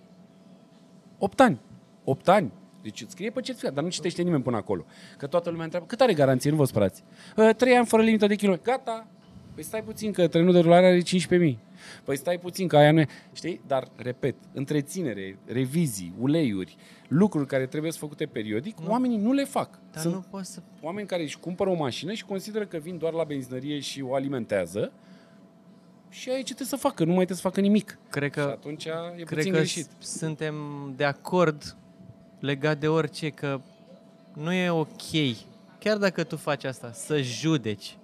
8 1.17 1.39
ani. 1.39 1.59
8 2.03 2.27
ani. 2.27 2.51
Deci 2.85 3.01
îți 3.01 3.11
scrie 3.11 3.29
pe 3.29 3.41
certificat, 3.41 3.73
dar 3.73 3.83
nu 3.83 3.89
citește 3.89 4.21
nimeni 4.21 4.43
până 4.43 4.57
acolo. 4.57 4.85
Că 5.17 5.27
toată 5.27 5.47
lumea 5.49 5.63
întreabă, 5.63 5.87
cât 5.87 6.01
are 6.01 6.13
garanție, 6.13 6.49
nu 6.49 6.55
vă 6.55 6.65
spărați? 6.65 7.03
3 7.57 7.75
ani 7.77 7.85
fără 7.85 8.01
limită 8.03 8.27
de 8.27 8.35
kilometri. 8.35 8.65
Gata. 8.71 9.07
Păi 9.53 9.63
stai 9.63 9.83
puțin 9.83 10.11
că 10.11 10.27
trenul 10.27 10.53
de 10.53 10.59
rulare 10.59 10.85
are 10.85 11.01
15.000. 11.01 11.57
Păi 12.03 12.17
stai 12.17 12.39
puțin 12.39 12.67
că 12.67 12.77
aia 12.77 12.91
nu 12.91 12.99
e... 12.99 13.07
Știi? 13.33 13.61
Dar, 13.67 13.87
repet, 13.95 14.35
întreținere, 14.53 15.37
revizii, 15.45 16.13
uleiuri, 16.19 16.75
lucruri 17.07 17.47
care 17.47 17.65
trebuie 17.65 17.91
să 17.91 17.97
făcute 17.97 18.25
periodic, 18.25 18.79
nu. 18.79 18.89
oamenii 18.89 19.17
nu 19.17 19.31
le 19.31 19.43
fac. 19.43 19.79
Dar 19.91 20.01
Sunt 20.01 20.13
nu 20.13 20.23
poți 20.29 20.53
să... 20.53 20.59
oameni 20.81 21.07
care 21.07 21.21
își 21.23 21.39
cumpără 21.39 21.69
o 21.69 21.73
mașină 21.75 22.13
și 22.13 22.25
consideră 22.25 22.65
că 22.65 22.77
vin 22.77 22.97
doar 22.97 23.13
la 23.13 23.23
benzinărie 23.23 23.79
și 23.79 24.01
o 24.01 24.13
alimentează 24.13 24.91
și 26.09 26.29
aici 26.29 26.45
trebuie 26.45 26.67
să 26.67 26.75
facă, 26.75 27.01
nu 27.03 27.07
mai 27.13 27.15
trebuie 27.25 27.37
să 27.37 27.41
facă 27.47 27.61
nimic. 27.61 27.97
Cred 28.09 28.31
Și 28.33 28.39
că, 28.39 28.41
atunci 28.41 28.85
e 28.85 28.89
cred 29.23 29.25
puțin 29.37 29.51
că 29.51 29.57
greșit. 29.57 29.87
s- 29.99 30.07
suntem 30.17 30.55
de 30.95 31.03
acord 31.03 31.75
legat 32.45 32.79
de 32.79 32.87
orice 32.87 33.29
că 33.29 33.61
nu 34.33 34.53
e 34.53 34.69
ok, 34.69 35.01
chiar 35.79 35.97
dacă 35.97 36.23
tu 36.23 36.37
faci 36.37 36.63
asta, 36.63 36.91
să 36.91 37.21
judeci. 37.21 37.97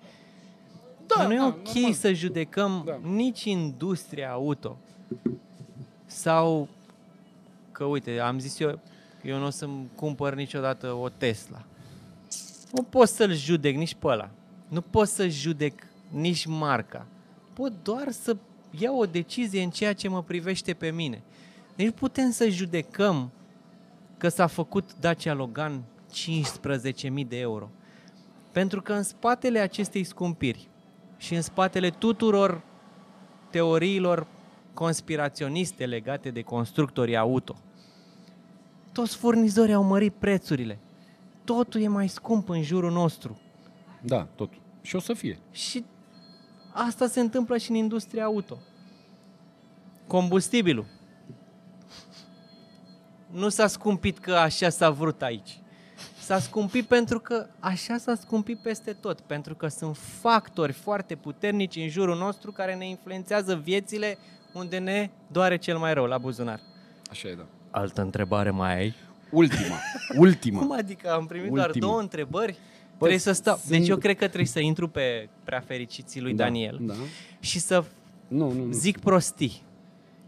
Da, 1.07 1.15
Dar 1.17 1.27
nu 1.27 1.33
e 1.33 1.37
da, 1.37 1.45
ok 1.45 1.67
normal. 1.73 1.93
să 1.93 2.13
judecăm 2.13 2.83
Da. 2.85 2.99
nici 3.09 3.43
industria 3.43 4.31
auto. 4.31 4.77
Sau 6.05 6.67
că, 7.71 7.83
uite, 7.83 8.19
am 8.19 8.39
zis 8.39 8.59
eu, 8.59 8.79
eu 9.21 9.37
nu 9.37 9.45
o 9.45 9.49
să-mi 9.49 9.89
cumpăr 9.95 10.35
niciodată 10.35 10.91
o 10.93 11.09
Tesla. 11.09 11.63
Nu 12.71 12.83
pot 12.83 13.07
să-l 13.07 13.33
judec 13.35 13.75
nici 13.75 13.93
pe 13.93 14.07
ăla. 14.07 14.29
Nu 14.67 14.81
pot 14.81 15.07
să 15.07 15.27
judec 15.27 15.83
nici 16.09 16.45
marca. 16.45 17.05
Pot 17.53 17.73
doar 17.83 18.11
să 18.11 18.35
iau 18.79 18.97
o 18.99 19.05
decizie 19.05 19.63
în 19.63 19.69
ceea 19.69 19.93
ce 19.93 20.07
mă 20.07 20.23
privește 20.23 20.73
pe 20.73 20.91
mine. 20.91 21.21
Deci 21.75 21.85
nu 21.85 21.91
putem 21.91 22.31
să 22.31 22.49
judecăm 22.49 23.31
că 24.21 24.29
s-a 24.29 24.47
făcut 24.47 24.95
Dacia 24.99 25.33
Logan 25.33 25.83
15.000 26.13 27.27
de 27.27 27.39
euro. 27.39 27.69
Pentru 28.51 28.81
că 28.81 28.93
în 28.93 29.03
spatele 29.03 29.59
acestei 29.59 30.03
scumpiri 30.03 30.69
și 31.17 31.35
în 31.35 31.41
spatele 31.41 31.89
tuturor 31.89 32.63
teoriilor 33.49 34.27
conspiraționiste 34.73 35.85
legate 35.85 36.29
de 36.29 36.41
constructorii 36.41 37.17
auto, 37.17 37.55
toți 38.91 39.17
furnizorii 39.17 39.73
au 39.73 39.83
mărit 39.83 40.13
prețurile. 40.13 40.79
Totul 41.43 41.81
e 41.81 41.87
mai 41.87 42.07
scump 42.07 42.49
în 42.49 42.61
jurul 42.61 42.91
nostru. 42.91 43.39
Da, 44.01 44.23
tot. 44.23 44.53
Și 44.81 44.95
o 44.95 44.99
să 44.99 45.13
fie. 45.13 45.39
Și 45.51 45.85
asta 46.71 47.07
se 47.07 47.19
întâmplă 47.19 47.57
și 47.57 47.69
în 47.69 47.75
industria 47.75 48.23
auto. 48.23 48.57
Combustibilul. 50.07 50.85
Nu 53.31 53.49
s-a 53.49 53.67
scumpit 53.67 54.17
că 54.19 54.33
așa 54.33 54.69
s-a 54.69 54.89
vrut 54.89 55.21
aici. 55.21 55.57
S-a 56.19 56.39
scumpit 56.39 56.85
pentru 56.85 57.19
că 57.19 57.45
așa 57.59 57.97
s-a 57.97 58.15
scumpit 58.15 58.57
peste 58.59 58.93
tot, 58.93 59.19
pentru 59.19 59.55
că 59.55 59.67
sunt 59.67 59.97
factori 60.21 60.71
foarte 60.73 61.15
puternici 61.15 61.75
în 61.75 61.87
jurul 61.89 62.17
nostru 62.17 62.51
care 62.51 62.75
ne 62.75 62.87
influențează 62.87 63.55
viețile 63.63 64.17
unde 64.53 64.77
ne 64.77 65.09
doare 65.31 65.57
cel 65.57 65.77
mai 65.77 65.93
rău 65.93 66.05
la 66.05 66.17
buzunar. 66.17 66.59
Așa 67.09 67.27
e, 67.27 67.33
da. 67.35 67.45
Altă 67.71 68.01
întrebare 68.01 68.49
mai 68.49 68.75
ai? 68.77 68.93
Ultima. 69.31 69.75
Ultima. 70.25 70.59
Cum 70.59 70.71
adică 70.71 71.11
am 71.11 71.25
primit 71.25 71.51
doar 71.51 71.65
Ultima. 71.67 71.87
două 71.87 71.99
întrebări? 71.99 72.55
trebuie 72.97 73.17
să 73.19 73.31
stau. 73.31 73.55
sunt- 73.57 73.69
Deci 73.69 73.87
eu 73.87 73.97
cred 73.97 74.15
că 74.17 74.25
trebuie 74.25 74.47
să 74.47 74.59
intru 74.59 74.87
pe 74.87 75.29
prea 75.43 75.59
fericiții 75.67 76.21
lui 76.21 76.33
da, 76.33 76.43
Daniel 76.43 76.77
Da. 76.81 76.93
și 77.39 77.59
să 77.59 77.83
Nu, 78.27 78.51
nu, 78.51 78.65
nu. 78.65 78.71
zic 78.71 78.99
prostii. 78.99 79.61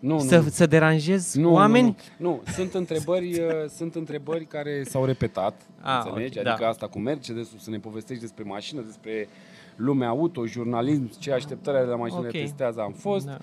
Nu, 0.04 0.14
nu, 0.14 0.20
să, 0.20 0.40
nu. 0.40 0.50
să 0.50 0.66
deranjez 0.66 1.34
Nu, 1.36 1.52
oameni? 1.54 1.96
Nu, 2.18 2.30
nu. 2.30 2.42
nu. 2.46 2.52
Sunt, 2.54 2.74
întrebări, 2.74 3.34
uh, 3.40 3.50
sunt 3.76 3.96
întrebări 3.96 4.46
care 4.46 4.84
s-au 4.84 5.06
repetat, 5.06 5.62
Ah, 5.82 6.02
înțelegi? 6.06 6.40
ok, 6.40 6.46
adică 6.46 6.64
da. 6.64 6.70
asta 6.70 6.88
cu 6.88 7.00
Mercedes, 7.00 7.48
să 7.60 7.70
ne 7.70 7.78
povestești 7.80 8.22
despre 8.22 8.44
mașină, 8.48 8.82
despre 8.86 9.28
lumea 9.76 10.08
auto, 10.08 10.46
jurnalism, 10.46 11.10
ce 11.20 11.32
așteptări 11.32 11.78
ale 11.78 11.86
la 11.88 11.96
mașină 11.96 12.20
Ok. 12.20 12.32
testează 12.32 12.80
am 12.82 12.92
fost. 12.92 13.26
Da. 13.26 13.38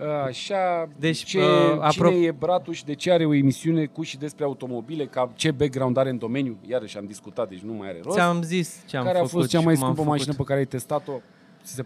Uh, 0.00 0.06
Așa, 0.26 0.88
Deci, 0.98 1.24
ce, 1.24 1.38
uh, 1.38 1.78
apro- 1.80 2.08
cine 2.08 2.24
e 2.24 2.30
Bratuș, 2.30 2.82
de 2.82 2.94
ce 2.94 3.10
are 3.12 3.24
o 3.24 3.34
emisiune 3.34 3.86
cu 3.86 4.02
și 4.02 4.18
despre 4.18 4.44
automobile, 4.44 5.06
ca 5.06 5.30
ce 5.34 5.50
background 5.50 5.96
are 5.96 6.10
în 6.10 6.18
domeniu, 6.18 6.56
iarăși 6.66 6.98
am 6.98 7.04
discutat, 7.06 7.48
deci 7.48 7.60
nu 7.60 7.72
mai 7.72 7.88
are 7.88 8.00
rost. 8.04 8.16
Ți-am 8.16 8.42
zis 8.42 8.82
ce 8.86 8.96
am 8.96 9.04
care 9.04 9.16
a 9.18 9.20
făcut 9.20 9.32
fost 9.38 9.48
cea 9.48 9.58
și 9.58 9.64
mai 9.64 9.74
cum 9.74 9.82
am 9.84 9.88
scumpă 9.92 10.02
făcut. 10.10 10.18
mașină 10.18 10.34
pe 10.36 10.42
care 10.44 10.58
ai 10.58 10.66
testat-o? 10.66 11.12
Se... 11.62 11.84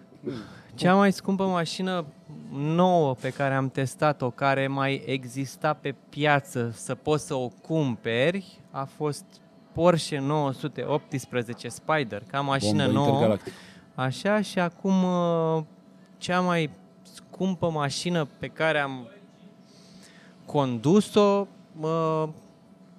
Cea 0.74 0.94
mai 0.94 1.12
scumpă 1.12 1.44
mașină 1.44 2.04
nouă 2.52 3.14
pe 3.14 3.30
care 3.30 3.54
am 3.54 3.68
testat-o, 3.70 4.30
care 4.30 4.66
mai 4.66 5.02
exista 5.06 5.72
pe 5.72 5.94
piață 6.08 6.70
să 6.74 6.94
poți 6.94 7.26
să 7.26 7.34
o 7.34 7.48
cumperi, 7.48 8.60
a 8.70 8.84
fost 8.84 9.24
Porsche 9.72 10.18
918 10.18 11.68
Spider, 11.68 12.22
ca 12.30 12.40
mașină 12.40 12.84
Bombă 12.84 12.92
nouă. 12.98 13.06
intergalactică. 13.08 13.56
Așa 13.94 14.40
și 14.40 14.58
acum 14.58 15.02
uh, 15.04 15.62
cea 16.18 16.40
mai 16.40 16.70
scumpă 17.02 17.70
mașină 17.70 18.28
pe 18.38 18.46
care 18.46 18.78
am 18.78 19.08
condus-o, 20.44 21.46
uh, 21.80 22.28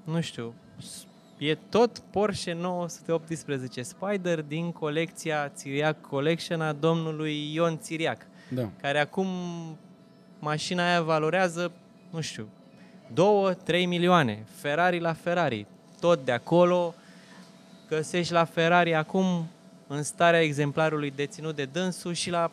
nu 0.04 0.22
știu, 0.22 0.54
s- 0.82 1.06
e 1.38 1.56
tot 1.56 2.00
Porsche 2.00 2.54
918 2.54 3.82
Spider 3.82 4.42
din 4.42 4.72
colecția 4.72 5.50
Țiriac 5.50 6.02
Collection 6.02 6.62
a 6.62 6.74
domnului 6.74 7.54
Ion 7.54 7.78
Țiriac, 7.80 8.28
Da. 8.50 8.70
care 8.82 9.00
acum 9.00 9.28
mașina 10.40 10.90
aia 10.90 11.02
valorează, 11.02 11.72
nu 12.10 12.22
știu, 12.22 12.48
2-3 13.14 13.86
milioane. 13.86 14.46
Ferrari 14.56 15.00
la 15.00 15.14
Ferrari, 15.14 15.66
tot 16.00 16.26
de 16.26 16.32
acolo, 16.32 16.94
găsești 17.90 18.34
la 18.34 18.44
Ferrari 18.44 18.96
acum 18.96 19.48
în 19.88 20.04
starea 20.04 20.42
exemplarului 20.42 21.14
deținut 21.16 21.56
de 21.56 21.66
dânsul 21.66 22.14
și 22.14 22.30
la 22.30 22.52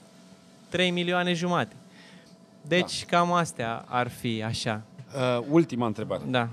3 0.69 0.91
milioane 0.91 1.33
jumate. 1.33 1.75
Deci 2.67 3.05
cam 3.05 3.33
astea 3.33 3.85
ar 3.89 4.09
fi 4.09 4.43
așa. 4.43 4.83
Uh, 5.15 5.45
ultima 5.51 5.87
întrebare. 5.87 6.23
Da. 6.27 6.49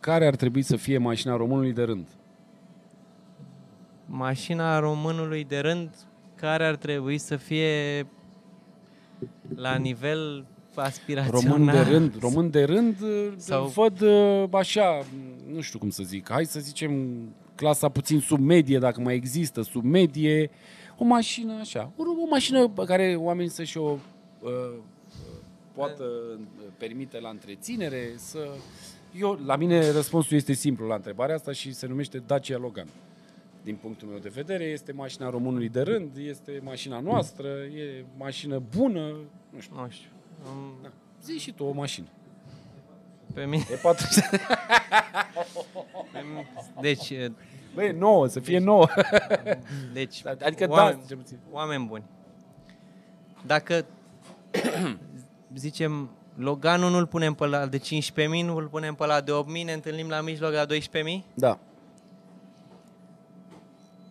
Care 0.00 0.26
ar 0.26 0.36
trebui 0.36 0.62
să 0.62 0.76
fie 0.76 0.98
mașina 0.98 1.36
românului 1.36 1.72
de 1.72 1.82
rând? 1.82 2.06
Mașina 4.06 4.78
românului 4.78 5.44
de 5.44 5.58
rând 5.58 5.90
care 6.34 6.66
ar 6.66 6.76
trebui 6.76 7.18
să 7.18 7.36
fie 7.36 8.06
la 9.54 9.76
nivel 9.76 10.44
aspirațional. 10.74 11.42
Român 11.42 11.74
de 11.74 11.80
rând, 11.80 12.20
român 12.20 12.50
de 12.50 12.64
rând 12.64 12.96
Sau- 13.36 13.36
Sau... 13.36 13.66
văd 13.66 14.00
uh, 14.00 14.48
așa, 14.52 15.04
nu 15.52 15.60
știu 15.60 15.78
cum 15.78 15.90
să 15.90 16.02
zic, 16.02 16.30
hai 16.30 16.44
să 16.44 16.60
zicem 16.60 17.18
clasa 17.54 17.88
puțin 17.88 18.20
sub 18.20 18.40
medie, 18.40 18.78
dacă 18.78 19.00
mai 19.00 19.14
există, 19.14 19.62
sub 19.62 19.84
medie, 19.84 20.50
o 20.98 21.04
mașină 21.04 21.52
așa, 21.60 21.90
o, 21.96 22.02
o 22.02 22.26
mașină 22.30 22.68
pe 22.68 22.84
care 22.84 23.16
oamenii 23.18 23.50
să-și 23.50 23.78
o 23.78 23.98
uh, 24.40 24.74
poată 25.72 26.04
uh, 26.04 26.40
permite 26.78 27.20
la 27.20 27.28
întreținere, 27.28 28.12
să... 28.16 28.38
Eu, 29.20 29.38
la 29.46 29.56
mine 29.56 29.90
răspunsul 29.90 30.36
este 30.36 30.52
simplu 30.52 30.86
la 30.86 30.94
întrebarea 30.94 31.34
asta 31.34 31.52
și 31.52 31.72
se 31.72 31.86
numește 31.86 32.22
Dacia 32.26 32.56
Logan. 32.58 32.86
Din 33.66 33.76
punctul 33.76 34.08
meu 34.08 34.18
de 34.18 34.28
vedere, 34.28 34.64
este 34.64 34.92
mașina 34.92 35.30
românului 35.30 35.68
de 35.68 35.80
rând, 35.80 36.16
este 36.16 36.60
mașina 36.64 37.00
noastră, 37.00 37.48
e 37.48 38.04
mașină 38.16 38.62
bună, 38.76 39.00
nu 39.50 39.60
știu. 39.60 39.76
Nu 39.76 39.88
știu. 39.90 40.08
Um, 40.50 40.72
Da. 40.82 40.88
Zi 41.22 41.38
și 41.38 41.52
tu 41.52 41.64
o 41.64 41.72
mașină. 41.72 42.06
Pe 43.34 43.44
mine, 43.44 43.64
E 43.70 43.74
4... 43.74 44.06
pe 46.12 46.18
mine 46.28 46.46
deci, 46.80 47.10
e, 47.10 47.32
Băi, 47.74 47.92
nouă, 47.92 48.26
să 48.26 48.40
fie 48.40 48.58
nouă. 48.58 48.86
deci 49.92 50.22
Adică 50.26 50.66
oameni, 50.68 50.98
da, 51.00 51.06
ce 51.06 51.14
puțin. 51.16 51.38
oameni 51.50 51.86
buni. 51.86 52.04
Dacă 53.46 53.86
zicem 55.54 56.10
Loganul 56.36 56.90
nu-l 56.90 57.06
punem 57.06 57.34
pe 57.34 57.46
la 57.46 57.66
de 57.66 57.78
15.000, 57.78 57.84
nu 58.44 58.56
îl 58.56 58.68
punem 58.68 58.94
pe 58.94 59.06
la 59.06 59.20
de 59.20 59.32
8.000, 59.60 59.64
ne 59.64 59.72
întâlnim 59.72 60.08
la 60.08 60.20
mijloc 60.20 60.52
la 60.52 60.66
12.000, 60.66 61.24
Da. 61.34 61.58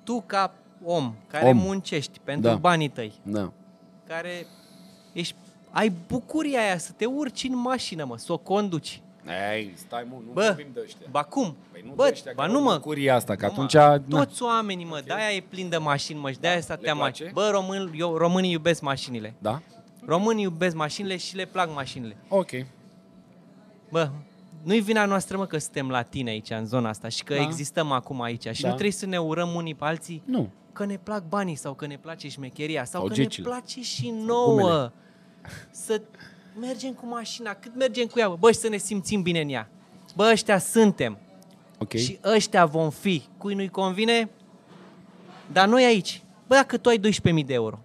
Tu 0.06 0.23
ca 0.26 0.53
om 0.84 1.14
care 1.27 1.45
Om. 1.48 1.57
muncești 1.57 2.19
pentru 2.23 2.49
Da. 2.49 2.56
banii 2.56 2.88
tăi, 2.90 3.14
Da. 3.23 3.52
care 4.07 4.45
ești, 5.14 5.36
ai 5.72 5.91
bucuria 6.07 6.60
aia 6.60 6.77
să 6.77 6.91
te 6.91 7.06
urci 7.06 7.44
în 7.44 7.57
mașină, 7.57 8.03
mă, 8.06 8.18
să 8.18 8.34
o 8.34 8.38
conduci. 8.38 8.99
Ei, 9.53 9.73
stai 9.76 10.06
mă, 10.10 10.15
nu 10.26 10.32
Bă, 10.32 10.44
vorbim 10.48 10.68
de 10.73 10.80
ăștia. 10.84 11.07
ba 11.11 11.23
cum? 11.23 11.56
Păi 11.72 11.82
nu 11.82 11.88
de 11.90 11.94
Bă, 11.95 12.07
ăștia 12.11 12.32
ba 12.36 12.41
care 12.41 12.53
nu 12.53 12.57
au 12.60 12.64
mă, 12.64 12.73
bucuria 12.76 13.15
asta, 13.15 13.36
că 13.36 13.45
Nu, 13.45 13.52
atunci... 13.52 13.73
mă, 13.73 14.02
na. 14.06 14.18
toți 14.26 14.44
oamenii, 14.44 14.86
mă, 14.86 15.02
de-aia 15.06 15.36
e 15.36 15.44
plin 15.49 15.69
de 15.69 15.77
mașini, 15.77 16.19
mă, 16.19 16.32
și 16.32 16.40
de-aia 16.40 16.61
statea 16.61 16.94
Le 16.94 16.99
mașini. 16.99 17.30
place? 17.32 17.49
Bă, 17.52 17.57
român, 17.57 17.91
eu, 17.98 18.18
românii 18.18 18.52
iubesc 18.52 18.82
mașinile. 18.82 19.34
Da? 19.40 19.61
Românii 20.06 20.44
iubesc 20.44 20.76
mașinile 20.76 21.18
și 21.18 21.36
le 21.36 21.45
plac 21.45 21.73
mașinile. 21.73 22.18
Ok. 22.27 22.49
Bă, 23.91 24.10
nu-i 24.66 24.80
vina 24.80 25.06
noastră, 25.06 25.38
mă, 25.38 25.46
că 25.46 25.58
suntem 25.58 25.90
latini 25.90 26.30
aici, 26.30 26.50
în 26.50 26.66
zona 26.66 26.90
asta, 26.90 27.08
și 27.08 27.24
că 27.24 27.34
Da. 27.34 27.42
existăm 27.42 27.92
acum 27.92 28.22
aici. 28.22 28.48
Și 28.52 28.62
Da. 28.62 28.68
nu 28.68 28.74
trebuie 28.74 28.92
să 28.94 29.06
ne 29.06 29.18
urăm 29.18 29.50
unii 29.56 29.76
pe 29.76 29.86
alții 29.86 30.22
Nu. 30.26 30.50
că 30.74 30.86
ne 30.86 30.98
plac 31.04 31.28
banii 31.28 31.56
sau 31.56 31.74
că 31.74 31.86
ne 31.88 31.98
place 31.98 32.28
șmecheria 32.30 32.86
sau, 32.86 33.00
Sau 33.00 33.10
că 33.10 33.14
gecile. 33.16 33.48
ne 33.48 33.54
place 33.54 33.82
și 33.82 34.10
nouă 34.26 34.54
gumele. 34.62 34.92
să 35.72 36.02
mergem 36.60 36.92
cu 36.94 37.06
mașina, 37.08 37.54
cât 37.54 37.76
mergem 37.76 38.06
cu 38.06 38.20
ea, 38.20 38.28
bă, 38.30 38.36
bă, 38.40 38.52
și 38.52 38.58
să 38.58 38.68
ne 38.70 38.78
simțim 38.78 39.22
bine 39.22 39.42
în 39.42 39.50
ea. 39.50 39.70
Bă, 40.16 40.30
ăștia 40.32 40.58
suntem 40.58 41.18
Ok. 41.80 41.94
și 41.94 42.20
ăștia 42.36 42.66
vom 42.66 42.90
fi. 42.90 43.24
Cui 43.38 43.54
nu-i 43.54 43.70
convine? 43.70 44.30
Dar 45.52 45.68
noi 45.68 45.84
aici. 45.84 46.22
Bă, 46.48 46.56
dacă 46.56 46.78
tu 46.78 46.90
ai 46.90 46.98
12.000 46.98 47.44
de 47.46 47.54
euro, 47.54 47.80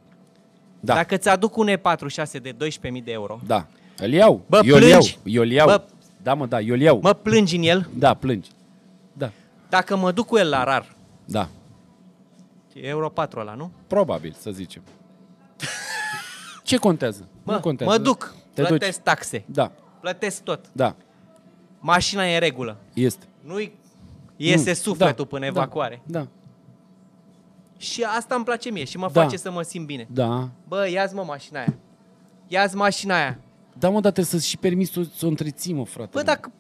Da. 0.81 0.94
dacă 0.94 1.16
ți-aduc 1.16 1.57
un 1.57 1.69
E46 1.69 2.40
de 2.43 2.52
12.000 2.52 3.02
de 3.05 3.12
euro, 3.12 3.40
Da. 3.47 3.66
Îl 3.97 4.12
iau. 4.12 4.43
Bă, 4.47 4.61
eu 4.65 4.77
îl 4.77 4.82
iau. 4.82 4.90
plângi? 4.90 5.19
Eu 5.24 5.43
îl 5.43 5.51
iau. 5.51 5.66
Bă. 5.66 5.85
Da, 6.22 6.34
mă, 6.34 6.47
da, 6.47 6.60
eu 6.60 6.74
îl 6.74 6.80
iau. 6.80 7.01
mă 7.02 7.12
plângi 7.12 7.56
în 7.56 7.62
el, 7.62 7.88
Da, 7.94 8.14
plângi. 8.14 8.51
Da. 9.12 9.30
dacă 9.68 9.97
mă 9.97 10.12
duc 10.12 10.26
cu 10.26 10.36
el 10.36 10.48
la 10.48 10.64
rar, 10.64 10.94
Da. 11.24 11.48
e 12.72 12.86
Euro 12.88 13.09
4 13.09 13.40
ăla, 13.40 13.55
nu? 13.55 13.70
Probabil, 13.86 14.34
să 14.38 14.51
zicem. 14.51 14.82
Ce 16.64 16.76
contează? 16.76 17.28
Mă, 17.42 17.52
nu 17.52 17.60
contează. 17.60 17.92
mă 17.92 17.98
duc, 17.98 18.34
Te 18.55 18.62
plătesc 18.62 18.97
duci. 18.97 19.05
taxe, 19.05 19.44
Da. 19.47 19.72
plătesc 20.01 20.42
tot. 20.42 20.64
Da. 20.72 20.97
Mașina 21.80 22.26
e 22.26 22.34
în 22.34 22.40
regulă. 22.40 22.76
Este. 22.94 23.24
Nu-i 23.44 23.72
iese 24.36 24.68
Mm, 24.70 24.74
sufletul 24.74 25.24
da, 25.24 25.30
până 25.30 25.40
da, 25.40 25.47
evacuare. 25.47 26.02
Da. 26.06 26.26
Și 27.76 28.02
asta 28.02 28.34
îmi 28.34 28.44
place 28.44 28.70
mie 28.70 28.84
și 28.84 28.97
mă 28.98 29.10
Da. 29.12 29.22
face 29.22 29.36
să 29.36 29.51
mă 29.51 29.62
simt 29.62 29.86
bine. 29.86 30.06
Da. 30.10 30.48
Bă, 30.68 30.88
ia-ți 30.88 31.14
mă 31.14 31.22
mașina 31.26 31.59
aia. 31.59 31.74
Ia-ți 32.48 32.76
mașina 32.76 33.14
aia. 33.14 33.38
Da, 33.81 33.89
mă, 33.89 34.01
dar 34.01 34.12
trebuie 34.12 34.24
să-ți 34.24 34.48
și 34.48 34.57
permiți 34.57 34.93
să, 34.93 35.01
să 35.16 35.27
o 35.27 35.28
întreții, 35.28 35.73
mă, 35.73 35.85
frate. 35.85 36.11
Bă, 36.12 36.19
mă. 36.19 36.24
dacă... 36.24 36.52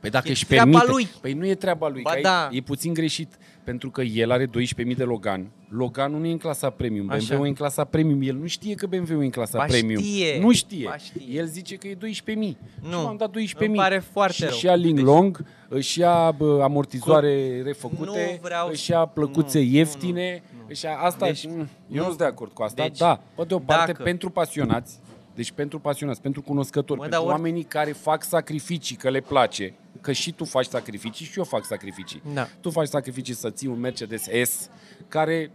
Păi 0.00 0.10
dacă 0.10 0.28
E 0.28 0.30
își 0.30 0.46
treaba 0.46 0.70
permite. 0.70 0.90
lui. 0.92 1.08
Păi 1.20 1.32
nu 1.32 1.46
e 1.46 1.54
treaba 1.54 1.88
lui, 1.88 2.02
Ba 2.02 2.10
că 2.10 2.18
da. 2.22 2.48
e, 2.52 2.56
e 2.56 2.60
puțin 2.60 2.92
greșit. 2.92 3.34
Pentru 3.64 3.90
că 3.90 4.02
el 4.02 4.30
are 4.30 4.46
12.000 4.46 4.96
de 4.96 5.04
Logan. 5.04 5.50
Loganul 5.68 6.20
nu 6.20 6.26
e 6.26 6.30
în 6.30 6.38
clasa 6.38 6.70
premium. 6.70 7.10
Așa. 7.10 7.18
BMW-ul 7.28 7.44
e 7.44 7.48
în 7.48 7.54
clasa 7.54 7.84
premium. 7.84 8.20
El 8.22 8.34
nu 8.36 8.46
știe 8.46 8.74
că 8.74 8.86
BMW-ul 8.86 9.20
e 9.22 9.24
în 9.24 9.30
clasa 9.30 9.58
Ba 9.58 9.64
premium. 9.64 10.02
știe. 10.02 10.38
Nu 10.40 10.52
știe. 10.52 10.84
Ba 10.88 10.96
știe. 10.96 11.22
El 11.38 11.46
zice 11.46 11.74
că 11.76 11.88
e 11.88 11.94
12.000. 11.94 11.98
Nu. 12.34 12.90
Și 12.90 13.04
m-am 13.04 13.16
dat 13.16 13.30
12.000. 13.30 13.56
Îmi 13.58 13.74
pare 13.74 13.98
foarte 14.12 14.32
și 14.32 14.42
rău. 14.44 14.52
Și 14.52 14.64
ia 14.66 14.74
link 14.74 14.94
Deci- 14.96 15.04
long, 15.04 15.44
își 15.68 15.98
ia 16.00 16.30
bă, 16.30 16.60
amortizoare 16.62 17.62
refăcute, 17.62 18.04
Nu 18.34 18.38
vreau 18.42 18.68
își 18.68 18.84
să- 18.84 18.92
ia 18.92 19.04
plăcuțe 19.04 19.58
nu, 19.58 19.64
nu, 19.64 19.70
ieftine. 19.70 20.42
nu, 20.52 20.58
nu. 20.60 20.64
Își 20.68 20.84
ia 20.84 20.96
asta. 20.98 21.26
Deci- 21.26 21.46
mm, 21.46 21.68
eu 21.90 21.98
nu 22.02 22.02
sunt 22.04 22.18
de 22.18 22.24
acord 22.24 22.52
cu 22.52 22.62
asta. 22.62 22.82
Deci, 22.82 22.98
da, 22.98 23.20
bă, 23.36 23.44
de 23.44 23.54
o 23.54 23.58
parte, 23.58 23.92
dacă- 23.92 24.02
pentru 24.02 24.30
pasionați, 24.30 24.98
deci 25.36 25.50
pentru 25.50 25.78
pasionați, 25.78 26.20
pentru 26.20 26.42
cunoscători, 26.42 26.98
Mă, 27.00 27.06
pentru 27.06 27.20
dar 27.24 27.28
ori- 27.30 27.38
oamenii 27.38 27.62
care 27.62 27.92
fac 27.92 28.24
sacrificii, 28.24 28.96
că 28.96 29.10
le 29.10 29.20
place, 29.20 29.74
că 30.00 30.12
și 30.12 30.32
tu 30.32 30.44
faci 30.44 30.66
sacrificii 30.66 31.26
și 31.26 31.38
eu 31.38 31.44
fac 31.44 31.64
sacrificii. 31.64 32.22
Da. 32.34 32.48
Tu 32.60 32.70
faci 32.70 32.88
sacrificii 32.88 33.34
să 33.34 33.50
ții 33.50 33.68
un 33.68 33.80
Mercedes 33.80 34.22
S, 34.44 34.68
care 35.08 35.50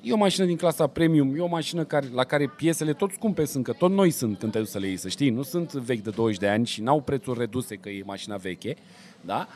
e 0.00 0.12
o 0.12 0.16
mașină 0.16 0.44
din 0.46 0.56
clasa 0.56 0.86
premium, 0.86 1.34
e 1.36 1.40
o 1.40 1.46
mașină 1.46 1.84
care, 1.84 2.06
la 2.12 2.24
care 2.24 2.46
piesele 2.56 2.92
tot 2.92 3.12
scumpe 3.12 3.44
sunt, 3.44 3.64
că 3.64 3.72
tot 3.72 3.90
noi 3.90 4.10
sunt 4.10 4.38
când 4.38 4.52
te 4.52 4.58
duci 4.58 4.68
să 4.68 4.78
le 4.78 4.86
iei, 4.86 4.96
să 4.96 5.08
știi, 5.08 5.30
nu 5.30 5.42
sunt 5.42 5.72
vechi 5.72 6.02
de 6.02 6.10
20 6.10 6.38
de 6.38 6.48
ani 6.48 6.66
și 6.66 6.82
n-au 6.82 7.00
prețuri 7.00 7.38
reduse 7.38 7.76
că 7.76 7.88
e 7.88 8.02
mașina 8.06 8.36
veche, 8.36 8.76
da? 9.20 9.48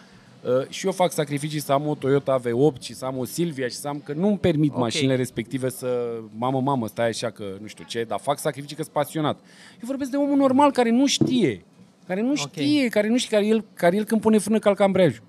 Uh, 0.47 0.67
și 0.69 0.87
eu 0.87 0.93
fac 0.93 1.13
sacrificii 1.13 1.61
să 1.61 1.73
am 1.73 1.87
o 1.87 1.95
Toyota 1.95 2.41
V8 2.41 2.81
și 2.81 2.95
să 2.95 3.05
am 3.05 3.19
o 3.19 3.25
Silvia 3.25 3.69
și 3.69 3.75
să 3.75 3.89
am, 3.89 4.01
că 4.05 4.13
nu-mi 4.13 4.39
permit 4.39 4.71
Ok. 4.73 4.79
mașinile 4.79 5.17
respective 5.17 5.69
să, 5.69 6.09
mamă, 6.37 6.61
mamă, 6.61 6.87
stai 6.87 7.09
așa 7.09 7.31
că 7.31 7.45
nu 7.61 7.67
știu 7.67 7.85
ce, 7.89 8.05
dar 8.05 8.19
fac 8.23 8.39
sacrificii 8.39 8.77
că 8.77 8.83
sunt 8.83 8.95
pasionat. 8.95 9.37
Eu 9.73 9.81
vorbesc 9.83 10.11
de 10.11 10.17
omul 10.17 10.37
normal 10.37 10.71
care 10.71 10.91
nu 10.91 11.07
știe, 11.07 11.65
care 12.07 12.21
nu 12.21 12.35
știe, 12.35 12.89
care 12.89 13.09
nu 13.09 13.17
știe, 13.17 13.37
care 13.37 13.47
el, 13.47 13.65
care 13.75 13.97
el 13.97 14.05
când 14.05 14.21
pune 14.21 14.39
frână 14.39 14.59
calcă 14.59 14.83
ambreiajul. 14.83 15.23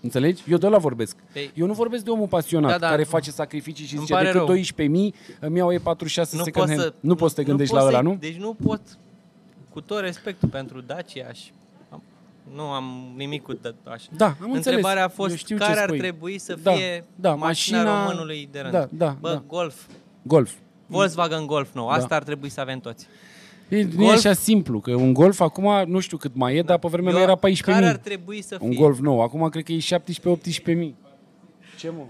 Înțelegi? 0.00 0.42
Eu 0.48 0.58
de 0.58 0.66
la 0.66 0.78
vorbesc. 0.78 1.16
Păi- 1.16 1.50
Eu 1.54 1.66
nu 1.66 1.72
vorbesc 1.72 2.04
de 2.04 2.10
omul 2.10 2.26
pasionat 2.26 2.70
Da, 2.70 2.78
da. 2.78 2.88
care 2.88 3.04
face 3.04 3.30
sacrificii 3.30 3.86
și 3.86 3.92
Îmi 3.94 4.02
zice 4.02 4.12
pare 4.14 4.24
decât 4.32 4.40
rău. 4.40 4.56
12.000 4.56 5.14
îmi 5.40 5.56
iau 5.58 5.72
E46 5.72 5.80
Nu 6.14 6.42
second 6.42 6.52
poți 6.52 6.68
hand. 6.68 6.80
să, 6.80 6.94
nu 7.00 7.14
poți 7.14 7.34
să 7.34 7.40
te 7.40 7.46
gândești 7.46 7.74
la 7.74 7.80
poți 7.80 7.90
ăla, 7.94 8.02
să- 8.02 8.08
nu? 8.08 8.16
Deci 8.20 8.36
nu 8.36 8.54
pot, 8.64 8.80
cu 9.70 9.80
tot 9.80 10.00
respectul 10.00 10.48
pentru 10.48 10.80
Dacia 10.80 11.32
și 11.32 11.50
am- 11.50 11.58
nu 12.54 12.62
am 12.62 13.12
nimic 13.16 13.42
cu 13.42 13.52
da- 13.52 13.74
așa. 13.84 14.06
Da, 14.16 14.26
am 14.26 14.34
înțeles. 14.40 14.66
Întrebarea 14.66 15.00
a 15.02 15.04
Eu 15.10 15.12
fost 15.14 15.36
știu 15.36 15.56
ce 15.58 15.64
care 15.64 15.78
ar 15.80 15.86
spui. 15.86 15.98
trebui 15.98 16.38
să 16.38 16.56
Da, 16.62 16.72
fie 16.72 17.04
da, 17.14 17.34
mașina, 17.34 17.78
mașina- 17.82 18.06
românului 18.08 18.48
de 18.52 18.58
rând. 18.60 18.72
da, 18.72 18.88
da, 18.90 19.16
Bă, 19.20 19.32
da. 19.32 19.42
Golf. 19.46 19.74
Golf. 20.22 20.52
Volkswagen 20.86 21.46
Golf 21.46 21.74
nou. 21.74 21.88
Asta 21.88 22.06
Da. 22.08 22.16
ar 22.16 22.22
trebui 22.22 22.48
să 22.48 22.60
avem 22.60 22.78
toți. 22.78 23.06
E, 23.68 23.82
nu 23.82 23.90
e 24.02 24.06
Golf? 24.06 24.10
așa 24.16 24.32
simplu, 24.32 24.80
că 24.80 24.94
un 24.94 25.12
Golf 25.12 25.40
acum 25.40 25.84
nu 25.86 25.98
știu 26.00 26.16
cât 26.16 26.34
mai 26.34 26.56
e, 26.56 26.62
dar 26.62 26.78
pe 26.78 26.88
vremea 26.88 27.12
mea 27.12 27.20
Eu- 27.22 27.26
era 27.28 27.36
14.000. 27.36 27.62
Care 27.74 27.86
ar 27.86 27.96
trebui 27.96 28.42
să 28.42 28.56
fie? 28.58 28.66
Un 28.68 28.74
Golf 28.74 28.98
nou. 28.98 29.20
Acum 29.22 29.48
cred 29.48 29.64
că 29.64 29.72
e 29.72 29.78
17-18.000. 29.78 30.94
Ce 31.78 31.90
mă? 31.90 32.02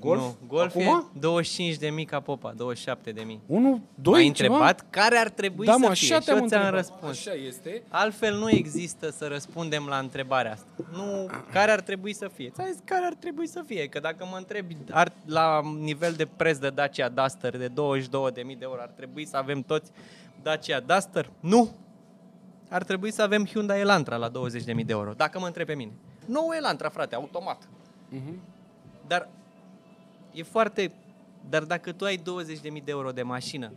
Golf? 0.00 0.20
Nu, 0.20 0.36
Golf 0.46 0.74
Acum? 0.76 1.08
e 1.14 1.18
25 1.18 1.76
de 1.76 1.88
mii 1.90 2.04
ca 2.04 2.20
popa, 2.20 2.52
27 2.56 3.10
de 3.12 3.20
mii. 3.22 3.40
Unul, 3.46 3.80
doi, 3.94 4.12
M-ai 4.12 4.26
întrebat 4.26 4.86
care 4.90 5.16
ar 5.16 5.28
trebui 5.28 5.66
Da, 5.66 5.72
să 5.72 5.78
mă, 5.78 5.84
fie 5.84 5.92
așa 6.14 6.20
și 6.20 6.24
te-am 6.26 6.38
eu 6.38 6.46
ți-am 6.46 6.60
întrebat. 6.62 6.88
răspuns. 6.88 7.18
Așa 7.26 7.32
este. 7.46 7.82
Altfel 7.88 8.38
nu 8.38 8.50
există 8.50 9.10
să 9.10 9.26
răspundem 9.26 9.86
la 9.88 9.98
întrebarea 9.98 10.52
asta. 10.52 10.66
Nu, 10.92 11.28
care 11.52 11.70
ar 11.70 11.80
trebui 11.80 12.12
să 12.14 12.28
fie? 12.34 12.50
Ți-am 12.50 12.66
zis 12.70 12.80
care 12.84 13.04
ar 13.06 13.14
trebui 13.14 13.46
să 13.46 13.62
fie, 13.66 13.86
că 13.88 14.00
dacă 14.00 14.26
mă 14.30 14.36
întrebi 14.36 14.76
ar, 14.90 15.12
la 15.26 15.60
nivel 15.80 16.12
de 16.12 16.26
preț 16.36 16.56
de 16.56 16.70
Dacia 16.70 17.08
Duster 17.08 17.56
de 17.56 17.68
22.000 17.68 17.72
de 18.34 18.56
euro, 18.60 18.80
ar 18.80 18.90
trebui 18.96 19.26
să 19.26 19.36
avem 19.36 19.62
toți 19.62 19.90
Dacia 20.42 20.80
Duster? 20.80 21.30
Nu! 21.40 21.70
Ar 22.68 22.82
trebui 22.84 23.12
să 23.12 23.22
avem 23.22 23.46
Hyundai 23.46 23.80
Elantra 23.80 24.16
la 24.16 24.30
20.000 24.30 24.64
de 24.64 24.82
euro, 24.86 25.12
dacă 25.16 25.38
mă 25.38 25.46
întrebi 25.46 25.70
pe 25.70 25.76
mine. 25.76 25.92
Nou 26.26 26.50
Elantra, 26.56 26.88
frate, 26.88 27.14
automat. 27.14 27.68
Mhm. 28.08 28.38
Dar 29.06 29.28
e 30.32 30.42
foarte... 30.42 30.92
Dar 31.48 31.62
dacă 31.62 31.92
tu 31.92 32.04
ai 32.04 32.16
20.000 32.16 32.22
de 32.62 32.80
euro 32.84 33.10
de 33.10 33.22
mașină 33.22 33.72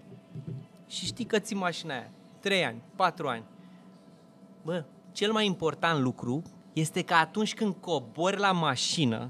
și 0.88 1.05
știi 1.05 1.25
că 1.25 1.39
ții 1.39 1.55
mașina 1.55 1.93
aia 1.93 2.09
3 2.39 2.65
ani, 2.65 2.81
4 2.95 3.27
ani, 3.27 3.43
bă, 4.63 4.84
cel 5.11 5.31
mai 5.31 5.45
important 5.45 6.01
lucru 6.01 6.41
este 6.73 7.01
că 7.03 7.13
atunci 7.13 7.53
când 7.53 7.75
cobori 7.80 8.38
la 8.39 8.51
mașină, 8.51 9.30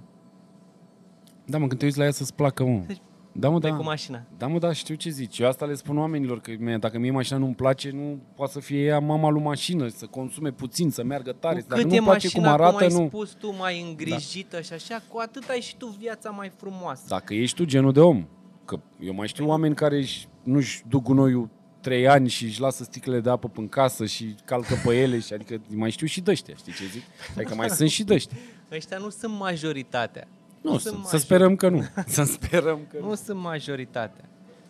Da, 1.46 1.58
mă, 1.58 1.68
când 1.68 1.80
te 1.80 1.86
uiți 1.86 1.98
la 1.98 2.04
ea 2.04 2.12
să-ți 2.12 2.34
placă, 2.34 2.64
mă. 2.64 2.84
Deci, 2.88 3.02
Da, 3.36 3.50
mă, 3.50 3.60
pe 3.60 3.70
da. 3.70 3.76
cu 3.76 3.84
mașina. 3.84 4.24
Da, 4.38 4.48
mă, 4.48 4.60
da, 4.60 4.74
știu 4.74 4.96
ce 4.96 5.10
zici. 5.10 5.40
Eu 5.40 5.48
asta 5.48 5.66
le 5.66 5.74
spun 5.74 5.98
oamenilor, 5.98 6.40
că 6.40 6.52
mie, 6.60 6.78
dacă 6.78 7.00
mie 7.00 7.12
mașina 7.12 7.38
nu-mi 7.38 7.56
place, 7.56 7.90
nu 7.92 8.20
poate 8.36 8.52
să 8.52 8.60
fie 8.60 8.84
ea 8.84 9.00
mama 9.00 9.30
lui 9.30 9.42
mașină, 9.42 9.88
să 9.88 10.06
consume 10.06 10.52
puțin, 10.52 10.90
să 10.90 11.04
meargă 11.04 11.32
tare. 11.32 11.60
Cu 11.60 11.66
Dacă 11.68 11.82
cât 11.82 11.90
nu-mi 11.90 11.98
e 11.98 12.04
place 12.04 12.26
mașina, 12.26 12.44
cum 12.44 12.52
arată, 12.52 12.76
cum 12.76 12.98
ai 12.98 13.02
nu. 13.02 13.08
spus 13.08 13.32
tu, 13.32 13.56
mai 13.56 13.82
îngrijită 13.82 14.62
și 14.62 14.74
așa, 14.74 15.02
cu 15.08 15.18
atât 15.18 15.50
ai 15.50 15.62
și 15.62 15.78
tu 15.78 15.88
viața 16.00 16.30
mai 16.30 16.52
frumoasă. 16.56 17.04
Dacă 17.08 17.34
ești 17.34 17.56
tu 17.56 17.66
genul 17.66 17.92
de 17.92 18.00
om, 18.00 18.28
că 18.66 18.80
eu 19.00 19.14
mai 19.14 19.28
știu 19.28 19.48
oameni 19.48 19.76
care 19.76 19.98
își, 19.98 20.28
nu-și 20.44 20.84
duc 20.90 21.04
gunoiul 21.04 21.50
trei 21.82 22.08
ani 22.08 22.30
și 22.30 22.44
își 22.44 22.60
lasă 22.60 22.84
sticlele 22.84 23.20
de 23.20 23.30
apă 23.30 23.52
în 23.56 23.68
casă 23.68 24.06
și 24.06 24.36
calcă 24.46 24.76
pe 24.86 24.96
ele, 24.96 25.20
și 25.20 25.34
adică 25.34 25.62
mai 25.70 25.90
știu 25.90 26.08
și 26.08 26.22
dăștia, 26.22 26.56
știi 26.56 26.74
ce 26.74 26.86
zic? 26.86 27.04
Adică 27.36 27.56
mai 27.56 27.70
sunt 27.70 27.90
și 27.90 28.04
dăștia. 28.04 28.38
Ăștia 28.76 28.98
nu 28.98 29.10
sunt 29.10 29.38
majoritatea. 29.40 30.28
Nu, 30.64 30.70
sunt 30.78 30.82
sunt, 30.82 31.06
să 31.06 31.16
major- 31.16 31.20
sperăm 31.20 31.56
că 31.56 31.70
nu. 31.70 31.84
Să 32.06 32.24
sperăm 32.24 32.80
că 32.90 32.98
nu. 33.00 33.08
Nu 33.08 33.16
sunt 33.16 33.40
majoritatea. 33.40 34.24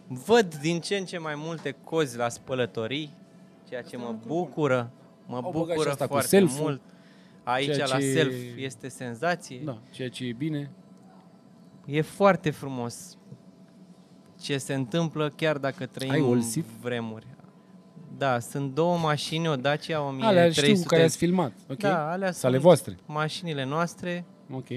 Văd 0.07 0.55
din 0.55 0.79
ce 0.79 0.95
în 0.97 1.05
ce 1.05 1.17
mai 1.17 1.33
multe 1.37 1.75
cozi 1.83 2.17
la 2.17 2.29
spălătorii, 2.29 3.13
ceea 3.69 3.81
ce 3.81 3.97
mă 3.97 4.15
bucură, 4.27 4.91
mă 5.25 5.35
Au 5.35 5.41
băgat 5.41 5.55
și 5.67 5.67
bucură 5.73 5.89
asta 5.89 6.05
cu 6.05 6.11
foarte 6.11 6.27
self-ul, 6.29 6.61
mult. 6.61 6.81
Aici 7.43 7.73
ceea 7.73 7.87
la 7.87 7.97
ce- 7.97 8.11
self 8.11 8.33
este 8.55 8.87
senzație. 8.87 9.61
Da, 9.65 9.77
ceea 9.91 10.09
ce 10.09 10.25
e 10.25 10.33
bine. 10.33 10.71
E 11.85 12.01
foarte 12.01 12.49
frumos 12.49 13.17
ce 14.41 14.57
se 14.57 14.73
întâmplă 14.73 15.29
chiar 15.35 15.57
dacă 15.57 15.85
trăim 15.85 16.11
Ai 16.11 16.19
în 16.19 16.25
Olsif? 16.25 16.65
vremuri. 16.81 17.25
Da, 18.17 18.39
sunt 18.39 18.73
două 18.73 18.97
mașini, 18.97 19.47
o 19.47 19.55
Dacia 19.55 20.01
1300. 20.01 20.25
Alea 20.39 20.51
știu 20.51 20.75
cu 20.81 20.87
care 20.87 21.03
ați 21.03 21.17
filmat. 21.17 21.51
Ok? 21.69 21.77
Da, 21.77 22.11
alea 22.11 22.31
Sunt 22.31 22.43
ale 22.43 22.51
sunt 22.53 22.65
voastre. 22.65 22.97
mașinile 23.05 23.65
noastre 23.65 24.25
Ok. 24.51 24.67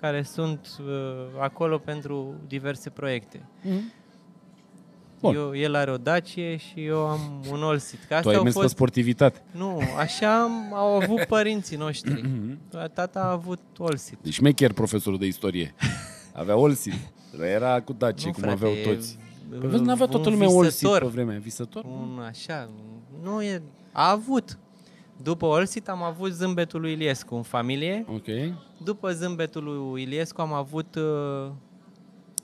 Care 0.00 0.22
sunt 0.22 0.68
uh, 0.80 0.86
acolo 1.40 1.78
pentru 1.78 2.34
diverse 2.46 2.90
proiecte. 2.90 3.46
Mhm. 3.62 3.92
Bun. 5.20 5.34
Eu, 5.34 5.56
el 5.56 5.74
are 5.74 5.90
o 5.90 5.96
Dacie 5.96 6.56
și 6.56 6.84
eu 6.84 7.06
am 7.06 7.44
un 7.50 7.62
Olsit. 7.62 7.98
Că 7.98 8.06
Tu 8.08 8.14
astea 8.14 8.30
ai 8.30 8.36
au 8.36 8.42
mers 8.42 8.54
pe 8.54 8.60
fost... 8.60 8.74
sportivitate. 8.74 9.42
Nu, 9.50 9.80
așa 9.98 10.42
am, 10.42 10.74
au 10.74 10.94
avut 11.02 11.24
părinții 11.24 11.76
noștri. 11.76 12.20
Mhm. 12.22 12.58
Tata 12.94 13.20
a 13.20 13.30
avut 13.30 13.60
Olsit. 13.78 14.18
Deci 14.22 14.32
șmecher 14.32 14.72
profesorul 14.72 15.18
de 15.18 15.26
istorie. 15.26 15.74
Avea 16.34 16.56
Olsit. 16.56 16.92
Era 17.42 17.80
cu 17.80 17.92
Dacia, 17.92 18.26
Nu, 18.26 18.32
cum 18.32 18.42
frate, 18.42 18.56
aveau 18.56 18.72
e- 18.72 18.82
toți. 18.94 19.18
e 19.52 19.56
Păi 19.58 19.68
vezi, 19.68 19.82
n-avea 19.82 20.06
toată 20.06 20.28
un 20.28 20.32
lumea 20.34 20.50
Olsit 20.50 20.78
visător. 20.80 21.00
pe 21.00 21.06
vremea. 21.06 21.38
Visător? 21.38 21.84
Un 21.84 22.18
așa, 22.28 22.68
nu 23.22 23.42
e... 23.42 23.62
A 23.92 24.10
avut. 24.10 24.58
După 25.22 25.46
Olsit 25.46 25.88
am 25.88 26.02
avut 26.02 26.30
zâmbetul 26.32 26.80
lui 26.80 26.92
Iliescu 26.92 27.34
în 27.34 27.42
familie. 27.42 28.04
Ok. 28.08 28.26
După 28.84 29.10
zâmbetul 29.12 29.64
lui 29.64 30.02
Iliescu 30.02 30.40
am 30.40 30.52
avut... 30.52 30.94
Uh, 30.94 31.50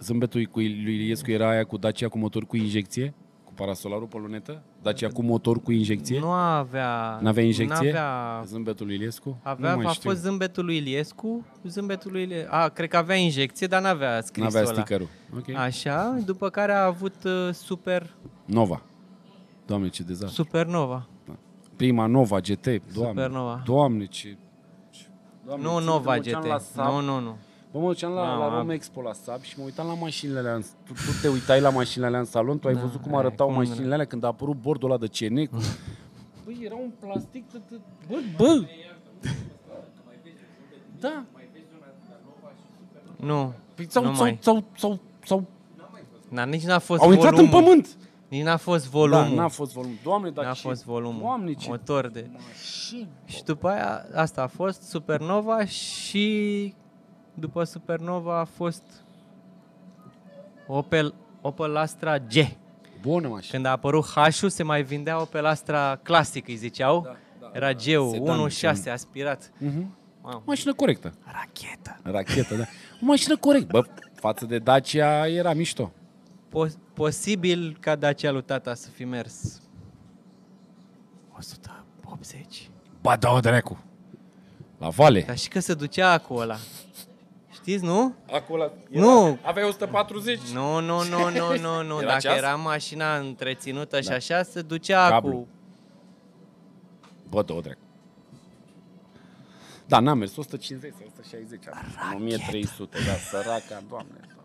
Zâmbetul 0.01 0.45
cu 0.45 0.59
lui 0.59 0.95
Iliescu 0.95 1.31
era 1.31 1.49
aia 1.51 1.65
cu 1.65 1.77
Dacia 1.77 2.09
cu 2.09 2.19
motor 2.19 2.45
cu 2.47 2.57
injecție? 2.57 3.15
Cu 3.45 3.53
parasolarul 3.53 4.07
pe 4.07 4.17
lunetă? 4.19 4.63
Dacia 4.83 5.09
cu 5.09 5.23
motor 5.23 5.61
cu 5.63 5.73
injecție? 5.73 6.19
nu 6.19 6.31
avea... 6.31 7.19
N-avea 7.21 7.43
injecție? 7.45 7.93
N-avea... 7.93 8.43
Zâmbetul 8.47 8.87
lui 8.87 8.95
Iliescu? 8.95 9.39
Avea, 9.43 9.71
nu 9.71 9.77
mai 9.77 9.87
a 9.87 9.91
știu. 9.93 10.11
fost 10.11 10.23
zâmbetul 10.23 10.65
lui 10.65 10.77
Iliescu, 10.77 11.45
zâmbetul 11.65 12.13
lui 12.13 12.23
Iliescu. 12.23 12.55
A, 12.55 12.69
cred 12.69 12.89
că 12.89 12.97
avea 12.97 13.17
injecție, 13.17 13.67
dar 13.67 13.83
n-avea 13.83 14.21
scrisul 14.21 14.43
N-avea 14.53 14.61
ăla. 14.61 14.73
stickerul. 14.73 15.09
Ok. 15.37 15.57
Așa, 15.57 16.19
după 16.25 16.49
care 16.49 16.73
a 16.73 16.85
avut 16.85 17.15
uh, 17.25 17.49
Super, 17.53 18.15
Nova. 18.45 18.83
Doamne, 19.67 19.89
ce 19.89 20.03
dezastru. 20.03 20.43
Supernova. 20.43 21.07
Prima 21.77 22.07
Nova 22.07 22.39
GT. 22.41 22.65
Doamne. 22.65 22.83
Supernova. 23.23 23.63
Doamne, 23.65 24.05
ce... 24.07 24.37
Doamne, 25.47 25.65
Nu 25.65 25.71
țin 25.71 25.79
că 25.79 25.85
Nova 25.85 26.15
mă 26.15 26.21
duceam 26.21 26.41
GT. 26.43 26.49
La 26.49 26.59
Saab. 26.59 26.93
Nu, 26.93 27.01
nu, 27.01 27.21
nu. 27.21 27.37
Bă, 27.73 27.79
mă 27.79 27.87
duceam 27.87 28.13
la, 28.13 28.33
Nu, 28.35 28.39
la 28.39 28.45
am- 28.45 28.55
Rome 28.57 28.75
Expo 28.75 29.01
la 29.01 29.13
SAP 29.13 29.43
și 29.43 29.55
mă 29.59 29.65
uitam 29.65 29.87
la 29.87 29.95
mașinile 29.95 30.39
alea. 30.39 30.55
în- 30.55 30.63
Tu, 30.87 30.93
tu 30.93 31.21
te 31.23 31.29
uitai 31.29 31.61
la 31.61 31.71
mașinile 31.71 32.07
alea 32.07 32.19
în 32.19 32.25
salon, 32.25 32.59
tu 32.59 32.69
ai 32.69 32.75
Da, 32.75 32.81
văzut 32.81 33.03
cum 33.03 33.13
ai, 33.15 33.19
arătau 33.19 33.47
cum 33.47 33.57
mașinile 33.57 33.93
alea 33.95 34.07
când 34.07 34.25
a 34.25 34.27
apărut 34.27 34.57
bordul 34.57 34.91
ăla 34.91 34.99
de 34.99 35.07
CN. 35.07 35.45
Cu... 35.47 35.57
Băi, 36.45 36.59
era 36.65 36.75
un 36.75 36.91
plastic... 37.01 37.45
tă- 37.51 37.63
tă- 37.69 37.81
Bă, 38.09 38.17
bă! 38.37 38.63
Da. 41.01 41.25
Nu, 43.17 43.53
Păi, 43.75 43.87
sau, 43.91 44.05
nu 44.05 44.15
sau, 44.15 44.23
mai. 44.25 44.39
sau, 44.41 44.65
sau, 44.77 44.99
sau, 45.25 45.45
Na, 46.29 46.45
nici 46.45 46.63
n-a 46.65 46.79
fost 46.79 47.03
au 47.03 47.13
intrat 47.13 47.31
în 47.39 47.45
volumul. 47.45 47.61
pământ. 47.63 47.97
Nici 48.29 48.43
n-a 48.43 48.57
fost 48.57 48.89
volumul. 48.89 49.35
Da, 49.37 49.43
n-a 49.43 49.49
fost 49.49 49.73
volum. 49.73 49.99
Doamne, 50.03 50.31
dar 50.31 50.45
N-a 50.45 50.53
ce... 50.53 50.61
fost 50.61 50.85
volumul. 50.85 51.21
Doamne, 51.21 51.53
ce... 51.53 51.69
Motor 51.69 52.09
de... 52.09 52.31
mașini. 52.33 53.09
Și 53.25 53.43
după 53.43 53.69
aia, 53.69 54.07
asta 54.15 54.43
a 54.43 54.47
fost 54.47 54.83
Supernova 54.83 55.65
și 55.65 56.75
după 57.35 57.65
Supernova 57.65 58.39
a 58.39 58.45
fost 58.45 58.83
Opel, 60.67 61.15
Opel 61.41 61.77
Astra 61.77 62.19
G. 62.19 62.33
Bună 63.01 63.29
mașină. 63.29 63.51
Când 63.53 63.67
a 63.67 63.71
apărut 63.71 64.05
H-ul, 64.05 64.49
se 64.49 64.63
mai 64.63 64.83
vindea 64.83 65.21
Opel 65.21 65.47
Astra 65.47 65.99
clasic, 66.03 66.49
îi 66.49 66.57
ziceau. 66.57 67.01
Da, 67.01 67.17
da, 67.41 67.51
Era 67.53 67.73
da. 67.73 67.79
G-ul, 67.79 68.11
Sedan, 68.11 68.77
1.6 68.87 68.93
aspirat. 68.93 69.53
Mhm. 69.59 69.97
Mamă. 70.23 70.43
Mașină 70.47 70.75
corectă. 70.75 71.13
Rachetă. 71.25 72.01
Rachetă, 72.03 72.55
da. 72.55 72.65
O 73.03 73.05
mașină 73.07 73.37
corectă. 73.37 73.67
Bă, 73.71 73.85
față 74.15 74.47
de 74.47 74.59
Dacia 74.59 75.27
era 75.27 75.53
mișto. 75.53 75.93
Po- 76.57 76.73
posibil 76.95 77.77
ca 77.81 77.97
Dacia 77.97 78.31
lui 78.31 78.43
tata 78.43 78.75
să 78.75 78.89
fi 78.91 79.05
mers 79.05 79.61
180. 81.39 82.71
Ba, 83.01 83.17
da, 83.17 83.41
dracu. 83.41 83.85
La 84.79 84.89
vale. 84.89 85.23
Dar 85.23 85.39
și 85.39 85.49
că 85.49 85.61
se 85.61 85.75
ducea 85.75 86.19
cu 86.19 86.35
ăla. 86.35 86.57
Știți, 87.53 87.85
nu? 87.85 88.15
Acolo 88.33 88.73
Nu. 88.89 89.39
Aveai 89.43 89.69
140? 89.69 90.41
Nu, 90.53 90.81
nu, 90.81 91.03
nu, 91.03 91.31
nu, 91.31 91.57
nu, 91.61 91.83
nu. 91.83 91.99
Era 92.03 92.07
Dacă 92.07 92.19
ceas? 92.21 92.37
era 92.37 92.55
mașina 92.55 93.17
întreținută 93.17 94.01
și 94.01 94.11
așa, 94.11 94.43
se 94.43 94.63
ducea 94.63 95.09
Da. 95.09 95.15
Cablu. 95.15 95.33
cu... 95.33 95.49
Bă, 97.29 97.43
două 97.43 97.61
dracu. 97.61 97.81
Da, 99.87 100.01
n-am 100.01 100.19
mers 100.19 100.37
150 100.37 100.93
sau 100.99 101.07
160. 101.19 101.61
În 102.11 102.17
1300, 102.17 102.99
da, 103.07 103.13
săraca, 103.13 103.83
doamne. 103.89 104.36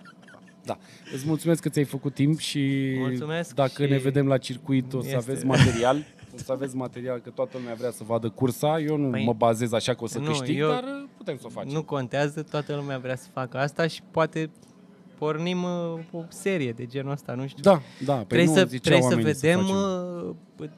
Da. 0.64 0.78
Îți 1.14 1.24
mulțumesc 1.28 1.62
că 1.62 1.70
ți-ai 1.70 1.86
făcut 1.86 2.14
timp 2.14 2.40
și 2.40 2.94
mulțumesc 2.98 3.56
dacă 3.56 3.86
și... 3.86 3.92
ne 3.92 3.98
vedem 3.98 4.28
la 4.28 4.38
circuit 4.38 4.94
o 4.94 5.02
să 5.02 5.06
este. 5.06 5.16
aveți 5.18 5.46
material. 5.46 6.06
O 6.34 6.38
să 6.38 6.52
aveți 6.52 6.76
material, 6.76 7.20
că 7.20 7.30
toată 7.30 7.58
lumea 7.58 7.74
vrea 7.74 7.92
să 7.92 8.04
vadă 8.04 8.30
cursa. 8.30 8.80
Eu 8.80 8.98
nu 8.98 9.10
păi, 9.10 9.24
mă 9.26 9.34
bazez 9.34 9.72
așa 9.74 9.94
că 9.94 10.04
o 10.04 10.08
să 10.08 10.20
nu, 10.20 10.26
câștig, 10.26 10.58
eu, 10.58 10.70
dar 10.70 10.84
uh, 10.84 11.10
putem 11.18 11.38
să 11.38 11.44
o 11.46 11.50
facem. 11.50 11.72
Nu 11.72 11.84
contează, 11.84 12.44
toată 12.44 12.76
lumea 12.76 12.98
vrea 12.98 13.16
să 13.16 13.28
facă 13.34 13.58
asta 13.58 13.88
și 13.88 14.02
poate 14.12 14.50
pornim 15.18 15.64
uh, 15.64 16.00
o 16.12 16.24
serie 16.30 16.72
de 16.72 16.86
genul 16.86 17.12
ăsta, 17.12 17.34
nu 17.34 17.48
știu. 17.48 17.64
Da, 17.64 17.82
da. 18.06 18.14
Păi 18.14 18.26
trebuie 18.26 18.48
să, 18.48 18.66
trebuie 18.66 19.02
să 19.02 19.16
vedem 19.16 19.34
să 19.34 19.48
facem. 19.48 19.76
Uh, 20.60 20.70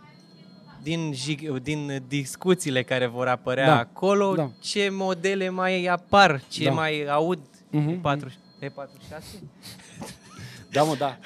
din, 0.83 1.13
din 1.61 2.03
discuțiile 2.07 2.83
care 2.83 3.07
vor 3.07 3.27
apărea 3.27 3.65
da, 3.65 3.79
acolo, 3.79 4.33
da. 4.35 4.51
ce 4.59 4.89
modele 4.91 5.49
mai 5.49 5.85
apar, 5.85 6.41
ce 6.47 6.63
da. 6.63 6.71
mai 6.71 7.05
aud 7.05 7.39
mhm. 7.69 7.97
uh-huh, 7.97 8.01
40, 8.01 8.37
pe 8.63 8.69
46? 8.69 9.43
Da, 10.71 10.83
mă, 10.83 10.95
da. 10.95 11.17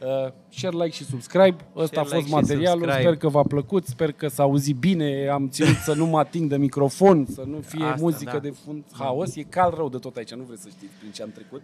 Uh, 0.00 0.32
share, 0.48 0.76
like 0.76 0.90
și 0.90 1.04
subscribe. 1.04 1.56
Ăsta 1.76 1.86
share, 1.86 2.00
a 2.00 2.02
fost 2.02 2.14
like 2.14 2.30
materialul. 2.30 2.90
Sper 2.90 3.16
că 3.16 3.28
v-a 3.28 3.42
plăcut, 3.42 3.86
sper 3.86 4.12
că 4.12 4.28
s-a 4.28 4.42
auzit 4.42 4.76
bine. 4.76 5.28
Am 5.28 5.48
ținut 5.48 5.76
să 5.76 5.94
nu 5.94 6.06
mă 6.06 6.18
ating 6.18 6.50
de 6.50 6.56
microfon, 6.56 7.26
să 7.26 7.42
nu 7.46 7.60
fie 7.60 7.84
Asta, 7.84 7.96
muzică 8.00 8.30
da. 8.32 8.38
de 8.38 8.50
fund 8.50 8.84
haos. 8.92 9.36
E 9.36 9.42
cal 9.42 9.74
rău 9.76 9.88
de 9.88 9.98
tot 9.98 10.16
aici, 10.16 10.34
nu 10.34 10.42
vreți 10.42 10.62
să 10.62 10.68
știți 10.68 10.92
prin 10.98 11.10
ce 11.10 11.22
am 11.22 11.30
trecut. 11.34 11.62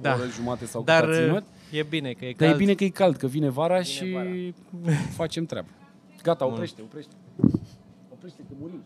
Da. 0.00 0.12
O 0.12 0.14
oră 0.14 0.28
jumate 0.28 0.66
sau 0.66 0.82
Dar 0.82 1.08
ținut. 1.14 1.44
e 1.70 1.82
bine 1.82 2.12
că 2.12 2.24
e 2.24 2.32
cald. 2.32 2.50
Dar 2.50 2.60
e 2.60 2.64
bine 2.64 2.74
că 2.74 2.84
e 2.84 2.88
cald, 2.88 3.16
că 3.16 3.26
vine 3.26 3.48
vara 3.48 3.78
vine 3.78 3.84
și 3.84 4.10
vara. 4.12 4.28
facem 5.20 5.44
treabă. 5.44 5.68
Gata, 6.22 6.46
oprește, 6.46 6.82
oprește. 6.82 7.12
Oprește 8.12 8.42
că 8.48 8.54
murim. 8.60 8.82